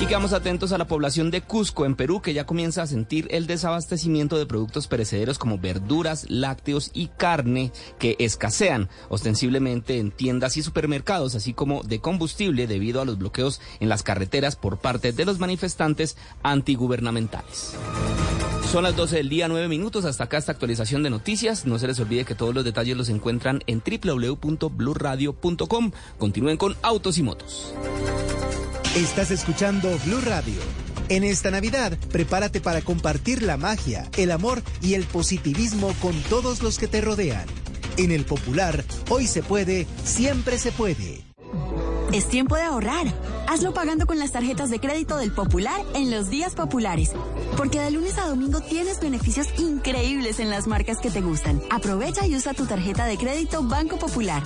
Y 0.00 0.06
quedamos 0.06 0.32
atentos 0.32 0.72
a 0.72 0.78
la 0.78 0.86
población 0.86 1.30
de 1.30 1.42
Cusco, 1.42 1.84
en 1.84 1.94
Perú, 1.94 2.22
que 2.22 2.32
ya 2.32 2.46
comienza 2.46 2.82
a 2.82 2.86
sentir 2.86 3.28
el 3.30 3.46
desabastecimiento 3.46 4.38
de 4.38 4.46
productos 4.46 4.86
perecederos 4.86 5.38
como 5.38 5.58
verduras, 5.58 6.24
lácteos 6.30 6.90
y 6.94 7.08
carne 7.08 7.70
que 7.98 8.16
escasean 8.18 8.88
ostensiblemente 9.10 9.98
en 9.98 10.10
tiendas 10.10 10.56
y 10.56 10.62
supermercados, 10.62 11.34
así 11.34 11.52
como 11.52 11.82
de 11.82 12.00
combustible 12.00 12.66
debido 12.66 13.02
a 13.02 13.04
los 13.04 13.18
bloqueos 13.18 13.60
en 13.78 13.90
las 13.90 14.02
carreteras 14.02 14.56
por 14.56 14.78
parte 14.78 15.12
de 15.12 15.26
los 15.26 15.38
manifestantes 15.38 16.16
antigubernamentales. 16.42 17.74
Son 18.72 18.84
las 18.84 18.96
12 18.96 19.16
del 19.16 19.28
día, 19.28 19.48
9 19.48 19.68
minutos. 19.68 20.06
Hasta 20.06 20.24
acá 20.24 20.38
esta 20.38 20.52
actualización 20.52 21.02
de 21.02 21.10
noticias. 21.10 21.66
No 21.66 21.78
se 21.78 21.88
les 21.88 22.00
olvide 22.00 22.24
que 22.24 22.34
todos 22.34 22.54
los 22.54 22.64
detalles 22.64 22.96
los 22.96 23.10
encuentran 23.10 23.62
en 23.66 23.82
www.bluradio.com. 23.84 25.92
Continúen 26.18 26.56
con 26.56 26.74
Autos 26.80 27.18
y 27.18 27.22
Motos. 27.22 27.74
Estás 28.96 29.30
escuchando 29.30 29.96
Blue 30.04 30.20
Radio. 30.20 30.60
En 31.08 31.22
esta 31.22 31.52
Navidad, 31.52 31.96
prepárate 32.10 32.60
para 32.60 32.82
compartir 32.82 33.40
la 33.40 33.56
magia, 33.56 34.10
el 34.16 34.32
amor 34.32 34.62
y 34.82 34.94
el 34.94 35.04
positivismo 35.04 35.94
con 36.02 36.20
todos 36.22 36.60
los 36.60 36.76
que 36.76 36.88
te 36.88 37.00
rodean. 37.00 37.46
En 37.98 38.10
el 38.10 38.24
Popular, 38.24 38.84
hoy 39.08 39.28
se 39.28 39.44
puede, 39.44 39.86
siempre 40.02 40.58
se 40.58 40.72
puede. 40.72 41.22
Es 42.12 42.28
tiempo 42.28 42.56
de 42.56 42.62
ahorrar. 42.62 43.06
Hazlo 43.46 43.72
pagando 43.72 44.06
con 44.06 44.18
las 44.18 44.32
tarjetas 44.32 44.70
de 44.70 44.80
crédito 44.80 45.18
del 45.18 45.30
Popular 45.30 45.80
en 45.94 46.10
los 46.10 46.28
días 46.28 46.56
populares. 46.56 47.12
Porque 47.56 47.78
de 47.78 47.92
lunes 47.92 48.18
a 48.18 48.26
domingo 48.26 48.60
tienes 48.60 48.98
beneficios 48.98 49.46
increíbles 49.58 50.40
en 50.40 50.50
las 50.50 50.66
marcas 50.66 50.98
que 50.98 51.12
te 51.12 51.20
gustan. 51.20 51.62
Aprovecha 51.70 52.26
y 52.26 52.34
usa 52.34 52.54
tu 52.54 52.66
tarjeta 52.66 53.06
de 53.06 53.16
crédito 53.16 53.62
Banco 53.62 53.98
Popular. 53.98 54.42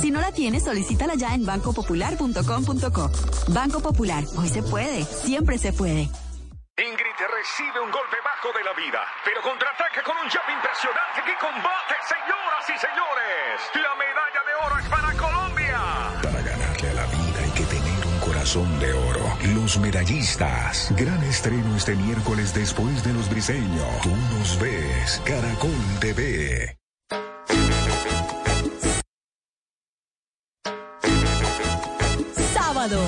Si 0.00 0.10
no 0.10 0.20
la 0.20 0.32
tienes, 0.32 0.64
solicítala 0.64 1.14
ya 1.14 1.34
en 1.34 1.44
bancopopular.com.co. 1.44 3.10
Banco 3.48 3.80
Popular, 3.80 4.24
hoy 4.36 4.48
se 4.48 4.62
puede, 4.62 5.04
siempre 5.04 5.58
se 5.58 5.72
puede. 5.72 6.08
Ingrid 6.76 7.14
recibe 7.30 7.80
un 7.84 7.90
golpe 7.92 8.16
bajo 8.24 8.50
de 8.58 8.64
la 8.64 8.72
vida, 8.74 9.00
pero 9.24 9.40
contraataca 9.42 10.02
con 10.02 10.16
un 10.16 10.28
jab 10.28 10.42
impresionante 10.50 11.22
que 11.24 11.34
combate, 11.38 11.94
señoras 12.02 12.64
y 12.66 12.76
señores. 12.82 13.54
La 13.78 13.94
medalla 13.94 14.42
de 14.42 14.54
oro 14.66 14.78
es 14.82 14.88
para 14.90 15.12
Colombia. 15.14 15.78
Para 16.20 16.42
ganarle 16.42 16.90
a 16.90 16.94
la 16.94 17.06
vida 17.06 17.38
hay 17.44 17.50
que 17.50 17.64
tener 17.64 18.06
un 18.06 18.18
corazón 18.18 18.80
de 18.80 18.92
oro. 18.92 19.38
Los 19.54 19.78
medallistas. 19.78 20.92
Gran 20.96 21.22
estreno 21.22 21.76
este 21.76 21.94
miércoles 21.94 22.52
después 22.52 23.04
de 23.04 23.12
los 23.12 23.28
briseños. 23.30 24.00
Tú 24.02 24.10
nos 24.34 24.58
ves. 24.58 25.22
Caracol 25.24 25.70
TV. 26.00 26.83
Sábado. 32.84 33.00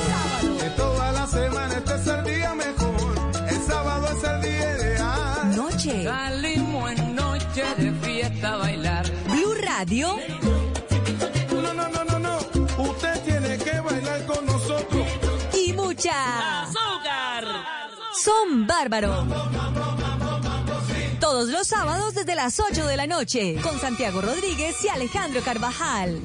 De 0.59 0.71
toda 0.71 1.13
la 1.13 1.27
semana 1.27 1.75
este 1.75 1.95
es 1.97 2.07
el 2.07 2.25
día 2.25 2.55
mejor. 2.55 3.15
El 3.47 3.61
sábado 3.67 4.09
es 4.09 4.25
el 4.25 4.41
día 4.41 4.77
ideal. 4.79 5.55
Noche. 5.55 6.05
Salimos 6.05 6.93
en 6.93 7.15
noche 7.15 7.65
de 7.77 7.93
fiesta 8.01 8.55
a 8.55 8.57
bailar. 8.57 9.05
Blue 9.29 9.55
Radio. 9.55 10.17
No, 11.53 11.75
no, 11.75 11.89
no, 11.91 12.05
no, 12.05 12.19
no. 12.19 12.39
Usted 12.91 13.23
tiene 13.25 13.59
que 13.59 13.79
bailar 13.81 14.25
con 14.25 14.47
nosotros. 14.47 15.07
Y 15.53 15.75
mucha. 15.75 16.63
¡Azúcar! 16.63 17.45
Son 18.25 18.67
bárbaros. 18.67 19.27
Todos 21.21 21.51
los 21.51 21.67
sábados 21.67 22.15
desde 22.15 22.35
las 22.35 22.59
8 22.61 22.87
de 22.87 22.97
la 22.97 23.07
noche. 23.07 23.57
Con 23.63 23.79
Santiago 23.79 24.23
Rodríguez 24.23 24.83
y 24.83 24.89
Alejandro 24.89 25.43
Carvajal. 25.43 26.23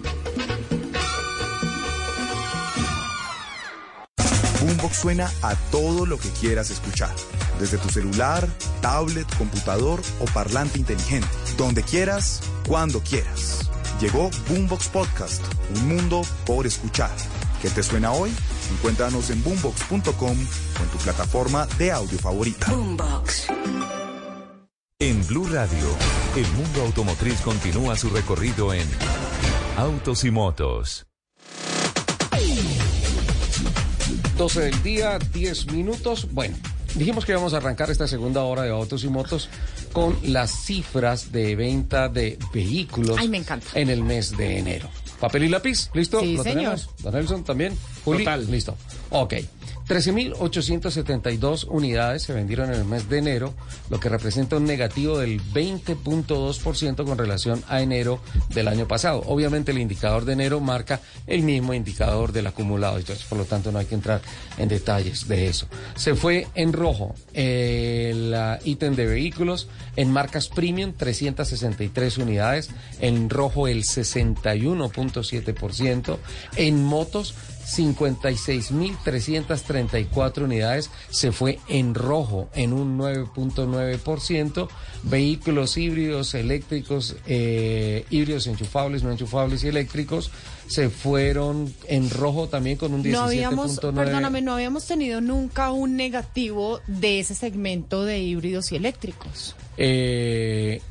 Boombox 4.82 4.98
suena 4.98 5.32
a 5.44 5.56
todo 5.70 6.08
lo 6.08 6.18
que 6.18 6.30
quieras 6.30 6.72
escuchar. 6.72 7.14
Desde 7.60 7.78
tu 7.78 7.90
celular, 7.90 8.48
tablet, 8.82 9.28
computador 9.38 10.02
o 10.20 10.26
parlante 10.26 10.80
inteligente. 10.80 11.28
Donde 11.56 11.84
quieras, 11.84 12.42
cuando 12.68 13.00
quieras. 13.02 13.70
Llegó 14.00 14.32
Boombox 14.50 14.88
Podcast, 14.88 15.44
un 15.76 15.88
mundo 15.88 16.24
por 16.48 16.66
escuchar. 16.66 17.12
¿Qué 17.62 17.70
te 17.70 17.84
suena 17.84 18.12
hoy? 18.12 18.34
Encuéntranos 18.78 19.30
en 19.30 19.44
boombox.com 19.44 20.32
o 20.32 20.84
en 20.84 20.90
tu 20.90 20.98
plataforma 20.98 21.68
de 21.78 21.92
audio 21.92 22.18
favorita. 22.18 22.72
Boombox. 22.72 23.48
En 24.98 25.28
Blue 25.28 25.48
Radio, 25.52 25.96
el 26.36 26.48
mundo 26.54 26.82
automotriz 26.82 27.40
continúa 27.42 27.96
su 27.96 28.10
recorrido 28.10 28.74
en 28.74 28.88
Autos 29.78 30.24
y 30.24 30.32
Motos. 30.32 31.11
12 34.42 34.60
del 34.60 34.82
día, 34.82 35.20
10 35.20 35.72
minutos. 35.72 36.28
Bueno, 36.32 36.58
dijimos 36.96 37.26
que 37.26 37.32
íbamos 37.32 37.54
a 37.54 37.58
arrancar 37.58 37.92
esta 37.92 38.08
segunda 38.08 38.42
hora 38.44 38.64
de 38.64 38.72
autos 38.72 39.04
y 39.04 39.08
motos 39.08 39.50
con 39.94 40.18
las 40.24 40.50
cifras 40.66 41.32
de 41.32 41.56
venta 41.56 42.10
de 42.10 42.40
vehículos 42.52 43.18
Ay, 43.20 43.30
me 43.30 43.38
encanta. 43.38 43.68
en 43.76 43.92
el 43.92 44.04
mes 44.04 44.36
de 44.36 44.58
enero. 44.58 44.90
¿Papel 45.20 45.44
y 45.44 45.48
lápiz? 45.50 45.92
¿Listo? 45.94 46.22
Sí, 46.22 46.38
¿Lo 46.38 46.42
señor. 46.44 46.58
tenemos? 46.58 46.90
¿Don 47.04 47.14
Nelson 47.14 47.44
también? 47.44 47.78
Juli, 48.04 48.26
Listo. 48.50 48.76
Ok. 49.12 49.36
13.872 49.88 51.68
unidades 51.70 52.24
se 52.24 52.34
vendieron 52.34 52.70
en 52.70 52.76
el 52.80 52.86
mes 52.86 53.10
de 53.10 53.18
enero, 53.18 53.54
lo 53.90 54.00
que 54.00 54.08
representa 54.08 54.56
un 54.56 54.64
negativo 54.64 55.18
del 55.18 55.42
20.2% 55.42 57.04
con 57.04 57.18
relación 57.18 57.62
a 57.68 57.82
enero 57.82 58.22
del 58.54 58.70
año 58.70 58.88
pasado. 58.88 59.22
Obviamente 59.26 59.72
el 59.72 59.80
indicador 59.80 60.24
de 60.24 60.32
enero 60.32 60.62
marca 60.62 61.02
el 61.28 61.42
mismo 61.42 61.74
indicador 61.74 62.32
del 62.32 62.48
acumulado, 62.48 63.00
entonces 63.00 63.26
por 63.26 63.38
lo 63.38 63.44
tanto 63.44 63.74
no 63.74 63.80
hay 63.80 63.86
que 63.86 63.96
entrar 63.96 64.22
en 64.58 64.70
detalles 64.70 65.28
de 65.28 65.48
eso. 65.48 65.68
Se 65.96 66.16
fue 66.16 66.48
en 66.56 66.72
rojo 66.72 67.14
el 67.34 68.34
ah, 68.34 68.60
ítem 68.64 68.96
de 68.96 69.08
vehículos, 69.08 69.68
en 69.98 70.10
marcas 70.10 70.48
premium 70.48 70.94
363 70.94 72.18
unidades, 72.18 72.70
en 73.02 73.30
rojo 73.30 73.68
el 73.68 73.84
61.7%, 73.84 76.18
en 76.56 76.82
motos 76.82 77.36
56.334 77.78 80.44
unidades 80.44 80.90
se 81.10 81.32
fue 81.32 81.60
en 81.68 81.94
rojo, 81.94 82.50
en 82.54 82.74
un 82.74 82.98
9.9%. 82.98 84.68
Vehículos 85.04 85.78
híbridos, 85.78 86.34
eléctricos, 86.34 87.16
eh, 87.28 88.06
híbridos 88.10 88.48
enchufables, 88.48 89.04
no 89.04 89.12
enchufables 89.12 89.64
y 89.64 89.68
eléctricos 89.70 90.32
se 90.68 90.90
fueron 90.90 91.74
en 91.88 92.10
rojo 92.10 92.48
también 92.48 92.78
con 92.78 92.94
un 92.94 93.04
17.9%. 93.04 93.12
No 93.12 93.22
habíamos, 93.24 93.80
perdóname, 93.80 94.42
no 94.42 94.54
habíamos 94.54 94.88
tenido 94.88 95.20
nunca 95.20 95.72
un 95.72 95.98
negativo 95.98 96.80
de 96.88 97.20
ese 97.20 97.36
segmento 97.36 98.06
de 98.06 98.20
híbridos 98.20 98.72
y 98.72 98.78
eléctricos. 98.78 99.58
Eh, 99.78 100.82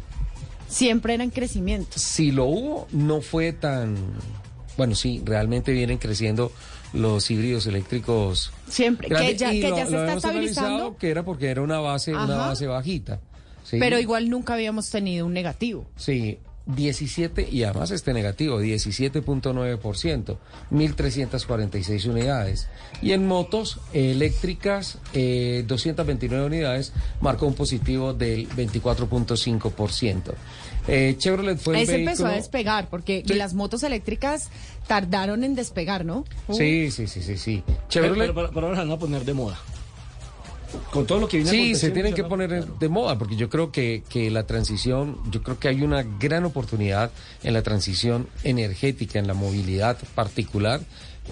Siempre 0.70 1.15
era 1.15 1.24
en 1.24 1.31
crecimiento. 1.31 1.98
Si 1.98 2.31
lo 2.31 2.44
hubo, 2.44 2.86
no 2.93 3.23
fue 3.23 3.52
tan... 3.52 3.97
Bueno, 4.77 4.94
sí, 4.94 5.20
realmente 5.24 5.73
vienen 5.73 5.98
creciendo 5.98 6.52
los 6.93 7.31
híbridos 7.31 7.67
eléctricos. 7.67 8.53
Siempre, 8.69 9.09
que 9.09 9.37
ya, 9.37 9.51
que 9.51 9.61
ya 9.61 9.87
se 9.87 9.97
está 9.97 10.15
estabilizando. 10.15 10.97
Que 10.97 11.11
era 11.11 11.25
porque 11.25 11.49
era 11.49 11.62
una 11.62 11.81
base, 11.81 12.12
una 12.12 12.37
base 12.37 12.67
bajita. 12.67 13.21
Pero 13.71 13.99
igual 13.99 14.29
nunca 14.31 14.55
habíamos 14.55 14.91
tenido 14.91 15.27
un 15.27 15.33
negativo. 15.33 15.87
Sí, 15.97 16.39
17, 16.67 17.49
y 17.51 17.65
además 17.65 17.91
este 17.91 18.12
negativo, 18.12 18.61
17.9%, 18.61 20.37
1.346 20.71 22.07
unidades. 22.07 22.69
Y 23.03 23.12
en 23.12 23.27
motos 23.27 23.81
eléctricas, 23.93 24.99
229 25.12 26.47
unidades, 26.47 26.93
marcó 27.21 27.47
un 27.47 27.55
positivo 27.55 28.12
del 28.12 28.49
24.5%. 28.49 30.35
Eh, 30.89 31.15
Chevrolet 31.19 31.59
fue 31.59 31.74
el 31.74 31.81
Ahí 31.81 31.86
se 31.86 31.93
vehículo... 31.93 32.11
empezó 32.11 32.27
a 32.27 32.32
despegar, 32.32 32.89
porque 32.89 33.23
las 33.27 33.55
motos 33.55 33.82
eléctricas 33.82 34.48
tardaron 34.86 35.44
en 35.44 35.55
despegar, 35.55 36.05
¿no? 36.05 36.24
Sí, 36.51 36.90
sí, 36.90 37.07
sí, 37.07 37.23
sí, 37.23 37.36
sí. 37.36 37.62
Chevrolet... 37.89 38.32
Pero, 38.35 38.51
pero, 38.52 38.66
ahora 38.66 38.81
van 38.81 38.90
a 38.90 38.98
poner 38.98 39.24
de 39.24 39.35
moda. 39.35 39.59
Con 40.93 41.05
todo 41.05 41.19
lo 41.19 41.28
que 41.28 41.39
viene 41.39 41.51
Sí, 41.51 41.74
se 41.74 41.90
tienen 41.90 42.15
que 42.15 42.23
poner 42.24 42.65
de 42.65 42.89
moda, 42.89 43.19
porque 43.19 43.36
yo 43.36 43.48
creo 43.48 43.73
que, 43.73 44.05
que 44.09 44.31
la 44.31 44.47
transición, 44.47 45.19
yo 45.31 45.43
creo 45.43 45.59
que 45.59 45.69
hay 45.69 45.82
una 45.82 46.02
gran 46.02 46.44
oportunidad 46.44 47.11
en 47.43 47.55
la 47.55 47.62
transición 47.62 48.28
energética, 48.44 49.19
en 49.19 49.27
la 49.27 49.35
movilidad 49.35 49.98
particular 50.15 50.81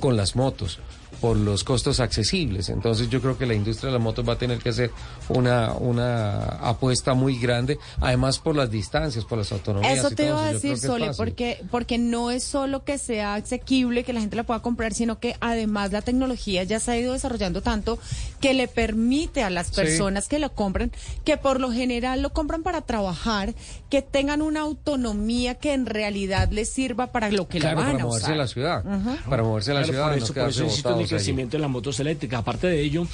con 0.01 0.17
las 0.17 0.37
motos 0.37 0.81
por 1.21 1.37
los 1.37 1.65
costos 1.65 2.01
accesibles. 2.01 2.69
Entonces 2.69 3.09
yo 3.11 3.21
creo 3.21 3.37
que 3.39 3.47
la 3.47 3.55
industria 3.55 3.89
de 3.89 3.95
las 3.95 4.03
motos 4.03 4.29
va 4.29 4.35
a 4.35 4.39
tener 4.39 4.59
que 4.59 4.69
hacer 4.71 4.91
una, 5.29 5.73
una 5.73 6.39
apuesta 6.63 7.15
muy 7.15 7.39
grande, 7.39 7.79
además 8.01 8.39
por 8.39 8.55
las 8.57 8.71
distancias, 8.71 9.25
por 9.25 9.39
las 9.39 9.51
autonomías. 9.53 9.99
Eso 9.99 10.11
te 10.11 10.27
iba 10.27 10.45
a 10.47 10.53
decir, 10.53 10.79
Sole, 10.79 11.11
porque, 11.17 11.63
porque 11.71 11.99
no 11.99 12.31
es 12.31 12.45
solo 12.45 12.85
que 12.85 12.99
sea 12.99 13.35
asequible, 13.35 14.05
que 14.05 14.13
la 14.13 14.21
gente 14.21 14.37
la 14.37 14.45
pueda 14.45 14.61
comprar, 14.61 14.95
sino 14.95 15.19
que 15.19 15.37
además 15.41 15.93
la 15.93 16.03
tecnología 16.03 16.63
ya 16.65 16.81
se 16.81 16.93
ha 16.93 16.97
ido 16.99 17.13
desarrollando 17.13 17.63
tanto 17.63 17.99
que 18.41 18.55
le 18.55 18.69
permite 18.69 19.43
a 19.43 19.51
las 19.51 19.69
Sí. 19.69 19.75
personas 19.77 20.29
que 20.29 20.39
lo 20.39 20.53
compran, 20.55 20.93
que 21.25 21.37
por 21.37 21.61
lo 21.61 21.71
general 21.73 22.23
lo 22.23 22.31
compran 22.33 22.63
para 22.63 22.81
trabajar, 22.83 23.55
que 23.89 24.03
tengan 24.03 24.43
una 24.43 24.61
autonomía 24.61 25.55
que 25.57 25.73
en 25.73 25.87
realidad 25.87 26.51
les 26.51 26.69
sirva 26.69 27.13
para 27.13 27.31
lo 27.31 27.49
que 27.49 27.59
Claro, 27.59 27.79
la 27.79 27.83
van 27.85 27.93
para 27.93 28.03
a 28.05 28.07
moverse 28.07 28.25
usar. 28.25 28.33
en 28.33 28.39
la 28.39 28.47
ciudad. 28.47 28.85
Ujú. 28.87 29.31
Para 29.31 29.43
moverse 29.43 29.71
en 29.71 29.77
la 29.77 29.83
Claro, 29.83 29.93
ciudad. 29.93 30.09
por 30.09 30.19
eso, 30.19 30.35
por 30.35 30.49
eso 30.49 30.65
existe 30.65 30.89
un 30.89 30.93
botados 30.95 31.01
allí. 31.01 31.09
crecimiento 31.09 31.57
en 31.57 31.63
las 31.63 31.71
motos 31.71 32.01
eléctricas. 32.01 32.41
Aparte 32.41 32.67
de 32.67 32.81
ello, 32.83 33.07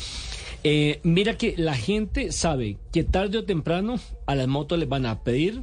eh, 0.64 1.00
mira 1.02 1.36
que 1.36 1.54
la 1.56 1.74
gente 1.74 2.32
sabe 2.32 2.78
que 2.92 3.04
tarde 3.04 3.38
o 3.38 3.44
temprano 3.44 4.00
a 4.26 4.34
las 4.34 4.48
motos 4.48 4.78
les 4.78 4.88
van 4.88 5.06
a 5.06 5.20
pedir 5.22 5.62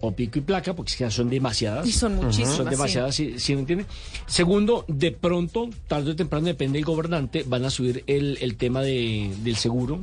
o 0.00 0.12
pico 0.12 0.38
y 0.38 0.42
placa, 0.42 0.74
porque 0.74 0.94
que 0.94 1.10
son 1.10 1.30
demasiadas. 1.30 1.86
Y 1.86 1.92
son 1.92 2.16
muchísimas, 2.16 2.54
Son 2.54 2.66
sí. 2.66 2.70
demasiadas, 2.70 3.14
¿sí, 3.14 3.34
sí 3.38 3.54
me 3.54 3.60
entiende? 3.60 3.86
Segundo, 4.26 4.84
de 4.88 5.10
pronto, 5.10 5.70
tarde 5.88 6.10
o 6.12 6.16
temprano, 6.16 6.46
depende 6.46 6.78
del 6.78 6.84
gobernante, 6.84 7.44
van 7.46 7.64
a 7.64 7.70
subir 7.70 8.04
el, 8.06 8.38
el 8.42 8.56
tema 8.56 8.82
de, 8.82 9.30
del 9.42 9.56
seguro, 9.56 10.02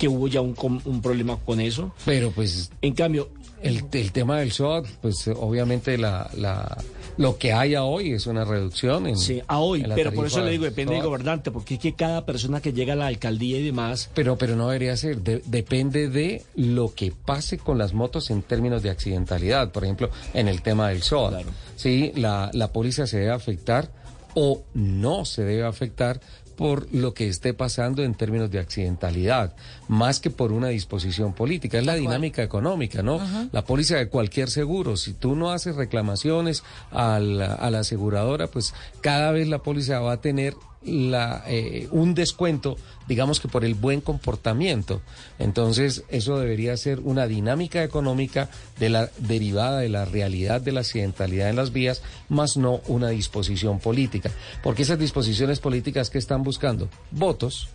que 0.00 0.08
hubo 0.08 0.26
ya 0.26 0.40
un, 0.40 0.56
un 0.84 1.00
problema 1.02 1.36
con 1.44 1.60
eso. 1.60 1.92
Pero 2.04 2.32
pues... 2.32 2.72
En 2.82 2.94
cambio... 2.94 3.28
El, 3.62 3.84
el 3.92 4.10
tema 4.10 4.38
del 4.40 4.52
SOAT, 4.52 4.86
pues 5.02 5.28
obviamente 5.28 5.98
la, 5.98 6.30
la, 6.34 6.78
lo 7.18 7.36
que 7.36 7.52
haya 7.52 7.84
hoy 7.84 8.12
es 8.14 8.26
una 8.26 8.42
reducción 8.46 9.06
en, 9.06 9.18
Sí, 9.18 9.42
a 9.46 9.58
hoy, 9.58 9.84
pero 9.94 10.14
por 10.14 10.26
eso 10.28 10.42
le 10.42 10.52
digo, 10.52 10.64
depende 10.64 10.94
del 10.94 11.02
gobernante, 11.02 11.50
porque 11.50 11.74
es 11.74 11.80
que 11.80 11.92
cada 11.94 12.24
persona 12.24 12.62
que 12.62 12.72
llega 12.72 12.94
a 12.94 12.96
la 12.96 13.06
alcaldía 13.08 13.58
y 13.58 13.64
demás... 13.66 14.08
Pero, 14.14 14.38
pero 14.38 14.56
no 14.56 14.68
debería 14.68 14.96
ser, 14.96 15.20
de- 15.20 15.42
depende 15.44 16.08
de 16.08 16.42
lo 16.56 16.94
que 16.94 17.12
pase 17.12 17.58
con 17.58 17.76
las 17.76 17.92
motos 17.92 18.30
en 18.30 18.40
términos 18.40 18.82
de 18.82 18.88
accidentalidad, 18.88 19.70
por 19.72 19.84
ejemplo, 19.84 20.08
en 20.32 20.48
el 20.48 20.62
tema 20.62 20.88
del 20.88 21.02
SOAT. 21.02 21.44
Sí, 21.76 22.12
la, 22.16 22.50
la 22.54 22.72
póliza 22.72 23.06
se 23.06 23.18
debe 23.18 23.32
afectar 23.32 23.90
o 24.34 24.62
no 24.72 25.24
se 25.26 25.42
debe 25.44 25.64
afectar 25.66 26.20
por 26.60 26.92
lo 26.92 27.14
que 27.14 27.26
esté 27.26 27.54
pasando 27.54 28.02
en 28.02 28.12
términos 28.14 28.50
de 28.50 28.58
accidentalidad, 28.58 29.54
más 29.88 30.20
que 30.20 30.28
por 30.28 30.52
una 30.52 30.68
disposición 30.68 31.32
política. 31.32 31.78
Es 31.78 31.86
la 31.86 31.94
dinámica 31.94 32.42
económica, 32.42 33.02
¿no? 33.02 33.18
La 33.50 33.64
póliza 33.64 33.96
de 33.96 34.08
cualquier 34.08 34.50
seguro, 34.50 34.98
si 34.98 35.14
tú 35.14 35.34
no 35.36 35.52
haces 35.52 35.74
reclamaciones 35.74 36.62
a 36.90 37.18
la, 37.18 37.54
a 37.54 37.70
la 37.70 37.78
aseguradora, 37.78 38.48
pues 38.48 38.74
cada 39.00 39.32
vez 39.32 39.48
la 39.48 39.60
póliza 39.60 40.00
va 40.00 40.12
a 40.12 40.20
tener 40.20 40.54
la, 40.82 41.44
eh, 41.46 41.88
un 41.90 42.14
descuento, 42.14 42.76
digamos 43.06 43.40
que 43.40 43.48
por 43.48 43.64
el 43.64 43.74
buen 43.74 44.00
comportamiento. 44.00 45.02
Entonces, 45.38 46.04
eso 46.08 46.38
debería 46.38 46.76
ser 46.76 47.00
una 47.00 47.26
dinámica 47.26 47.84
económica 47.84 48.48
de 48.78 48.88
la 48.88 49.10
derivada 49.18 49.80
de 49.80 49.88
la 49.88 50.04
realidad 50.04 50.60
de 50.60 50.72
la 50.72 50.80
accidentalidad 50.80 51.50
en 51.50 51.56
las 51.56 51.72
vías, 51.72 52.02
más 52.28 52.56
no 52.56 52.80
una 52.86 53.08
disposición 53.08 53.78
política. 53.78 54.30
Porque 54.62 54.82
esas 54.82 54.98
disposiciones 54.98 55.60
políticas 55.60 56.10
que 56.10 56.18
están 56.18 56.42
buscando 56.42 56.88
votos, 57.10 57.68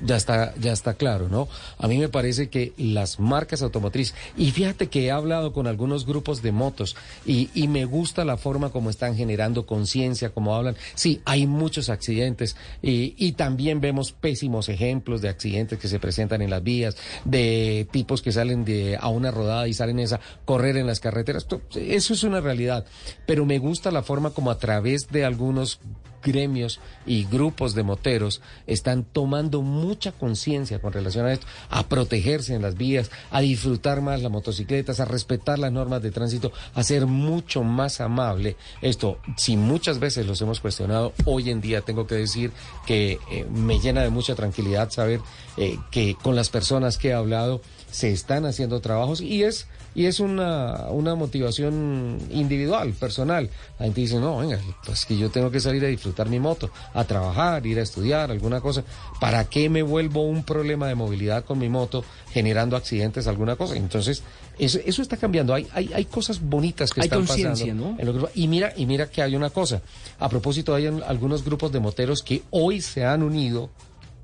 ya 0.00 0.16
está, 0.16 0.54
ya 0.56 0.72
está 0.72 0.94
claro, 0.94 1.28
¿no? 1.28 1.48
A 1.78 1.88
mí 1.88 1.98
me 1.98 2.08
parece 2.08 2.48
que 2.48 2.72
las 2.76 3.20
marcas 3.20 3.62
automotrices, 3.62 4.14
y 4.36 4.50
fíjate 4.50 4.88
que 4.88 5.06
he 5.06 5.10
hablado 5.10 5.52
con 5.52 5.66
algunos 5.66 6.06
grupos 6.06 6.42
de 6.42 6.52
motos 6.52 6.96
y, 7.26 7.50
y 7.54 7.68
me 7.68 7.84
gusta 7.84 8.24
la 8.24 8.36
forma 8.36 8.70
como 8.70 8.90
están 8.90 9.16
generando 9.16 9.66
conciencia, 9.66 10.30
como 10.30 10.54
hablan. 10.54 10.76
Sí, 10.94 11.20
hay 11.24 11.46
muchos 11.46 11.88
accidentes 11.88 12.56
y, 12.82 13.14
y 13.16 13.32
también 13.32 13.80
vemos 13.80 14.12
pésimos 14.12 14.68
ejemplos 14.68 15.22
de 15.22 15.28
accidentes 15.28 15.78
que 15.78 15.88
se 15.88 15.98
presentan 15.98 16.42
en 16.42 16.50
las 16.50 16.62
vías, 16.62 16.96
de 17.24 17.86
tipos 17.90 18.22
que 18.22 18.32
salen 18.32 18.64
de 18.64 18.96
a 19.00 19.08
una 19.08 19.30
rodada 19.30 19.68
y 19.68 19.74
salen 19.74 19.98
esa 19.98 20.20
correr 20.44 20.76
en 20.76 20.86
las 20.86 21.00
carreteras. 21.00 21.46
Eso 21.74 22.14
es 22.14 22.22
una 22.22 22.40
realidad, 22.40 22.84
pero 23.26 23.44
me 23.44 23.58
gusta 23.58 23.90
la 23.90 24.02
forma 24.02 24.30
como 24.30 24.50
a 24.50 24.58
través 24.58 25.08
de 25.08 25.24
algunos 25.24 25.80
gremios 26.22 26.80
y 27.06 27.24
grupos 27.24 27.74
de 27.74 27.82
moteros 27.82 28.40
están 28.66 29.04
tomando 29.04 29.62
mucha 29.62 30.12
conciencia 30.12 30.80
con 30.80 30.92
relación 30.92 31.26
a 31.26 31.32
esto, 31.32 31.46
a 31.70 31.88
protegerse 31.88 32.54
en 32.54 32.62
las 32.62 32.76
vías, 32.76 33.10
a 33.30 33.40
disfrutar 33.40 34.00
más 34.00 34.22
las 34.22 34.32
motocicletas, 34.32 35.00
a 35.00 35.04
respetar 35.04 35.58
las 35.58 35.72
normas 35.72 36.02
de 36.02 36.10
tránsito, 36.10 36.52
a 36.74 36.82
ser 36.82 37.06
mucho 37.06 37.62
más 37.62 38.00
amable. 38.00 38.56
Esto, 38.82 39.18
si 39.36 39.56
muchas 39.56 39.98
veces 39.98 40.26
los 40.26 40.40
hemos 40.40 40.60
cuestionado, 40.60 41.12
hoy 41.24 41.50
en 41.50 41.60
día 41.60 41.80
tengo 41.82 42.06
que 42.06 42.16
decir 42.16 42.52
que 42.86 43.18
eh, 43.30 43.46
me 43.50 43.78
llena 43.78 44.02
de 44.02 44.10
mucha 44.10 44.34
tranquilidad 44.34 44.90
saber 44.90 45.20
eh, 45.56 45.78
que 45.90 46.14
con 46.14 46.36
las 46.36 46.50
personas 46.50 46.98
que 46.98 47.08
he 47.08 47.14
hablado 47.14 47.60
se 47.90 48.10
están 48.12 48.46
haciendo 48.46 48.80
trabajos 48.80 49.20
y 49.20 49.44
es 49.44 49.66
y 49.94 50.06
es 50.06 50.20
una, 50.20 50.86
una 50.90 51.14
motivación 51.14 52.18
individual, 52.30 52.92
personal. 52.92 53.50
La 53.78 53.86
gente 53.86 54.00
dice, 54.00 54.18
no, 54.20 54.38
venga, 54.38 54.58
pues 54.84 55.04
que 55.06 55.16
yo 55.16 55.30
tengo 55.30 55.50
que 55.50 55.60
salir 55.60 55.84
a 55.84 55.88
disfrutar 55.88 56.28
mi 56.28 56.38
moto, 56.38 56.70
a 56.94 57.04
trabajar, 57.04 57.66
ir 57.66 57.78
a 57.78 57.82
estudiar, 57.82 58.30
alguna 58.30 58.60
cosa. 58.60 58.84
¿Para 59.20 59.44
qué 59.44 59.68
me 59.68 59.82
vuelvo 59.82 60.22
un 60.22 60.44
problema 60.44 60.86
de 60.86 60.94
movilidad 60.94 61.44
con 61.44 61.58
mi 61.58 61.68
moto 61.68 62.04
generando 62.32 62.76
accidentes, 62.76 63.26
alguna 63.26 63.56
cosa? 63.56 63.76
Entonces, 63.76 64.22
eso, 64.58 64.78
eso 64.84 65.02
está 65.02 65.16
cambiando. 65.16 65.54
Hay, 65.54 65.66
hay, 65.72 65.90
hay 65.92 66.04
cosas 66.04 66.40
bonitas 66.40 66.90
que 66.92 67.00
Hay 67.00 67.06
están 67.06 67.26
pasando. 67.26 67.74
¿no? 67.74 67.96
en 67.98 68.06
los. 68.20 68.30
Y 68.34 68.48
mira, 68.48 68.72
y 68.76 68.86
mira 68.86 69.10
que 69.10 69.22
hay 69.22 69.34
una 69.36 69.50
cosa. 69.50 69.82
A 70.18 70.28
propósito, 70.28 70.74
hay 70.74 70.86
un- 70.88 71.02
algunos 71.02 71.44
grupos 71.44 71.72
de 71.72 71.80
moteros 71.80 72.22
que 72.22 72.42
hoy 72.50 72.80
se 72.80 73.04
han 73.04 73.22
unido 73.22 73.70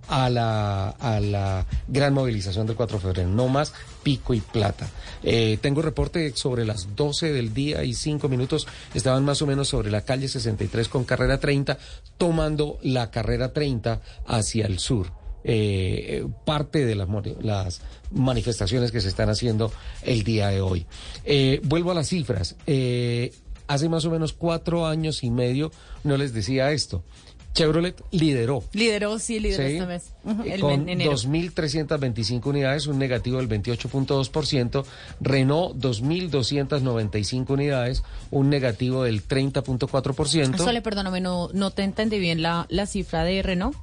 a 0.08 0.30
la, 0.30 0.90
a 0.90 1.20
la 1.20 1.66
gran 1.88 2.14
movilización 2.14 2.66
del 2.66 2.76
4 2.76 2.98
de 2.98 3.02
febrero, 3.02 3.28
no 3.28 3.48
más 3.48 3.72
pico 4.02 4.34
y 4.34 4.40
plata. 4.40 4.88
Eh, 5.22 5.58
tengo 5.60 5.82
reporte 5.82 6.32
sobre 6.36 6.64
las 6.64 6.94
12 6.94 7.32
del 7.32 7.52
día 7.52 7.82
y 7.82 7.94
5 7.94 8.28
minutos, 8.28 8.68
estaban 8.92 9.24
más 9.24 9.42
o 9.42 9.46
menos 9.46 9.68
sobre 9.68 9.90
la 9.90 10.02
calle 10.02 10.28
63 10.28 10.88
con 10.88 11.04
carrera 11.04 11.40
30, 11.40 11.78
tomando 12.18 12.78
la 12.82 13.10
carrera 13.10 13.52
30 13.52 14.00
hacia 14.26 14.66
el 14.66 14.78
sur. 14.78 15.10
Eh, 15.46 16.26
parte 16.46 16.86
de 16.86 16.94
las, 16.94 17.80
manifestaciones 18.10 18.92
que 18.92 19.00
se 19.00 19.08
están 19.08 19.28
haciendo 19.28 19.72
el 20.02 20.22
día 20.22 20.48
de 20.48 20.60
hoy. 20.60 20.86
Eh, 21.24 21.60
vuelvo 21.64 21.90
a 21.90 21.94
las 21.94 22.08
cifras. 22.08 22.56
Hace 23.66 23.88
más 23.88 24.04
o 24.04 24.10
menos 24.10 24.34
cuatro 24.34 24.86
años 24.86 25.24
y 25.24 25.30
medio 25.30 25.72
no 26.02 26.18
les 26.18 26.34
decía 26.34 26.70
esto 26.72 27.02
Chevrolet 27.54 28.02
lideró. 28.10 28.64
Lideró, 28.72 29.18
sí, 29.18 29.38
lideró 29.40 29.66
Sí. 29.66 29.72
esta 29.74 29.86
vez. 29.86 30.12
Ujú, 30.24 30.42
el 30.42 30.60
con 30.60 30.72
en 30.72 30.88
enero. 30.88 31.12
2.325 31.12 32.46
unidades, 32.46 32.86
un 32.86 32.98
negativo 32.98 33.38
del 33.38 33.48
28.2%. 33.48 34.84
Renault, 35.20 35.76
2.295 35.76 37.50
unidades, 37.50 38.02
un 38.30 38.50
negativo 38.50 39.04
del 39.04 39.26
30.4%. 39.26 40.56
Sole, 40.58 40.82
perdóname, 40.82 41.20
no, 41.20 41.48
no 41.52 41.70
te 41.70 41.82
entendí 41.84 42.18
bien 42.18 42.42
la, 42.42 42.66
la 42.70 42.86
cifra 42.86 43.24
de 43.24 43.42
Renault, 43.42 43.76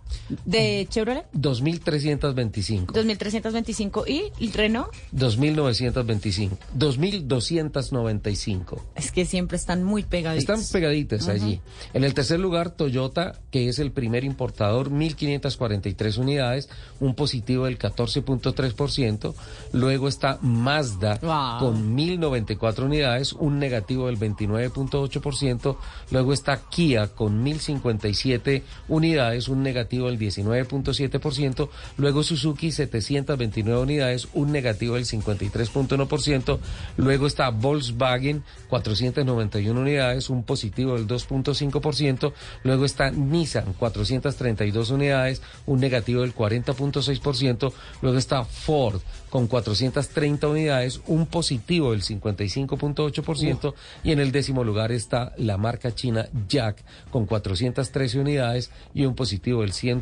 de 0.46 0.88
Chevrolet. 0.90 1.26
2.325. 1.34 2.88
2.325 2.88 4.32
y 4.40 4.52
Renault. 4.52 4.92
2.925. 5.16 6.52
2.295. 6.78 8.82
Es 8.96 9.12
que 9.12 9.26
siempre 9.26 9.58
están 9.58 9.84
muy 9.84 10.04
pegaditos. 10.04 10.60
Están 10.60 10.64
pegaditas 10.72 11.28
allí. 11.28 11.62
En 11.94 12.04
el 12.04 12.14
tercer 12.14 12.40
lugar, 12.40 12.72
Toyota, 12.72 13.40
que 13.52 13.61
es 13.68 13.80
el 13.80 13.92
primer 13.92 14.24
importador, 14.24 14.90
1.543 14.90 16.18
unidades, 16.18 16.70
un 17.00 17.16
positivo 17.16 17.66
del 17.66 17.78
14.3%. 17.78 19.34
Luego 19.74 20.08
está 20.08 20.38
Mazda 20.42 21.20
Wow. 21.22 21.60
con 21.60 21.96
1.094 21.96 22.84
unidades, 22.86 23.34
un 23.34 23.60
negativo 23.60 24.08
del 24.08 24.18
29.8%. 24.20 25.78
Luego 26.12 26.34
está 26.34 26.62
Kia 26.70 27.08
con 27.08 27.44
1.057 27.46 28.64
unidades, 28.88 29.48
un 29.48 29.64
negativo 29.64 30.08
del 30.08 30.20
19.7%. 30.20 31.70
Luego 31.98 32.24
Suzuki, 32.24 32.72
729 32.72 33.82
unidades, 33.82 34.28
un 34.34 34.52
negativo 34.52 34.96
del 34.96 35.06
53.1%. 35.06 36.60
Luego 36.98 37.28
está 37.28 37.50
Volkswagen, 37.50 38.44
491 38.70 39.80
unidades, 39.80 40.30
un 40.30 40.44
positivo 40.44 40.94
del 40.94 41.08
2.5%. 41.08 42.34
Luego 42.64 42.86
está 42.86 43.12
Nissan, 43.12 43.51
432 43.78 44.90
unidades, 44.92 45.42
un 45.66 45.80
negativo 45.80 46.22
del 46.22 46.36
40.6%. 46.36 47.74
Luego 48.02 48.18
está 48.18 48.44
Ford, 48.44 49.02
con 49.30 49.48
430 49.48 50.48
unidades, 50.48 51.02
un 51.08 51.26
positivo 51.26 51.92
del 51.92 52.04
55.8%. 52.04 53.74
Y 54.04 54.12
en 54.12 54.20
el 54.20 54.32
décimo 54.32 54.64
lugar 54.64 54.92
está 54.92 55.34
la 55.38 55.58
marca 55.58 55.94
china 55.94 56.28
Jack, 56.48 56.84
con 57.12 57.26
413 57.26 58.20
unidades 58.20 58.72
y 58.94 59.06
un 59.06 59.16
positivo 59.16 59.62
del 59.62 59.74
100 59.74 60.02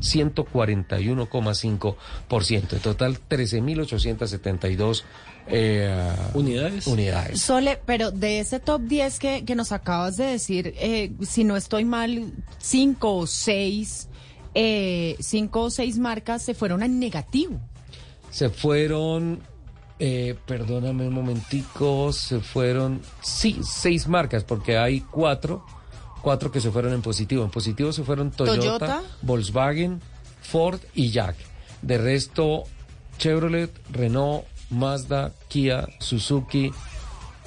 141,5%. 0.00 2.72
En 2.72 2.80
total, 2.80 3.18
13.872 3.28 5.04
eh, 5.46 6.12
unidades. 6.34 6.86
unidades. 6.86 7.40
Sole, 7.40 7.80
pero 7.84 8.10
de 8.10 8.40
ese 8.40 8.60
top 8.60 8.82
10 8.82 9.18
que, 9.18 9.44
que 9.44 9.54
nos 9.54 9.72
acabas 9.72 10.16
de 10.16 10.24
decir, 10.26 10.74
eh, 10.78 11.12
si 11.22 11.44
no 11.44 11.56
estoy 11.56 11.84
mal, 11.84 12.32
cinco 12.58 13.16
o 13.16 13.26
seis, 13.26 14.08
eh, 14.54 15.16
cinco 15.20 15.62
o 15.62 15.70
seis 15.70 15.98
marcas 15.98 16.42
se 16.42 16.54
fueron 16.54 16.82
en 16.82 16.98
negativo. 16.98 17.60
Se 18.30 18.50
fueron, 18.50 19.40
eh, 19.98 20.36
perdóname 20.46 21.06
un 21.06 21.14
momentico, 21.14 22.12
se 22.12 22.40
fueron, 22.40 23.02
sí, 23.20 23.60
seis 23.62 24.08
marcas, 24.08 24.44
porque 24.44 24.78
hay 24.78 25.00
cuatro, 25.00 25.64
cuatro 26.22 26.50
que 26.50 26.60
se 26.60 26.70
fueron 26.70 26.92
en 26.92 27.02
positivo. 27.02 27.44
En 27.44 27.50
positivo 27.50 27.92
se 27.92 28.04
fueron 28.04 28.30
Toyota, 28.30 28.56
Toyota. 28.60 29.02
Volkswagen, 29.22 30.00
Ford 30.40 30.80
y 30.94 31.10
Jack. 31.10 31.36
De 31.82 31.98
resto, 31.98 32.64
Chevrolet, 33.18 33.70
Renault, 33.90 34.44
Mazda, 34.70 35.32
Kia, 35.48 35.86
Suzuki, 35.98 36.72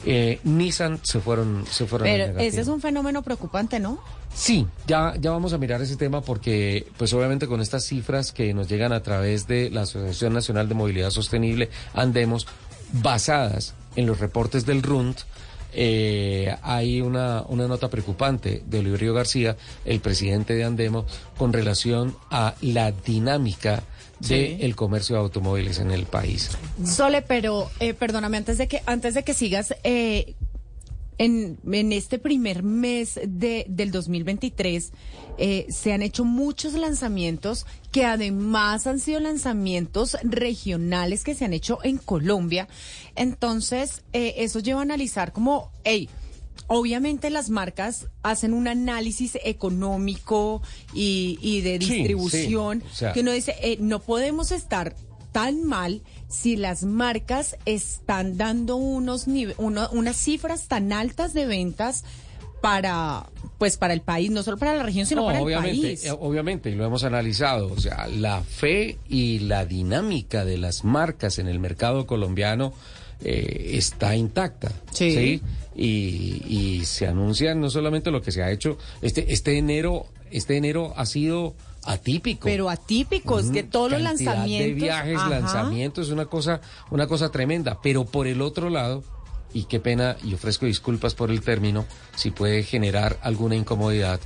eh, 0.05 0.39
Nissan 0.43 0.99
se 1.03 1.19
fueron, 1.19 1.65
se 1.69 1.87
fueron 1.87 2.07
en 2.07 2.13
Pero 2.13 2.27
negativo. 2.27 2.49
ese 2.49 2.61
es 2.61 2.67
un 2.67 2.81
fenómeno 2.81 3.23
preocupante, 3.23 3.79
¿no? 3.79 3.99
Sí, 4.33 4.67
ya, 4.85 5.13
ya 5.19 5.31
vamos 5.31 5.53
a 5.53 5.57
mirar 5.57 5.81
ese 5.81 5.95
tema 5.95 6.21
porque, 6.21 6.85
pues 6.97 7.13
obviamente 7.13 7.47
con 7.47 7.61
estas 7.61 7.85
cifras 7.85 8.33
que 8.33 8.53
nos 8.53 8.67
llegan 8.67 8.91
a 8.91 9.01
través 9.01 9.47
de 9.47 9.69
la 9.69 9.81
Asociación 9.83 10.33
Nacional 10.33 10.67
de 10.67 10.75
Movilidad 10.75 11.09
Sostenible, 11.09 11.69
Andemos, 11.93 12.45
basadas 12.91 13.73
en 13.95 14.05
los 14.05 14.19
reportes 14.19 14.65
del 14.65 14.83
RUND, 14.83 15.15
eh, 15.75 16.55
hay 16.61 17.01
una, 17.01 17.43
una 17.47 17.67
nota 17.67 17.89
preocupante 17.89 18.63
de 18.65 18.79
Oliverio 18.79 19.13
García, 19.13 19.55
el 19.85 19.99
presidente 19.99 20.53
de 20.55 20.63
Andemos, 20.63 21.05
con 21.37 21.51
relación 21.53 22.15
a 22.31 22.55
la 22.61 22.91
dinámica 22.91 23.83
Sí. 24.21 24.55
del 24.55 24.77
comercio 24.77 25.17
de 25.17 25.21
automóviles 25.23 25.77
en 25.79 25.91
el 25.91 26.05
país. 26.05 26.49
Sole, 26.85 27.21
pero 27.21 27.69
eh, 27.81 27.93
perdóname, 27.93 28.37
antes 28.37 28.57
de 28.57 28.69
que, 28.69 28.81
antes 28.85 29.13
de 29.13 29.23
que 29.23 29.33
sigas, 29.33 29.75
eh, 29.83 30.35
en, 31.17 31.57
en 31.71 31.91
este 31.93 32.19
primer 32.19 32.63
mes 32.63 33.19
de, 33.25 33.65
del 33.69 33.91
2023 33.91 34.91
eh, 35.37 35.65
se 35.69 35.93
han 35.93 36.01
hecho 36.01 36.23
muchos 36.25 36.73
lanzamientos 36.73 37.65
que 37.91 38.05
además 38.05 38.87
han 38.87 38.99
sido 38.99 39.19
lanzamientos 39.19 40.17
regionales 40.23 41.23
que 41.23 41.35
se 41.35 41.45
han 41.45 41.53
hecho 41.53 41.79
en 41.83 41.97
Colombia. 41.97 42.67
Entonces, 43.15 44.03
eh, 44.13 44.35
eso 44.37 44.59
lleva 44.59 44.79
a 44.79 44.83
analizar 44.83 45.31
como, 45.31 45.71
hey, 45.83 46.09
Obviamente 46.67 47.29
las 47.29 47.51
marcas 47.51 48.07
hacen 48.23 48.51
un 48.51 48.67
análisis 48.67 49.37
económico 49.43 50.63
y, 50.95 51.37
y 51.39 51.61
de 51.61 51.77
Sí, 51.77 51.85
sí, 51.85 51.93
distribución 51.97 52.81
o 52.91 52.95
sea- 52.95 53.13
que 53.13 53.19
uno 53.19 53.33
dice, 53.33 53.53
eh, 53.61 53.77
no 53.79 53.99
podemos 54.01 54.51
estar 54.51 54.95
tan 55.31 55.63
mal 55.63 56.01
si 56.27 56.55
las 56.55 56.83
marcas 56.83 57.55
están 57.65 58.37
dando 58.37 58.75
unos 58.75 59.27
nive- 59.27 59.55
uno- 59.57 59.89
unas 59.91 60.15
cifras 60.17 60.67
tan 60.67 60.91
altas 60.93 61.33
de 61.33 61.45
ventas 61.45 62.03
para 62.61 63.27
pues 63.57 63.77
para 63.77 63.93
el 63.93 64.01
país, 64.01 64.31
no 64.31 64.43
solo 64.43 64.57
para 64.57 64.73
la 64.73 64.83
región, 64.83 65.05
sino 65.05 65.21
No, 65.21 65.27
para 65.27 65.37
el 65.39 65.45
obviamente, 65.45 65.81
país. 65.87 66.03
eh, 66.05 66.11
obviamente, 66.11 66.69
y 66.71 66.75
lo 66.75 66.83
hemos 66.85 67.03
analizado. 67.05 67.71
O 67.71 67.79
sea, 67.79 68.07
la 68.07 68.41
fe 68.41 68.97
y 69.07 69.39
la 69.39 69.65
dinámica 69.65 70.43
de 70.43 70.57
las 70.57 70.83
marcas 70.83 71.39
en 71.39 71.47
el 71.47 71.59
mercado 71.59 72.05
colombiano 72.05 72.73
eh, 73.23 73.71
está 73.75 74.15
intacta. 74.15 74.71
Sí. 74.91 75.41
Y, 75.75 76.43
y 76.47 76.85
se 76.85 77.07
anuncia 77.07 77.55
no 77.55 77.69
solamente 77.69 78.11
lo 78.11 78.21
que 78.21 78.31
se 78.33 78.43
ha 78.43 78.51
hecho, 78.51 78.77
este, 79.01 79.31
este 79.31 79.57
enero, 79.57 80.07
este 80.31 80.57
enero 80.57 80.93
ha 80.97 81.05
sido 81.05 81.53
atípico. 81.85 82.45
Pero 82.45 82.69
atípicos, 82.69 83.51
que 83.51 83.63
Mm, 83.63 83.69
todos 83.69 83.91
los 83.91 84.01
lanzamientos. 84.01 84.67
de 84.67 84.73
viajes, 84.73 85.17
ajá. 85.17 85.29
lanzamientos, 85.29 86.09
una 86.09 86.25
cosa, 86.25 86.61
una 86.91 87.07
cosa 87.07 87.29
tremenda. 87.29 87.79
Pero 87.81 88.05
por 88.05 88.27
el 88.27 88.41
otro 88.41 88.69
lado, 88.69 89.03
y 89.53 89.63
qué 89.65 89.79
pena, 89.79 90.17
y 90.23 90.33
ofrezco 90.33 90.65
disculpas 90.65 91.13
por 91.15 91.31
el 91.31 91.41
término, 91.41 91.85
si 92.15 92.31
puede 92.31 92.63
generar 92.63 93.17
alguna 93.21 93.55
incomodidad, 93.55 94.19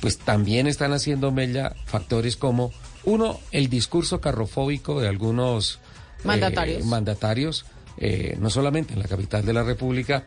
pues 0.00 0.18
también 0.18 0.66
están 0.66 0.92
haciendo 0.92 1.30
mella 1.30 1.74
factores 1.86 2.36
como, 2.36 2.72
uno, 3.04 3.38
el 3.52 3.68
discurso 3.68 4.20
carrofóbico 4.20 5.00
de 5.00 5.08
algunos 5.08 5.74
eh, 5.76 6.26
Mandatarios. 6.26 6.84
mandatarios, 6.86 7.64
eh, 7.98 8.36
no 8.40 8.50
solamente 8.50 8.94
en 8.94 8.98
la 9.00 9.06
capital 9.06 9.44
de 9.44 9.52
la 9.52 9.62
República. 9.62 10.24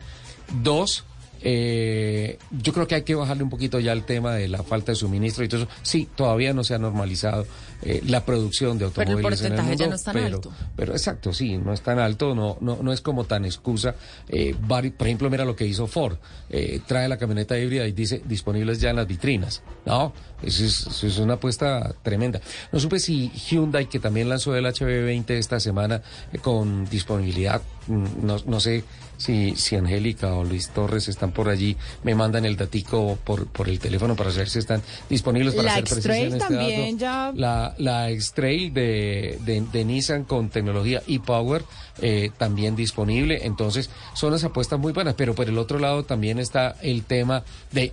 Dos, 0.62 1.04
eh, 1.42 2.38
yo 2.50 2.72
creo 2.72 2.86
que 2.86 2.96
hay 2.96 3.02
que 3.02 3.14
bajarle 3.14 3.42
un 3.42 3.50
poquito 3.50 3.78
ya 3.80 3.92
el 3.92 4.04
tema 4.04 4.34
de 4.34 4.48
la 4.48 4.62
falta 4.62 4.92
de 4.92 4.96
suministro 4.96 5.44
y 5.44 5.48
todo 5.48 5.62
eso. 5.62 5.70
Sí, 5.82 6.08
todavía 6.14 6.52
no 6.52 6.64
se 6.64 6.74
ha 6.74 6.78
normalizado 6.78 7.46
eh, 7.82 8.02
la 8.06 8.24
producción 8.24 8.76
de 8.76 8.88
Pero 8.88 9.10
el 9.10 9.18
automóviles 9.18 9.40
en 9.40 9.52
el 9.52 9.52
porcentaje 9.52 9.68
mundo. 9.68 9.84
ya 9.84 9.88
no 9.88 9.94
es 9.94 10.02
tan 10.02 10.14
pero, 10.14 10.36
alto. 10.36 10.52
pero 10.74 10.92
exacto, 10.92 11.32
sí, 11.32 11.58
no 11.58 11.72
es 11.72 11.80
tan 11.80 11.98
alto, 12.00 12.34
no, 12.34 12.58
no, 12.60 12.78
no 12.82 12.92
es 12.92 13.00
como 13.00 13.24
tan 13.24 13.44
excusa. 13.44 13.94
Eh, 14.28 14.54
por 14.96 15.06
ejemplo, 15.06 15.30
mira 15.30 15.44
lo 15.44 15.54
que 15.54 15.64
hizo 15.64 15.86
Ford. 15.86 16.16
Eh, 16.50 16.80
trae 16.86 17.08
la 17.08 17.18
camioneta 17.18 17.56
híbrida 17.58 17.86
y 17.86 17.92
dice 17.92 18.22
disponibles 18.24 18.80
ya 18.80 18.90
en 18.90 18.96
las 18.96 19.06
vitrinas. 19.06 19.62
No, 19.86 20.12
eso 20.42 20.64
es, 20.64 20.86
eso 20.88 21.06
es 21.06 21.18
una 21.18 21.34
apuesta 21.34 21.94
tremenda. 22.02 22.40
No 22.72 22.80
supe 22.80 22.98
si 22.98 23.30
Hyundai, 23.30 23.88
que 23.88 24.00
también 24.00 24.28
lanzó 24.28 24.56
el 24.56 24.64
HB20 24.66 25.30
esta 25.30 25.60
semana 25.60 26.02
con 26.42 26.84
disponibilidad, 26.88 27.62
mm, 27.86 28.04
no, 28.22 28.36
no 28.44 28.60
sé 28.60 28.82
si, 29.18 29.54
si 29.56 29.76
Angélica 29.76 30.32
o 30.32 30.44
Luis 30.44 30.70
Torres 30.70 31.08
están 31.08 31.32
por 31.32 31.50
allí, 31.50 31.76
me 32.04 32.14
mandan 32.14 32.46
el 32.46 32.56
datico 32.56 33.18
por, 33.24 33.46
por 33.48 33.68
el 33.68 33.78
teléfono 33.78 34.16
para 34.16 34.30
saber 34.30 34.48
si 34.48 34.60
están 34.60 34.80
disponibles 35.10 35.54
para 35.54 35.66
La 35.66 35.72
hacer 35.72 35.84
precisión 35.84 36.32
este 36.32 36.38
también 36.38 36.96
dato. 36.96 36.98
ya- 36.98 37.32
La, 37.34 37.74
la 37.76 38.10
X-Trail 38.10 38.72
de, 38.72 39.38
de, 39.44 39.60
de 39.70 39.84
Nissan 39.84 40.24
con 40.24 40.48
tecnología 40.48 41.02
e-Power 41.06 41.64
eh, 42.00 42.30
también 42.38 42.74
disponible. 42.76 43.40
Entonces, 43.44 43.90
son 44.14 44.32
las 44.32 44.44
apuestas 44.44 44.78
muy 44.78 44.92
buenas. 44.92 45.14
Pero 45.14 45.34
por 45.34 45.48
el 45.48 45.58
otro 45.58 45.78
lado 45.78 46.04
también 46.04 46.38
está 46.38 46.76
el 46.80 47.02
tema 47.02 47.42
de, 47.72 47.92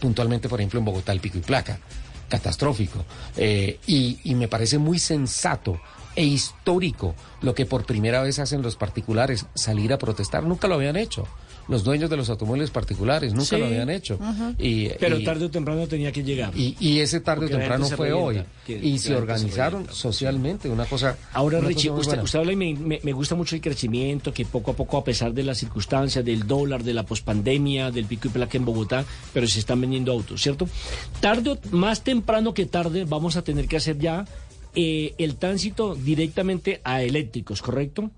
puntualmente, 0.00 0.48
por 0.48 0.60
ejemplo, 0.60 0.80
en 0.80 0.84
Bogotá, 0.84 1.12
el 1.12 1.20
pico 1.20 1.38
y 1.38 1.42
placa. 1.42 1.78
Catastrófico. 2.28 3.04
Eh, 3.36 3.78
y, 3.86 4.18
y 4.24 4.34
me 4.34 4.48
parece 4.48 4.78
muy 4.78 4.98
sensato 4.98 5.80
e 6.20 6.24
histórico 6.24 7.14
lo 7.40 7.54
que 7.54 7.64
por 7.64 7.84
primera 7.86 8.20
vez 8.22 8.38
hacen 8.38 8.60
los 8.62 8.76
particulares, 8.76 9.46
salir 9.54 9.92
a 9.92 9.98
protestar. 9.98 10.44
Nunca 10.44 10.68
lo 10.68 10.74
habían 10.74 10.96
hecho. 10.96 11.26
los 11.68 11.84
dueños 11.84 12.10
de 12.10 12.16
los 12.16 12.28
automóviles 12.28 12.70
particulares, 12.70 13.32
nunca 13.32 13.44
Sí. 13.50 13.56
lo 13.58 13.66
habían 13.66 13.90
hecho. 13.90 14.18
Y, 14.58 14.88
Pero 14.98 15.20
y- 15.20 15.24
tarde 15.24 15.44
o 15.44 15.50
temprano 15.52 15.86
tenía 15.86 16.10
que 16.10 16.24
llegar. 16.24 16.50
y, 16.56 16.74
y 16.80 16.98
ese 16.98 17.20
tarde 17.20 17.46
o 17.46 17.48
Porque 17.48 17.58
temprano 17.60 17.86
fue 17.90 18.12
hoy. 18.12 18.42
que- 18.66 18.76
Y 18.76 18.94
que 18.94 18.98
se 18.98 19.14
organizaron 19.14 19.86
socialmente, 19.92 20.68
una 20.68 20.84
cosa. 20.86 21.16
Ahora, 21.32 21.60
una 21.60 21.68
Richie, 21.68 21.90
cosa 21.90 22.00
usted, 22.10 22.22
usted 22.24 22.38
habla 22.40 22.52
y 22.54 22.56
me, 22.56 22.74
me- 22.74 22.98
me 23.04 23.12
gusta 23.12 23.36
mucho 23.36 23.54
el 23.54 23.60
crecimiento, 23.60 24.32
que 24.34 24.44
poco 24.46 24.72
a 24.72 24.74
poco, 24.74 24.96
a 24.98 25.04
pesar 25.04 25.32
de 25.32 25.44
las 25.44 25.58
circunstancias, 25.58 26.24
del 26.24 26.44
dólar, 26.44 26.82
de 26.82 26.92
la 26.92 27.04
pospandemia, 27.04 27.92
del 27.92 28.06
pico 28.06 28.26
y 28.26 28.30
placa 28.32 28.58
en 28.58 28.64
Bogotá, 28.64 29.04
pero 29.32 29.46
se 29.46 29.60
están 29.60 29.80
vendiendo 29.80 30.10
autos, 30.10 30.42
¿cierto? 30.42 30.68
Tarde, 31.20 31.50
o- 31.50 31.58
más 31.76 32.02
temprano 32.02 32.52
que 32.52 32.66
tarde, 32.66 33.04
vamos 33.04 33.36
a 33.36 33.42
tener 33.42 33.68
que 33.68 33.76
hacer 33.76 33.96
ya 33.96 34.24
eh, 34.74 35.14
el 35.18 35.36
tránsito 35.36 35.94
directamente 35.94 36.80
a 36.84 37.02
eléctricos, 37.02 37.62
¿correcto? 37.62 38.10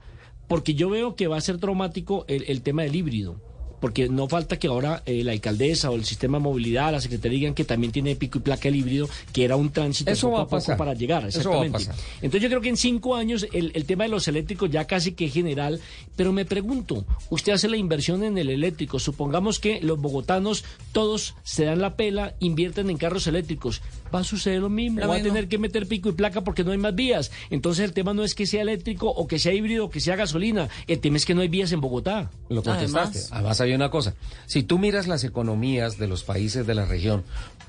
Porque 0.48 0.74
yo 0.74 0.90
veo 0.90 1.14
que 1.16 1.26
va 1.28 1.36
a 1.38 1.40
ser 1.40 1.58
traumático 1.58 2.24
el, 2.28 2.44
el 2.48 2.62
tema 2.62 2.82
del 2.82 2.94
híbrido. 2.96 3.40
Porque 3.80 4.08
no 4.08 4.28
falta 4.28 4.60
que 4.60 4.68
ahora 4.68 5.02
eh, 5.06 5.24
la 5.24 5.32
alcaldesa 5.32 5.90
o 5.90 5.96
el 5.96 6.04
sistema 6.04 6.38
de 6.38 6.44
movilidad, 6.44 6.92
la 6.92 7.00
secretaría 7.00 7.38
digan 7.40 7.54
que 7.54 7.64
también 7.64 7.90
tiene 7.92 8.14
pico 8.14 8.38
y 8.38 8.40
placa 8.42 8.68
el 8.68 8.76
híbrido, 8.76 9.08
que 9.32 9.42
era 9.44 9.56
un 9.56 9.72
tránsito 9.72 10.08
Eso 10.12 10.28
poco 10.28 10.34
va 10.34 10.38
a 10.38 10.42
a 10.42 10.46
poco 10.46 10.56
pasar. 10.58 10.76
para 10.76 10.94
llegar. 10.94 11.26
Eso 11.26 11.50
va 11.50 11.62
a 11.62 11.64
Exactamente. 11.66 11.88
pasar. 11.88 12.04
Entonces 12.22 12.42
yo 12.42 12.48
creo 12.48 12.60
que 12.60 12.68
en 12.68 12.76
cinco 12.76 13.16
años 13.16 13.44
el, 13.52 13.72
el 13.74 13.84
tema 13.84 14.04
de 14.04 14.10
los 14.10 14.28
eléctricos 14.28 14.70
ya 14.70 14.84
casi 14.84 15.12
que 15.14 15.24
es 15.24 15.32
general, 15.32 15.80
pero 16.14 16.32
me 16.32 16.44
pregunto, 16.44 17.04
usted 17.28 17.54
hace 17.54 17.68
la 17.68 17.76
inversión 17.76 18.22
en 18.22 18.38
el 18.38 18.50
eléctrico, 18.50 19.00
supongamos 19.00 19.58
que 19.58 19.80
los 19.80 19.98
bogotanos 20.00 20.64
todos 20.92 21.34
se 21.42 21.64
dan 21.64 21.80
la 21.80 21.96
pela, 21.96 22.36
invierten 22.38 22.88
en 22.88 22.98
carros 22.98 23.26
eléctricos, 23.26 23.82
va 24.14 24.20
a 24.20 24.24
suceder 24.24 24.60
lo 24.60 24.68
mismo, 24.68 25.00
Lo 25.00 25.08
va 25.08 25.14
mismo. 25.14 25.30
a 25.30 25.32
tener 25.32 25.48
que 25.48 25.58
meter 25.58 25.86
pico 25.86 26.08
y 26.08 26.12
placa 26.12 26.42
porque 26.42 26.64
no 26.64 26.72
hay 26.72 26.78
más 26.78 26.94
vías. 26.94 27.30
Entonces 27.50 27.84
el 27.84 27.92
tema 27.92 28.14
no 28.14 28.24
es 28.24 28.34
que 28.34 28.46
sea 28.46 28.62
eléctrico 28.62 29.08
o 29.08 29.26
que 29.26 29.38
sea 29.38 29.52
híbrido 29.52 29.86
o 29.86 29.90
que 29.90 30.00
sea 30.00 30.16
gasolina, 30.16 30.68
el 30.86 30.98
tema 31.00 31.16
es 31.16 31.24
que 31.26 31.34
no 31.34 31.40
hay 31.40 31.48
vías 31.48 31.72
en 31.72 31.80
Bogotá. 31.80 32.30
Lo 32.48 32.62
contestaste. 32.62 33.20
Además. 33.30 33.60
hay 33.60 33.72
una 33.74 33.90
cosa. 33.90 34.14
Si 34.46 34.62
tú 34.62 34.78
miras 34.78 35.06
las 35.06 35.24
economías 35.24 35.98
de 35.98 36.08
los 36.08 36.24
países 36.24 36.66
de 36.66 36.74
la 36.74 36.84
región, 36.84 37.24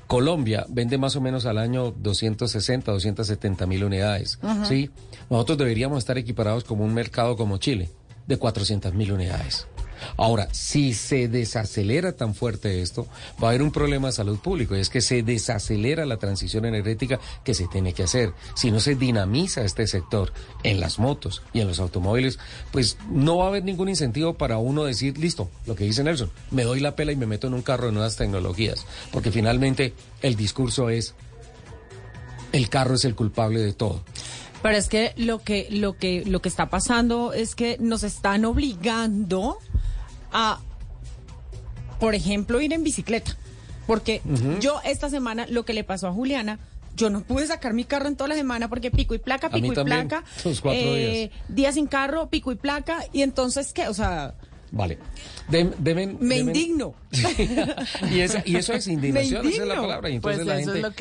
Colombia 0.06 0.66
vende 0.68 0.98
más 0.98 1.16
o 1.16 1.20
menos 1.20 1.46
al 1.46 1.58
año 1.58 1.90
260, 1.90 2.92
270 2.92 3.66
mil 3.66 3.84
unidades. 3.84 4.38
¿sí? 4.68 4.90
Nosotros 5.30 5.58
deberíamos 5.58 5.98
estar 5.98 6.18
equiparados 6.18 6.64
como 6.64 6.84
un 6.84 6.92
mercado 6.94 7.36
como 7.36 7.58
Chile, 7.58 7.88
de 8.26 8.36
400 8.36 8.92
mil 8.94 9.12
unidades. 9.12 9.66
Ahora, 10.16 10.48
si 10.52 10.94
se 10.94 11.28
desacelera 11.28 12.12
tan 12.12 12.34
fuerte 12.34 12.82
esto, 12.82 13.06
va 13.42 13.48
a 13.48 13.50
haber 13.50 13.62
un 13.62 13.72
problema 13.72 14.08
de 14.08 14.12
salud 14.12 14.38
público 14.38 14.76
y 14.76 14.80
es 14.80 14.90
que 14.90 15.00
se 15.00 15.22
desacelera 15.22 16.06
la 16.06 16.18
transición 16.18 16.64
energética 16.64 17.20
que 17.44 17.54
se 17.54 17.66
tiene 17.68 17.92
que 17.92 18.04
hacer. 18.04 18.32
Si 18.54 18.70
no 18.70 18.80
se 18.80 18.94
dinamiza 18.94 19.64
este 19.64 19.86
sector 19.86 20.32
en 20.62 20.80
las 20.80 20.98
motos 20.98 21.42
y 21.52 21.60
en 21.60 21.68
los 21.68 21.80
automóviles, 21.80 22.38
pues 22.72 22.96
no 23.10 23.38
va 23.38 23.46
a 23.46 23.48
haber 23.48 23.64
ningún 23.64 23.88
incentivo 23.88 24.34
para 24.34 24.58
uno 24.58 24.84
decir, 24.84 25.18
listo, 25.18 25.50
lo 25.66 25.74
que 25.74 25.84
dice 25.84 26.04
Nelson, 26.04 26.30
me 26.50 26.64
doy 26.64 26.80
la 26.80 26.96
pela 26.96 27.12
y 27.12 27.16
me 27.16 27.26
meto 27.26 27.46
en 27.46 27.54
un 27.54 27.62
carro 27.62 27.86
de 27.86 27.92
nuevas 27.92 28.16
tecnologías, 28.16 28.86
porque 29.12 29.30
finalmente 29.30 29.94
el 30.22 30.36
discurso 30.36 30.90
es, 30.90 31.14
el 32.52 32.68
carro 32.68 32.94
es 32.94 33.04
el 33.04 33.14
culpable 33.14 33.60
de 33.60 33.72
todo. 33.72 34.04
Pero 34.62 34.78
es 34.78 34.88
que 34.88 35.12
lo 35.16 35.42
que 35.42 35.66
lo 35.70 35.98
que 35.98 36.24
lo 36.24 36.40
que 36.40 36.48
está 36.48 36.70
pasando 36.70 37.34
es 37.34 37.54
que 37.54 37.76
nos 37.80 38.02
están 38.02 38.46
obligando 38.46 39.58
a 40.34 40.60
por 41.98 42.14
ejemplo 42.14 42.60
ir 42.60 42.72
en 42.74 42.84
bicicleta, 42.84 43.34
porque 43.86 44.20
yo 44.60 44.80
esta 44.84 45.08
semana 45.08 45.46
lo 45.48 45.64
que 45.64 45.72
le 45.72 45.84
pasó 45.84 46.08
a 46.08 46.12
Juliana 46.12 46.58
yo 46.96 47.10
no 47.10 47.22
pude 47.22 47.44
sacar 47.46 47.72
mi 47.72 47.84
carro 47.84 48.06
en 48.08 48.14
toda 48.16 48.28
la 48.28 48.34
semana 48.36 48.68
porque 48.68 48.90
pico 48.92 49.14
y 49.14 49.18
placa, 49.18 49.48
A 49.48 49.50
mí 49.50 49.62
pico 49.62 49.72
y 49.72 49.74
también, 49.76 50.06
placa. 50.08 50.24
eh, 50.66 51.30
días 51.48 51.74
sin 51.74 51.86
carro, 51.88 52.28
pico 52.30 52.52
y 52.52 52.54
placa. 52.54 53.04
Y 53.12 53.22
entonces, 53.22 53.72
¿qué? 53.72 53.88
O 53.88 53.94
sea, 53.94 54.34
Vale. 54.70 54.98
Deben- 55.48 55.74
me 56.20 56.36
deben- 56.36 56.46
indigno. 56.48 56.94
y, 58.12 58.20
esa- 58.20 58.42
y 58.46 58.54
eso 58.56 58.72
es 58.74 58.86
indignación, 58.88 59.46
esa 59.48 59.62
es 59.62 59.68
la 59.68 59.74
palabra. 59.74 60.08
Y 60.08 60.16
entonces 60.16 60.44
Pues 60.44 60.46
la 60.46 60.60
eso 60.60 60.72
gente 60.72 60.94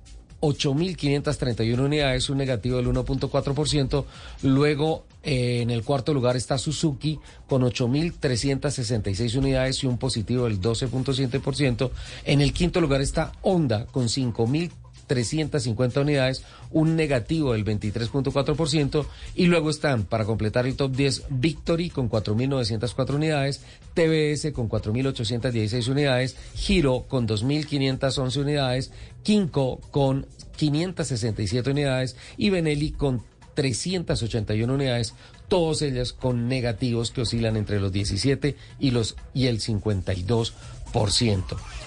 8.531 0.41 1.79
unidades, 1.79 2.29
un 2.29 2.37
negativo 2.37 2.77
del 2.77 2.87
1.4%. 2.87 4.05
Luego, 4.43 5.05
eh, 5.23 5.61
en 5.61 5.71
el 5.71 5.83
cuarto 5.83 6.13
lugar 6.13 6.37
está 6.37 6.57
Suzuki 6.57 7.19
con 7.47 7.63
8.366 7.63 9.35
unidades 9.35 9.83
y 9.83 9.87
un 9.87 9.97
positivo 9.97 10.45
del 10.45 10.61
12.7%. 10.61 11.91
En 12.25 12.41
el 12.41 12.53
quinto 12.53 12.79
lugar 12.79 13.01
está 13.01 13.31
Honda 13.41 13.87
con 13.87 14.05
5.350 14.05 16.01
unidades, 16.01 16.43
un 16.71 16.95
negativo 16.95 17.53
del 17.53 17.65
23.4%. 17.65 19.05
Y 19.35 19.47
luego 19.47 19.69
están, 19.69 20.03
para 20.03 20.25
completar 20.25 20.67
el 20.67 20.75
top 20.75 20.95
10, 20.95 21.25
Victory 21.29 21.89
con 21.89 22.09
4.904 22.09 23.15
unidades, 23.15 23.61
TBS 23.95 24.53
con 24.53 24.69
4.816 24.69 25.89
unidades, 25.89 26.37
Giro 26.55 27.05
con 27.07 27.27
2.511 27.27 28.37
unidades, 28.37 28.91
Kinko 29.27 29.81
con 29.91 30.25
567 30.55 31.69
unidades 31.69 32.15
y 32.37 32.49
Benelli 32.49 32.91
con 32.91 33.23
381 33.55 34.73
unidades, 34.73 35.15
todas 35.49 35.81
ellas 35.81 36.13
con 36.13 36.47
negativos 36.47 37.11
que 37.11 37.19
oscilan 37.19 37.57
entre 37.57 37.81
los 37.81 37.91
17 37.91 38.55
y 38.79 38.91
los 38.91 39.17
y 39.33 39.47
el 39.47 39.59
52%. 39.59 40.53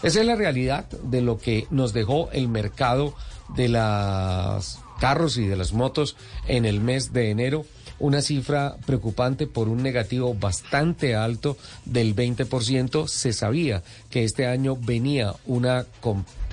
Esa 0.03 0.21
es 0.21 0.27
la 0.27 0.37
realidad 0.37 0.87
de 0.91 1.23
lo 1.23 1.39
que 1.39 1.67
nos 1.71 1.95
dejó 1.95 2.31
el 2.33 2.49
mercado 2.49 3.15
de 3.57 3.71
los 3.71 4.79
carros 5.01 5.39
y 5.39 5.47
de 5.47 5.57
las 5.57 5.73
motos 5.73 6.17
en 6.47 6.67
el 6.67 6.81
mes 6.81 7.15
de 7.15 7.31
enero 7.31 7.65
una 8.01 8.21
cifra 8.21 8.77
preocupante 8.85 9.47
por 9.47 9.69
un 9.69 9.83
negativo 9.83 10.35
bastante 10.35 11.15
alto 11.15 11.57
del 11.87 12.15
20%. 12.15 13.07
Se 13.07 13.33
sabía 13.33 13.83
que 14.11 14.25
este 14.25 14.47
año 14.47 14.77
venía 14.77 15.35
una 15.47 15.87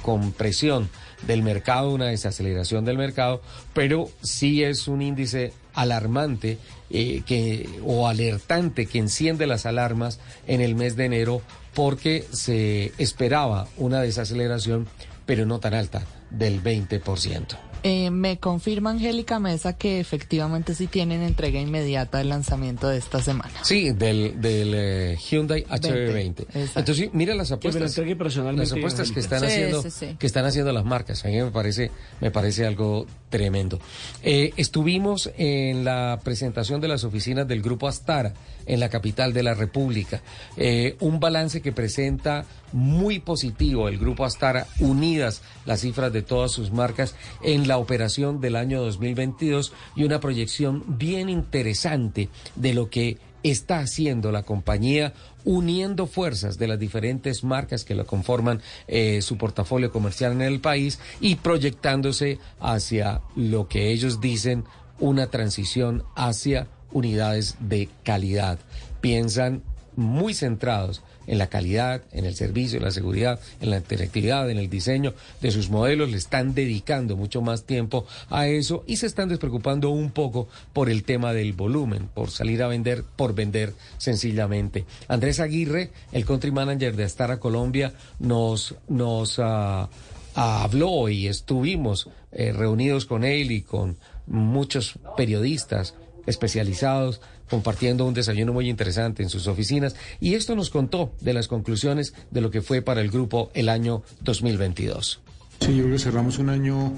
compresión 0.01 0.89
del 1.25 1.43
mercado, 1.43 1.91
una 1.91 2.07
desaceleración 2.07 2.85
del 2.85 2.97
mercado, 2.97 3.41
pero 3.73 4.09
sí 4.21 4.63
es 4.63 4.87
un 4.87 5.01
índice 5.01 5.53
alarmante 5.73 6.57
eh, 6.89 7.21
que, 7.25 7.67
o 7.83 8.07
alertante 8.07 8.85
que 8.85 8.99
enciende 8.99 9.47
las 9.47 9.65
alarmas 9.65 10.19
en 10.47 10.61
el 10.61 10.75
mes 10.75 10.95
de 10.95 11.05
enero 11.05 11.41
porque 11.73 12.25
se 12.31 12.91
esperaba 12.97 13.67
una 13.77 14.01
desaceleración, 14.01 14.87
pero 15.25 15.45
no 15.45 15.59
tan 15.59 15.73
alta, 15.73 16.05
del 16.29 16.61
20%. 16.63 17.57
Eh, 17.83 18.09
me 18.09 18.39
confirma 18.39 18.89
Angélica 18.89 19.39
Mesa 19.39 19.77
que 19.77 19.99
efectivamente 19.99 20.73
sí 20.73 20.87
tienen 20.87 21.21
entrega 21.21 21.59
inmediata 21.59 22.17
del 22.17 22.29
lanzamiento 22.29 22.87
de 22.89 22.97
esta 22.97 23.21
semana. 23.21 23.53
Sí, 23.63 23.91
del, 23.91 24.41
del 24.41 24.73
eh, 24.75 25.17
Hyundai 25.17 25.63
HB20. 25.65 26.47
Entonces, 26.75 27.09
mira 27.13 27.35
las 27.35 27.51
apuestas. 27.51 27.93
Que 27.93 28.01
me 28.01 28.09
lo 28.09 28.17
personalmente, 28.17 28.69
las 28.69 28.77
apuestas 28.77 29.11
que 29.11 29.19
están 29.19 29.41
Sí, 29.41 29.45
haciendo, 29.45 29.81
sí, 29.83 29.91
sí. 29.91 30.15
que 30.19 30.25
están 30.25 30.45
haciendo 30.45 30.73
las 30.73 30.85
marcas. 30.85 31.23
A 31.23 31.27
mí 31.27 31.37
me 31.41 31.51
parece, 31.51 31.91
me 32.19 32.31
parece 32.31 32.65
algo 32.65 33.05
tremendo. 33.29 33.79
Eh, 34.23 34.53
estuvimos 34.57 35.29
en 35.37 35.85
la 35.85 36.19
presentación 36.23 36.81
de 36.81 36.87
las 36.87 37.03
oficinas 37.03 37.47
del 37.47 37.61
grupo 37.61 37.87
Astara 37.87 38.33
en 38.65 38.79
la 38.79 38.89
capital 38.89 39.33
de 39.33 39.43
la 39.43 39.53
República. 39.53 40.21
Eh, 40.57 40.95
un 40.99 41.19
balance 41.19 41.61
que 41.61 41.71
presenta 41.71 42.45
muy 42.73 43.19
positivo 43.19 43.87
el 43.87 43.97
grupo 43.97 44.25
Astara, 44.25 44.67
unidas 44.79 45.41
las 45.65 45.81
cifras 45.81 46.11
de 46.11 46.16
todas 46.21 46.51
sus 46.51 46.71
marcas 46.71 47.15
en 47.43 47.67
la 47.67 47.77
operación 47.77 48.41
del 48.41 48.55
año 48.55 48.81
2022 48.81 49.73
y 49.95 50.03
una 50.03 50.19
proyección 50.19 50.83
bien 50.87 51.29
interesante 51.29 52.29
de 52.55 52.73
lo 52.73 52.89
que 52.89 53.17
está 53.43 53.79
haciendo 53.79 54.31
la 54.31 54.43
compañía 54.43 55.13
uniendo 55.45 56.07
fuerzas 56.07 56.57
de 56.57 56.67
las 56.67 56.79
diferentes 56.79 57.43
marcas 57.43 57.85
que 57.85 57.95
lo 57.95 58.05
conforman 58.05 58.61
eh, 58.87 59.21
su 59.21 59.37
portafolio 59.37 59.91
comercial 59.91 60.33
en 60.33 60.41
el 60.41 60.59
país 60.59 60.99
y 61.21 61.35
proyectándose 61.35 62.39
hacia 62.59 63.21
lo 63.35 63.67
que 63.67 63.91
ellos 63.91 64.19
dicen 64.19 64.65
una 64.99 65.27
transición 65.27 66.03
hacia 66.15 66.67
unidades 66.91 67.55
de 67.59 67.89
calidad. 68.03 68.59
Piensan 69.01 69.63
muy 69.95 70.33
centrados 70.33 71.03
en 71.27 71.37
la 71.37 71.47
calidad, 71.47 72.01
en 72.11 72.25
el 72.25 72.35
servicio, 72.35 72.77
en 72.77 72.85
la 72.85 72.91
seguridad, 72.91 73.39
en 73.61 73.69
la 73.69 73.77
interactividad, 73.77 74.49
en 74.49 74.57
el 74.57 74.69
diseño 74.69 75.13
de 75.41 75.51
sus 75.51 75.69
modelos, 75.69 76.09
le 76.09 76.17
están 76.17 76.55
dedicando 76.55 77.15
mucho 77.15 77.41
más 77.41 77.65
tiempo 77.65 78.05
a 78.29 78.47
eso 78.47 78.83
y 78.87 78.97
se 78.97 79.05
están 79.05 79.29
despreocupando 79.29 79.89
un 79.89 80.11
poco 80.11 80.47
por 80.73 80.89
el 80.89 81.03
tema 81.03 81.33
del 81.33 81.53
volumen, 81.53 82.09
por 82.13 82.31
salir 82.31 82.63
a 82.63 82.67
vender, 82.67 83.03
por 83.15 83.35
vender 83.35 83.73
sencillamente. 83.97 84.85
Andrés 85.07 85.39
Aguirre, 85.39 85.91
el 86.11 86.25
country 86.25 86.51
manager 86.51 86.95
de 86.95 87.03
Astara 87.03 87.39
Colombia, 87.39 87.93
nos, 88.19 88.75
nos 88.87 89.39
ah, 89.39 89.89
habló 90.35 91.09
y 91.09 91.27
estuvimos 91.27 92.09
eh, 92.31 92.53
reunidos 92.53 93.05
con 93.05 93.23
él 93.23 93.51
y 93.51 93.61
con 93.61 93.97
muchos 94.27 94.95
periodistas 95.15 95.95
especializados 96.25 97.21
compartiendo 97.49 98.05
un 98.05 98.13
desayuno 98.13 98.53
muy 98.53 98.69
interesante 98.69 99.23
en 99.23 99.29
sus 99.29 99.47
oficinas 99.47 99.95
y 100.19 100.35
esto 100.35 100.55
nos 100.55 100.69
contó 100.69 101.13
de 101.21 101.33
las 101.33 101.47
conclusiones 101.47 102.13
de 102.31 102.41
lo 102.41 102.51
que 102.51 102.61
fue 102.61 102.81
para 102.81 103.01
el 103.01 103.09
grupo 103.09 103.51
el 103.53 103.69
año 103.69 104.03
2022. 104.21 105.21
Sí, 105.59 105.75
yo 105.75 105.83
creo 105.83 105.95
que 105.95 105.99
cerramos 105.99 106.37
un 106.37 106.49
año, 106.49 106.93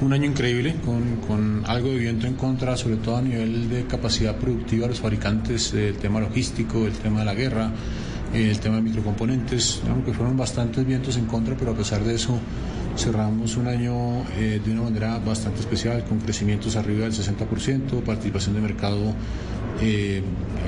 un 0.00 0.12
año 0.12 0.24
increíble 0.24 0.74
con, 0.84 1.16
con 1.26 1.62
algo 1.66 1.90
de 1.90 1.98
viento 1.98 2.26
en 2.26 2.34
contra, 2.34 2.76
sobre 2.76 2.96
todo 2.96 3.16
a 3.16 3.22
nivel 3.22 3.70
de 3.70 3.86
capacidad 3.86 4.36
productiva 4.36 4.82
de 4.82 4.88
los 4.88 5.00
fabricantes, 5.00 5.72
el 5.72 5.96
tema 5.96 6.20
logístico, 6.20 6.84
el 6.86 6.92
tema 6.94 7.20
de 7.20 7.24
la 7.24 7.34
guerra, 7.34 7.70
el 8.34 8.58
tema 8.58 8.76
de 8.76 8.82
microcomponentes, 8.82 9.82
aunque 9.88 10.12
fueron 10.12 10.36
bastantes 10.36 10.84
vientos 10.84 11.16
en 11.16 11.26
contra, 11.26 11.56
pero 11.56 11.72
a 11.72 11.74
pesar 11.74 12.02
de 12.02 12.14
eso 12.14 12.38
cerramos 12.96 13.56
un 13.56 13.66
año 13.68 14.22
eh, 14.38 14.60
de 14.64 14.72
una 14.72 14.82
manera 14.82 15.18
bastante 15.18 15.60
especial, 15.60 16.04
con 16.04 16.18
crecimientos 16.20 16.76
arriba 16.76 17.04
del 17.04 17.12
60%, 17.12 18.02
participación 18.02 18.54
de 18.54 18.60
mercado 18.60 19.14
eh, 19.80 20.22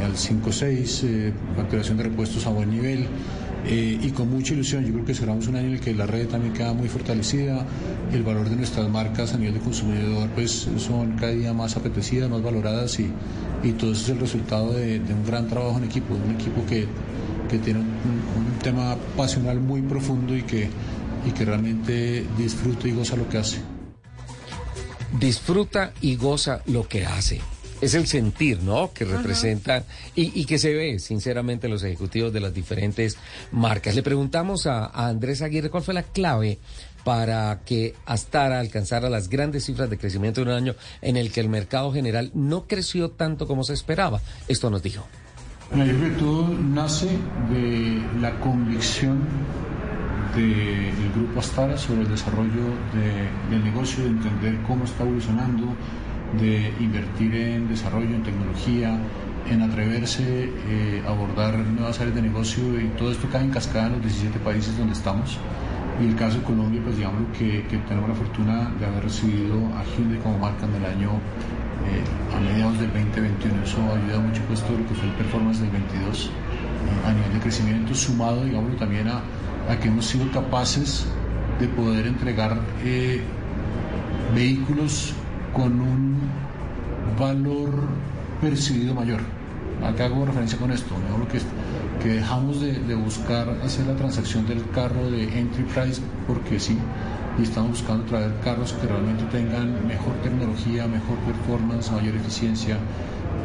al 0.04 0.14
5-6, 0.14 1.04
eh, 1.04 1.32
facturación 1.56 1.96
de 1.96 2.04
repuestos 2.04 2.46
a 2.46 2.50
buen 2.50 2.70
nivel. 2.70 3.06
eh, 3.66 3.98
y 4.02 4.10
con 4.10 4.28
mucha 4.28 4.52
ilusión, 4.52 4.84
yo 4.84 4.92
creo 4.92 5.04
que 5.06 5.14
cerramos 5.14 5.46
un 5.48 5.56
año 5.56 5.68
en 5.68 5.74
el 5.74 5.80
que 5.80 5.94
la 5.94 6.06
red 6.06 6.28
también 6.28 6.52
queda 6.52 6.74
muy 6.74 6.88
fortalecida, 6.88 7.64
el 8.12 8.22
valor 8.22 8.50
de 8.50 8.56
nuestras 8.56 8.88
marcas 8.90 9.32
a 9.32 9.38
nivel 9.38 9.54
de 9.54 9.60
consumidor 9.60 10.28
pues 10.34 10.68
son 10.76 11.12
cada 11.12 11.32
día 11.32 11.54
más 11.54 11.76
apetecidas, 11.76 12.28
más 12.28 12.42
valoradas 12.42 13.00
y, 13.00 13.10
y 13.62 13.72
todo 13.72 13.92
eso 13.92 14.02
es 14.02 14.08
el 14.10 14.18
resultado 14.18 14.72
de, 14.72 14.98
un 14.98 15.24
gran 15.26 15.48
trabajo 15.48 15.78
en 15.78 15.84
equipo, 15.84 16.14
de 16.14 16.24
un 16.24 16.34
equipo 16.34 16.66
que, 16.66 16.86
que 17.48 17.58
tiene 17.58 17.80
un 17.80 18.58
tema 18.62 18.96
pasional 19.16 19.60
muy 19.60 19.80
profundo 19.80 20.36
y 20.36 20.42
que, 20.42 20.68
y 21.26 21.30
que 21.32 21.44
realmente 21.44 22.24
disfruta 22.36 22.88
y 22.88 22.92
goza 22.92 23.16
lo 23.16 23.28
que 23.28 23.38
hace. 23.38 23.58
disfruta 25.18 25.92
y 26.00 26.16
goza 26.16 26.62
lo 26.66 26.88
que 26.88 27.06
hace. 27.06 27.40
Es 27.80 27.94
el 27.94 28.06
sentir, 28.06 28.62
¿no? 28.62 28.92
Que 28.92 29.04
representa 29.04 29.84
y, 30.14 30.40
y 30.40 30.44
que 30.46 30.58
se 30.58 30.72
ve, 30.72 30.98
sinceramente, 30.98 31.66
en 31.66 31.72
los 31.72 31.82
ejecutivos 31.82 32.32
de 32.32 32.40
las 32.40 32.54
diferentes 32.54 33.18
marcas. 33.52 33.94
Le 33.94 34.02
preguntamos 34.02 34.66
a, 34.66 34.86
a 34.86 35.08
Andrés 35.08 35.42
Aguirre 35.42 35.70
cuál 35.70 35.82
fue 35.82 35.92
la 35.94 36.02
clave 36.02 36.58
para 37.04 37.60
que 37.66 37.94
Astara 38.06 38.60
alcanzara 38.60 39.10
las 39.10 39.28
grandes 39.28 39.66
cifras 39.66 39.90
de 39.90 39.98
crecimiento 39.98 40.42
de 40.42 40.50
un 40.50 40.56
año 40.56 40.74
en 41.02 41.16
el 41.16 41.30
que 41.30 41.40
el 41.40 41.50
mercado 41.50 41.92
general 41.92 42.30
no 42.32 42.66
creció 42.66 43.10
tanto 43.10 43.46
como 43.46 43.64
se 43.64 43.74
esperaba. 43.74 44.22
Esto 44.48 44.70
nos 44.70 44.82
dijo. 44.82 45.06
Bueno, 45.70 45.92
yo 45.92 45.98
creo 45.98 46.10
que 46.14 46.20
todo 46.20 46.48
nace 46.48 47.08
de 47.50 48.02
la 48.20 48.38
convicción 48.40 49.22
del 50.34 51.12
grupo 51.14 51.40
Astara 51.40 51.76
sobre 51.76 52.02
el 52.02 52.08
desarrollo 52.08 52.64
de- 52.92 53.28
del 53.54 53.64
negocio, 53.64 54.04
de 54.04 54.10
entender 54.10 54.58
cómo 54.66 54.84
está 54.84 55.02
evolucionando, 55.04 55.74
de 56.40 56.72
invertir 56.80 57.34
en 57.34 57.68
desarrollo, 57.68 58.14
en 58.14 58.22
tecnología, 58.22 58.98
en 59.48 59.62
atreverse 59.62 60.50
eh, 60.68 61.02
a 61.06 61.10
abordar 61.10 61.56
nuevas 61.58 62.00
áreas 62.00 62.14
de 62.16 62.22
negocio 62.22 62.80
y 62.80 62.86
todo 62.98 63.12
esto 63.12 63.28
cae 63.30 63.42
en 63.44 63.50
cascada 63.50 63.86
en 63.86 63.92
los 63.94 64.02
17 64.02 64.38
países 64.40 64.76
donde 64.76 64.94
estamos. 64.94 65.38
Y 66.02 66.06
el 66.06 66.16
caso 66.16 66.38
de 66.38 66.44
Colombia, 66.44 66.80
pues 66.82 66.96
digamos 66.96 67.22
que, 67.38 67.62
que 67.68 67.76
tenemos 67.86 68.08
la 68.08 68.16
fortuna 68.16 68.70
de 68.80 68.86
haber 68.86 69.04
recibido 69.04 69.54
a 69.76 69.84
Hyundai 69.84 70.18
como 70.18 70.38
marca 70.38 70.66
en 70.66 70.74
el 70.74 70.84
año 70.86 71.10
eh, 71.86 72.02
a 72.36 72.40
mediados 72.40 72.80
del 72.80 72.90
2021. 72.92 73.62
Eso 73.62 73.76
ha 73.82 73.96
ayudado 73.96 74.22
mucho 74.22 74.42
pues 74.48 74.60
todo 74.62 74.78
lo 74.78 74.86
que 74.88 74.94
fue 74.94 75.06
el 75.08 75.14
performance 75.14 75.60
del 75.60 75.70
22 75.70 76.26
eh, 76.26 77.08
a 77.08 77.12
nivel 77.12 77.32
de 77.34 77.38
crecimiento, 77.38 77.94
sumado 77.94 78.44
digámoslo 78.44 78.76
también 78.76 79.06
a, 79.06 79.20
a 79.68 79.76
que 79.76 79.88
hemos 79.88 80.06
sido 80.06 80.30
capaces 80.30 81.06
de 81.58 81.68
poder 81.68 82.06
entregar 82.06 82.60
eh, 82.84 83.22
vehículos 84.34 85.14
con 85.52 85.80
un 85.80 86.18
valor 87.18 87.70
percibido 88.40 88.94
mayor. 88.94 89.20
Acá 89.82 90.06
hago 90.06 90.24
referencia 90.24 90.58
con 90.58 90.70
esto, 90.70 90.94
¿no? 91.08 91.26
que, 91.28 91.38
que 92.02 92.14
dejamos 92.16 92.60
de, 92.60 92.94
buscar 92.94 93.48
hacer 93.62 93.86
la 93.86 93.94
transacción 93.94 94.46
del 94.46 94.68
carro 94.70 95.10
de 95.10 95.24
entry 95.38 95.64
price 95.64 96.00
porque 96.26 96.58
sí, 96.58 96.76
y 97.38 97.42
estamos 97.42 97.72
buscando 97.72 98.04
traer 98.04 98.32
carros 98.42 98.72
que 98.72 98.86
realmente 98.86 99.24
tengan 99.24 99.86
mejor 99.86 100.14
tecnología, 100.22 100.86
mejor 100.86 101.18
performance, 101.18 101.90
mayor 101.90 102.14
eficiencia 102.16 102.78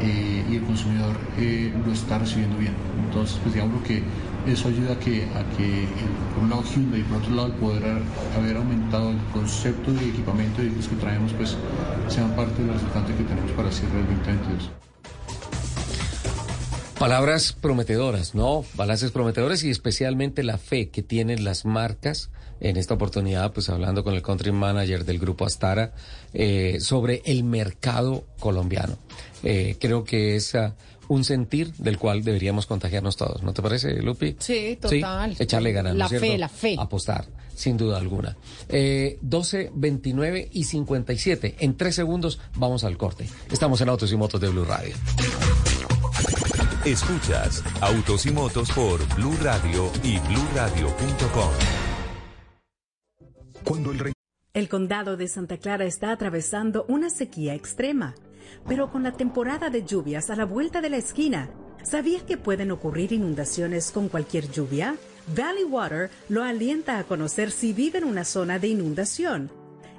eh, 0.02 0.46
y 0.50 0.56
el 0.56 0.64
consumidor 0.64 1.18
eh, 1.38 1.74
lo 1.86 1.92
está 1.92 2.20
recibiendo 2.20 2.58
bien. 2.58 2.74
Entonces, 3.06 3.38
pues 3.42 3.54
digamos 3.56 3.82
que 3.84 4.04
eso 4.52 4.68
ayuda 4.68 4.94
a 4.94 5.00
que, 5.00 5.24
a 5.24 5.44
que 5.58 5.86
por 6.34 6.44
un 6.44 6.50
lado 6.50 6.64
Hyundai 6.64 7.02
y 7.02 7.04
por 7.04 7.18
otro 7.22 7.36
lado 7.36 7.48
el 7.48 7.54
poder 7.54 7.84
ha- 7.86 8.38
haber 8.38 8.58
aumentado 8.58 9.12
el 9.12 9.18
concepto 9.34 9.92
de 9.94 10.10
equipamiento 10.10 10.62
y 10.64 10.70
los 10.70 10.88
que 10.88 10.96
traemos 10.98 11.34
pues 11.34 11.56
sean 12.08 12.36
parte 12.36 12.62
del 12.62 12.74
resultante 12.74 13.14
que 13.16 13.24
tenemos 13.24 13.52
para 13.52 13.72
cierre 13.72 13.96
del 13.98 14.06
2022. 14.08 14.70
Palabras 16.98 17.54
prometedoras, 17.54 18.36
¿no? 18.36 18.66
Balances 18.74 19.12
prometedores 19.12 19.64
y 19.64 19.70
especialmente 19.70 20.44
la 20.44 20.58
fe 20.58 20.90
que 20.90 21.02
tienen 21.02 21.44
las 21.46 21.64
marcas. 21.66 22.30
En 22.62 22.76
esta 22.76 22.96
oportunidad, 22.96 23.54
pues 23.54 23.70
hablando 23.70 24.04
con 24.04 24.16
el 24.16 24.22
country 24.22 24.52
manager 24.52 25.06
del 25.06 25.18
grupo 25.18 25.46
Astara 25.46 25.94
eh, 26.34 26.80
sobre 26.82 27.22
el 27.24 27.46
mercado 27.46 28.26
colombiano. 28.38 28.98
Eh, 29.44 29.78
creo 29.80 30.04
que 30.04 30.36
es 30.36 30.56
ah, 30.56 30.76
un 31.10 31.24
sentir 31.26 31.74
del 31.74 31.98
cual 31.98 32.24
deberíamos 32.24 32.66
contagiarnos 32.66 33.18
todos. 33.18 33.44
¿No 33.44 33.52
te 33.54 33.62
parece, 33.62 34.02
Lupi? 34.02 34.36
Sí, 34.40 34.78
total. 34.82 35.36
Echarle 35.38 35.74
ganas. 35.74 35.94
¿no 35.94 36.00
La 36.00 36.08
cierto? 36.08 36.26
fe, 36.28 36.38
la 36.38 36.48
fe. 36.50 36.76
Apostar, 36.80 37.26
sin 37.54 37.76
duda 37.76 37.98
alguna. 37.98 38.38
Eh, 38.70 39.18
12, 39.22 39.72
29 39.76 40.50
y 40.54 40.64
57. 40.64 41.56
En 41.60 41.76
tres 41.76 41.96
segundos 41.96 42.40
vamos 42.56 42.84
al 42.86 42.98
corte. 42.98 43.28
Estamos 43.52 43.82
en 43.82 43.90
Autos 43.90 44.12
y 44.14 44.16
Motos 44.16 44.40
de 44.40 44.48
Blue 44.50 44.64
Radio. 44.66 44.96
Escuchas 46.86 47.62
Autos 47.82 48.26
y 48.26 48.32
Motos 48.32 48.72
por 48.72 49.06
Blue 49.16 49.36
Radio 49.42 49.92
y 50.04 50.18
bluradio.com. 50.20 51.52
Cuando 53.66 53.92
el 53.92 54.00
rey 54.00 54.14
El 54.54 54.70
condado 54.70 55.18
de 55.18 55.28
Santa 55.28 55.58
Clara 55.58 55.86
está 55.86 56.12
atravesando 56.12 56.86
una 56.88 57.10
sequía 57.10 57.54
extrema, 57.54 58.16
pero 58.68 58.92
con 58.92 59.04
la 59.04 59.12
temporada 59.12 59.70
de 59.70 59.84
lluvias 59.84 60.30
a 60.30 60.36
la 60.36 60.46
vuelta 60.46 60.82
de 60.82 60.90
la 60.90 60.98
esquina, 60.98 61.50
¿sabías 61.84 62.24
que 62.24 62.38
pueden 62.38 62.72
ocurrir 62.72 63.14
inundaciones 63.14 63.92
con 63.92 64.10
cualquier 64.10 64.50
lluvia? 64.50 64.96
Valley 65.36 65.64
Water 65.64 66.10
lo 66.28 66.44
alienta 66.44 66.98
a 66.98 67.04
conocer 67.04 67.52
si 67.52 67.74
vive 67.74 68.00
en 68.00 68.06
una 68.06 68.26
zona 68.26 68.60
de 68.60 68.70
inundación 68.70 69.52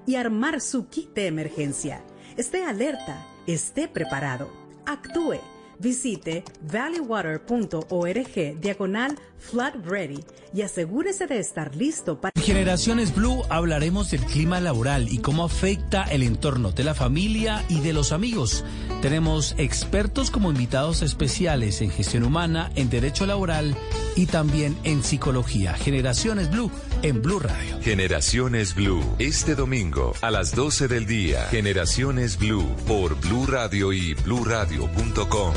y 0.06 0.16
armar 0.16 0.60
su 0.60 0.88
kit 0.88 1.14
de 1.14 1.26
emergencia. 1.26 2.02
Esté 2.36 2.64
alerta, 2.64 3.26
esté 3.46 3.86
preparado, 3.88 4.50
actúe. 4.86 5.38
Visite 5.80 6.44
valleywater.org 6.70 8.60
diagonal 8.60 9.18
flood 9.38 9.72
ready 9.84 10.22
y 10.52 10.62
asegúrese 10.62 11.26
de 11.26 11.38
estar 11.38 11.74
listo 11.74 12.20
para... 12.20 12.32
En 12.36 12.42
Generaciones 12.42 13.14
Blue 13.14 13.42
hablaremos 13.48 14.10
del 14.10 14.20
clima 14.20 14.60
laboral 14.60 15.08
y 15.08 15.18
cómo 15.18 15.44
afecta 15.44 16.04
el 16.04 16.22
entorno 16.22 16.72
de 16.72 16.84
la 16.84 16.94
familia 16.94 17.64
y 17.68 17.80
de 17.80 17.94
los 17.94 18.12
amigos. 18.12 18.64
Tenemos 19.00 19.54
expertos 19.56 20.30
como 20.30 20.50
invitados 20.50 21.00
especiales 21.02 21.80
en 21.80 21.90
gestión 21.90 22.24
humana, 22.24 22.70
en 22.74 22.90
derecho 22.90 23.24
laboral 23.24 23.74
y 24.16 24.26
también 24.26 24.76
en 24.84 25.02
psicología. 25.02 25.72
Generaciones 25.74 26.50
Blue 26.50 26.70
en 27.02 27.22
Blue 27.22 27.38
Radio. 27.40 27.80
Generaciones 27.80 28.74
Blue, 28.74 29.02
este 29.18 29.54
domingo 29.54 30.14
a 30.20 30.30
las 30.30 30.54
12 30.54 30.88
del 30.88 31.06
día. 31.06 31.46
Generaciones 31.50 32.38
Blue 32.38 32.74
por 32.86 33.18
Blue 33.20 33.46
Radio 33.46 33.92
y 33.92 34.14
bluradio.com. 34.14 35.54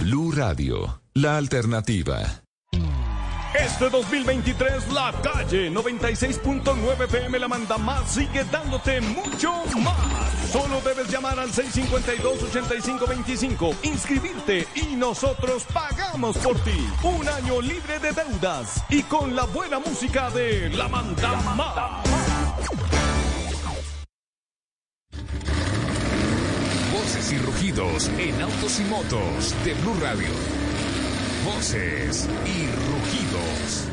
Blue 0.00 0.32
Radio, 0.32 1.02
la 1.14 1.36
alternativa. 1.36 2.42
Este 3.54 3.88
2023 3.88 4.92
la 4.92 5.10
calle 5.22 5.70
96.9 5.70 7.08
PM 7.08 7.38
la 7.38 7.48
manda 7.48 7.78
más 7.78 8.10
sigue 8.10 8.44
dándote 8.44 9.00
mucho 9.00 9.64
más. 9.78 9.96
Solo 10.52 10.82
debes 10.82 11.08
llamar 11.08 11.38
al 11.38 11.50
652-8525, 11.50 13.74
inscribirte 13.84 14.68
y 14.74 14.96
nosotros 14.96 15.64
pagamos 15.72 16.36
por 16.38 16.58
ti. 16.60 16.86
Un 17.02 17.26
año 17.26 17.62
libre 17.62 17.98
de 18.00 18.12
deudas 18.12 18.84
y 18.90 19.02
con 19.04 19.34
la 19.34 19.44
buena 19.44 19.78
música 19.78 20.28
de 20.30 20.68
la 20.68 20.86
manda 20.88 21.32
más. 21.56 22.02
Voces 26.92 27.32
y 27.32 27.38
rugidos 27.38 28.10
en 28.18 28.42
autos 28.42 28.78
y 28.78 28.84
motos 28.84 29.54
de 29.64 29.72
Blue 29.74 29.96
Radio. 30.02 30.28
Voces 31.48 32.28
y 32.44 32.66
rugidos. 32.66 33.88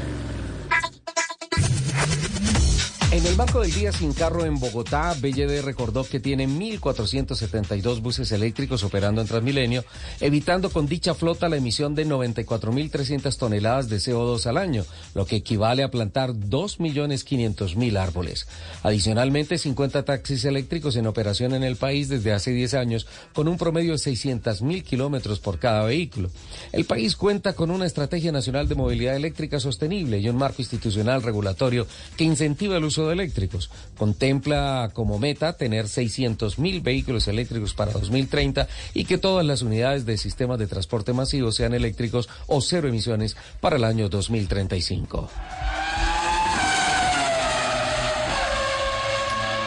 En 3.12 3.26
el 3.26 3.36
marco 3.38 3.62
del 3.62 3.72
Día 3.72 3.92
Sin 3.92 4.14
Carro 4.14 4.46
en 4.46 4.60
Bogotá, 4.60 5.16
BLD 5.22 5.62
recordó 5.64 6.04
que 6.04 6.20
tiene 6.20 6.48
1.472 6.48 8.02
buses 8.02 8.32
eléctricos 8.32 8.84
operando 8.84 9.22
en 9.22 9.28
Transmilenio, 9.28 9.86
evitando 10.20 10.72
con 10.72 10.88
dicha 10.88 11.14
flota 11.14 11.48
la 11.48 11.58
emisión 11.58 11.94
de 11.94 12.08
94.300 12.08 13.38
toneladas 13.38 13.90
de 13.90 13.98
CO2 13.98 14.48
al 14.48 14.58
año, 14.58 14.86
lo 15.14 15.26
que 15.28 15.38
equivale 15.38 15.84
a 15.84 15.92
plantar 15.92 16.32
2.500.000 16.32 17.98
árboles. 17.98 18.48
Adicionalmente, 18.82 19.60
50 19.60 20.04
taxis 20.04 20.44
eléctricos 20.44 20.96
en 20.96 21.08
operación 21.08 21.54
en 21.54 21.64
el 21.64 21.76
país 21.76 22.10
desde 22.10 22.34
hace 22.34 22.52
10 22.52 22.74
años, 22.74 23.08
con 23.34 23.48
un 23.48 23.58
promedio 23.58 23.94
de 23.94 24.00
600.000 24.00 24.84
kilómetros 24.84 25.40
por 25.40 25.60
cada 25.60 25.86
vehículo. 25.86 26.32
El 26.72 26.86
país 26.86 27.16
cuenta 27.16 27.54
con 27.54 27.70
una 27.70 27.86
estrategia 27.86 28.32
nacional 28.32 28.68
de 28.68 28.76
movilidad 28.76 29.16
eléctrica 29.16 29.60
sostenible 29.60 30.20
y 30.20 30.28
un 30.28 30.38
marco 30.38 30.62
institucional 30.64 31.22
regulatorio 31.22 31.88
que 32.18 32.24
incentiva 32.24 32.78
el 32.78 32.84
uso 32.84 32.95
de 33.04 33.14
eléctricos. 33.14 33.70
Contempla 33.98 34.92
como 34.94 35.20
meta 35.20 35.58
tener 35.58 35.88
600 35.88 36.60
mil 36.60 36.82
vehículos 36.82 37.28
eléctricos 37.28 37.74
para 37.74 37.92
2030 37.92 38.68
y 38.94 39.06
que 39.06 39.18
todas 39.18 39.46
las 39.46 39.62
unidades 39.62 40.06
de 40.06 40.18
sistemas 40.18 40.60
de 40.60 40.68
transporte 40.68 41.14
masivo 41.14 41.52
sean 41.52 41.74
eléctricos 41.74 42.30
o 42.48 42.62
cero 42.62 42.88
emisiones 42.88 43.36
para 43.60 43.76
el 43.76 43.84
año 43.84 44.10
2035. 44.10 45.30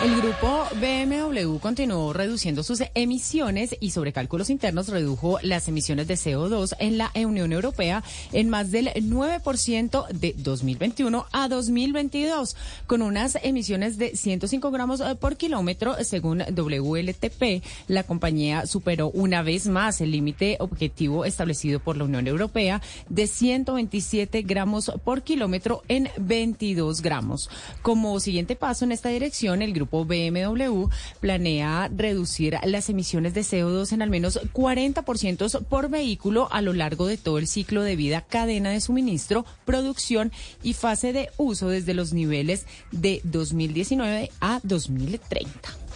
El 0.01 0.15
grupo 0.15 0.65
BMW 0.81 1.59
continuó 1.59 2.13
reduciendo 2.13 2.63
sus 2.63 2.85
emisiones 2.95 3.77
y 3.81 3.91
sobre 3.91 4.13
cálculos 4.13 4.49
internos 4.49 4.89
redujo 4.89 5.41
las 5.43 5.67
emisiones 5.67 6.07
de 6.07 6.15
CO2 6.15 6.77
en 6.79 6.99
la 6.99 7.11
Unión 7.17 7.53
Europea 7.53 8.05
en 8.31 8.49
más 8.49 8.71
del 8.71 8.91
9% 8.95 10.07
de 10.11 10.35
2021 10.39 11.27
a 11.33 11.49
2022, 11.49 12.57
con 12.87 13.03
unas 13.03 13.39
emisiones 13.43 13.99
de 13.99 14.17
105 14.17 14.71
gramos 14.71 15.01
eh, 15.01 15.17
por 15.19 15.37
kilómetro 15.37 15.97
según 16.05 16.45
WLTP. 16.49 17.65
La 17.89 18.05
compañía 18.05 18.67
superó 18.67 19.11
una 19.11 19.43
vez 19.43 19.67
más 19.67 20.01
el 20.01 20.13
límite 20.13 20.59
objetivo 20.61 21.25
establecido 21.25 21.81
por 21.81 21.97
la 21.97 22.05
Unión 22.05 22.29
Europea 22.29 22.81
de 23.09 23.27
127 23.27 24.43
gramos 24.43 24.93
por 25.03 25.23
kilómetro 25.23 25.83
en 25.89 26.09
22 26.19 27.03
gramos. 27.03 27.51
Como 27.83 28.21
siguiente 28.21 28.55
paso 28.55 28.85
en 28.85 28.93
esta 28.93 29.09
dirección, 29.09 29.61
el 29.61 29.73
grupo 29.73 29.88
BMW 29.91 30.89
planea 31.21 31.91
reducir 31.95 32.57
las 32.65 32.89
emisiones 32.89 33.35
de 33.35 33.43
CO2 33.43 33.93
en 33.93 34.03
al 34.03 34.11
menos 34.11 34.41
40% 34.53 35.65
por 35.65 35.89
vehículo 35.89 36.49
a 36.51 36.63
lo 36.63 36.73
largo 36.73 37.07
de 37.07 37.17
todo 37.17 37.39
el 37.39 37.47
ciclo 37.47 37.83
de 37.83 37.97
vida, 37.97 38.23
cadena 38.23 38.71
de 38.71 38.81
suministro, 38.81 39.45
producción 39.65 40.33
y 40.63 40.75
fase 40.75 41.13
de 41.13 41.31
uso 41.37 41.69
desde 41.69 41.95
los 41.95 42.13
niveles 42.13 42.67
de 42.93 43.21
2019 43.25 44.31
a 44.41 44.61
2030. 44.63 45.88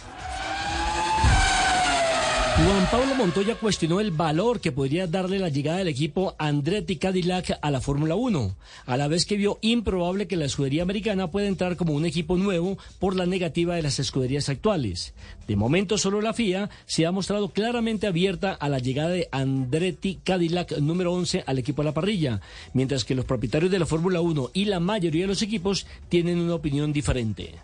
Juan 2.55 2.87
Pablo 2.91 3.15
Montoya 3.15 3.55
cuestionó 3.55 3.99
el 3.99 4.11
valor 4.11 4.59
que 4.59 4.71
podría 4.71 5.07
darle 5.07 5.39
la 5.39 5.49
llegada 5.49 5.79
del 5.79 5.87
equipo 5.87 6.35
Andretti 6.37 6.97
Cadillac 6.97 7.57
a 7.59 7.71
la 7.71 7.81
Fórmula 7.81 8.13
1, 8.13 8.55
a 8.85 8.95
la 8.95 9.07
vez 9.07 9.25
que 9.25 9.37
vio 9.37 9.57
improbable 9.61 10.27
que 10.27 10.37
la 10.37 10.45
escudería 10.45 10.83
americana 10.83 11.31
pueda 11.31 11.47
entrar 11.47 11.77
como 11.77 11.93
un 11.93 12.05
equipo 12.05 12.37
nuevo 12.37 12.77
por 12.99 13.15
la 13.15 13.25
negativa 13.25 13.75
de 13.75 13.81
las 13.81 13.97
escuderías 13.97 14.49
actuales. 14.49 15.15
De 15.47 15.55
momento 15.55 15.97
solo 15.97 16.21
la 16.21 16.33
FIA 16.33 16.69
se 16.85 17.07
ha 17.07 17.11
mostrado 17.11 17.49
claramente 17.49 18.05
abierta 18.05 18.53
a 18.53 18.69
la 18.69 18.77
llegada 18.77 19.09
de 19.09 19.29
Andretti 19.31 20.19
Cadillac 20.23 20.77
número 20.77 21.11
11 21.11 21.45
al 21.47 21.57
equipo 21.57 21.81
de 21.81 21.87
la 21.87 21.95
parrilla, 21.95 22.39
mientras 22.73 23.03
que 23.03 23.15
los 23.15 23.25
propietarios 23.25 23.71
de 23.71 23.79
la 23.79 23.87
Fórmula 23.87 24.21
1 24.21 24.51
y 24.53 24.65
la 24.65 24.79
mayoría 24.79 25.23
de 25.23 25.29
los 25.29 25.41
equipos 25.41 25.87
tienen 26.07 26.37
una 26.37 26.53
opinión 26.53 26.93
diferente. 26.93 27.55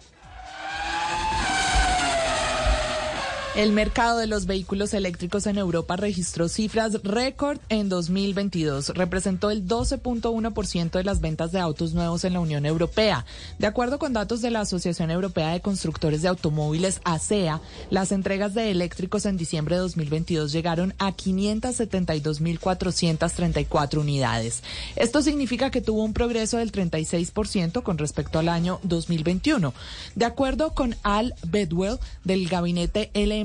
El 3.56 3.72
mercado 3.72 4.20
de 4.20 4.28
los 4.28 4.46
vehículos 4.46 4.94
eléctricos 4.94 5.48
en 5.48 5.58
Europa 5.58 5.96
registró 5.96 6.48
cifras 6.48 7.02
récord 7.04 7.58
en 7.70 7.90
2022. 7.90 8.90
Representó 8.90 9.50
el 9.50 9.68
12.1% 9.68 10.92
de 10.92 11.04
las 11.04 11.20
ventas 11.20 11.52
de 11.52 11.60
autos 11.60 11.94
nuevos 11.94 12.24
en 12.24 12.34
la 12.34 12.42
Unión 12.42 12.68
Europea. 12.68 13.26
De 13.58 13.66
acuerdo 13.66 13.98
con 13.98 14.14
datos 14.14 14.42
de 14.42 14.52
la 14.52 14.60
Asociación 14.62 15.10
Europea 15.10 15.52
de 15.52 15.62
Constructores 15.62 16.22
de 16.22 16.28
Automóviles, 16.28 17.02
ASEA, 17.04 17.60
las 17.90 18.12
entregas 18.12 18.54
de 18.54 18.70
eléctricos 18.70 19.26
en 19.26 19.36
diciembre 19.36 19.74
de 19.76 19.82
2022 19.82 20.52
llegaron 20.52 20.94
a 21.00 21.12
572.434 21.12 23.98
unidades. 23.98 24.62
Esto 24.96 25.24
significa 25.24 25.72
que 25.72 25.82
tuvo 25.82 26.04
un 26.04 26.14
progreso 26.14 26.58
del 26.58 26.72
36% 26.72 27.82
con 27.82 27.98
respecto 27.98 28.38
al 28.38 28.48
año 28.48 28.80
2021. 28.84 29.74
De 30.16 30.26
acuerdo 30.26 30.76
con 30.76 30.96
Al 31.02 31.34
Bedwell 31.48 31.98
del 32.24 32.48
gabinete 32.48 33.10
LM 33.16 33.40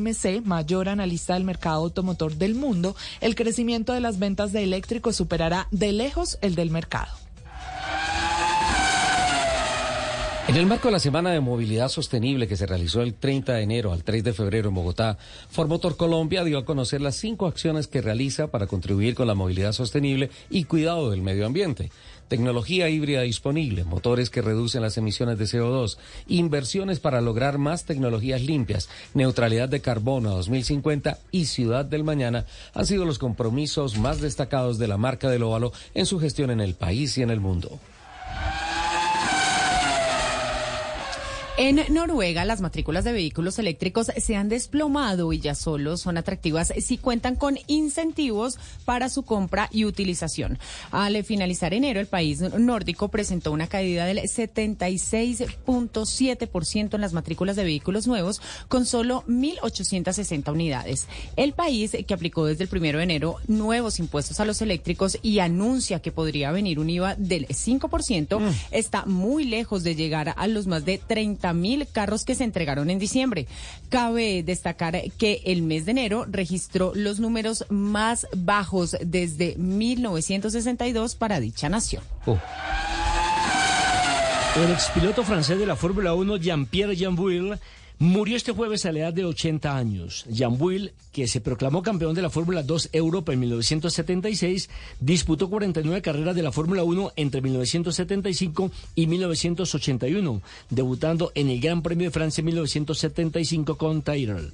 mayor 0.45 0.89
analista 0.89 1.35
del 1.35 1.45
mercado 1.45 1.77
automotor 1.77 2.35
del 2.37 2.55
mundo, 2.55 2.95
el 3.21 3.35
crecimiento 3.35 3.93
de 3.93 4.01
las 4.01 4.19
ventas 4.19 4.53
de 4.53 4.63
eléctricos 4.63 5.17
superará 5.17 5.69
de 5.71 5.93
lejos 5.93 6.39
el 6.43 6.55
del 6.55 6.71
mercado. 6.71 7.25
En 10.47 10.57
el 10.57 10.67
marco 10.67 10.89
de 10.89 10.93
la 10.93 10.99
Semana 10.99 11.31
de 11.31 11.41
Movilidad 11.41 11.89
Sostenible 11.89 12.47
que 12.47 12.59
se 12.59 12.67
realizó 12.67 13.01
el 13.01 13.15
30 13.15 13.55
de 13.55 13.63
enero 13.63 13.93
al 13.93 14.05
3 14.05 14.23
de 14.23 14.35
febrero 14.35 14.69
en 14.69 14.75
Bogotá, 14.75 15.17
Formotor 15.49 15.97
Colombia 15.97 16.45
dio 16.45 16.59
a 16.59 16.67
conocer 16.67 17.01
las 17.01 17.17
cinco 17.17 17.47
acciones 17.47 17.89
que 17.89 18.03
realiza 18.03 18.49
para 18.49 18.67
contribuir 18.67 19.15
con 19.15 19.27
la 19.27 19.35
movilidad 19.35 19.73
sostenible 19.73 20.29
y 20.51 20.65
cuidado 20.65 21.11
del 21.11 21.23
medio 21.23 21.47
ambiente 21.47 21.91
tecnología 22.29 22.89
híbrida 22.89 23.23
disponible, 23.23 23.85
motores 23.85 24.31
que 24.31 24.43
reducen 24.43 24.83
las 24.83 24.97
emisiones 24.97 25.39
de 25.39 25.45
CO2, 25.45 25.99
inversiones 26.27 27.01
para 27.01 27.21
lograr 27.21 27.59
más 27.59 27.85
tecnologías 27.85 28.43
limpias, 28.43 28.89
neutralidad 29.15 29.69
de 29.69 29.81
carbono 29.81 30.31
a 30.31 30.35
2050 30.35 31.19
y 31.31 31.47
ciudad 31.47 31.85
del 31.85 32.05
mañana 32.05 32.47
han 32.73 32.87
sido 32.87 33.05
los 33.05 33.19
compromisos 33.19 33.99
más 33.99 34.21
destacados 34.21 34.79
de 34.79 34.89
la 34.89 34.97
marca 34.97 35.29
del 35.31 35.43
óvalo 35.43 35.73
en 35.95 36.07
su 36.07 36.19
gestión 36.19 36.51
en 36.51 36.61
el 36.61 36.75
país 36.75 37.17
y 37.19 37.23
en 37.23 37.31
el 37.31 37.41
mundo. 37.41 37.79
En 41.57 41.81
Noruega, 41.95 42.45
las 42.45 42.61
matrículas 42.61 43.05
de 43.05 43.13
vehículos 43.13 43.61
eléctricos 43.61 44.11
se 44.17 44.35
han 44.35 44.49
desplomado 44.49 45.33
y 45.33 45.39
ya 45.39 45.55
solo 45.55 45.97
son 45.97 46.19
atractivas 46.19 46.73
si 46.81 46.99
cuentan 46.99 47.37
con 47.37 47.57
incentivos 47.69 48.59
para 48.85 49.09
su 49.09 49.23
compra 49.23 49.69
y 49.71 49.85
utilización. 49.85 50.59
Al 50.91 51.23
finalizar 51.23 51.73
enero, 51.73 52.01
el 52.01 52.09
país 52.09 52.41
nórdico 52.41 53.07
presentó 53.07 53.53
una 53.53 53.69
caída 53.69 54.05
del 54.05 54.19
76.7% 54.19 56.95
en 56.95 57.01
las 57.01 57.13
matrículas 57.13 57.55
de 57.55 57.63
vehículos 57.63 58.09
nuevos, 58.09 58.43
con 58.67 58.85
solo 58.85 59.23
1.860 59.29 60.53
unidades. 60.53 61.07
El 61.37 61.53
país, 61.53 61.97
que 62.05 62.15
aplicó 62.15 62.47
desde 62.47 62.65
el 62.65 62.69
primero 62.69 62.99
de 62.99 63.05
enero 63.05 63.37
nuevos 63.47 64.01
impuestos 64.01 64.41
a 64.41 64.45
los 64.45 64.61
eléctricos 64.61 65.21
y 65.23 65.39
anuncia 65.39 66.03
que 66.03 66.11
podría 66.11 66.51
venir 66.51 66.81
un 66.81 66.91
IVA 66.91 67.15
del 67.15 67.47
5%, 67.47 68.43
está 68.73 69.07
muy 69.07 69.45
lejos 69.45 69.85
de 69.85 69.95
llegar 69.95 70.35
a 70.37 70.49
los 70.49 70.67
más 70.67 70.85
de 70.85 70.99
30 70.99 71.44
60 71.45 71.53
mil 71.53 71.87
carros 71.87 72.25
que 72.25 72.35
se 72.35 72.45
entregaron 72.45 72.89
en 72.91 72.99
diciembre. 72.99 73.47
Cabe 73.91 74.43
destacar 74.43 74.95
que 75.19 75.43
el 75.45 75.63
mes 75.63 75.85
de 75.85 75.91
enero 75.93 76.25
registró 76.29 76.93
los 76.95 77.21
números 77.21 77.67
más 77.69 78.27
bajos 78.35 78.97
desde 79.05 79.55
1962 79.57 81.15
para 81.17 81.41
dicha 81.41 81.69
nación. 81.69 82.03
Oh. 82.27 82.39
El 84.57 84.71
expiloto 84.71 85.25
francés 85.25 85.59
de 85.59 85.67
la 85.67 85.77
Fórmula 85.77 86.15
1, 86.15 86.37
Jean-Pierre 86.37 86.97
Janville, 86.97 87.59
murió 87.99 88.37
este 88.37 88.53
jueves 88.53 88.85
a 88.87 88.93
la 88.93 89.01
edad 89.01 89.13
de 89.13 89.25
80 89.25 89.77
años. 89.77 90.25
Janville, 90.33 90.93
que 91.13 91.27
se 91.27 91.41
proclamó 91.41 91.83
campeón 91.83 92.15
de 92.15 92.23
la 92.23 92.31
Fórmula 92.31 92.63
2 92.63 92.91
Europa 92.93 93.33
en 93.33 93.41
1976, 93.41 94.69
disputó 95.01 95.49
49 95.49 96.03
carreras 96.03 96.35
de 96.35 96.43
la 96.43 96.53
Fórmula 96.53 96.85
1 96.85 97.13
entre 97.17 97.41
1975 97.41 98.71
y 98.95 99.07
1981, 99.07 100.43
debutando 100.71 101.33
en 101.35 101.49
el 101.49 101.61
Gran 101.61 101.83
Premio 101.83 102.09
de 102.09 102.13
Francia 102.13 102.41
en 102.41 102.47
1975 102.47 103.77
con 103.77 104.03
Tyrrell. 104.03 104.53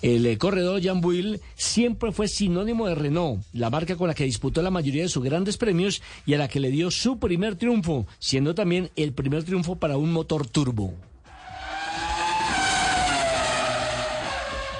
El 0.00 0.26
eh, 0.26 0.38
corredor 0.38 0.80
Jan 0.80 1.00
Buil 1.00 1.40
siempre 1.56 2.12
fue 2.12 2.28
sinónimo 2.28 2.86
de 2.86 2.94
Renault, 2.94 3.42
la 3.52 3.68
marca 3.68 3.96
con 3.96 4.06
la 4.06 4.14
que 4.14 4.24
disputó 4.24 4.62
la 4.62 4.70
mayoría 4.70 5.02
de 5.02 5.08
sus 5.08 5.24
grandes 5.24 5.56
premios 5.56 6.02
y 6.24 6.34
a 6.34 6.38
la 6.38 6.46
que 6.46 6.60
le 6.60 6.70
dio 6.70 6.92
su 6.92 7.18
primer 7.18 7.56
triunfo, 7.56 8.06
siendo 8.20 8.54
también 8.54 8.90
el 8.94 9.12
primer 9.12 9.42
triunfo 9.42 9.76
para 9.76 9.96
un 9.96 10.12
motor 10.12 10.46
turbo. 10.46 10.94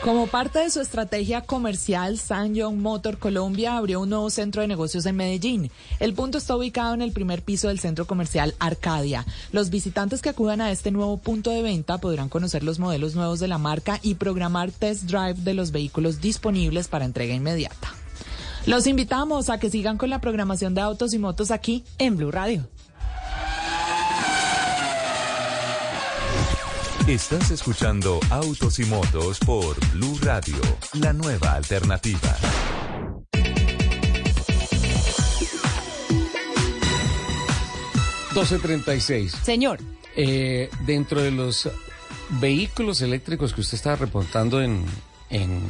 Como 0.08 0.26
parte 0.26 0.60
de 0.60 0.70
su 0.70 0.80
estrategia 0.80 1.42
comercial, 1.42 2.18
Young 2.54 2.76
Motor 2.76 3.18
Colombia 3.18 3.76
abrió 3.76 4.00
un 4.00 4.08
nuevo 4.08 4.30
centro 4.30 4.62
de 4.62 4.68
negocios 4.68 5.04
en 5.04 5.16
Medellín. 5.16 5.70
El 6.00 6.14
punto 6.14 6.38
está 6.38 6.56
ubicado 6.56 6.94
en 6.94 7.02
el 7.02 7.12
primer 7.12 7.42
piso 7.42 7.68
del 7.68 7.78
centro 7.78 8.06
comercial 8.06 8.54
Arcadia. 8.58 9.26
Los 9.52 9.68
visitantes 9.68 10.22
que 10.22 10.30
acudan 10.30 10.62
a 10.62 10.70
este 10.70 10.92
nuevo 10.92 11.18
punto 11.18 11.50
de 11.50 11.60
venta 11.60 11.98
podrán 11.98 12.30
conocer 12.30 12.62
los 12.62 12.78
modelos 12.78 13.16
nuevos 13.16 13.38
de 13.38 13.48
la 13.48 13.58
marca 13.58 14.00
y 14.02 14.14
programar 14.14 14.70
test 14.70 15.02
drive 15.02 15.42
de 15.42 15.52
los 15.52 15.72
vehículos 15.72 16.22
disponibles 16.22 16.88
para 16.88 17.04
entrega 17.04 17.34
inmediata. 17.34 17.92
Los 18.64 18.86
invitamos 18.86 19.50
a 19.50 19.58
que 19.58 19.68
sigan 19.68 19.98
con 19.98 20.08
la 20.08 20.22
programación 20.22 20.74
de 20.74 20.80
autos 20.80 21.12
y 21.12 21.18
motos 21.18 21.50
aquí 21.50 21.84
en 21.98 22.16
Blue 22.16 22.30
Radio. 22.30 22.66
Estás 27.08 27.50
escuchando 27.50 28.20
Autos 28.28 28.78
y 28.80 28.84
Motos 28.84 29.38
por 29.38 29.74
Blue 29.94 30.18
Radio, 30.20 30.60
la 31.00 31.14
nueva 31.14 31.54
alternativa. 31.54 32.36
...1236. 38.34 39.30
Señor. 39.42 39.78
Eh, 40.16 40.68
dentro 40.84 41.22
de 41.22 41.30
los 41.30 41.70
vehículos 42.42 43.00
eléctricos 43.00 43.54
que 43.54 43.62
usted 43.62 43.76
está 43.76 43.96
reportando 43.96 44.60
en, 44.60 44.84
en 45.30 45.62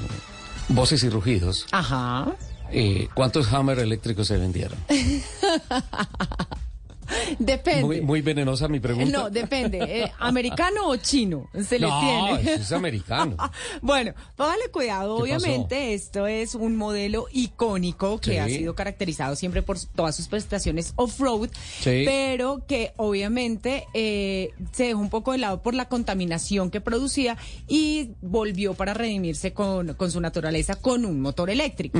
voces 0.66 1.04
y 1.04 1.08
rugidos... 1.08 1.66
Ajá. 1.70 2.34
Eh, 2.72 3.08
¿Cuántos 3.14 3.52
Hammer 3.52 3.78
eléctricos 3.78 4.26
se 4.26 4.38
vendieron? 4.38 4.76
Depende. 7.38 8.02
Muy, 8.02 8.20
venenosa 8.20 8.68
mi 8.68 8.80
pregunta. 8.80 9.10
No, 9.10 9.30
depende. 9.30 9.78
Eh, 9.80 10.12
¿Americano 10.18 10.88
o 10.88 10.96
chino? 10.96 11.48
Se 11.52 11.78
le 11.78 11.88
tiene. 11.88 12.54
es 12.54 12.72
americano. 12.72 13.36
bueno, 13.82 14.14
póngale 14.36 14.68
cuidado. 14.70 15.16
Obviamente, 15.16 15.94
esto 15.94 16.26
es 16.26 16.54
un 16.54 16.76
modelo 16.76 17.26
icónico 17.32 18.20
que 18.20 18.40
ha 18.40 18.46
sido 18.46 18.74
caracterizado 18.74 19.36
siempre 19.36 19.62
por 19.62 19.78
todas 19.80 20.16
sus 20.16 20.28
prestaciones 20.28 20.92
off-road, 20.96 21.50
pero 21.84 22.64
que 22.66 22.92
obviamente 22.96 23.86
eh, 23.94 24.50
se 24.72 24.84
dejó 24.84 25.00
un 25.00 25.10
poco 25.10 25.32
de 25.32 25.38
lado 25.38 25.62
por 25.62 25.74
la 25.74 25.88
contaminación 25.88 26.70
que 26.70 26.80
producía 26.80 27.36
y 27.66 28.12
volvió 28.20 28.74
para 28.74 28.94
redimirse 28.94 29.52
con, 29.52 29.94
con 29.94 30.10
su 30.10 30.20
naturaleza 30.20 30.76
con 30.76 31.04
un 31.04 31.20
motor 31.20 31.50
eléctrico. 31.50 31.98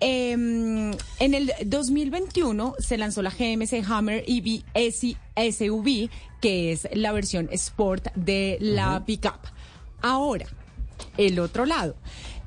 Em, 0.00 0.92
en 1.18 1.34
el 1.34 1.52
2021 1.64 2.74
se 2.78 2.98
lanzó 2.98 3.22
la 3.22 3.30
GMC 3.30 3.82
Hammer 3.88 4.24
EV 4.26 4.62
SUV, 4.74 6.10
que 6.40 6.72
es 6.72 6.88
la 6.92 7.12
versión 7.12 7.48
Sport 7.50 8.14
de 8.14 8.58
la 8.60 9.04
pickup. 9.06 9.40
Ahora, 10.02 10.46
el 11.16 11.38
otro 11.38 11.64
lado. 11.64 11.96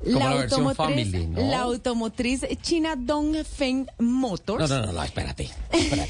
La, 0.02 0.30
automotriz, 0.30 1.12
la 1.36 1.60
automotriz 1.60 2.46
china 2.62 2.96
Dongfeng 2.96 3.86
Motors. 3.98 4.70
No, 4.70 4.86
no, 4.86 4.92
no, 4.92 5.02
espérate, 5.02 5.50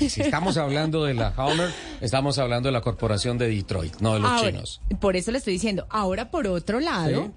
Si 0.08 0.20
estamos 0.20 0.56
hablando 0.56 1.02
de 1.04 1.14
la 1.14 1.34
Hammer, 1.36 1.70
estamos 2.00 2.38
hablando 2.38 2.68
de 2.68 2.72
la 2.72 2.82
corporación 2.82 3.36
de 3.36 3.48
Detroit, 3.48 3.96
no 3.98 4.14
de 4.14 4.20
los 4.20 4.42
chinos. 4.42 4.80
Por 5.00 5.16
eso 5.16 5.32
le 5.32 5.38
estoy 5.38 5.54
diciendo. 5.54 5.86
Ahora, 5.90 6.30
por 6.30 6.46
otro 6.46 6.78
lado, 6.78 7.32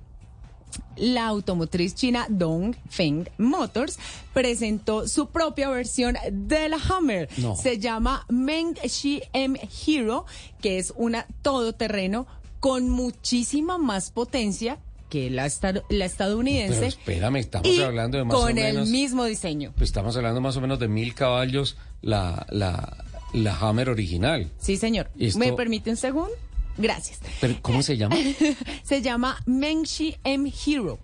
la 0.96 1.28
automotriz 1.28 1.96
china 1.96 2.26
Dongfeng 2.30 3.30
Motors 3.38 4.00
presentó 4.34 5.08
su 5.08 5.28
propia 5.28 5.70
versión 5.70 6.18
de 6.32 6.70
la 6.70 6.78
Hummer. 6.78 7.30
Se 7.62 7.80
llama 7.80 8.26
Mengxi 8.30 9.22
M 9.34 9.60
Hero, 9.86 10.26
que 10.62 10.78
es 10.80 10.94
una 10.96 11.26
todoterreno 11.42 12.28
con 12.60 12.90
muchísima 12.90 13.78
más 13.78 14.12
potencia 14.12 14.80
que 15.10 15.30
la, 15.30 15.48
la 15.90 16.06
estadounidense. 16.06 16.76
Pero 16.76 16.88
espérame, 16.88 17.36
estamos 17.36 17.80
hablando 17.80 18.18
de 18.18 18.24
más 18.24 18.36
o 18.36 18.46
menos. 18.46 18.72
Con 18.72 18.82
el 18.84 18.88
mismo 18.88 19.26
diseño. 19.26 19.74
Pues 19.76 19.90
estamos 19.90 20.16
hablando 20.18 20.42
más 20.42 20.58
o 20.58 20.62
menos 20.62 20.80
de 20.80 20.88
mil 20.88 21.14
caballos 21.14 21.78
la, 22.02 22.48
la, 22.50 23.04
la 23.34 23.56
Hammer 23.60 23.90
original. 23.90 24.50
Sí, 24.60 24.78
señor. 24.78 25.12
¿Me 25.36 25.54
permite 25.54 25.90
un 25.92 25.98
segundo? 25.98 26.32
Gracias. 26.78 27.20
¿Cómo 27.62 27.84
se 27.84 27.98
llama? 27.98 28.16
se 28.84 29.02
llama 29.02 29.38
Menchi 29.46 30.16
M 30.24 30.52
Hero. 30.66 31.00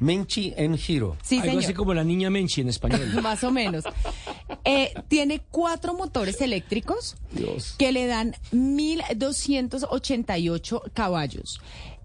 Menchi 0.00 0.52
M 0.56 0.76
Hero. 0.88 1.16
Sí, 1.22 1.38
Algo 1.40 1.58
así 1.58 1.74
como 1.74 1.92
la 1.94 2.04
niña 2.04 2.30
Menchi 2.30 2.62
en 2.62 2.70
español. 2.70 3.06
Más 3.22 3.44
o 3.44 3.50
menos. 3.50 3.84
Eh, 4.64 4.94
tiene 5.08 5.42
cuatro 5.50 5.92
motores 5.94 6.40
eléctricos 6.40 7.16
que 7.78 7.92
le 7.92 8.06
dan 8.06 8.34
1.288 8.52 10.92
caballos. 10.92 11.60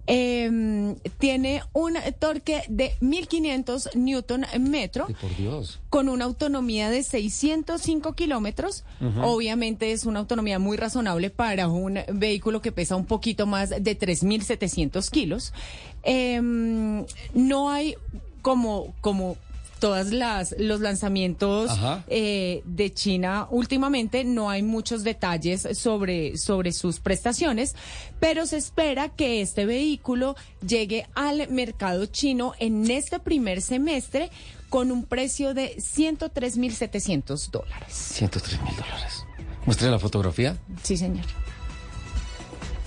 Eh, 0.08 0.96
tiene 1.18 1.64
un 1.74 1.98
torque 2.20 2.64
de 2.68 2.96
1500 3.00 3.90
newton 3.96 4.46
metro. 4.60 5.08
Por 5.20 5.36
Dios. 5.36 5.80
Con 5.90 6.10
una 6.10 6.26
autonomía 6.26 6.90
de 6.90 7.04
605 7.04 8.14
kilómetros. 8.14 8.84
Obviamente 9.22 9.92
es 9.92 10.06
una 10.06 10.20
autonomía 10.20 10.60
muy 10.60 10.78
razonable 10.78 11.30
para 11.30 11.68
un 11.68 12.00
vehículo 12.14 12.62
que 12.62 12.72
pesa 12.72 12.96
un 12.96 13.06
poquito 13.06 13.46
más 13.46 13.70
de 13.70 13.96
3700 13.96 15.10
kilos. 15.10 15.54
Eh, 16.04 16.40
no 17.34 17.70
hay 17.70 17.96
como, 18.42 18.94
como 19.02 19.38
todas 19.80 20.12
las 20.12 20.56
los 20.58 20.82
lanzamientos 20.82 21.72
eh, 22.08 22.62
de 22.66 22.94
China 22.94 23.48
últimamente 23.50 24.24
no 24.24 24.50
hay 24.50 24.64
muchos 24.64 25.04
detalles 25.04 25.68
sobre 25.74 26.38
sobre 26.38 26.72
sus 26.72 27.00
prestaciones 27.00 27.76
pero 28.20 28.46
se 28.46 28.58
espera 28.58 29.10
que 29.10 29.42
este 29.42 29.66
vehículo 29.66 30.36
llegue 30.66 31.08
al 31.14 31.50
mercado 31.50 32.06
chino 32.06 32.54
en 32.60 32.90
este 32.90 33.20
primer 33.20 33.62
semestre 33.62 34.32
con 34.70 34.92
un 34.92 35.06
precio 35.06 35.54
de 35.54 35.78
103.700 35.78 37.50
dólares. 37.50 37.94
103 37.94 38.62
mil 38.62 38.76
dólares. 38.76 39.26
Muestre 39.66 39.90
la 39.90 40.00
fotografía 40.00 40.58
sí 40.84 40.98
señor. 40.98 41.26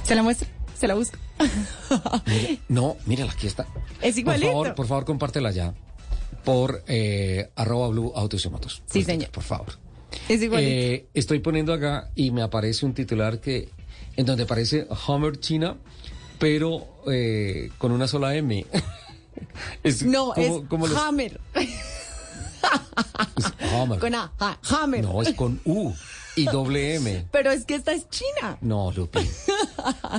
Se 0.05 0.15
la 0.15 0.23
muestra 0.23 0.49
se 0.79 0.87
la 0.87 0.95
busca 0.95 1.19
no 2.69 2.97
mírala 3.05 3.33
aquí 3.33 3.47
está. 3.47 3.67
Es 4.01 4.17
igualito 4.17 4.53
por 4.53 4.55
favor 4.55 4.75
por 4.75 4.87
favor 4.87 5.05
compártela 5.05 5.51
ya 5.51 5.75
por 6.45 6.83
eh, 6.87 7.51
arroba 7.57 7.89
blue 7.89 8.13
autos 8.15 8.45
y 8.45 8.49
motos. 8.49 8.83
Sí, 8.87 9.03
señor. 9.03 9.31
Por 9.31 9.45
favor. 9.45 9.75
Es 10.29 10.43
igual. 10.43 10.63
Eh, 10.63 11.07
estoy 11.15 11.41
poniendo 11.41 11.73
acá 11.73 12.11
y 12.15 12.31
me 12.31 12.43
aparece 12.43 12.87
un 12.87 12.95
titular 12.95 13.41
que 13.41 13.69
en 14.17 14.27
donde 14.27 14.45
aparece 14.45 14.87
Hummer 15.07 15.39
China, 15.39 15.77
pero 16.39 17.03
eh, 17.11 17.71
con 17.79 17.93
una 17.93 18.09
sola 18.09 18.35
M. 18.35 18.67
no, 20.05 20.35
es 20.35 20.53
Hammer. 20.97 21.41
Hammer. 23.73 23.99
Con 24.01 24.15
A, 24.15 24.33
Hammer. 24.71 25.05
No, 25.05 25.23
es 25.23 25.35
con 25.35 25.61
U 25.65 25.95
y 26.37 26.47
doble 26.47 26.97
M. 26.97 27.27
Pero 27.31 27.51
es 27.51 27.65
que 27.65 27.75
esta 27.75 27.93
es 27.93 28.09
China. 28.09 28.59
No, 28.61 28.91
Lupi. 28.93 29.21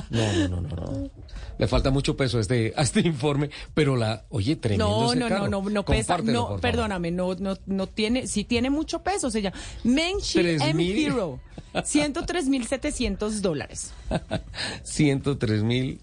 No, 0.09 0.33
no, 0.33 0.47
no, 0.47 0.61
no, 0.61 0.75
no. 0.75 1.11
Le 1.59 1.67
falta 1.67 1.91
mucho 1.91 2.15
peso 2.17 2.37
a 2.39 2.41
este, 2.41 2.73
a 2.75 2.81
este 2.81 3.01
informe, 3.01 3.49
pero 3.73 3.95
la, 3.97 4.25
oye, 4.29 4.55
tremendo 4.55 4.87
No, 4.87 5.11
ese 5.11 5.19
no, 5.19 5.27
carro. 5.27 5.47
no, 5.49 5.61
no, 5.61 5.69
no 5.69 5.85
pesa, 5.85 6.17
no, 6.19 6.57
perdóname, 6.57 7.11
no, 7.11 7.35
no, 7.35 7.55
no 7.67 7.85
tiene, 7.87 8.25
sí 8.27 8.45
tiene 8.45 8.69
mucho 8.69 9.03
peso, 9.03 9.29
se 9.29 9.41
llama 9.41 9.57
Menchi 9.83 10.39
M 10.39 10.83
Hero, 11.05 11.39
103.700 11.73 13.41
dólares. 13.41 13.91
103 14.83 15.63
mil, 15.63 15.99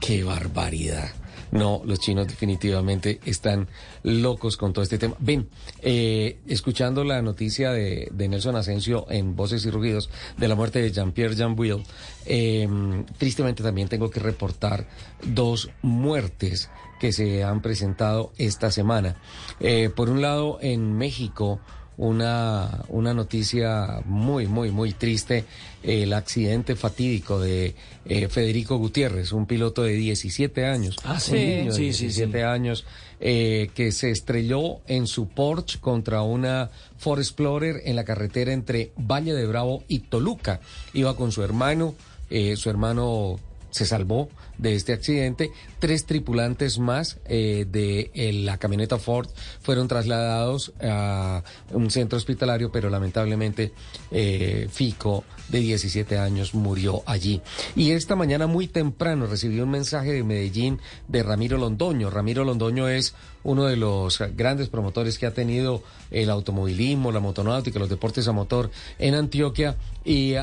qué 0.00 0.24
barbaridad. 0.24 1.08
No, 1.50 1.82
los 1.84 2.00
chinos 2.00 2.26
definitivamente 2.26 3.20
están 3.24 3.68
locos 4.02 4.56
con 4.56 4.72
todo 4.72 4.82
este 4.82 4.98
tema. 4.98 5.14
Ven, 5.18 5.48
eh, 5.82 6.38
escuchando 6.46 7.04
la 7.04 7.22
noticia 7.22 7.72
de, 7.72 8.10
Nelson 8.16 8.56
Asensio 8.56 9.06
en 9.10 9.34
Voces 9.34 9.64
y 9.64 9.70
Rugidos 9.70 10.10
de 10.36 10.48
la 10.48 10.54
muerte 10.54 10.82
de 10.82 10.92
Jean-Pierre 10.92 11.34
Jean-Will, 11.34 11.82
eh, 12.26 12.68
tristemente 13.16 13.62
también 13.62 13.88
tengo 13.88 14.10
que 14.10 14.20
reportar 14.20 14.86
dos 15.22 15.70
muertes 15.82 16.70
que 17.00 17.12
se 17.12 17.44
han 17.44 17.62
presentado 17.62 18.32
esta 18.36 18.70
semana. 18.70 19.16
Eh, 19.60 19.90
por 19.94 20.10
un 20.10 20.20
lado, 20.20 20.58
en 20.60 20.96
México, 20.96 21.60
una, 21.96 22.84
una 22.88 23.12
noticia 23.12 24.00
muy, 24.04 24.46
muy, 24.46 24.70
muy 24.70 24.92
triste, 24.92 25.44
el 25.82 26.12
accidente 26.12 26.76
fatídico 26.76 27.40
de 27.40 27.74
eh, 28.04 28.28
Federico 28.28 28.76
Gutiérrez, 28.76 29.32
un 29.32 29.46
piloto 29.46 29.82
de 29.82 29.92
17 29.92 30.66
años, 30.66 30.96
ah, 31.04 31.20
sí, 31.20 31.34
un 31.34 31.40
niño 31.40 31.72
de 31.72 31.80
17 31.80 32.44
años, 32.44 32.84
eh, 33.20 33.70
que 33.74 33.92
se 33.92 34.10
estrelló 34.10 34.80
en 34.86 35.06
su 35.06 35.28
Porsche 35.28 35.78
contra 35.80 36.22
una 36.22 36.70
Ford 36.98 37.20
Explorer 37.20 37.82
en 37.84 37.96
la 37.96 38.04
carretera 38.04 38.52
entre 38.52 38.92
Valle 38.96 39.34
de 39.34 39.46
Bravo 39.46 39.84
y 39.88 40.00
Toluca. 40.00 40.60
Iba 40.94 41.16
con 41.16 41.32
su 41.32 41.42
hermano, 41.42 41.94
eh, 42.30 42.56
su 42.56 42.70
hermano 42.70 43.38
se 43.70 43.86
salvó 43.86 44.28
de 44.56 44.74
este 44.74 44.92
accidente. 44.92 45.50
Tres 45.78 46.06
tripulantes 46.06 46.80
más 46.80 47.18
eh, 47.26 47.64
de 47.70 48.10
eh, 48.12 48.32
la 48.32 48.58
camioneta 48.58 48.98
Ford 48.98 49.28
fueron 49.60 49.86
trasladados 49.86 50.72
a 50.82 51.44
un 51.72 51.90
centro 51.92 52.16
hospitalario, 52.16 52.72
pero 52.72 52.90
lamentablemente 52.90 53.72
eh, 54.10 54.68
Fico, 54.72 55.22
de 55.48 55.60
17 55.60 56.18
años, 56.18 56.52
murió 56.54 57.02
allí. 57.06 57.40
Y 57.76 57.92
esta 57.92 58.16
mañana 58.16 58.48
muy 58.48 58.66
temprano 58.66 59.26
recibí 59.26 59.60
un 59.60 59.70
mensaje 59.70 60.12
de 60.12 60.24
Medellín 60.24 60.80
de 61.06 61.22
Ramiro 61.22 61.58
Londoño. 61.58 62.10
Ramiro 62.10 62.44
Londoño 62.44 62.88
es 62.88 63.14
uno 63.44 63.64
de 63.64 63.76
los 63.76 64.18
grandes 64.36 64.68
promotores 64.68 65.16
que 65.16 65.26
ha 65.26 65.32
tenido 65.32 65.82
el 66.10 66.28
automovilismo, 66.28 67.12
la 67.12 67.20
motonáutica, 67.20 67.78
los 67.78 67.88
deportes 67.88 68.26
a 68.26 68.32
motor 68.32 68.70
en 68.98 69.14
Antioquia 69.14 69.76
y 70.04 70.34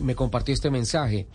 me 0.00 0.14
compartió 0.14 0.54
este 0.54 0.70
mensaje. 0.70 1.26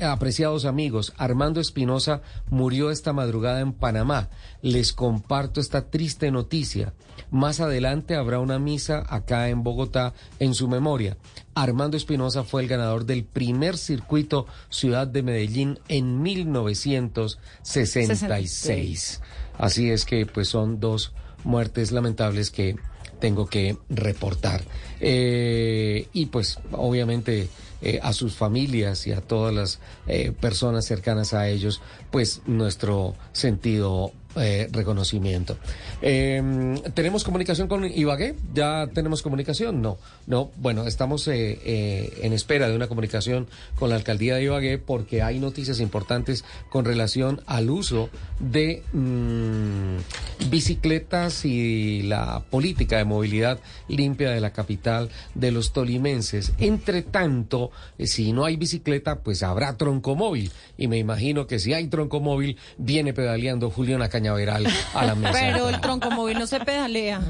Apreciados 0.00 0.64
amigos, 0.64 1.12
Armando 1.16 1.60
Espinosa 1.60 2.22
murió 2.50 2.90
esta 2.90 3.12
madrugada 3.12 3.60
en 3.60 3.72
Panamá. 3.72 4.28
Les 4.62 4.92
comparto 4.92 5.60
esta 5.60 5.90
triste 5.90 6.30
noticia. 6.30 6.94
Más 7.30 7.60
adelante 7.60 8.14
habrá 8.14 8.38
una 8.38 8.58
misa 8.58 9.04
acá 9.08 9.48
en 9.48 9.62
Bogotá 9.62 10.14
en 10.38 10.54
su 10.54 10.68
memoria. 10.68 11.16
Armando 11.54 11.96
Espinosa 11.96 12.44
fue 12.44 12.62
el 12.62 12.68
ganador 12.68 13.06
del 13.06 13.24
primer 13.24 13.76
circuito 13.76 14.46
Ciudad 14.68 15.06
de 15.06 15.22
Medellín 15.22 15.78
en 15.88 16.22
1966. 16.22 18.08
66. 18.08 19.20
Así 19.58 19.90
es 19.90 20.04
que 20.04 20.26
pues 20.26 20.48
son 20.48 20.80
dos 20.80 21.12
muertes 21.44 21.92
lamentables 21.92 22.50
que 22.50 22.76
tengo 23.18 23.46
que 23.46 23.76
reportar. 23.88 24.62
Eh, 25.00 26.08
y 26.12 26.26
pues 26.26 26.58
obviamente 26.72 27.48
eh, 27.82 28.00
a 28.02 28.12
sus 28.12 28.34
familias 28.34 29.06
y 29.06 29.12
a 29.12 29.20
todas 29.20 29.54
las 29.54 29.80
eh, 30.06 30.32
personas 30.32 30.84
cercanas 30.84 31.34
a 31.34 31.48
ellos, 31.48 31.80
pues 32.10 32.42
nuestro 32.46 33.14
sentido 33.32 34.12
eh, 34.36 34.68
reconocimiento. 34.70 35.56
Eh, 36.02 36.42
¿Tenemos 36.94 37.24
comunicación 37.24 37.68
con 37.68 37.84
Ibagué? 37.84 38.34
¿Ya 38.54 38.86
tenemos 38.92 39.22
comunicación? 39.22 39.82
No, 39.82 39.98
no. 40.26 40.50
Bueno, 40.56 40.86
estamos 40.86 41.26
eh, 41.28 41.58
eh, 41.64 42.18
en 42.22 42.32
espera 42.32 42.68
de 42.68 42.76
una 42.76 42.88
comunicación 42.88 43.46
con 43.78 43.90
la 43.90 43.96
alcaldía 43.96 44.36
de 44.36 44.44
Ibagué 44.44 44.78
porque 44.78 45.22
hay 45.22 45.38
noticias 45.38 45.80
importantes 45.80 46.44
con 46.70 46.84
relación 46.84 47.40
al 47.46 47.70
uso 47.70 48.10
de 48.40 48.82
mm, 48.92 50.50
bicicletas 50.50 51.44
y 51.44 52.02
la 52.02 52.42
política 52.50 52.98
de 52.98 53.04
movilidad 53.04 53.58
limpia 53.88 54.30
de 54.30 54.40
la 54.40 54.52
capital 54.52 55.10
de 55.34 55.50
los 55.52 55.72
tolimenses. 55.72 56.52
Entre 56.58 57.02
tanto, 57.02 57.70
eh, 57.98 58.06
si 58.06 58.32
no 58.32 58.44
hay 58.44 58.56
bicicleta, 58.56 59.20
pues 59.20 59.42
habrá 59.42 59.76
troncomóvil. 59.76 60.50
Y 60.76 60.88
me 60.88 60.98
imagino 60.98 61.46
que 61.46 61.58
si 61.58 61.72
hay 61.72 61.88
troncomóvil, 61.88 62.56
viene 62.78 63.12
pedaleando 63.12 63.70
Julián 63.70 64.02
Caña 64.26 64.64
Cañaveral 64.66 64.66
a 64.94 65.04
la 65.04 65.14
mesa. 65.14 65.38
Pero 65.40 65.68
el 65.68 65.80
troncomóvil 65.80 66.38
no 66.38 66.46
se 66.46 66.60
pedalea. 66.60 67.20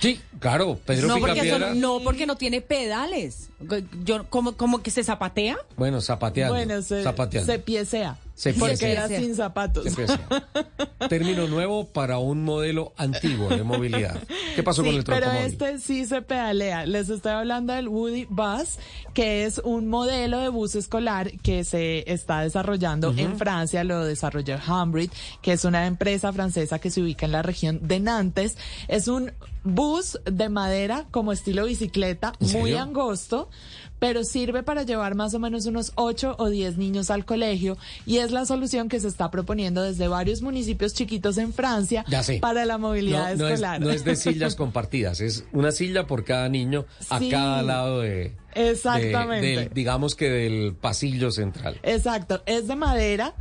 Sí, 0.00 0.20
claro, 0.38 0.78
Pedro 0.86 1.08
no 1.08 1.18
porque, 1.18 1.74
no, 1.74 2.00
porque 2.00 2.26
no 2.26 2.36
tiene 2.36 2.60
pedales. 2.62 3.50
Yo, 4.04 4.24
¿cómo, 4.30 4.56
cómo 4.56 4.82
que 4.82 4.90
se 4.90 5.04
zapatea? 5.04 5.58
Bueno, 5.76 6.00
zapateando. 6.00 6.54
Bueno, 6.54 6.80
se, 6.80 7.02
zapateando. 7.02 7.52
se 7.52 7.58
piecea. 7.58 8.16
Se 8.40 8.54
porque 8.54 8.92
era 8.92 9.06
sin 9.06 9.36
zapatos. 9.36 9.84
Término 11.10 11.46
nuevo 11.46 11.86
para 11.88 12.16
un 12.16 12.42
modelo 12.42 12.94
antiguo 12.96 13.50
de 13.50 13.62
movilidad. 13.62 14.18
¿Qué 14.56 14.62
pasó 14.62 14.82
con 14.82 14.94
el 14.94 15.04
pero 15.04 15.26
troncomóvil? 15.26 15.52
este 15.52 15.78
sí 15.78 16.06
se 16.06 16.22
pedalea. 16.22 16.86
Les 16.86 17.10
estoy 17.10 17.32
hablando 17.32 17.74
del 17.74 17.88
Woody 17.88 18.24
Bus, 18.30 18.78
que 19.12 19.44
es 19.44 19.58
un 19.58 19.88
modelo 19.88 20.40
de 20.40 20.48
bus 20.48 20.74
escolar 20.74 21.30
que 21.42 21.64
se 21.64 22.10
está 22.10 22.40
desarrollando 22.40 23.12
en 23.14 23.36
Francia. 23.36 23.84
Lo 23.84 24.06
desarrolló 24.06 24.56
Humbrit, 24.66 25.12
que 25.42 25.52
es 25.52 25.66
una 25.66 25.86
empresa 25.86 26.32
francesa 26.32 26.78
que 26.78 26.88
se 26.88 27.02
ubica 27.02 27.26
en 27.26 27.32
la 27.32 27.42
región 27.42 27.86
de 27.86 28.00
Nantes. 28.00 28.56
Es 28.88 29.06
un 29.06 29.32
bus 29.64 30.18
de 30.24 30.48
madera 30.48 31.06
como 31.10 31.32
estilo 31.32 31.66
bicicleta, 31.66 32.32
¿En 32.40 32.52
muy 32.52 32.74
angosto, 32.74 33.48
pero 33.98 34.24
sirve 34.24 34.62
para 34.62 34.82
llevar 34.84 35.14
más 35.14 35.34
o 35.34 35.38
menos 35.38 35.66
unos 35.66 35.92
8 35.96 36.36
o 36.38 36.48
10 36.48 36.78
niños 36.78 37.10
al 37.10 37.26
colegio 37.26 37.76
y 38.06 38.16
es 38.16 38.30
la 38.30 38.46
solución 38.46 38.88
que 38.88 38.98
se 38.98 39.08
está 39.08 39.30
proponiendo 39.30 39.82
desde 39.82 40.08
varios 40.08 40.40
municipios 40.40 40.94
chiquitos 40.94 41.36
en 41.36 41.52
Francia 41.52 42.04
para 42.40 42.64
la 42.64 42.78
movilidad 42.78 43.32
no, 43.36 43.42
no 43.42 43.46
es, 43.48 43.52
escolar. 43.54 43.80
no 43.82 43.90
es 43.90 44.04
de 44.04 44.16
sillas 44.16 44.56
compartidas, 44.56 45.20
es 45.20 45.44
una 45.52 45.70
silla 45.72 46.06
por 46.06 46.24
cada 46.24 46.48
niño 46.48 46.86
a 47.10 47.18
Sí. 47.18 47.28
cada 47.28 47.60
lado 47.62 48.00
de, 48.00 48.34
Exactamente. 48.54 49.46
de- 49.46 49.56
del- 49.64 49.74
digamos 49.74 50.14
que 50.14 50.30
del 50.30 50.74
pasillo 50.74 51.30
central. 51.30 51.78
Exacto, 51.82 52.42
es 52.46 52.66
de 52.68 52.76
madera. 52.76 53.34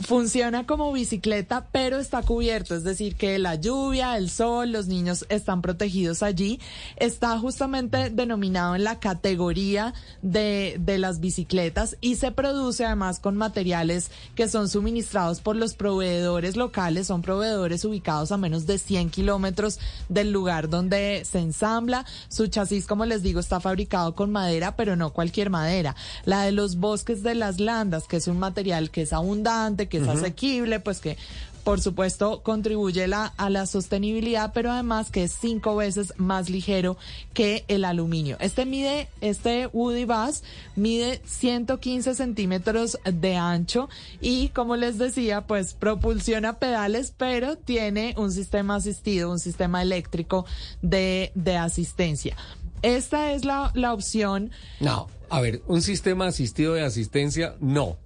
Funciona 0.00 0.66
como 0.66 0.92
bicicleta, 0.92 1.68
pero 1.72 1.98
está 1.98 2.22
cubierto, 2.22 2.74
es 2.74 2.84
decir, 2.84 3.16
que 3.16 3.38
la 3.38 3.56
lluvia, 3.56 4.16
el 4.16 4.30
sol, 4.30 4.72
los 4.72 4.86
niños 4.86 5.26
están 5.28 5.60
protegidos 5.60 6.22
allí. 6.22 6.58
Está 6.96 7.38
justamente 7.38 8.08
denominado 8.08 8.74
en 8.74 8.84
la 8.84 8.98
categoría 8.98 9.92
de, 10.22 10.76
de 10.80 10.96
las 10.96 11.20
bicicletas 11.20 11.98
y 12.00 12.16
se 12.16 12.32
produce 12.32 12.86
además 12.86 13.20
con 13.20 13.36
materiales 13.36 14.10
que 14.34 14.48
son 14.48 14.70
suministrados 14.70 15.40
por 15.40 15.56
los 15.56 15.74
proveedores 15.74 16.56
locales, 16.56 17.06
son 17.06 17.20
proveedores 17.20 17.84
ubicados 17.84 18.32
a 18.32 18.38
menos 18.38 18.66
de 18.66 18.78
100 18.78 19.10
kilómetros 19.10 19.78
del 20.08 20.32
lugar 20.32 20.70
donde 20.70 21.26
se 21.30 21.40
ensambla. 21.40 22.06
Su 22.28 22.46
chasis, 22.46 22.86
como 22.86 23.04
les 23.04 23.22
digo, 23.22 23.38
está 23.38 23.60
fabricado 23.60 24.14
con 24.14 24.32
madera, 24.32 24.76
pero 24.76 24.96
no 24.96 25.12
cualquier 25.12 25.50
madera. 25.50 25.94
La 26.24 26.44
de 26.44 26.52
los 26.52 26.76
bosques 26.76 27.22
de 27.22 27.34
las 27.34 27.60
landas, 27.60 28.04
que 28.08 28.16
es 28.16 28.28
un 28.28 28.38
material 28.38 28.90
que 28.90 29.02
es 29.02 29.12
abundante, 29.12 29.89
que 29.90 29.98
es 29.98 30.08
asequible, 30.08 30.80
pues 30.80 31.00
que 31.00 31.18
por 31.64 31.80
supuesto 31.80 32.42
contribuye 32.42 33.06
la, 33.06 33.26
a 33.26 33.50
la 33.50 33.66
sostenibilidad, 33.66 34.52
pero 34.52 34.72
además 34.72 35.10
que 35.10 35.24
es 35.24 35.36
cinco 35.38 35.76
veces 35.76 36.14
más 36.16 36.48
ligero 36.48 36.96
que 37.34 37.64
el 37.68 37.84
aluminio. 37.84 38.36
Este 38.40 38.64
mide, 38.64 39.08
este 39.20 39.66
Woody 39.66 40.04
Bus 40.04 40.42
mide 40.76 41.20
115 41.24 42.14
centímetros 42.14 42.98
de 43.04 43.36
ancho 43.36 43.88
y 44.20 44.48
como 44.48 44.76
les 44.76 44.98
decía, 44.98 45.46
pues 45.46 45.74
propulsiona 45.74 46.58
pedales, 46.58 47.12
pero 47.16 47.56
tiene 47.56 48.14
un 48.16 48.32
sistema 48.32 48.76
asistido, 48.76 49.30
un 49.30 49.38
sistema 49.38 49.82
eléctrico 49.82 50.46
de, 50.82 51.32
de 51.34 51.56
asistencia. 51.56 52.36
Esta 52.82 53.32
es 53.32 53.44
la, 53.44 53.70
la 53.74 53.92
opción. 53.92 54.50
No, 54.80 55.08
a 55.28 55.40
ver, 55.40 55.62
un 55.66 55.82
sistema 55.82 56.26
asistido 56.26 56.74
de 56.74 56.82
asistencia, 56.82 57.54
no. 57.60 57.98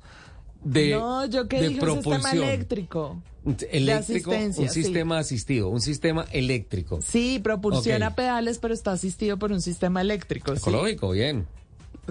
De, 0.65 0.93
no, 0.93 1.27
yo 1.27 1.47
que 1.47 1.61
de 1.61 1.69
dije 1.69 1.81
un 1.81 1.97
sistema 1.97 2.19
propulsión. 2.19 2.45
eléctrico. 2.49 3.23
Eléctrico, 3.70 4.31
asistencia, 4.31 4.62
un 4.62 4.69
sí. 4.70 4.82
sistema 4.82 5.19
asistido, 5.19 5.69
un 5.69 5.81
sistema 5.82 6.24
eléctrico. 6.32 7.01
Sí, 7.03 7.41
propulsiona 7.45 8.15
pedales, 8.15 8.59
pero 8.59 8.73
está 8.73 8.93
asistido 8.93 9.39
por 9.39 9.53
un 9.53 9.61
sistema 9.61 10.01
eléctrico. 10.01 10.55
sí. 10.57 10.61
Ecológico, 10.62 11.11
bien. 11.11 11.47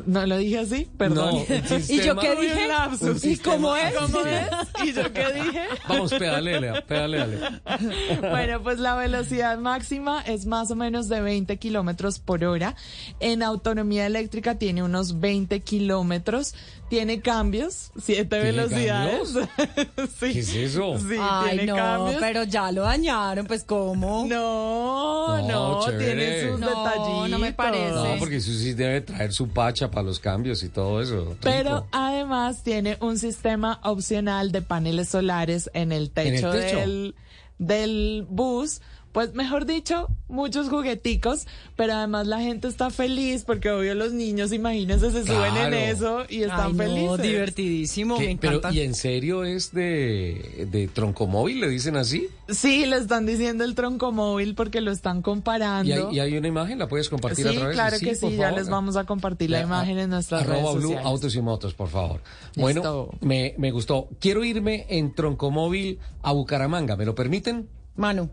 No 0.08 0.26
lo 0.26 0.38
dije 0.38 0.58
así, 0.60 0.90
perdón. 0.98 1.36
No, 1.36 1.78
¿Y 1.88 2.02
yo 2.02 2.16
qué 2.18 2.36
dije? 2.36 2.68
Lapsus. 2.68 3.24
¿Y 3.26 3.38
cómo 3.38 3.76
es? 3.76 3.94
¿Cómo 4.00 4.20
es? 4.26 4.48
¿Y 4.84 4.94
yo 4.94 5.14
qué 5.14 5.26
dije? 5.34 5.62
Vamos, 5.88 6.12
pedalele, 6.14 6.82
pedalele. 6.82 7.38
Bueno, 8.20 8.64
pues 8.64 8.80
la 8.80 8.96
velocidad 8.96 9.58
máxima 9.60 10.22
es 10.22 10.46
más 10.46 10.72
o 10.72 10.76
menos 10.76 11.10
de 11.10 11.22
20 11.22 11.58
kilómetros 11.58 12.20
por 12.20 12.44
hora. 12.44 12.76
En 13.20 13.44
autonomía 13.44 14.08
eléctrica 14.08 14.58
tiene 14.58 14.82
unos 14.84 15.20
20 15.20 15.60
kilómetros. 15.62 16.56
Tiene 16.94 17.22
cambios, 17.22 17.90
siete 18.00 18.38
velocidades. 18.40 19.34
¿Qué 20.20 20.40
es 20.40 20.54
eso? 20.54 21.00
Sí, 21.00 21.16
Ay, 21.20 21.58
tiene 21.58 21.72
no, 21.72 21.76
cambios. 21.76 22.18
pero 22.20 22.44
ya 22.44 22.72
lo 22.72 22.84
dañaron, 22.84 23.48
pues 23.48 23.64
¿cómo? 23.64 24.28
No, 24.28 25.40
No, 25.42 25.48
no, 25.48 25.98
tiene 25.98 26.50
sus 26.50 26.60
No, 26.60 26.68
detallitos. 26.70 27.30
no 27.32 27.40
me 27.40 27.52
parece. 27.52 27.96
No, 27.96 28.16
porque 28.20 28.36
eso 28.36 28.52
sí 28.52 28.74
debe 28.74 29.02
traer 29.02 29.34
su 29.34 29.48
pacha 29.50 29.90
para 29.90 30.04
los 30.04 30.20
cambios 30.20 30.62
y 30.62 30.70
todo 30.70 31.02
eso. 31.02 31.36
Pero 31.42 31.78
Rico. 31.78 31.88
además 31.92 32.62
tiene 32.62 32.98
un 33.02 33.18
sistema 33.18 33.80
opcional 33.84 34.52
de 34.52 34.62
paneles 34.62 35.10
solares 35.10 35.72
en 35.74 35.92
el 35.92 36.12
¿En 36.16 36.28
el 36.28 36.34
techo, 36.36 36.52
techo? 36.52 36.78
Del, 36.78 37.16
del 37.58 38.28
bus. 38.30 38.82
Pues 39.14 39.36
mejor 39.36 39.68
dicho, 39.68 40.08
muchos 40.28 40.70
jugueticos, 40.70 41.46
pero 41.76 41.94
además 41.94 42.26
la 42.26 42.40
gente 42.40 42.68
está 42.68 42.90
feliz 42.90 43.44
porque 43.46 43.70
obvio 43.70 43.94
los 43.94 44.12
niños, 44.12 44.52
imagínense, 44.52 45.12
se 45.12 45.24
suben 45.24 45.56
en 45.56 45.74
eso 45.76 46.24
y 46.28 46.42
están 46.42 46.72
Ay, 46.72 46.74
no, 46.74 46.78
felices. 46.84 47.22
divertidísimo, 47.22 48.18
Pero. 48.42 48.60
¿y 48.72 48.80
en 48.82 48.96
serio 48.96 49.44
es 49.44 49.72
de, 49.72 50.68
de 50.72 50.88
troncomóvil? 50.88 51.62
¿Le 51.62 51.70
dicen 51.70 51.96
así? 51.96 52.28
Sí, 52.50 52.88
le 52.88 52.98
están 52.98 53.28
diciendo 53.28 53.64
el 53.64 53.76
troncomóvil 53.76 54.56
porque 54.56 54.82
lo 54.82 54.92
están 54.92 55.22
comparando. 55.22 55.88
¿Y 55.88 55.94
hay, 55.94 56.04
y 56.16 56.20
hay 56.20 56.36
una 56.38 56.48
imagen? 56.48 56.80
¿La 56.80 56.88
puedes 56.88 57.08
compartir 57.08 57.48
sí, 57.48 57.56
a 57.56 57.60
través? 57.60 57.76
claro 57.76 57.98
que 58.00 58.16
sí, 58.16 58.32
ya 58.36 58.46
favor. 58.48 58.60
les 58.60 58.70
vamos 58.70 58.96
a 58.96 59.04
compartir 59.06 59.52
la 59.52 59.62
imagen 59.62 60.00
en 60.00 60.10
nuestras 60.10 60.44
redes 60.48 60.58
Arroba 60.60 60.74
Blue 60.74 60.82
sociales. 60.82 61.06
Autos 61.06 61.36
y 61.36 61.42
Motos, 61.42 61.74
por 61.76 61.90
favor. 61.90 62.22
Listo. 62.56 62.62
Bueno, 62.62 63.10
me, 63.22 63.54
me 63.60 63.70
gustó. 63.70 64.10
Quiero 64.20 64.44
irme 64.44 64.88
en 64.90 65.14
troncomóvil 65.14 66.00
a 66.24 66.32
Bucaramanga. 66.32 66.96
¿Me 66.96 67.06
lo 67.06 67.14
permiten? 67.14 67.70
Manu. 67.96 68.28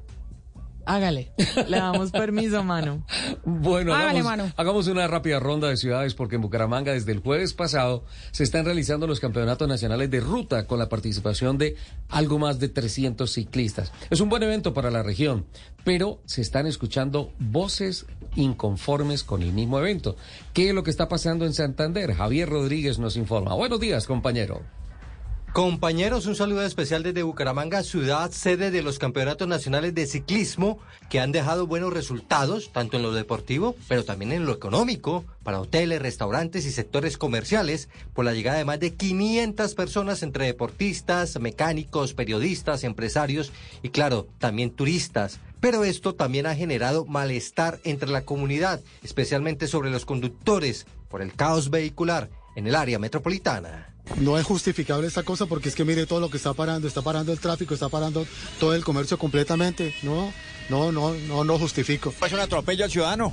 Hágale, 0.91 1.31
le 1.69 1.77
damos 1.77 2.11
permiso, 2.13 2.65
mano. 2.65 3.07
Bueno, 3.45 3.95
Hágale, 3.95 4.21
hagamos, 4.21 4.25
mano. 4.25 4.53
hagamos 4.57 4.87
una 4.89 5.07
rápida 5.07 5.39
ronda 5.39 5.69
de 5.69 5.77
ciudades 5.77 6.15
porque 6.15 6.35
en 6.35 6.43
Bucaramanga 6.43 6.93
desde 6.93 7.13
el 7.13 7.21
jueves 7.21 7.55
pasado 7.55 8.05
se 8.33 8.43
están 8.43 8.65
realizando 8.65 9.07
los 9.07 9.21
campeonatos 9.21 9.69
nacionales 9.69 10.11
de 10.11 10.19
ruta 10.19 10.67
con 10.67 10.81
la 10.81 10.89
participación 10.89 11.59
de 11.59 11.77
algo 12.09 12.41
más 12.41 12.59
de 12.59 12.69
300 12.71 13.31
ciclistas. 13.31 13.93
Es 14.11 14.21
un 14.21 14.29
buen 14.29 14.43
evento 14.43 14.75
para 14.75 14.91
la 14.91 15.05
región, 15.05 15.47
pero 15.85 16.23
se 16.25 16.43
están 16.43 16.67
escuchando 16.67 17.33
voces 17.39 18.07
inconformes 18.35 19.23
con 19.23 19.43
el 19.43 19.53
mismo 19.53 19.79
evento. 19.79 20.17
¿Qué 20.55 20.71
es 20.71 20.75
lo 20.75 20.83
que 20.83 20.91
está 20.91 21.09
pasando 21.09 21.47
en 21.47 21.55
Santander? 21.55 22.15
Javier 22.15 22.49
Rodríguez 22.49 22.99
nos 22.99 23.17
informa. 23.17 23.55
Buenos 23.55 23.79
días, 23.79 24.07
compañero. 24.09 24.63
Compañeros, 25.53 26.27
un 26.27 26.37
saludo 26.37 26.63
especial 26.63 27.03
desde 27.03 27.25
Bucaramanga, 27.25 27.83
ciudad 27.83 28.31
sede 28.31 28.71
de 28.71 28.83
los 28.83 29.01
campeonatos 29.01 29.49
nacionales 29.49 29.93
de 29.97 30.07
ciclismo 30.07 30.79
que 31.09 31.19
han 31.19 31.33
dejado 31.33 31.67
buenos 31.67 31.93
resultados, 31.93 32.71
tanto 32.73 32.97
en 32.97 33.03
lo 33.03 33.13
deportivo, 33.13 33.75
pero 33.89 34.05
también 34.05 34.31
en 34.31 34.47
lo 34.47 34.53
económico, 34.53 35.25
para 35.43 35.61
hoteles, 35.61 36.01
restaurantes 36.01 36.67
y 36.67 36.71
sectores 36.71 37.19
comerciales, 37.19 37.89
por 38.15 38.25
la 38.25 38.33
llegada 38.33 38.59
de 38.59 38.65
más 38.65 38.79
de 38.79 38.95
500 38.95 39.75
personas 39.75 40.23
entre 40.23 40.47
deportistas, 40.47 41.41
mecánicos, 41.41 42.15
periodistas, 42.15 42.85
empresarios 42.85 43.51
y 43.83 43.89
claro, 43.89 44.29
también 44.39 44.71
turistas. 44.71 45.41
Pero 45.59 45.83
esto 45.83 46.15
también 46.15 46.47
ha 46.47 46.55
generado 46.55 47.07
malestar 47.07 47.81
entre 47.83 48.09
la 48.09 48.23
comunidad, 48.23 48.81
especialmente 49.03 49.67
sobre 49.67 49.91
los 49.91 50.07
conductores, 50.07 50.87
por 51.09 51.23
el 51.23 51.35
caos 51.35 51.71
vehicular 51.71 52.31
en 52.55 52.69
el 52.69 52.77
área 52.77 53.01
metropolitana. 53.01 53.90
No 54.17 54.39
es 54.39 54.47
justificable 54.47 55.07
esta 55.07 55.23
cosa 55.23 55.47
porque 55.47 55.69
es 55.69 55.75
que 55.75 55.85
mire 55.85 56.07
todo 56.07 56.21
lo 56.21 56.31
que 56.31 56.37
está 56.37 56.53
parando, 56.53 56.89
está 56.89 57.03
parando 57.03 57.33
el 57.33 57.41
tráfico, 57.41 57.75
está 57.75 57.89
parando 57.89 58.27
todo 58.59 58.75
el 58.75 58.85
comercio 58.85 59.19
completamente. 59.19 59.95
No, 60.03 60.33
no, 60.69 60.93
no, 60.93 61.15
no, 61.15 61.45
no 61.45 61.59
justifico. 61.59 62.13
Es 62.25 62.33
un 62.33 62.41
atropello 62.41 62.85
al 62.85 62.91
ciudadano. 62.91 63.33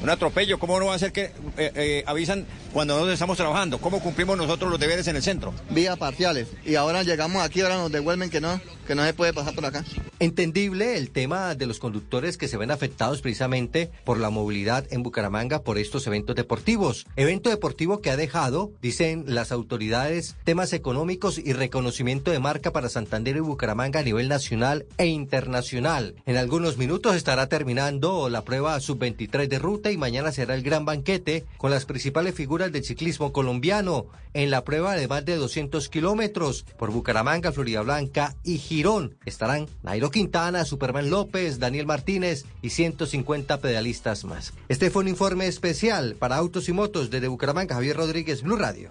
Un 0.00 0.10
atropello, 0.10 0.58
¿cómo 0.60 0.78
no 0.78 0.86
va 0.86 0.94
a 0.94 0.98
ser 0.98 1.12
que 1.12 1.24
eh, 1.24 1.32
eh, 1.74 2.04
avisan 2.06 2.46
cuando 2.72 2.94
nosotros 2.94 3.14
estamos 3.14 3.36
trabajando? 3.36 3.78
¿Cómo 3.78 4.00
cumplimos 4.00 4.36
nosotros 4.36 4.70
los 4.70 4.78
deberes 4.78 5.08
en 5.08 5.16
el 5.16 5.22
centro? 5.22 5.52
Vías 5.70 5.98
parciales. 5.98 6.48
Y 6.64 6.76
ahora 6.76 7.02
llegamos 7.02 7.42
aquí, 7.42 7.62
ahora 7.62 7.78
nos 7.78 7.90
devuelven 7.90 8.30
que 8.30 8.40
no, 8.40 8.60
que 8.86 8.94
no 8.94 9.04
se 9.04 9.12
puede 9.12 9.32
pasar 9.32 9.56
por 9.56 9.66
acá. 9.66 9.84
Entendible 10.20 10.96
el 10.96 11.10
tema 11.10 11.54
de 11.56 11.66
los 11.66 11.80
conductores 11.80 12.36
que 12.38 12.46
se 12.46 12.56
ven 12.56 12.70
afectados 12.70 13.22
precisamente 13.22 13.90
por 14.04 14.18
la 14.18 14.30
movilidad 14.30 14.86
en 14.90 15.02
Bucaramanga 15.02 15.62
por 15.62 15.78
estos 15.78 16.06
eventos 16.06 16.36
deportivos. 16.36 17.06
Evento 17.16 17.50
deportivo 17.50 18.00
que 18.00 18.10
ha 18.10 18.16
dejado, 18.16 18.70
dicen 18.80 19.24
las 19.26 19.50
autoridades, 19.50 20.36
temas 20.44 20.72
económicos 20.72 21.38
y 21.38 21.52
reconocimiento 21.52 22.30
de 22.30 22.38
marca 22.38 22.72
para 22.72 22.88
Santander 22.88 23.36
y 23.36 23.40
Bucaramanga 23.40 24.00
a 24.00 24.04
nivel 24.04 24.28
nacional 24.28 24.86
e 24.96 25.06
internacional. 25.06 26.14
En 26.26 26.36
algunos 26.36 26.78
minutos 26.78 27.16
estará 27.16 27.48
terminando 27.48 28.28
la 28.28 28.44
prueba 28.44 28.78
sub-23 28.78 29.48
de 29.48 29.58
ruta 29.58 29.87
y 29.90 29.96
mañana 29.96 30.32
será 30.32 30.54
el 30.54 30.62
gran 30.62 30.84
banquete 30.84 31.44
con 31.56 31.70
las 31.70 31.84
principales 31.84 32.34
figuras 32.34 32.72
del 32.72 32.84
ciclismo 32.84 33.32
colombiano 33.32 34.06
en 34.34 34.50
la 34.50 34.64
prueba 34.64 34.94
de 34.94 35.08
más 35.08 35.24
de 35.24 35.36
200 35.36 35.88
kilómetros 35.88 36.64
por 36.78 36.90
Bucaramanga, 36.90 37.52
Florida 37.52 37.82
Blanca 37.82 38.34
y 38.44 38.58
Girón. 38.58 39.16
Estarán 39.24 39.66
Nairo 39.82 40.10
Quintana, 40.10 40.64
Superman 40.64 41.10
López, 41.10 41.58
Daniel 41.58 41.86
Martínez 41.86 42.44
y 42.62 42.70
150 42.70 43.58
pedalistas 43.58 44.24
más. 44.24 44.52
Este 44.68 44.90
fue 44.90 45.02
un 45.02 45.08
informe 45.08 45.46
especial 45.46 46.16
para 46.18 46.36
Autos 46.36 46.68
y 46.68 46.72
Motos 46.72 47.10
desde 47.10 47.28
Bucaramanga, 47.28 47.74
Javier 47.74 47.96
Rodríguez, 47.96 48.42
Blue 48.42 48.56
Radio. 48.56 48.88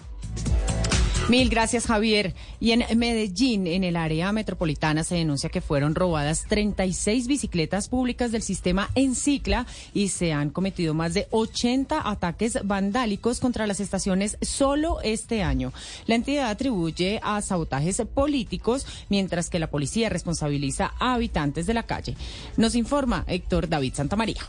Mil 1.29 1.49
gracias, 1.49 1.87
Javier. 1.87 2.33
Y 2.61 2.71
en 2.71 2.85
Medellín, 2.97 3.67
en 3.67 3.83
el 3.83 3.97
área 3.97 4.31
metropolitana, 4.31 5.03
se 5.03 5.15
denuncia 5.15 5.49
que 5.49 5.59
fueron 5.59 5.93
robadas 5.93 6.45
36 6.47 7.27
bicicletas 7.27 7.89
públicas 7.89 8.31
del 8.31 8.41
sistema 8.41 8.89
Encicla 8.95 9.65
y 9.93 10.07
se 10.07 10.31
han 10.31 10.51
cometido 10.51 10.93
más 10.93 11.13
de 11.13 11.27
80 11.31 12.09
ataques 12.09 12.59
vandálicos 12.63 13.41
contra 13.41 13.67
las 13.67 13.81
estaciones 13.81 14.37
solo 14.41 15.01
este 15.03 15.43
año. 15.43 15.73
La 16.05 16.15
entidad 16.15 16.49
atribuye 16.49 17.19
a 17.21 17.41
sabotajes 17.41 18.01
políticos, 18.13 18.87
mientras 19.09 19.49
que 19.49 19.59
la 19.59 19.69
policía 19.69 20.07
responsabiliza 20.07 20.93
a 20.97 21.15
habitantes 21.15 21.67
de 21.67 21.73
la 21.73 21.83
calle. 21.83 22.15
Nos 22.55 22.73
informa 22.73 23.25
Héctor 23.27 23.67
David 23.67 23.95
Santamaría. 23.95 24.43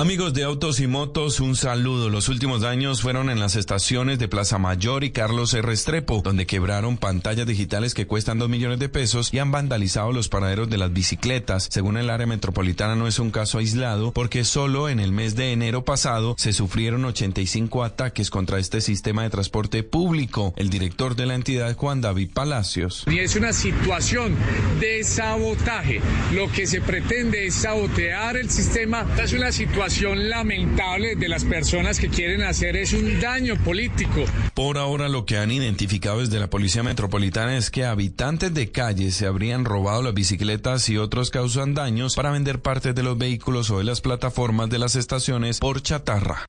Amigos 0.00 0.32
de 0.32 0.44
Autos 0.44 0.80
y 0.80 0.86
Motos, 0.86 1.40
un 1.40 1.56
saludo. 1.56 2.08
Los 2.08 2.30
últimos 2.30 2.62
daños 2.62 3.02
fueron 3.02 3.28
en 3.28 3.38
las 3.38 3.54
estaciones 3.54 4.18
de 4.18 4.28
Plaza 4.28 4.56
Mayor 4.56 5.04
y 5.04 5.10
Carlos 5.10 5.52
R. 5.52 5.60
Restrepo, 5.60 6.22
donde 6.24 6.46
quebraron 6.46 6.96
pantallas 6.96 7.46
digitales 7.46 7.92
que 7.92 8.06
cuestan 8.06 8.38
dos 8.38 8.48
millones 8.48 8.78
de 8.78 8.88
pesos 8.88 9.28
y 9.34 9.40
han 9.40 9.50
vandalizado 9.50 10.10
los 10.12 10.30
paraderos 10.30 10.70
de 10.70 10.78
las 10.78 10.90
bicicletas. 10.90 11.68
Según 11.70 11.98
el 11.98 12.08
área 12.08 12.26
metropolitana 12.26 12.96
no 12.96 13.08
es 13.08 13.18
un 13.18 13.30
caso 13.30 13.58
aislado 13.58 14.12
porque 14.12 14.44
solo 14.44 14.88
en 14.88 15.00
el 15.00 15.12
mes 15.12 15.36
de 15.36 15.52
enero 15.52 15.84
pasado 15.84 16.34
se 16.38 16.54
sufrieron 16.54 17.04
85 17.04 17.84
ataques 17.84 18.30
contra 18.30 18.58
este 18.58 18.80
sistema 18.80 19.24
de 19.24 19.28
transporte 19.28 19.82
público. 19.82 20.54
El 20.56 20.70
director 20.70 21.14
de 21.14 21.26
la 21.26 21.34
entidad, 21.34 21.76
Juan 21.76 22.00
David 22.00 22.30
Palacios. 22.32 23.04
Y 23.06 23.18
es 23.18 23.36
una 23.36 23.52
situación 23.52 24.34
de 24.80 25.04
sabotaje. 25.04 26.00
Lo 26.32 26.50
que 26.50 26.66
se 26.66 26.80
pretende 26.80 27.46
es 27.46 27.54
sabotear 27.56 28.38
el 28.38 28.48
sistema. 28.48 29.06
Es 29.22 29.34
una 29.34 29.52
situación 29.52 29.89
lamentable 29.98 31.16
de 31.16 31.28
las 31.28 31.44
personas 31.44 31.98
que 31.98 32.08
quieren 32.08 32.42
hacer 32.42 32.76
es 32.76 32.92
un 32.92 33.20
daño 33.20 33.56
político. 33.64 34.24
Por 34.54 34.78
ahora 34.78 35.08
lo 35.08 35.26
que 35.26 35.36
han 35.36 35.50
identificado 35.50 36.20
desde 36.20 36.38
la 36.38 36.48
Policía 36.48 36.82
Metropolitana 36.82 37.56
es 37.56 37.70
que 37.70 37.84
habitantes 37.84 38.54
de 38.54 38.70
calles 38.70 39.14
se 39.14 39.26
habrían 39.26 39.64
robado 39.64 40.02
las 40.02 40.14
bicicletas 40.14 40.88
y 40.88 40.96
otros 40.96 41.30
causan 41.30 41.74
daños 41.74 42.14
para 42.14 42.30
vender 42.30 42.60
partes 42.60 42.94
de 42.94 43.02
los 43.02 43.18
vehículos 43.18 43.70
o 43.70 43.78
de 43.78 43.84
las 43.84 44.00
plataformas 44.00 44.70
de 44.70 44.78
las 44.78 44.96
estaciones 44.96 45.58
por 45.58 45.82
chatarra. 45.82 46.46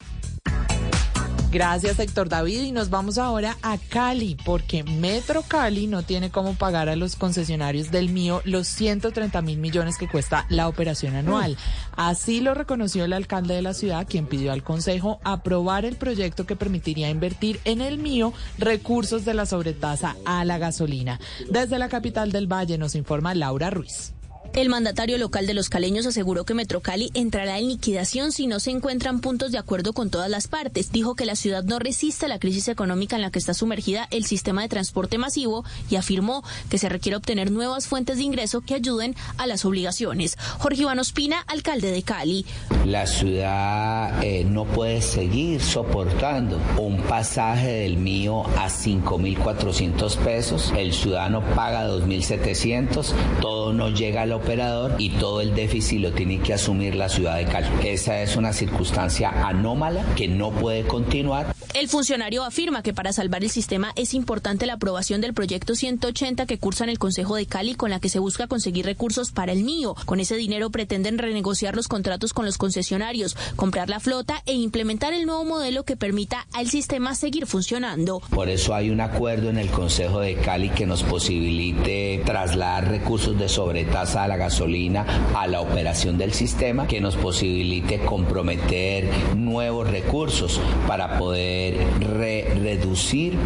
Gracias, 1.51 1.99
Héctor 1.99 2.29
David. 2.29 2.61
Y 2.61 2.71
nos 2.71 2.89
vamos 2.89 3.17
ahora 3.17 3.57
a 3.61 3.77
Cali, 3.77 4.37
porque 4.45 4.83
Metro 4.83 5.43
Cali 5.45 5.85
no 5.85 6.01
tiene 6.01 6.29
cómo 6.29 6.53
pagar 6.53 6.87
a 6.87 6.95
los 6.95 7.17
concesionarios 7.17 7.91
del 7.91 8.07
mío 8.07 8.41
los 8.45 8.67
130 8.67 9.41
mil 9.41 9.57
millones 9.57 9.97
que 9.97 10.07
cuesta 10.07 10.45
la 10.47 10.69
operación 10.69 11.13
anual. 11.15 11.57
Así 11.97 12.39
lo 12.39 12.53
reconoció 12.53 13.03
el 13.03 13.11
alcalde 13.11 13.53
de 13.53 13.61
la 13.61 13.73
ciudad, 13.73 14.07
quien 14.07 14.27
pidió 14.27 14.53
al 14.53 14.63
Consejo 14.63 15.19
aprobar 15.25 15.83
el 15.83 15.97
proyecto 15.97 16.45
que 16.45 16.55
permitiría 16.55 17.09
invertir 17.09 17.59
en 17.65 17.81
el 17.81 17.97
mío 17.97 18.31
recursos 18.57 19.25
de 19.25 19.33
la 19.33 19.45
sobretasa 19.45 20.15
a 20.23 20.45
la 20.45 20.57
gasolina. 20.57 21.19
Desde 21.49 21.79
la 21.79 21.89
capital 21.89 22.31
del 22.31 22.47
Valle 22.47 22.77
nos 22.77 22.95
informa 22.95 23.35
Laura 23.35 23.69
Ruiz. 23.69 24.13
El 24.53 24.67
mandatario 24.67 25.17
local 25.17 25.47
de 25.47 25.53
los 25.53 25.69
caleños 25.69 26.05
aseguró 26.05 26.43
que 26.43 26.53
Metrocali 26.53 27.09
entrará 27.13 27.57
en 27.57 27.69
liquidación 27.69 28.33
si 28.33 28.47
no 28.47 28.59
se 28.59 28.71
encuentran 28.71 29.21
puntos 29.21 29.53
de 29.53 29.57
acuerdo 29.57 29.93
con 29.93 30.09
todas 30.09 30.29
las 30.29 30.49
partes. 30.49 30.91
Dijo 30.91 31.15
que 31.15 31.25
la 31.25 31.37
ciudad 31.37 31.63
no 31.63 31.79
resiste 31.79 32.25
a 32.25 32.29
la 32.29 32.37
crisis 32.37 32.67
económica 32.67 33.15
en 33.15 33.21
la 33.21 33.31
que 33.31 33.39
está 33.39 33.53
sumergida 33.53 34.09
el 34.11 34.25
sistema 34.25 34.61
de 34.61 34.67
transporte 34.67 35.17
masivo 35.17 35.63
y 35.89 35.95
afirmó 35.95 36.43
que 36.69 36.77
se 36.77 36.89
requiere 36.89 37.15
obtener 37.15 37.49
nuevas 37.49 37.87
fuentes 37.87 38.17
de 38.17 38.23
ingreso 38.23 38.59
que 38.59 38.73
ayuden 38.73 39.15
a 39.37 39.47
las 39.47 39.63
obligaciones. 39.63 40.37
Jorge 40.59 40.81
Iván 40.81 40.99
Ospina, 40.99 41.39
alcalde 41.47 41.89
de 41.89 42.03
Cali. 42.03 42.45
La 42.85 43.07
ciudad 43.07 44.21
eh, 44.21 44.43
no 44.43 44.65
puede 44.65 45.01
seguir 45.01 45.61
soportando 45.61 46.59
un 46.77 47.01
pasaje 47.03 47.69
del 47.69 47.95
mío 47.95 48.43
a 48.57 48.67
5.400 48.67 50.17
pesos. 50.17 50.73
El 50.75 50.91
ciudadano 50.91 51.41
paga 51.55 51.87
2.700. 51.87 53.13
Todo 53.39 53.71
no 53.71 53.89
llega 53.89 54.23
a 54.23 54.25
la 54.25 54.40
operador 54.41 54.95
y 54.97 55.09
todo 55.11 55.41
el 55.41 55.55
déficit 55.55 56.01
lo 56.01 56.11
tiene 56.11 56.39
que 56.39 56.53
asumir 56.53 56.95
la 56.95 57.09
ciudad 57.09 57.37
de 57.37 57.45
Cali. 57.45 57.67
Esa 57.83 58.21
es 58.21 58.35
una 58.35 58.53
circunstancia 58.53 59.29
anómala 59.47 60.03
que 60.15 60.27
no 60.27 60.51
puede 60.51 60.83
continuar. 60.83 61.55
El 61.73 61.87
funcionario 61.87 62.43
afirma 62.43 62.83
que 62.83 62.93
para 62.93 63.13
salvar 63.13 63.43
el 63.43 63.49
sistema 63.49 63.93
es 63.95 64.13
importante 64.13 64.65
la 64.65 64.73
aprobación 64.73 65.21
del 65.21 65.33
proyecto 65.33 65.73
180 65.73 66.45
que 66.45 66.57
cursa 66.57 66.83
en 66.83 66.89
el 66.89 66.99
Consejo 66.99 67.37
de 67.37 67.45
Cali 67.45 67.75
con 67.75 67.89
la 67.89 68.01
que 68.01 68.09
se 68.09 68.19
busca 68.19 68.47
conseguir 68.47 68.85
recursos 68.85 69.31
para 69.31 69.53
el 69.53 69.65
NIO. 69.65 69.95
Con 70.05 70.19
ese 70.19 70.35
dinero 70.35 70.69
pretenden 70.69 71.17
renegociar 71.17 71.75
los 71.75 71.87
contratos 71.87 72.33
con 72.33 72.45
los 72.45 72.57
concesionarios, 72.57 73.37
comprar 73.55 73.89
la 73.89 74.01
flota 74.01 74.43
e 74.45 74.53
implementar 74.53 75.13
el 75.13 75.25
nuevo 75.25 75.45
modelo 75.45 75.83
que 75.83 75.95
permita 75.95 76.45
al 76.51 76.67
sistema 76.67 77.15
seguir 77.15 77.45
funcionando. 77.45 78.21
Por 78.31 78.49
eso 78.49 78.75
hay 78.75 78.89
un 78.89 78.99
acuerdo 78.99 79.49
en 79.49 79.57
el 79.57 79.69
Consejo 79.69 80.19
de 80.19 80.35
Cali 80.35 80.69
que 80.69 80.85
nos 80.85 81.03
posibilite 81.03 82.21
trasladar 82.25 82.89
recursos 82.89 83.39
de 83.39 83.47
sobretasa 83.47 84.23
a 84.23 84.27
la 84.31 84.37
gasolina 84.37 85.05
a 85.35 85.45
la 85.45 85.59
operación 85.59 86.17
del 86.17 86.31
sistema, 86.31 86.87
que 86.87 87.01
nos 87.01 87.17
posibilite 87.17 87.99
comprometer 87.99 89.09
nuevos 89.35 89.89
recursos 89.89 90.61
para 90.87 91.17
poder 91.17 91.75
reducir 91.99 93.37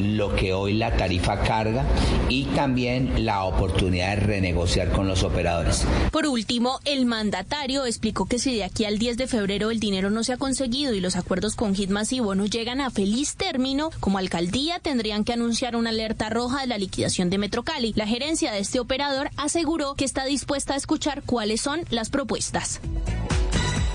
lo 0.00 0.34
que 0.34 0.54
hoy 0.54 0.72
la 0.72 0.96
tarifa 0.96 1.40
carga 1.40 1.84
y 2.30 2.44
también 2.44 3.26
la 3.26 3.44
oportunidad 3.44 4.16
de 4.16 4.16
renegociar 4.16 4.92
con 4.92 5.06
los 5.06 5.24
operadores. 5.24 5.86
Por 6.10 6.26
último, 6.26 6.80
el 6.86 7.04
mandatario 7.04 7.84
explicó 7.84 8.24
que 8.24 8.38
si 8.38 8.54
de 8.54 8.64
aquí 8.64 8.86
al 8.86 8.98
10 8.98 9.18
de 9.18 9.26
febrero 9.26 9.70
el 9.70 9.78
dinero 9.78 10.08
no 10.08 10.24
se 10.24 10.32
ha 10.32 10.38
conseguido 10.38 10.94
y 10.94 11.00
los 11.00 11.16
acuerdos 11.16 11.54
con 11.54 11.74
Hitmas 11.74 12.14
y 12.14 12.20
Bono 12.20 12.46
llegan 12.46 12.80
a 12.80 12.88
feliz 12.88 13.36
término, 13.36 13.90
como 14.00 14.16
alcaldía 14.16 14.78
tendrían 14.78 15.22
que 15.24 15.34
anunciar 15.34 15.76
una 15.76 15.90
alerta 15.90 16.30
roja 16.30 16.62
de 16.62 16.66
la 16.66 16.78
liquidación 16.78 17.28
de 17.28 17.36
Metrocali. 17.36 17.92
La 17.94 18.06
gerencia 18.06 18.52
de 18.52 18.60
este 18.60 18.80
operador 18.80 19.28
aseguró 19.36 19.96
que 19.96 20.06
está 20.06 20.24
dispuesta 20.30 20.74
a 20.74 20.76
escuchar 20.76 21.22
cuáles 21.26 21.60
son 21.60 21.80
las 21.90 22.08
propuestas. 22.08 22.80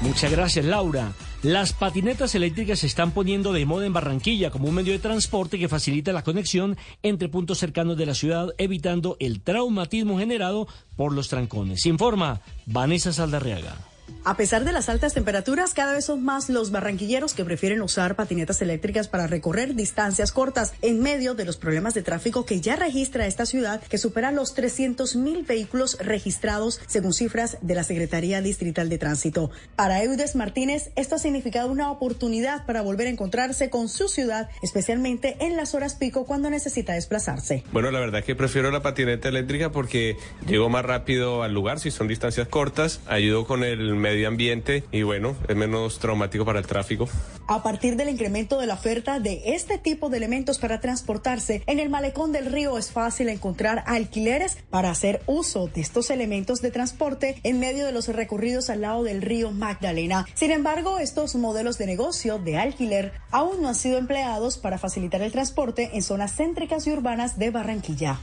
Muchas 0.02 0.32
gracias, 0.32 0.66
Laura. 0.66 1.14
Las 1.42 1.74
patinetas 1.74 2.36
eléctricas 2.36 2.80
se 2.80 2.88
están 2.88 3.12
poniendo 3.12 3.54
de 3.54 3.66
moda 3.66 3.86
en 3.86 3.94
Barranquilla 3.94 4.52
como 4.52 4.68
un 4.68 4.76
medio 4.76 4.94
de 4.94 5.00
transporte 5.00 5.58
que 5.58 5.70
facilita 5.70 6.12
la 6.12 6.24
conexión 6.24 6.78
entre 7.04 7.30
puntos 7.30 7.60
cercanos 7.60 7.98
de 7.98 8.06
la 8.06 8.14
ciudad, 8.14 8.50
evitando 8.58 9.16
el 9.20 9.42
traumatismo 9.42 10.20
generado 10.20 10.68
por 10.96 11.14
los 11.14 11.30
trancones. 11.30 11.86
Informa 11.86 12.42
Vanessa 12.66 13.14
Saldarriaga. 13.14 13.95
A 14.24 14.38
pesar 14.38 14.66
de 14.66 14.72
las 14.72 14.90
altas 14.90 15.14
temperaturas, 15.14 15.76
cada 15.76 15.94
vez 15.94 16.06
son 16.06 16.24
más 16.24 16.50
los 16.50 16.72
barranquilleros 16.72 17.34
que 17.36 17.46
prefieren 17.46 17.82
usar 17.82 18.16
patinetas 18.16 18.62
eléctricas 18.62 19.08
para 19.08 19.28
recorrer 19.28 19.76
distancias 19.76 20.32
cortas 20.32 20.74
en 20.82 21.00
medio 21.00 21.36
de 21.36 21.46
los 21.46 21.58
problemas 21.58 21.94
de 21.94 22.02
tráfico 22.02 22.44
que 22.44 22.60
ya 22.60 22.76
registra 22.76 23.28
esta 23.28 23.46
ciudad, 23.46 23.84
que 23.84 24.00
supera 24.00 24.32
los 24.32 24.56
300 24.56 25.16
mil 25.16 25.44
vehículos 25.44 25.98
registrados 26.00 26.82
según 26.88 27.14
cifras 27.14 27.60
de 27.62 27.76
la 27.76 27.84
Secretaría 27.84 28.42
Distrital 28.42 28.90
de 28.90 28.98
Tránsito. 28.98 29.52
Para 29.76 30.04
Eudes 30.04 30.36
Martínez, 30.36 30.92
esto 30.96 31.16
ha 31.16 31.20
significado 31.20 31.72
una 31.72 31.92
oportunidad 31.92 32.66
para 32.66 32.82
volver 32.82 33.08
a 33.08 33.12
encontrarse 33.12 33.70
con 33.70 33.90
su 33.90 34.08
ciudad, 34.08 34.50
especialmente 34.64 35.38
en 35.40 35.56
las 35.56 35.76
horas 35.76 35.96
pico 35.96 36.26
cuando 36.26 36.50
necesita 36.50 36.94
desplazarse. 36.94 37.64
Bueno, 37.72 37.92
la 37.92 38.00
verdad 38.00 38.24
que 38.24 38.36
prefiero 38.36 38.72
la 38.72 38.82
patineta 38.82 39.30
eléctrica 39.30 39.72
porque 39.72 40.18
llego 40.48 40.70
más 40.70 40.84
rápido 40.84 41.44
al 41.44 41.54
lugar 41.54 41.80
si 41.80 41.92
son 41.92 42.08
distancias 42.08 42.48
cortas, 42.48 43.02
ayudo 43.06 43.46
con 43.46 43.64
el 43.64 43.95
medio 43.98 44.28
ambiente 44.28 44.84
y 44.92 45.04
bueno, 45.04 45.36
es 45.48 45.56
menos 45.56 46.00
traumático 46.00 46.46
para 46.46 46.60
el 46.60 46.68
tráfico. 46.68 47.08
A 47.48 47.62
partir 47.62 47.96
del 47.96 48.10
incremento 48.10 48.60
de 48.60 48.66
la 48.66 48.74
oferta 48.74 49.20
de 49.20 49.42
este 49.54 49.78
tipo 49.78 50.10
de 50.10 50.18
elementos 50.18 50.58
para 50.60 50.80
transportarse, 50.80 51.64
en 51.68 51.80
el 51.80 51.90
malecón 51.90 52.32
del 52.32 52.52
río 52.52 52.78
es 52.78 52.92
fácil 52.92 53.30
encontrar 53.30 53.84
alquileres 53.86 54.58
para 54.70 54.90
hacer 54.90 55.22
uso 55.28 55.68
de 55.68 55.82
estos 55.82 56.10
elementos 56.10 56.62
de 56.62 56.72
transporte 56.72 57.40
en 57.44 57.60
medio 57.60 57.86
de 57.86 57.92
los 57.92 58.08
recorridos 58.08 58.70
al 58.70 58.82
lado 58.82 59.04
del 59.04 59.22
río 59.22 59.52
Magdalena. 59.52 60.26
Sin 60.34 60.52
embargo, 60.52 61.00
estos 61.00 61.36
modelos 61.36 61.78
de 61.78 61.86
negocio 61.86 62.40
de 62.40 62.58
alquiler 62.58 63.14
aún 63.32 63.62
no 63.62 63.70
han 63.70 63.76
sido 63.76 63.98
empleados 63.98 64.58
para 64.58 64.78
facilitar 64.78 65.22
el 65.22 65.32
transporte 65.32 65.92
en 65.94 66.02
zonas 66.02 66.36
céntricas 66.36 66.88
y 66.88 66.92
urbanas 66.92 67.38
de 67.38 67.52
Barranquilla. 67.52 68.20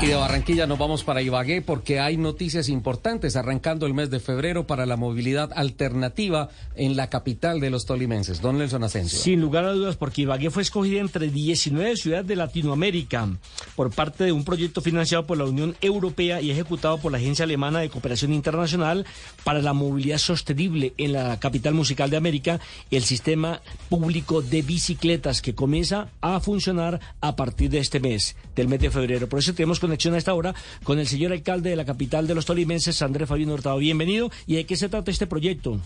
Y 0.00 0.08
de 0.08 0.14
Barranquilla 0.14 0.66
nos 0.66 0.78
vamos 0.78 1.04
para 1.04 1.22
Ibagué 1.22 1.62
porque 1.62 2.00
hay 2.00 2.18
noticias 2.18 2.68
importantes 2.68 3.34
arrancando 3.34 3.86
el 3.86 3.94
mes 3.94 4.10
de 4.10 4.20
febrero 4.20 4.66
para 4.66 4.84
la 4.84 4.96
movilidad 4.96 5.50
alternativa 5.56 6.50
en 6.74 6.96
la 6.96 7.08
capital 7.08 7.60
de 7.60 7.70
los 7.70 7.86
tolimenses. 7.86 8.42
Don 8.42 8.58
Nelson 8.58 8.84
Asensio. 8.84 9.18
Sin 9.18 9.40
lugar 9.40 9.64
a 9.64 9.72
dudas, 9.72 9.96
porque 9.96 10.22
Ibagué 10.22 10.50
fue 10.50 10.62
escogida 10.62 11.00
entre 11.00 11.30
19 11.30 11.96
ciudades 11.96 12.26
de 12.26 12.36
Latinoamérica 12.36 13.26
por 13.74 13.90
parte 13.90 14.24
de 14.24 14.32
un 14.32 14.44
proyecto 14.44 14.82
financiado 14.82 15.26
por 15.26 15.38
la 15.38 15.44
Unión 15.44 15.74
Europea 15.80 16.42
y 16.42 16.50
ejecutado 16.50 16.98
por 16.98 17.10
la 17.10 17.18
Agencia 17.18 17.44
Alemana 17.44 17.80
de 17.80 17.88
Cooperación 17.88 18.34
Internacional 18.34 19.06
para 19.44 19.62
la 19.62 19.72
Movilidad 19.72 20.18
Sostenible 20.18 20.92
en 20.98 21.14
la 21.14 21.40
capital 21.40 21.72
musical 21.72 22.10
de 22.10 22.18
América, 22.18 22.60
el 22.90 23.02
sistema 23.02 23.62
público 23.88 24.42
de 24.42 24.60
bicicletas 24.60 25.40
que 25.40 25.54
comienza 25.54 26.08
a 26.20 26.38
funcionar 26.40 27.00
a 27.22 27.34
partir 27.34 27.70
de 27.70 27.78
este 27.78 27.98
mes, 27.98 28.36
del 28.54 28.68
mes 28.68 28.80
de 28.80 28.90
febrero. 28.90 29.26
Por 29.26 29.38
eso 29.38 29.54
tenemos 29.54 29.75
conexión 29.80 30.14
a 30.14 30.18
esta 30.18 30.34
hora 30.34 30.54
con 30.84 30.98
el 30.98 31.06
señor 31.06 31.32
alcalde 31.32 31.70
de 31.70 31.76
la 31.76 31.84
capital 31.84 32.26
de 32.26 32.34
los 32.34 32.46
tolimenses, 32.46 33.02
Andrés 33.02 33.28
Fabián 33.28 33.50
Hurtado. 33.50 33.78
Bienvenido. 33.78 34.30
¿Y 34.46 34.56
de 34.56 34.66
qué 34.66 34.76
se 34.76 34.88
trata 34.88 35.10
este 35.10 35.26
proyecto? 35.26 35.80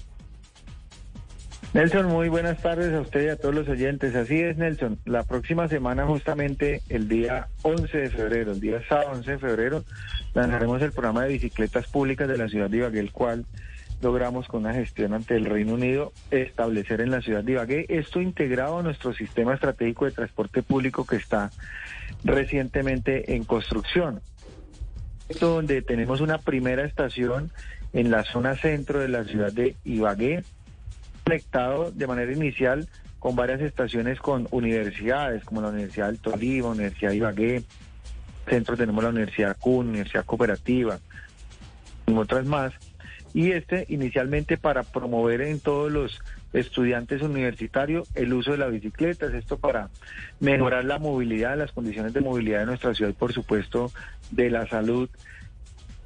Nelson, 1.73 2.07
muy 2.07 2.29
buenas 2.29 2.61
tardes 2.61 2.93
a 2.93 3.01
usted 3.01 3.27
y 3.27 3.29
a 3.29 3.37
todos 3.37 3.55
los 3.55 3.69
oyentes. 3.69 4.17
Así 4.17 4.41
es, 4.41 4.57
Nelson. 4.57 4.99
La 5.05 5.23
próxima 5.23 5.69
semana, 5.69 6.05
justamente 6.05 6.83
el 6.89 7.09
día 7.09 7.47
11 7.62 7.97
de 7.97 8.11
febrero, 8.11 8.53
el 8.53 8.61
día 8.61 8.83
sábado 8.89 9.12
11 9.12 9.31
de 9.31 9.39
febrero, 9.39 9.85
lanzaremos 10.35 10.83
el 10.83 10.91
programa 10.91 11.23
de 11.23 11.35
bicicletas 11.35 11.87
públicas 11.87 12.27
de 12.27 12.39
la 12.39 12.49
ciudad 12.49 12.69
de 12.69 12.79
Ibagué, 12.79 12.99
el 12.99 13.12
cual 13.12 13.47
logramos 14.03 14.49
con 14.49 14.65
una 14.65 14.75
gestión 14.75 15.15
ante 15.15 15.37
el 15.37 15.45
Reino 15.45 15.75
Unido 15.75 16.12
establecer 16.33 17.03
en 17.03 17.12
la 17.12 17.21
ciudad 17.21 17.45
de 17.45 17.53
Ibagué. 17.53 17.87
Esto 17.89 18.21
integrado 18.21 18.79
a 18.79 18.83
nuestro 18.83 19.15
sistema 19.15 19.55
estratégico 19.55 20.07
de 20.07 20.11
transporte 20.11 20.65
público 20.65 21.07
que 21.07 21.17
está 21.17 21.53
recientemente 22.24 23.35
en 23.35 23.45
construcción. 23.45 24.20
Donde 25.41 25.82
tenemos 25.82 26.20
una 26.20 26.39
primera 26.39 26.85
estación 26.85 27.53
en 27.93 28.11
la 28.11 28.24
zona 28.24 28.57
centro 28.57 28.99
de 28.99 29.09
la 29.09 29.24
ciudad 29.24 29.53
de 29.53 29.77
Ibagué, 29.85 30.43
conectado 31.24 31.91
de 31.93 32.07
manera 32.07 32.32
inicial 32.32 32.89
con 33.19 33.37
varias 33.37 33.61
estaciones 33.61 34.19
con 34.19 34.49
universidades, 34.51 35.45
como 35.45 35.61
la 35.61 35.69
Universidad 35.69 36.07
del 36.07 36.19
Tolima, 36.19 36.69
Universidad 36.69 37.11
de 37.11 37.16
Ibagué, 37.16 37.62
centro 38.49 38.77
tenemos 38.77 39.05
la 39.05 39.11
Universidad 39.11 39.57
CUN, 39.59 39.89
Universidad 39.89 40.24
Cooperativa, 40.24 40.99
y 42.07 42.12
otras 42.12 42.47
más 42.47 42.73
y 43.32 43.53
este 43.53 43.87
inicialmente 43.89 44.57
para 44.57 44.82
promover 44.82 45.41
en 45.43 45.61
todos 45.61 45.93
los 45.93 46.20
estudiantes 46.53 47.23
universitarios 47.23 48.09
el 48.15 48.33
uso 48.33 48.53
de 48.53 48.59
las 48.59 48.73
bicicletas, 48.73 49.33
esto 49.35 49.59
para 49.59 49.91
mejorar 50.41 50.85
la 50.85 50.99
movilidad, 50.99 51.57
las 51.57 51.73
condiciones 51.73 52.13
de 52.13 52.21
movilidad 52.21 52.61
de 52.61 52.67
nuestra 52.67 52.95
ciudad 52.95 53.11
y 53.11 53.15
por 53.15 53.33
supuesto 53.33 53.93
de 54.31 54.51
la 54.51 54.67
salud 54.67 55.09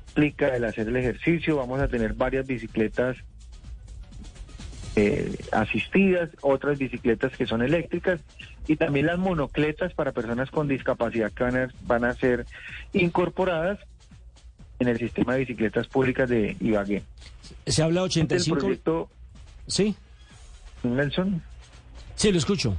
implica 0.08 0.54
el 0.54 0.64
hacer 0.64 0.88
el 0.88 0.96
ejercicio, 0.96 1.56
vamos 1.56 1.80
a 1.80 1.88
tener 1.88 2.14
varias 2.14 2.46
bicicletas 2.46 3.16
eh, 4.96 5.36
asistidas, 5.50 6.30
otras 6.40 6.78
bicicletas 6.78 7.36
que 7.36 7.46
son 7.46 7.62
eléctricas 7.62 8.20
y 8.68 8.76
también 8.76 9.06
las 9.06 9.18
monocletas 9.18 9.92
para 9.92 10.12
personas 10.12 10.50
con 10.52 10.68
discapacidad 10.68 11.32
que 11.32 11.42
van 11.42 11.56
a, 11.56 11.68
van 11.82 12.04
a 12.04 12.14
ser 12.14 12.46
incorporadas 12.92 13.80
en 14.78 14.88
el 14.88 14.98
sistema 14.98 15.34
de 15.34 15.40
bicicletas 15.40 15.88
públicas 15.88 16.28
de 16.28 16.56
Ibagué. 16.60 17.02
Se 17.66 17.82
habla 17.82 18.02
85. 18.02 18.54
El 18.54 18.60
proyecto... 18.60 19.10
Sí. 19.66 19.96
Nelson. 20.88 21.42
Sí, 22.14 22.32
lo 22.32 22.38
escucho. 22.38 22.76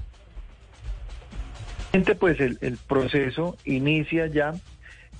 Pues 2.19 2.41
el, 2.41 2.57
el 2.59 2.77
proceso 2.77 3.55
inicia 3.63 4.27
ya 4.27 4.53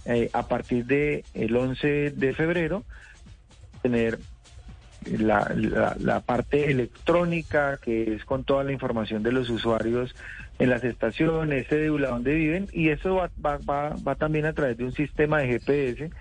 eh, 0.05 0.29
a 0.33 0.47
partir 0.47 0.85
del 0.85 1.23
el 1.33 1.55
11 1.55 2.11
de 2.11 2.33
febrero, 2.33 2.83
tener 3.81 4.19
la, 5.05 5.55
la, 5.99 6.19
parte 6.19 6.69
electrónica, 6.69 7.79
que 7.81 8.15
es 8.15 8.25
con 8.25 8.43
toda 8.43 8.63
la 8.63 8.71
información 8.71 9.23
de 9.23 9.31
los 9.31 9.49
usuarios 9.49 10.15
en 10.59 10.69
las 10.69 10.83
estaciones, 10.83 11.67
cédula, 11.67 12.09
donde 12.09 12.33
viven, 12.33 12.67
y 12.73 12.89
eso 12.89 13.15
va, 13.15 13.29
va, 13.43 13.57
va, 13.57 13.95
va 14.05 14.15
también 14.15 14.45
a 14.45 14.53
través 14.53 14.77
de 14.77 14.83
un 14.83 14.93
sistema 14.93 15.39
de 15.39 15.47
GPS 15.47 16.11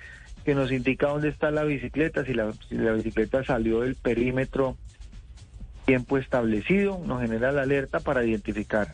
que 0.44 0.54
nos 0.54 0.70
indica 0.70 1.08
dónde 1.08 1.28
está 1.28 1.50
la 1.50 1.64
bicicleta, 1.64 2.24
si 2.24 2.32
la, 2.32 2.52
la 2.70 2.92
bicicleta 2.92 3.42
salió 3.44 3.80
del 3.80 3.96
perímetro 3.96 4.76
tiempo 5.84 6.18
establecido, 6.18 7.00
nos 7.04 7.20
genera 7.20 7.52
la 7.52 7.62
alerta 7.62 8.00
para 8.00 8.24
identificar 8.24 8.92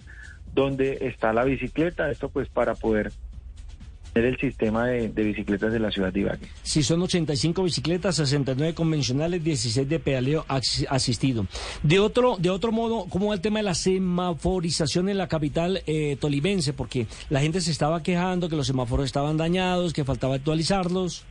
dónde 0.55 0.99
está 1.03 1.33
la 1.33 1.45
bicicleta, 1.45 2.11
esto 2.11 2.29
pues 2.29 2.49
para 2.49 2.75
poder 2.75 3.13
tener 4.13 4.31
el 4.31 4.41
sistema 4.41 4.87
de, 4.87 5.09
bicicletas 5.09 5.73
de 5.73 5.79
la 5.79 5.91
ciudad 5.91 6.13
de 6.13 6.21
Ibagué. 6.21 6.49
Si 6.63 6.83
son 6.83 7.01
85 7.03 7.63
bicicletas, 7.63 8.17
69 8.17 8.75
convencionales, 8.75 9.43
16 9.45 9.89
de 9.89 10.01
pedaleo 10.01 10.45
asistido. 10.49 11.47
De 11.83 12.01
otro, 12.01 12.37
de 12.39 12.51
otro 12.51 12.73
modo, 12.73 13.07
¿cómo 13.09 13.29
va 13.29 13.35
el 13.35 13.41
tema 13.41 13.61
de 13.61 13.65
la 13.65 13.75
semaforización 13.75 15.09
en 15.09 15.19
la 15.19 15.29
capital 15.29 15.83
eh, 15.87 16.17
tolimense? 16.21 16.73
Porque 16.73 17.07
la 17.29 17.41
gente 17.41 17.61
se 17.61 17.71
estaba 17.71 18.03
quejando 18.03 18.49
que 18.49 18.57
los 18.57 18.67
semáforos 18.67 19.07
estaban 19.07 19.37
dañados, 19.37 19.93
que 19.93 20.05
faltaba 20.05 20.35
actualizarlos. 20.35 21.25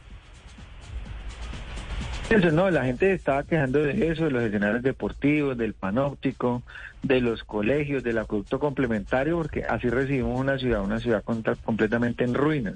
Eso 2.30 2.51
no, 2.51 2.69
la 2.69 2.85
gente 2.85 3.11
estaba 3.11 3.43
quejando 3.43 3.80
de 3.80 4.11
eso, 4.11 4.26
de 4.26 4.31
los 4.31 4.43
escenarios 4.43 4.84
deportivos, 4.84 5.57
del 5.57 5.73
panóptico, 5.73 6.61
de 7.01 7.22
los 7.22 7.43
colegios, 7.43 8.03
del 8.03 8.19
acueducto 8.19 8.60
complementario, 8.60 9.38
porque 9.38 9.64
así 9.64 9.89
recibimos 9.89 10.39
una 10.39 10.60
ciudad, 10.60 10.84
una 10.84 10.99
ciudad 10.99 11.23
completamente 11.23 12.23
en 12.23 12.35
ruinas. 12.35 12.76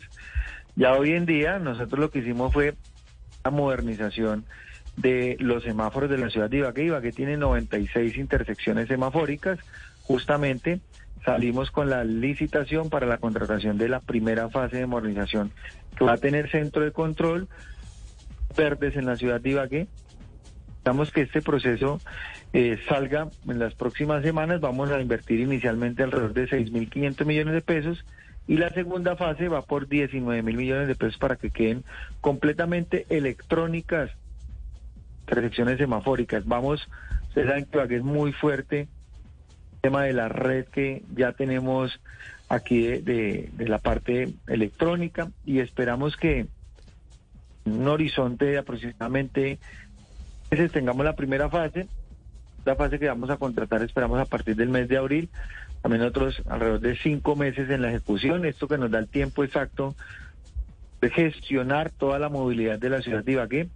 Ya 0.75 0.93
hoy 0.93 1.11
en 1.11 1.27
día 1.27 1.59
nosotros 1.59 1.99
lo 1.99 2.09
que 2.09 2.19
hicimos 2.19 2.51
fue 2.51 2.73
la 3.43 3.51
modernización 3.51 4.43
de 4.97 5.37
los 5.39 5.63
semáforos 5.63 6.09
de 6.09 6.17
la 6.17 6.31
ciudad 6.31 6.49
de 6.49 6.57
Ibagué. 6.57 6.85
Ibagué 6.85 7.11
tiene 7.11 7.37
96 7.37 8.17
intersecciones 8.17 8.87
semafóricas. 8.87 9.59
Justamente 10.01 10.79
salimos 11.23 11.69
con 11.69 11.91
la 11.91 12.03
licitación 12.03 12.89
para 12.89 13.05
la 13.05 13.19
contratación 13.19 13.77
de 13.77 13.87
la 13.87 13.99
primera 13.99 14.49
fase 14.49 14.77
de 14.77 14.87
modernización 14.87 15.51
que 15.95 16.05
va 16.05 16.13
a 16.13 16.17
tener 16.17 16.49
centro 16.49 16.83
de 16.83 16.91
control 16.91 17.47
verdes 18.55 18.95
en 18.95 19.05
la 19.05 19.15
ciudad 19.15 19.41
de 19.41 19.51
Ibagué. 19.51 19.87
Esperamos 20.77 21.11
que 21.11 21.21
este 21.21 21.41
proceso 21.41 21.99
eh, 22.51 22.77
salga 22.87 23.29
en 23.47 23.59
las 23.59 23.73
próximas 23.73 24.23
semanas. 24.23 24.59
Vamos 24.59 24.91
a 24.91 25.01
invertir 25.01 25.39
inicialmente 25.39 26.03
alrededor 26.03 26.33
de 26.33 26.47
6.500 26.47 27.25
millones 27.25 27.53
de 27.53 27.61
pesos 27.61 28.05
y 28.47 28.57
la 28.57 28.69
segunda 28.71 29.15
fase 29.15 29.47
va 29.47 29.61
por 29.61 29.87
19 29.87 30.41
mil 30.43 30.57
millones 30.57 30.87
de 30.87 30.95
pesos 30.95 31.17
para 31.17 31.37
que 31.37 31.49
queden 31.49 31.83
completamente 32.19 33.05
electrónicas 33.09 34.11
intersecciones 35.23 35.77
semafóricas. 35.77 36.45
Vamos, 36.45 36.87
ustedes 37.29 37.47
saben 37.47 37.65
que 37.89 37.95
es 37.95 38.03
muy 38.03 38.33
fuerte 38.33 38.81
el 38.81 39.79
tema 39.81 40.03
de 40.03 40.13
la 40.13 40.29
red 40.29 40.65
que 40.65 41.03
ya 41.15 41.31
tenemos 41.31 41.99
aquí 42.49 42.81
de, 42.87 43.49
la 43.57 43.79
parte 43.79 44.33
electrónica 44.47 45.31
y 45.45 45.59
esperamos 45.59 46.17
que 46.17 46.47
un 47.65 47.87
horizonte 47.87 48.45
de 48.45 48.57
aproximadamente 48.57 49.59
meses 50.51 50.71
tengamos 50.71 51.05
la 51.05 51.15
primera 51.15 51.49
fase. 51.49 51.87
La 52.65 52.75
fase 52.75 52.99
que 52.99 53.07
vamos 53.07 53.29
a 53.29 53.37
contratar 53.37 53.81
esperamos 53.81 54.19
a 54.19 54.25
partir 54.25 54.55
del 54.55 54.69
mes 54.69 54.87
de 54.87 54.97
abril. 54.97 55.29
También 55.81 56.03
otros 56.03 56.41
alrededor 56.47 56.79
de 56.79 56.95
cinco 56.97 57.35
meses 57.35 57.69
en 57.69 57.81
la 57.81 57.89
ejecución. 57.89 58.45
Esto 58.45 58.67
que 58.67 58.77
nos 58.77 58.91
da 58.91 58.99
el 58.99 59.07
tiempo 59.07 59.43
exacto 59.43 59.95
de 61.01 61.09
gestionar 61.09 61.89
toda 61.89 62.19
la 62.19 62.29
movilidad 62.29 62.79
de 62.79 62.89
la 62.89 63.01
ciudad 63.01 63.23
de 63.23 63.33
Ibagué. 63.33 63.69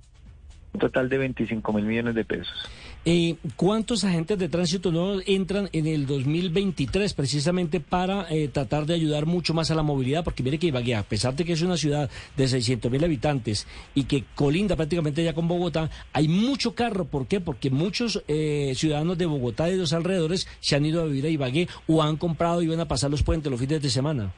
Un 0.74 0.80
total 0.80 1.10
de 1.10 1.18
25 1.18 1.74
mil 1.74 1.86
millones 1.86 2.16
de 2.16 2.24
pesos. 2.24 2.70
Eh, 3.10 3.38
¿Cuántos 3.56 4.04
agentes 4.04 4.38
de 4.38 4.50
tránsito 4.50 4.92
nuevos 4.92 5.24
entran 5.28 5.70
en 5.72 5.88
el 5.88 6.06
2023 6.06 7.14
precisamente 7.14 7.80
para 7.80 8.28
eh, 8.30 8.50
tratar 8.50 8.86
de 8.86 8.96
ayudar 8.96 9.26
mucho 9.26 9.54
más 9.54 9.72
a 9.72 9.76
la 9.76 9.82
movilidad? 9.82 10.26
Porque 10.26 10.44
mire 10.44 10.60
que 10.60 10.68
Ibagué, 10.68 10.94
a 10.94 11.04
pesar 11.04 11.34
de 11.34 11.46
que 11.46 11.54
es 11.54 11.62
una 11.62 11.78
ciudad 11.78 12.10
de 12.36 12.48
600 12.50 12.92
mil 12.92 13.02
habitantes 13.02 13.66
y 13.96 14.04
que 14.04 14.26
colinda 14.36 14.76
prácticamente 14.76 15.24
ya 15.24 15.34
con 15.34 15.48
Bogotá, 15.48 15.90
hay 16.12 16.28
mucho 16.28 16.76
carro. 16.76 17.06
¿Por 17.06 17.28
qué? 17.28 17.40
Porque 17.40 17.70
muchos 17.70 18.24
eh, 18.28 18.74
ciudadanos 18.76 19.18
de 19.18 19.26
Bogotá 19.26 19.70
y 19.70 19.72
de 19.72 19.78
los 19.78 19.94
alrededores 19.94 20.46
se 20.60 20.76
han 20.76 20.86
ido 20.86 21.02
a 21.02 21.06
vivir 21.06 21.28
a 21.28 21.30
Ibagué 21.30 21.70
o 21.88 22.04
han 22.04 22.18
comprado 22.18 22.62
y 22.62 22.68
van 22.68 22.82
a 22.82 22.90
pasar 22.90 23.10
los 23.10 23.24
puentes 23.24 23.50
los 23.50 23.62
fines 23.62 23.82
de 23.82 23.90
semana. 23.90 24.34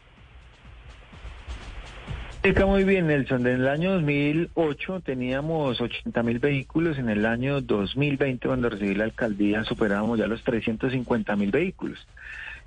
Explica 2.42 2.66
muy 2.66 2.86
bien, 2.86 3.08
Nelson. 3.08 3.46
En 3.48 3.56
el 3.60 3.68
año 3.68 3.96
2008 3.96 5.02
teníamos 5.02 5.82
80 5.82 6.24
mil 6.24 6.40
vehículos. 6.40 6.98
En 6.98 7.10
el 7.10 7.26
año 7.26 7.60
2020, 7.60 8.48
cuando 8.48 8.70
recibí 8.70 8.96
la 8.96 9.04
alcaldía, 9.04 9.66
superábamos 9.66 10.18
ya 10.18 10.26
los 10.26 10.42
350 10.46 11.36
mil 11.36 11.52
vehículos. 11.52 12.08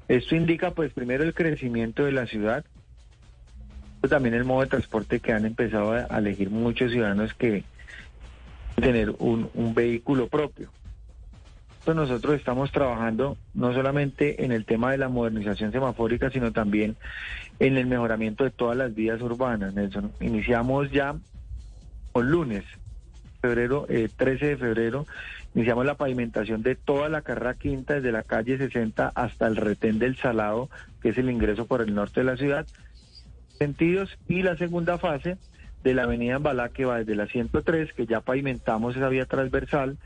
Esto 0.08 0.36
indica, 0.36 0.72
pues, 0.72 0.92
primero 0.92 1.24
el 1.24 1.32
crecimiento 1.32 2.04
de 2.04 2.12
la 2.12 2.26
ciudad, 2.26 2.66
pero 4.02 4.10
también 4.10 4.34
el 4.34 4.44
modo 4.44 4.60
de 4.60 4.66
transporte 4.66 5.20
que 5.20 5.32
han 5.32 5.46
empezado 5.46 5.92
a, 5.92 6.18
elegir 6.18 6.50
muchos 6.50 6.92
ciudadanos 6.92 7.32
que 7.32 7.64
tener 8.76 9.08
un 9.18 9.72
vehículo 9.74 10.28
propio. 10.28 10.68
Entonces 11.82 12.10
nosotros 12.10 12.36
estamos 12.36 12.70
trabajando 12.70 13.36
no 13.54 13.74
solamente 13.74 14.44
en 14.44 14.52
el 14.52 14.64
tema 14.64 14.92
de 14.92 14.98
la 14.98 15.08
modernización 15.08 15.72
semafórica, 15.72 16.30
sino 16.30 16.52
también 16.52 16.94
en 17.58 17.76
el 17.76 17.86
mejoramiento 17.86 18.44
de 18.44 18.52
todas 18.52 18.76
las 18.76 18.94
vías 18.94 19.20
urbanas, 19.20 19.74
Nelson. 19.74 20.12
Iniciamos 20.20 20.92
ya 20.92 21.16
el 22.14 22.26
lunes, 22.26 22.62
febrero, 23.40 23.86
eh, 23.88 24.08
13 24.16 24.46
de 24.46 24.56
febrero, 24.58 25.06
iniciamos 25.56 25.84
la 25.84 25.96
pavimentación 25.96 26.62
de 26.62 26.76
toda 26.76 27.08
la 27.08 27.22
carrera 27.22 27.54
quinta, 27.54 27.94
desde 27.94 28.12
la 28.12 28.22
calle 28.22 28.58
60 28.58 29.10
hasta 29.12 29.48
el 29.48 29.56
retén 29.56 29.98
del 29.98 30.16
Salado, 30.16 30.70
que 31.02 31.08
es 31.08 31.18
el 31.18 31.30
ingreso 31.30 31.66
por 31.66 31.82
el 31.82 31.96
norte 31.96 32.20
de 32.20 32.26
la 32.26 32.36
ciudad, 32.36 32.64
sentidos, 33.58 34.16
y 34.28 34.42
la 34.42 34.56
segunda 34.56 34.98
fase 34.98 35.36
de 35.82 35.94
la 35.94 36.04
avenida 36.04 36.36
Ambalá, 36.36 36.68
que 36.68 36.84
va 36.84 36.98
desde 36.98 37.16
la 37.16 37.26
103, 37.26 37.92
que 37.92 38.06
ya 38.06 38.20
pavimentamos 38.20 38.94
esa 38.94 39.08
vía 39.08 39.26
transversal, 39.26 39.98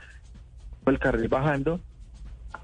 el 0.93 0.99
carril 0.99 1.29
bajando, 1.29 1.81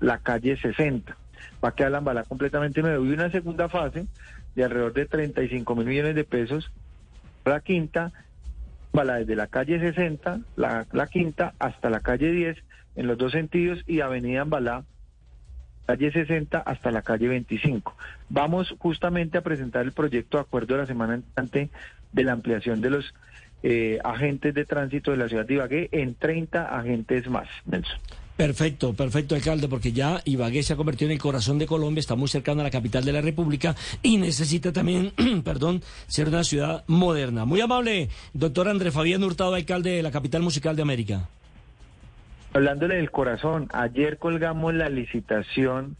la 0.00 0.18
calle 0.18 0.56
60. 0.56 1.16
Va 1.64 1.68
a 1.70 1.74
quedar 1.74 1.92
la 1.92 1.98
Ambalá 1.98 2.24
completamente 2.24 2.82
nuevo. 2.82 3.04
Y 3.04 3.12
una 3.12 3.30
segunda 3.30 3.68
fase 3.68 4.06
de 4.54 4.64
alrededor 4.64 4.92
de 4.92 5.06
35 5.06 5.74
mil 5.74 5.86
millones 5.86 6.14
de 6.14 6.24
pesos, 6.24 6.70
la 7.44 7.60
quinta, 7.60 8.12
Ambalá 8.92 9.16
desde 9.16 9.36
la 9.36 9.46
calle 9.46 9.80
60, 9.80 10.40
la, 10.56 10.86
la 10.92 11.06
quinta, 11.06 11.54
hasta 11.58 11.90
la 11.90 12.00
calle 12.00 12.30
10, 12.30 12.58
en 12.96 13.06
los 13.06 13.18
dos 13.18 13.32
sentidos, 13.32 13.82
y 13.86 14.00
avenida 14.00 14.42
Ambalá, 14.42 14.84
calle 15.86 16.12
60 16.12 16.58
hasta 16.58 16.90
la 16.90 17.02
calle 17.02 17.28
25. 17.28 17.96
Vamos 18.28 18.74
justamente 18.78 19.38
a 19.38 19.42
presentar 19.42 19.84
el 19.84 19.92
proyecto 19.92 20.38
de 20.38 20.42
acuerdo 20.42 20.74
de 20.74 20.82
la 20.82 20.86
semana 20.86 21.14
entrante 21.14 21.70
de 22.12 22.24
la 22.24 22.32
ampliación 22.32 22.80
de 22.80 22.90
los 22.90 23.14
eh, 23.62 23.98
agentes 24.02 24.54
de 24.54 24.64
tránsito 24.64 25.10
de 25.10 25.16
la 25.16 25.28
ciudad 25.28 25.46
de 25.46 25.54
Ibagué 25.54 25.88
en 25.92 26.14
30 26.14 26.78
agentes 26.78 27.28
más, 27.28 27.48
Nelson. 27.66 27.98
Perfecto, 28.36 28.94
perfecto, 28.94 29.34
alcalde, 29.34 29.68
porque 29.68 29.92
ya 29.92 30.20
Ibagué 30.24 30.62
se 30.62 30.72
ha 30.72 30.76
convertido 30.76 31.10
en 31.10 31.12
el 31.12 31.20
corazón 31.20 31.58
de 31.58 31.66
Colombia, 31.66 32.00
está 32.00 32.14
muy 32.14 32.28
cercano 32.28 32.62
a 32.62 32.64
la 32.64 32.70
capital 32.70 33.04
de 33.04 33.12
la 33.12 33.20
República 33.20 33.76
y 34.02 34.16
necesita 34.16 34.72
también, 34.72 35.12
perdón, 35.44 35.82
ser 36.06 36.28
una 36.28 36.42
ciudad 36.42 36.82
moderna. 36.86 37.44
Muy 37.44 37.60
amable, 37.60 38.08
doctor 38.32 38.68
Andrés 38.68 38.94
Fabián 38.94 39.22
Hurtado, 39.22 39.54
alcalde 39.54 39.90
de 39.90 40.02
la 40.02 40.10
capital 40.10 40.42
musical 40.42 40.74
de 40.76 40.82
América. 40.82 41.28
Hablándole 42.54 42.96
del 42.96 43.10
corazón, 43.10 43.68
ayer 43.72 44.18
colgamos 44.18 44.74
la 44.74 44.88
licitación, 44.88 45.96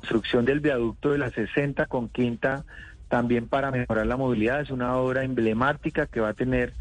construcción 0.00 0.44
del 0.44 0.60
viaducto 0.60 1.12
de 1.12 1.18
la 1.18 1.30
60 1.30 1.86
con 1.86 2.08
quinta, 2.08 2.64
también 3.08 3.48
para 3.48 3.70
mejorar 3.70 4.06
la 4.06 4.16
movilidad. 4.16 4.60
Es 4.60 4.70
una 4.70 4.96
obra 4.96 5.24
emblemática 5.24 6.06
que 6.06 6.20
va 6.20 6.30
a 6.30 6.34
tener 6.34 6.72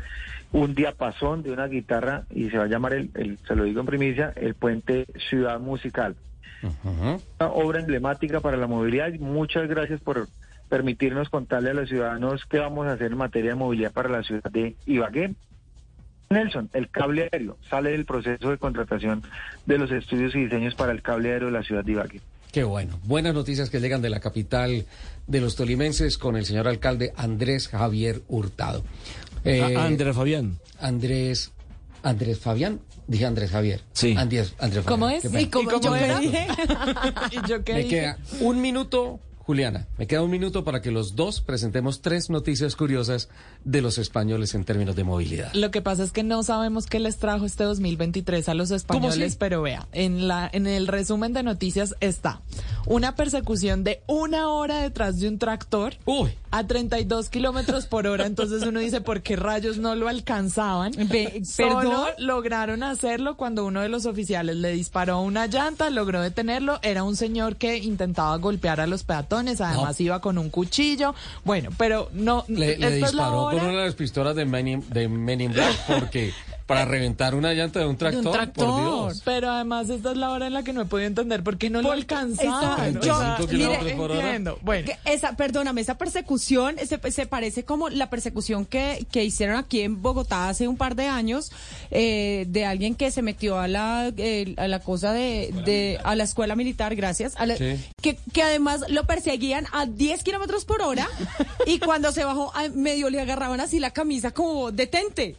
un 0.52 0.74
diapasón 0.76 1.44
de 1.44 1.52
una 1.52 1.68
guitarra 1.68 2.24
y 2.30 2.50
se 2.50 2.58
va 2.58 2.64
a 2.66 2.68
llamar, 2.68 2.94
el, 2.94 3.10
el- 3.16 3.38
se 3.48 3.56
lo 3.56 3.64
digo 3.66 3.80
en 3.82 3.86
primicia, 3.86 4.34
el 4.36 4.54
puente 4.56 5.06
Ciudad 5.30 5.60
Musical. 5.60 6.16
Una 7.40 7.48
obra 7.52 7.80
emblemática 7.80 8.40
para 8.40 8.58
la 8.58 8.66
movilidad 8.68 9.12
muchas 9.20 9.68
gracias 9.68 10.00
por 10.02 10.28
permitirnos 10.70 11.30
contarle 11.30 11.70
a 11.70 11.74
los 11.76 11.90
ciudadanos 11.90 12.44
qué 12.50 12.58
vamos 12.60 12.88
a 12.88 12.94
hacer 12.94 13.12
en 13.12 13.18
materia 13.18 13.52
de 13.52 13.56
movilidad 13.56 13.92
para 13.92 14.10
la 14.10 14.24
ciudad 14.24 14.50
de 14.52 14.76
Ibagué. 14.88 15.36
Nelson, 16.30 16.70
el 16.74 16.90
cable 16.90 17.30
aéreo 17.32 17.58
sale 17.70 17.92
del 17.92 18.06
proceso 18.06 18.50
de 18.50 18.58
contratación 18.58 19.22
de 19.68 19.78
los 19.78 19.92
estudios 19.92 20.34
y 20.36 20.46
diseños 20.46 20.74
para 20.74 20.92
el 20.92 21.04
cable 21.04 21.32
aéreo 21.34 21.48
de 21.50 21.54
la 21.54 21.62
ciudad 21.64 21.84
de 21.84 21.92
Ibagué. 21.92 22.22
Qué 22.56 22.64
bueno. 22.64 22.98
Buenas 23.04 23.34
noticias 23.34 23.70
que 23.70 23.82
llegan 23.82 24.02
de 24.02 24.10
la 24.10 24.22
capital 24.22 24.86
de 25.28 25.42
los 25.42 25.58
tolimenses 25.58 26.18
con 26.18 26.38
el 26.38 26.46
señor 26.46 26.70
alcalde 26.70 27.12
Andrés 27.18 27.68
Javier 27.68 28.22
Hurtado. 28.30 28.82
Eh, 29.44 29.62
Ah, 29.76 29.84
Andrés 29.88 30.16
Fabián. 30.16 30.58
Andrés. 30.80 31.52
Andrés 32.02 32.40
Fabián. 32.40 32.80
Dije 33.08 33.26
Andrés 33.26 33.52
Javier. 33.52 33.82
Sí. 33.92 34.16
Andrés, 34.18 34.56
Andrés 34.58 34.86
Fabián. 34.86 35.00
¿Cómo 35.02 35.10
es? 35.10 35.26
¿Y 35.44 35.48
cómo, 35.48 35.70
yo 35.82 35.92
qué 35.96 36.16
dije? 36.22 36.48
¿Y 37.32 37.50
yo 37.50 37.62
qué 37.66 37.74
Me 37.74 37.80
dije? 37.84 37.90
queda 37.90 38.18
un 38.40 38.62
minuto, 38.62 39.20
Juliana. 39.46 39.88
Me 40.00 40.08
queda 40.08 40.24
un 40.24 40.32
minuto 40.32 40.64
para 40.64 40.82
que 40.82 40.90
los 40.90 41.16
dos 41.16 41.40
presentemos 41.40 42.02
tres 42.02 42.32
noticias 42.32 42.76
curiosas 42.76 43.30
de 43.64 43.82
los 43.82 44.00
españoles 44.00 44.56
en 44.56 44.64
términos 44.64 44.96
de 44.96 45.04
movilidad. 45.04 45.54
Lo 45.54 45.70
que 45.70 45.84
pasa 45.84 46.04
es 46.04 46.12
que 46.12 46.24
no 46.24 46.42
sabemos 46.42 46.88
qué 46.88 47.00
les 47.00 47.18
trajo 47.18 47.46
este 47.46 47.64
2023 47.64 48.50
a 48.50 48.54
los 48.56 48.72
españoles, 48.72 49.34
sí? 49.34 49.38
pero 49.40 49.62
vea, 49.62 49.88
en 49.92 50.28
la 50.28 50.50
en 50.52 50.66
el 50.66 50.88
resumen 50.88 51.34
de 51.34 51.44
noticias 51.44 51.96
está 52.00 52.42
una 52.88 53.16
persecución 53.16 53.84
de 53.84 54.02
una 54.08 54.50
hora 54.50 54.82
detrás 54.82 55.20
de 55.20 55.28
un 55.28 55.38
tractor 55.38 55.94
a 56.58 56.66
32 56.66 57.30
kilómetros 57.30 57.86
por 57.86 58.08
hora. 58.08 58.26
Entonces 58.26 58.64
uno 58.64 58.80
dice, 58.80 59.02
¿por 59.02 59.22
qué 59.22 59.36
rayos 59.36 59.78
no 59.78 59.94
lo 59.96 60.08
alcanzaban? 60.08 60.94
Solo 60.94 61.80
¿perdón? 61.80 62.08
lograron 62.18 62.82
hacerlo 62.82 63.36
cuando 63.36 63.66
uno 63.66 63.82
de 63.82 63.90
los 63.90 64.06
oficiales 64.06 64.56
le 64.56 64.72
disparó 64.72 65.20
una 65.20 65.48
llanta, 65.48 65.90
logró 65.90 66.22
detenerlo. 66.22 66.80
Era 66.82 67.04
un 67.04 67.18
señor 67.18 67.58
que 67.58 67.78
intentaba 67.78 68.38
golpear 68.38 68.80
a 68.80 68.88
los 68.88 69.04
peatones, 69.04 69.60
además 69.60 70.00
iba 70.00 70.22
con 70.22 70.38
un 70.38 70.50
cuchillo. 70.50 71.14
Bueno, 71.44 71.72
pero 71.78 72.10
no. 72.14 72.46
Le, 72.48 72.78
le 72.78 72.92
disparó 72.92 73.50
con 73.52 73.56
una 73.56 73.80
de 73.80 73.86
las 73.86 73.96
pistolas 73.96 74.36
de 74.36 74.46
Men 74.46 74.68
in, 74.68 74.84
de 74.90 75.10
Men 75.10 75.42
in 75.42 75.52
Black 75.52 75.76
porque 75.88 76.34
para 76.66 76.86
reventar 76.86 77.36
una 77.36 77.54
llanta 77.54 77.80
de 77.80 77.86
un 77.86 77.96
tractor, 77.98 78.52
por 78.54 78.66
Dios. 78.82 79.22
Pero 79.24 79.52
además 79.52 79.90
esta 79.90 80.12
es 80.12 80.18
la 80.18 80.32
hora 80.32 80.48
en 80.48 80.54
la 80.54 80.64
que 80.64 80.74
no 80.74 80.82
he 80.82 80.86
podido 80.86 81.08
entender 81.08 81.44
por 81.44 81.58
qué 81.58 81.70
no 81.70 81.82
lo 81.82 81.92
alcanzaban. 81.92 82.98
Esa- 82.98 83.38
yo- 83.40 83.48
kilómetros 83.48 83.92
por 83.94 84.12
hora. 84.12 84.22
entiendo. 84.22 84.58
Bueno, 84.62 84.92
Esa, 85.06 85.36
perdóname, 85.36 85.82
esa 85.82 85.98
persecución 85.98 86.76
se, 86.86 87.00
se 87.12 87.26
parece 87.28 87.64
como 87.66 87.90
la 87.90 88.10
persecución 88.10 88.66
que, 88.66 89.06
que 89.12 89.24
hicieron 89.24 89.58
aquí 89.58 89.82
en 89.82 90.02
Bogotá 90.02 90.50
hace 90.50 90.68
un 90.68 90.76
par 90.78 90.96
de 90.96 91.08
años 91.08 91.52
eh, 91.92 92.46
de 92.50 92.66
alguien 92.66 92.96
que 92.96 93.12
se 93.12 93.22
metió 93.22 93.60
a 93.60 93.68
la, 93.68 94.12
eh, 94.18 94.56
a 94.58 94.68
la 94.68 94.80
cosa 94.80 95.14
de, 95.14 95.54
de- 95.66 96.00
a 96.04 96.16
la 96.16 96.24
escuela 96.24 96.56
militar, 96.56 96.96
gracias, 96.96 97.36
a 97.38 97.46
la- 97.46 97.58
Sí. 97.58 97.80
que, 98.02 98.18
que 98.34 98.42
además 98.44 98.82
lo 98.90 99.06
perseguían 99.06 99.66
a 99.72 99.86
10 99.86 100.24
kilómetros 100.24 100.66
por 100.66 100.82
hora 100.82 101.08
y 101.68 101.80
cuando 101.80 102.12
se 102.12 102.24
bajó 102.26 102.52
a- 102.56 102.70
medio 102.70 103.10
le 103.10 103.22
agarraban 103.22 103.60
así 103.62 103.80
la 103.80 103.92
camisa 103.92 104.32
como 104.32 104.72
detente. 104.72 105.36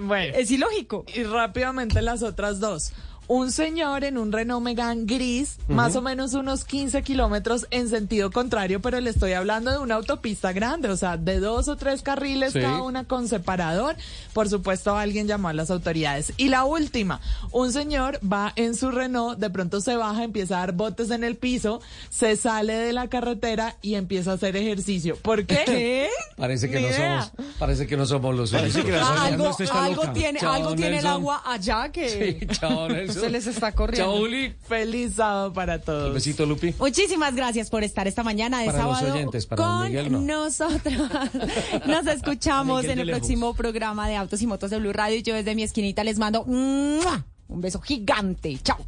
Bueno. 0.00 0.34
es 0.36 0.48
ilógico. 0.64 1.04
Y 1.14 1.24
rápidamente 1.24 2.02
las 2.02 2.22
otras 2.22 2.60
dos. 2.60 2.92
Un 3.26 3.50
señor 3.52 4.04
en 4.04 4.18
un 4.18 4.32
Renault 4.32 4.62
Megane 4.62 5.04
gris, 5.06 5.56
más 5.68 5.96
o 5.96 6.02
menos 6.02 6.34
unos 6.34 6.64
15 6.64 7.02
kilómetros 7.02 7.66
en 7.70 7.88
sentido 7.88 8.30
contrario, 8.30 8.80
pero 8.82 9.00
le 9.00 9.08
estoy 9.10 9.32
hablando 9.32 9.70
de 9.70 9.78
una 9.78 9.94
autopista 9.94 10.52
grande, 10.52 10.88
o 10.90 10.96
sea, 10.96 11.16
de 11.16 11.40
dos 11.40 11.68
o 11.68 11.76
tres 11.76 12.02
carriles 12.02 12.52
Sí. 12.52 12.60
cada 12.60 12.82
una 12.82 13.04
con 13.04 13.26
separador. 13.28 13.96
Por 14.34 14.48
supuesto, 14.50 14.96
alguien 14.96 15.26
llamó 15.26 15.48
a 15.48 15.52
las 15.54 15.70
autoridades. 15.70 16.32
Y 16.36 16.48
la 16.48 16.64
última, 16.64 17.20
un 17.50 17.72
señor 17.72 18.20
va 18.22 18.52
en 18.56 18.74
su 18.76 18.90
Renault, 18.90 19.38
de 19.38 19.48
pronto 19.50 19.80
se 19.80 19.96
baja, 19.96 20.22
empieza 20.24 20.56
a 20.56 20.60
dar 20.60 20.72
botes 20.72 21.10
en 21.10 21.24
el 21.24 21.36
piso, 21.36 21.80
se 22.10 22.36
sale 22.36 22.74
de 22.74 22.92
la 22.92 23.08
carretera 23.08 23.76
y 23.80 23.94
empieza 23.94 24.32
a 24.32 24.34
hacer 24.34 24.54
ejercicio. 24.56 25.16
¿Por 25.16 25.46
qué? 25.46 25.62
¿Qué? 25.64 26.08
Parece 26.36 26.68
que 26.68 26.76
Ni 26.76 26.82
no 26.82 26.88
idea. 26.88 27.22
somos, 27.34 27.54
parece 27.58 27.86
que 27.86 27.96
no 27.96 28.04
somos 28.06 28.34
los 28.34 28.52
únicos. 28.52 28.82
que 28.84 28.90
la 28.92 29.22
algo, 29.24 29.56
algo 29.72 30.12
tiene, 30.12 30.40
Chao, 30.40 30.52
algo 30.52 30.74
tiene 30.74 30.98
el 30.98 31.06
agua 31.06 31.42
allá 31.46 31.90
que 31.90 32.08
Sí, 32.40 32.46
chao, 32.58 32.88
Nelson. 32.88 33.13
Se 33.14 33.30
les 33.30 33.46
está 33.46 33.72
corriendo. 33.72 34.12
Chao, 34.12 34.22
Uli. 34.22 34.54
Feliz 34.66 35.14
sábado 35.14 35.52
para 35.52 35.80
todos. 35.80 36.08
Un 36.08 36.14
besito, 36.14 36.46
Lupi. 36.46 36.74
Muchísimas 36.78 37.34
gracias 37.34 37.70
por 37.70 37.82
estar 37.84 38.06
esta 38.06 38.22
mañana 38.22 38.60
de 38.60 38.66
Para 38.66 38.78
los 38.84 38.98
sábado 38.98 39.14
oyentes, 39.14 39.46
para 39.46 39.62
don 39.62 39.72
con 39.72 39.86
Miguel, 39.86 40.12
no. 40.12 40.20
nosotros. 40.20 40.94
Nos 41.86 42.06
escuchamos 42.06 42.84
en 42.84 42.98
el 42.98 43.10
próximo 43.10 43.54
programa 43.54 44.08
de 44.08 44.16
Autos 44.16 44.42
y 44.42 44.46
Motos 44.46 44.70
de 44.70 44.78
Blue 44.78 44.92
Radio. 44.92 45.16
Y 45.16 45.22
yo 45.22 45.34
desde 45.34 45.54
mi 45.54 45.62
esquinita 45.62 46.04
les 46.04 46.18
mando 46.18 46.42
un 46.44 47.00
beso 47.48 47.80
gigante. 47.80 48.58
Chao. 48.62 48.78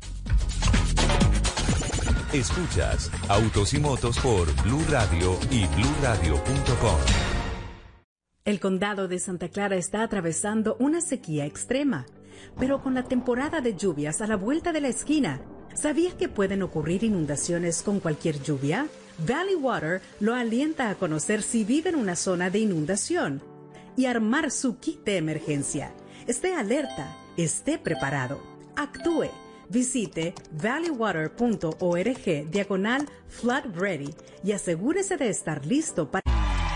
Escuchas 2.32 3.10
Autos 3.28 3.72
y 3.72 3.78
Motos 3.78 4.18
por 4.18 4.52
Blue 4.62 4.84
Radio 4.90 5.38
y 5.50 5.64
bluradio.com. 5.66 6.96
El 8.44 8.60
condado 8.60 9.08
de 9.08 9.18
Santa 9.18 9.48
Clara 9.48 9.76
está 9.76 10.02
atravesando 10.02 10.76
una 10.78 11.00
sequía 11.00 11.46
extrema, 11.46 12.06
pero 12.58 12.82
con 12.82 12.94
la 12.94 13.04
temporada 13.04 13.60
de 13.60 13.74
lluvias 13.74 14.20
a 14.20 14.26
la 14.26 14.36
vuelta 14.36 14.72
de 14.72 14.80
la 14.80 14.88
esquina, 14.88 15.40
¿sabías 15.74 16.14
que 16.14 16.28
pueden 16.28 16.62
ocurrir 16.62 17.04
inundaciones 17.04 17.82
con 17.82 18.00
cualquier 18.00 18.42
lluvia? 18.42 18.86
Valley 19.18 19.54
Water 19.54 20.02
lo 20.20 20.34
alienta 20.34 20.90
a 20.90 20.94
conocer 20.94 21.42
si 21.42 21.64
vive 21.64 21.90
en 21.90 21.96
una 21.96 22.16
zona 22.16 22.50
de 22.50 22.58
inundación 22.58 23.42
y 23.96 24.06
armar 24.06 24.50
su 24.50 24.78
kit 24.78 25.04
de 25.04 25.16
emergencia. 25.16 25.94
Esté 26.26 26.54
alerta, 26.54 27.16
esté 27.36 27.78
preparado, 27.78 28.40
actúe. 28.76 29.30
Visite 29.68 30.34
valleywater.org 30.62 32.50
diagonal 32.50 33.06
flood 33.28 33.64
ready 33.74 34.14
y 34.44 34.52
asegúrese 34.52 35.16
de 35.16 35.28
estar 35.28 35.66
listo 35.66 36.08
para... 36.10 36.22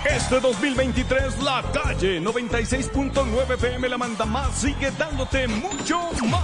Este 0.04 0.38
2023 0.40 1.42
la 1.42 1.64
calle 1.72 2.20
96.9 2.22 3.56
PM 3.58 3.88
la 3.88 3.98
manda 3.98 4.24
más 4.24 4.60
sigue 4.60 4.90
dándote 4.92 5.46
mucho 5.46 6.00
más. 6.28 6.42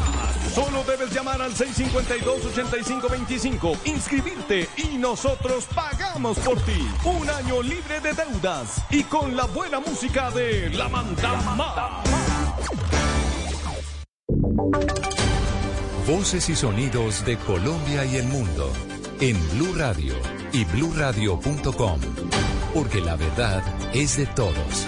Solo 0.55 0.85
debes 0.85 1.11
llamar 1.13 1.41
al 1.41 1.55
652-8525, 1.55 3.79
inscribirte 3.87 4.69
y 4.77 4.99
nosotros 4.99 5.67
pagamos 5.75 6.39
por 6.41 6.61
ti. 6.63 6.87
Un 7.05 7.31
año 7.31 7.63
libre 7.63 8.01
de 8.01 8.13
deudas 8.13 8.83
y 8.91 9.05
con 9.05 9.35
la 9.37 9.47
buena 9.47 9.81
música 9.81 10.31
de 10.31 10.69
la 10.71 10.89
manda 10.89 11.37
más. 11.57 12.05
Voces 16.07 16.51
y 16.51 16.57
sonidos 16.57 17.25
de 17.25 17.39
Colombia 17.39 18.05
y 18.05 18.17
el 18.17 18.27
mundo 18.27 18.71
en 19.21 19.37
Blue 19.51 19.75
Radio 19.77 20.15
y 20.53 20.65
bluradio.com, 20.67 22.01
porque 22.77 23.01
la 23.01 23.17
verdad 23.17 23.63
es 23.95 24.19
de 24.19 24.27
todos. 24.27 24.87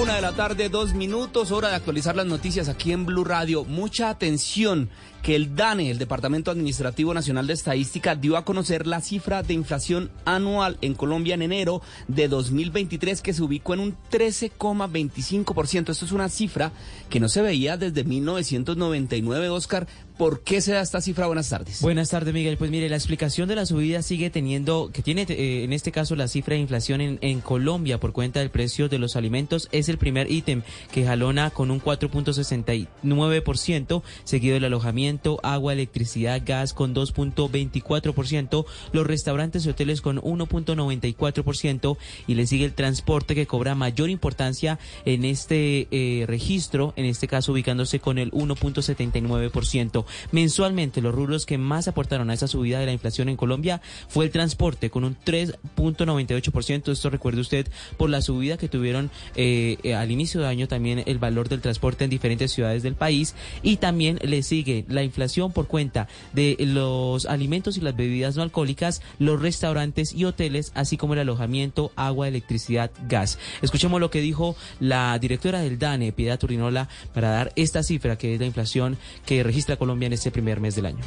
Una 0.00 0.14
de 0.14 0.20
la 0.20 0.32
tarde, 0.32 0.68
dos 0.68 0.94
minutos, 0.94 1.50
hora 1.50 1.70
de 1.70 1.74
actualizar 1.74 2.14
las 2.14 2.26
noticias 2.26 2.68
aquí 2.68 2.92
en 2.92 3.04
Blue 3.04 3.24
Radio. 3.24 3.64
Mucha 3.64 4.08
atención 4.08 4.88
que 5.22 5.34
el 5.34 5.56
DANE, 5.56 5.90
el 5.90 5.98
Departamento 5.98 6.52
Administrativo 6.52 7.12
Nacional 7.12 7.48
de 7.48 7.54
Estadística, 7.54 8.14
dio 8.14 8.36
a 8.36 8.44
conocer 8.44 8.86
la 8.86 9.00
cifra 9.00 9.42
de 9.42 9.54
inflación 9.54 10.12
anual 10.24 10.78
en 10.80 10.94
Colombia 10.94 11.34
en 11.34 11.42
enero 11.42 11.82
de 12.06 12.28
2023 12.28 13.20
que 13.20 13.32
se 13.32 13.42
ubicó 13.42 13.74
en 13.74 13.80
un 13.80 13.96
13,25%. 14.12 15.90
Esto 15.90 16.04
es 16.04 16.12
una 16.12 16.28
cifra 16.28 16.70
que 17.10 17.18
no 17.18 17.28
se 17.28 17.42
veía 17.42 17.76
desde 17.76 18.04
1999, 18.04 19.48
Oscar. 19.48 19.88
¿Por 20.18 20.42
qué 20.42 20.60
se 20.60 20.72
da 20.72 20.80
esta 20.80 21.00
cifra? 21.00 21.28
Buenas 21.28 21.48
tardes. 21.48 21.80
Buenas 21.80 22.10
tardes, 22.10 22.34
Miguel. 22.34 22.56
Pues 22.56 22.72
mire, 22.72 22.88
la 22.88 22.96
explicación 22.96 23.48
de 23.48 23.54
la 23.54 23.66
subida 23.66 24.02
sigue 24.02 24.30
teniendo, 24.30 24.90
que 24.92 25.00
tiene 25.00 25.24
eh, 25.28 25.62
en 25.62 25.72
este 25.72 25.92
caso 25.92 26.16
la 26.16 26.26
cifra 26.26 26.54
de 26.54 26.60
inflación 26.60 27.00
en, 27.00 27.40
Colombia 27.40 28.00
por 28.00 28.12
cuenta 28.12 28.40
del 28.40 28.50
precio 28.50 28.88
de 28.88 28.98
los 28.98 29.14
alimentos, 29.14 29.68
es 29.70 29.88
el 29.88 29.96
primer 29.96 30.28
ítem 30.28 30.62
que 30.90 31.06
jalona 31.06 31.50
con 31.50 31.70
un 31.70 31.80
4.69%, 31.80 34.02
seguido 34.24 34.54
del 34.54 34.64
alojamiento, 34.64 35.38
agua, 35.44 35.72
electricidad, 35.72 36.42
gas 36.44 36.72
con 36.72 36.96
2.24%, 36.96 38.66
los 38.90 39.06
restaurantes 39.06 39.66
y 39.66 39.68
hoteles 39.68 40.00
con 40.00 40.20
1.94% 40.20 41.96
y 42.26 42.34
le 42.34 42.48
sigue 42.48 42.64
el 42.64 42.74
transporte 42.74 43.36
que 43.36 43.46
cobra 43.46 43.76
mayor 43.76 44.10
importancia 44.10 44.80
en 45.04 45.24
este 45.24 45.86
eh, 45.92 46.24
registro, 46.26 46.92
en 46.96 47.04
este 47.04 47.28
caso 47.28 47.52
ubicándose 47.52 48.00
con 48.00 48.18
el 48.18 48.32
1.79%. 48.32 50.06
Mensualmente, 50.32 51.00
los 51.00 51.14
rubros 51.14 51.46
que 51.46 51.58
más 51.58 51.88
aportaron 51.88 52.30
a 52.30 52.34
esa 52.34 52.48
subida 52.48 52.78
de 52.78 52.86
la 52.86 52.92
inflación 52.92 53.28
en 53.28 53.36
Colombia 53.36 53.80
fue 54.08 54.24
el 54.24 54.30
transporte, 54.30 54.90
con 54.90 55.04
un 55.04 55.16
3.98%. 55.24 56.92
Esto 56.92 57.10
recuerde 57.10 57.40
usted 57.40 57.68
por 57.96 58.10
la 58.10 58.22
subida 58.22 58.56
que 58.56 58.68
tuvieron 58.68 59.10
eh, 59.34 59.94
al 59.96 60.10
inicio 60.10 60.40
de 60.40 60.46
año 60.46 60.68
también 60.68 61.02
el 61.06 61.18
valor 61.18 61.48
del 61.48 61.60
transporte 61.60 62.04
en 62.04 62.10
diferentes 62.10 62.52
ciudades 62.52 62.82
del 62.82 62.94
país. 62.94 63.34
Y 63.62 63.76
también 63.76 64.18
le 64.22 64.42
sigue 64.42 64.84
la 64.88 65.02
inflación 65.02 65.52
por 65.52 65.66
cuenta 65.66 66.08
de 66.32 66.56
los 66.60 67.26
alimentos 67.26 67.76
y 67.76 67.80
las 67.80 67.96
bebidas 67.96 68.36
no 68.36 68.42
alcohólicas, 68.42 69.02
los 69.18 69.40
restaurantes 69.40 70.12
y 70.14 70.24
hoteles, 70.24 70.72
así 70.74 70.96
como 70.96 71.14
el 71.14 71.20
alojamiento, 71.20 71.92
agua, 71.96 72.28
electricidad, 72.28 72.90
gas. 73.08 73.38
Escuchemos 73.62 74.00
lo 74.00 74.10
que 74.10 74.20
dijo 74.20 74.56
la 74.80 75.18
directora 75.18 75.60
del 75.60 75.78
DANE, 75.78 76.12
Piedad 76.12 76.38
Turinola, 76.38 76.88
para 77.12 77.30
dar 77.30 77.52
esta 77.56 77.82
cifra 77.82 78.16
que 78.16 78.34
es 78.34 78.40
la 78.40 78.46
inflación 78.46 78.96
que 79.26 79.42
registra 79.42 79.76
Colombia 79.76 79.97
este 80.02 80.30
primer 80.30 80.60
mes 80.60 80.76
del 80.76 80.86
año. 80.86 81.04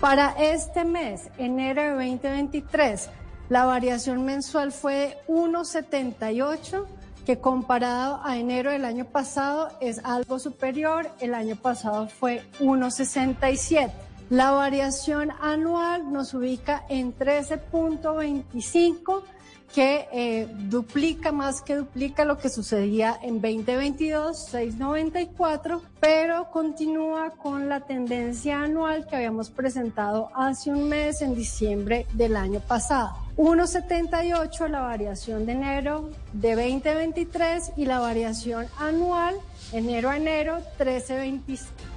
Para 0.00 0.30
este 0.38 0.84
mes, 0.84 1.30
enero 1.38 1.82
de 1.82 1.90
2023, 1.90 3.08
la 3.48 3.64
variación 3.64 4.24
mensual 4.24 4.72
fue 4.72 4.94
de 4.94 5.16
1,78, 5.28 6.84
que 7.24 7.38
comparado 7.38 8.20
a 8.24 8.36
enero 8.36 8.70
del 8.70 8.84
año 8.84 9.04
pasado 9.04 9.70
es 9.80 10.00
algo 10.04 10.38
superior. 10.38 11.10
El 11.20 11.34
año 11.34 11.56
pasado 11.56 12.08
fue 12.08 12.42
1,67. 12.60 13.90
La 14.30 14.50
variación 14.50 15.30
anual 15.40 16.12
nos 16.12 16.34
ubica 16.34 16.84
en 16.88 17.16
13.25 17.16 19.22
que 19.76 20.08
eh, 20.10 20.48
duplica 20.70 21.32
más 21.32 21.60
que 21.60 21.76
duplica 21.76 22.24
lo 22.24 22.38
que 22.38 22.48
sucedía 22.48 23.18
en 23.22 23.42
2022, 23.42 24.46
694, 24.46 25.82
pero 26.00 26.50
continúa 26.50 27.32
con 27.32 27.68
la 27.68 27.80
tendencia 27.80 28.62
anual 28.62 29.06
que 29.06 29.16
habíamos 29.16 29.50
presentado 29.50 30.30
hace 30.34 30.70
un 30.70 30.88
mes, 30.88 31.20
en 31.20 31.34
diciembre 31.34 32.06
del 32.14 32.38
año 32.38 32.60
pasado. 32.60 33.10
1,78 33.36 34.66
la 34.68 34.80
variación 34.80 35.44
de 35.44 35.52
enero 35.52 36.08
de 36.32 36.54
2023 36.56 37.72
y 37.76 37.84
la 37.84 37.98
variación 37.98 38.64
anual 38.78 39.34
enero 39.74 40.08
a 40.08 40.16
enero 40.16 40.60
13,25. 40.78 41.95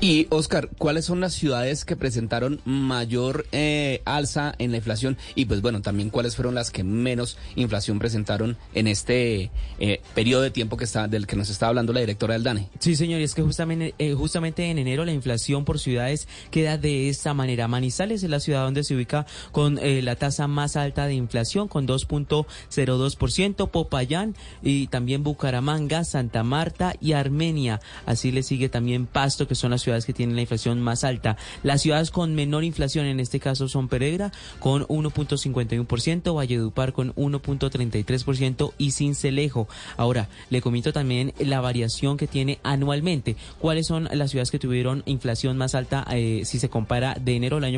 Y 0.00 0.28
Oscar, 0.30 0.68
¿cuáles 0.78 1.06
son 1.06 1.18
las 1.18 1.34
ciudades 1.34 1.84
que 1.84 1.96
presentaron 1.96 2.60
mayor 2.64 3.46
eh, 3.50 4.00
alza 4.04 4.54
en 4.58 4.70
la 4.70 4.76
inflación? 4.76 5.16
Y 5.34 5.46
pues 5.46 5.60
bueno, 5.60 5.82
también 5.82 6.10
cuáles 6.10 6.36
fueron 6.36 6.54
las 6.54 6.70
que 6.70 6.84
menos 6.84 7.36
inflación 7.56 7.98
presentaron 7.98 8.56
en 8.74 8.86
este 8.86 9.50
eh, 9.80 10.00
periodo 10.14 10.42
de 10.42 10.52
tiempo 10.52 10.76
que 10.76 10.84
está, 10.84 11.08
del 11.08 11.26
que 11.26 11.34
nos 11.34 11.50
está 11.50 11.66
hablando 11.66 11.92
la 11.92 11.98
directora 11.98 12.34
del 12.34 12.44
DANE. 12.44 12.68
Sí, 12.78 12.94
señor, 12.94 13.20
y 13.20 13.24
es 13.24 13.34
que 13.34 13.42
justamente, 13.42 13.96
eh, 13.98 14.14
justamente 14.14 14.70
en 14.70 14.78
enero 14.78 15.04
la 15.04 15.10
inflación 15.10 15.64
por 15.64 15.80
ciudades 15.80 16.28
queda 16.52 16.78
de 16.78 17.08
esta 17.08 17.34
manera. 17.34 17.66
Manizales 17.66 18.22
es 18.22 18.30
la 18.30 18.38
ciudad 18.38 18.62
donde 18.62 18.84
se 18.84 18.94
ubica 18.94 19.26
con 19.50 19.78
eh, 19.78 20.00
la 20.02 20.14
tasa 20.14 20.46
más 20.46 20.76
alta 20.76 21.08
de 21.08 21.14
inflación, 21.14 21.66
con 21.66 21.88
2.02%, 21.88 23.68
Popayán 23.68 24.36
y 24.62 24.86
también 24.86 25.24
Bucaramanga, 25.24 26.04
Santa 26.04 26.44
Marta 26.44 26.94
y 27.00 27.14
Armenia. 27.14 27.80
Así 28.06 28.30
le 28.30 28.44
sigue 28.44 28.68
también 28.68 29.06
Pasto, 29.06 29.48
que 29.48 29.56
son 29.56 29.72
las 29.72 29.82
ciudades 29.82 29.87
ciudades 29.88 30.04
que 30.04 30.12
tienen 30.12 30.36
la 30.36 30.42
inflación 30.42 30.82
más 30.82 31.02
alta. 31.02 31.38
Las 31.62 31.80
ciudades 31.80 32.10
con 32.10 32.34
menor 32.34 32.62
inflación 32.62 33.06
en 33.06 33.20
este 33.20 33.40
caso 33.40 33.68
son 33.68 33.88
Pereira 33.88 34.32
con 34.58 34.82
1.51%, 34.86 36.36
Valledupar 36.36 36.92
con 36.92 37.14
1.33% 37.14 38.74
y 38.76 38.90
Cincelejo. 38.90 39.66
Ahora, 39.96 40.28
le 40.50 40.60
comento 40.60 40.92
también 40.92 41.32
la 41.38 41.62
variación 41.62 42.18
que 42.18 42.26
tiene 42.26 42.58
anualmente. 42.62 43.36
¿Cuáles 43.58 43.86
son 43.86 44.10
las 44.12 44.30
ciudades 44.30 44.50
que 44.50 44.58
tuvieron 44.58 45.02
inflación 45.06 45.56
más 45.56 45.74
alta 45.74 46.06
eh, 46.10 46.42
si 46.44 46.58
se 46.58 46.68
compara 46.68 47.16
de 47.18 47.36
enero 47.36 47.56
del 47.56 47.64
año 47.64 47.76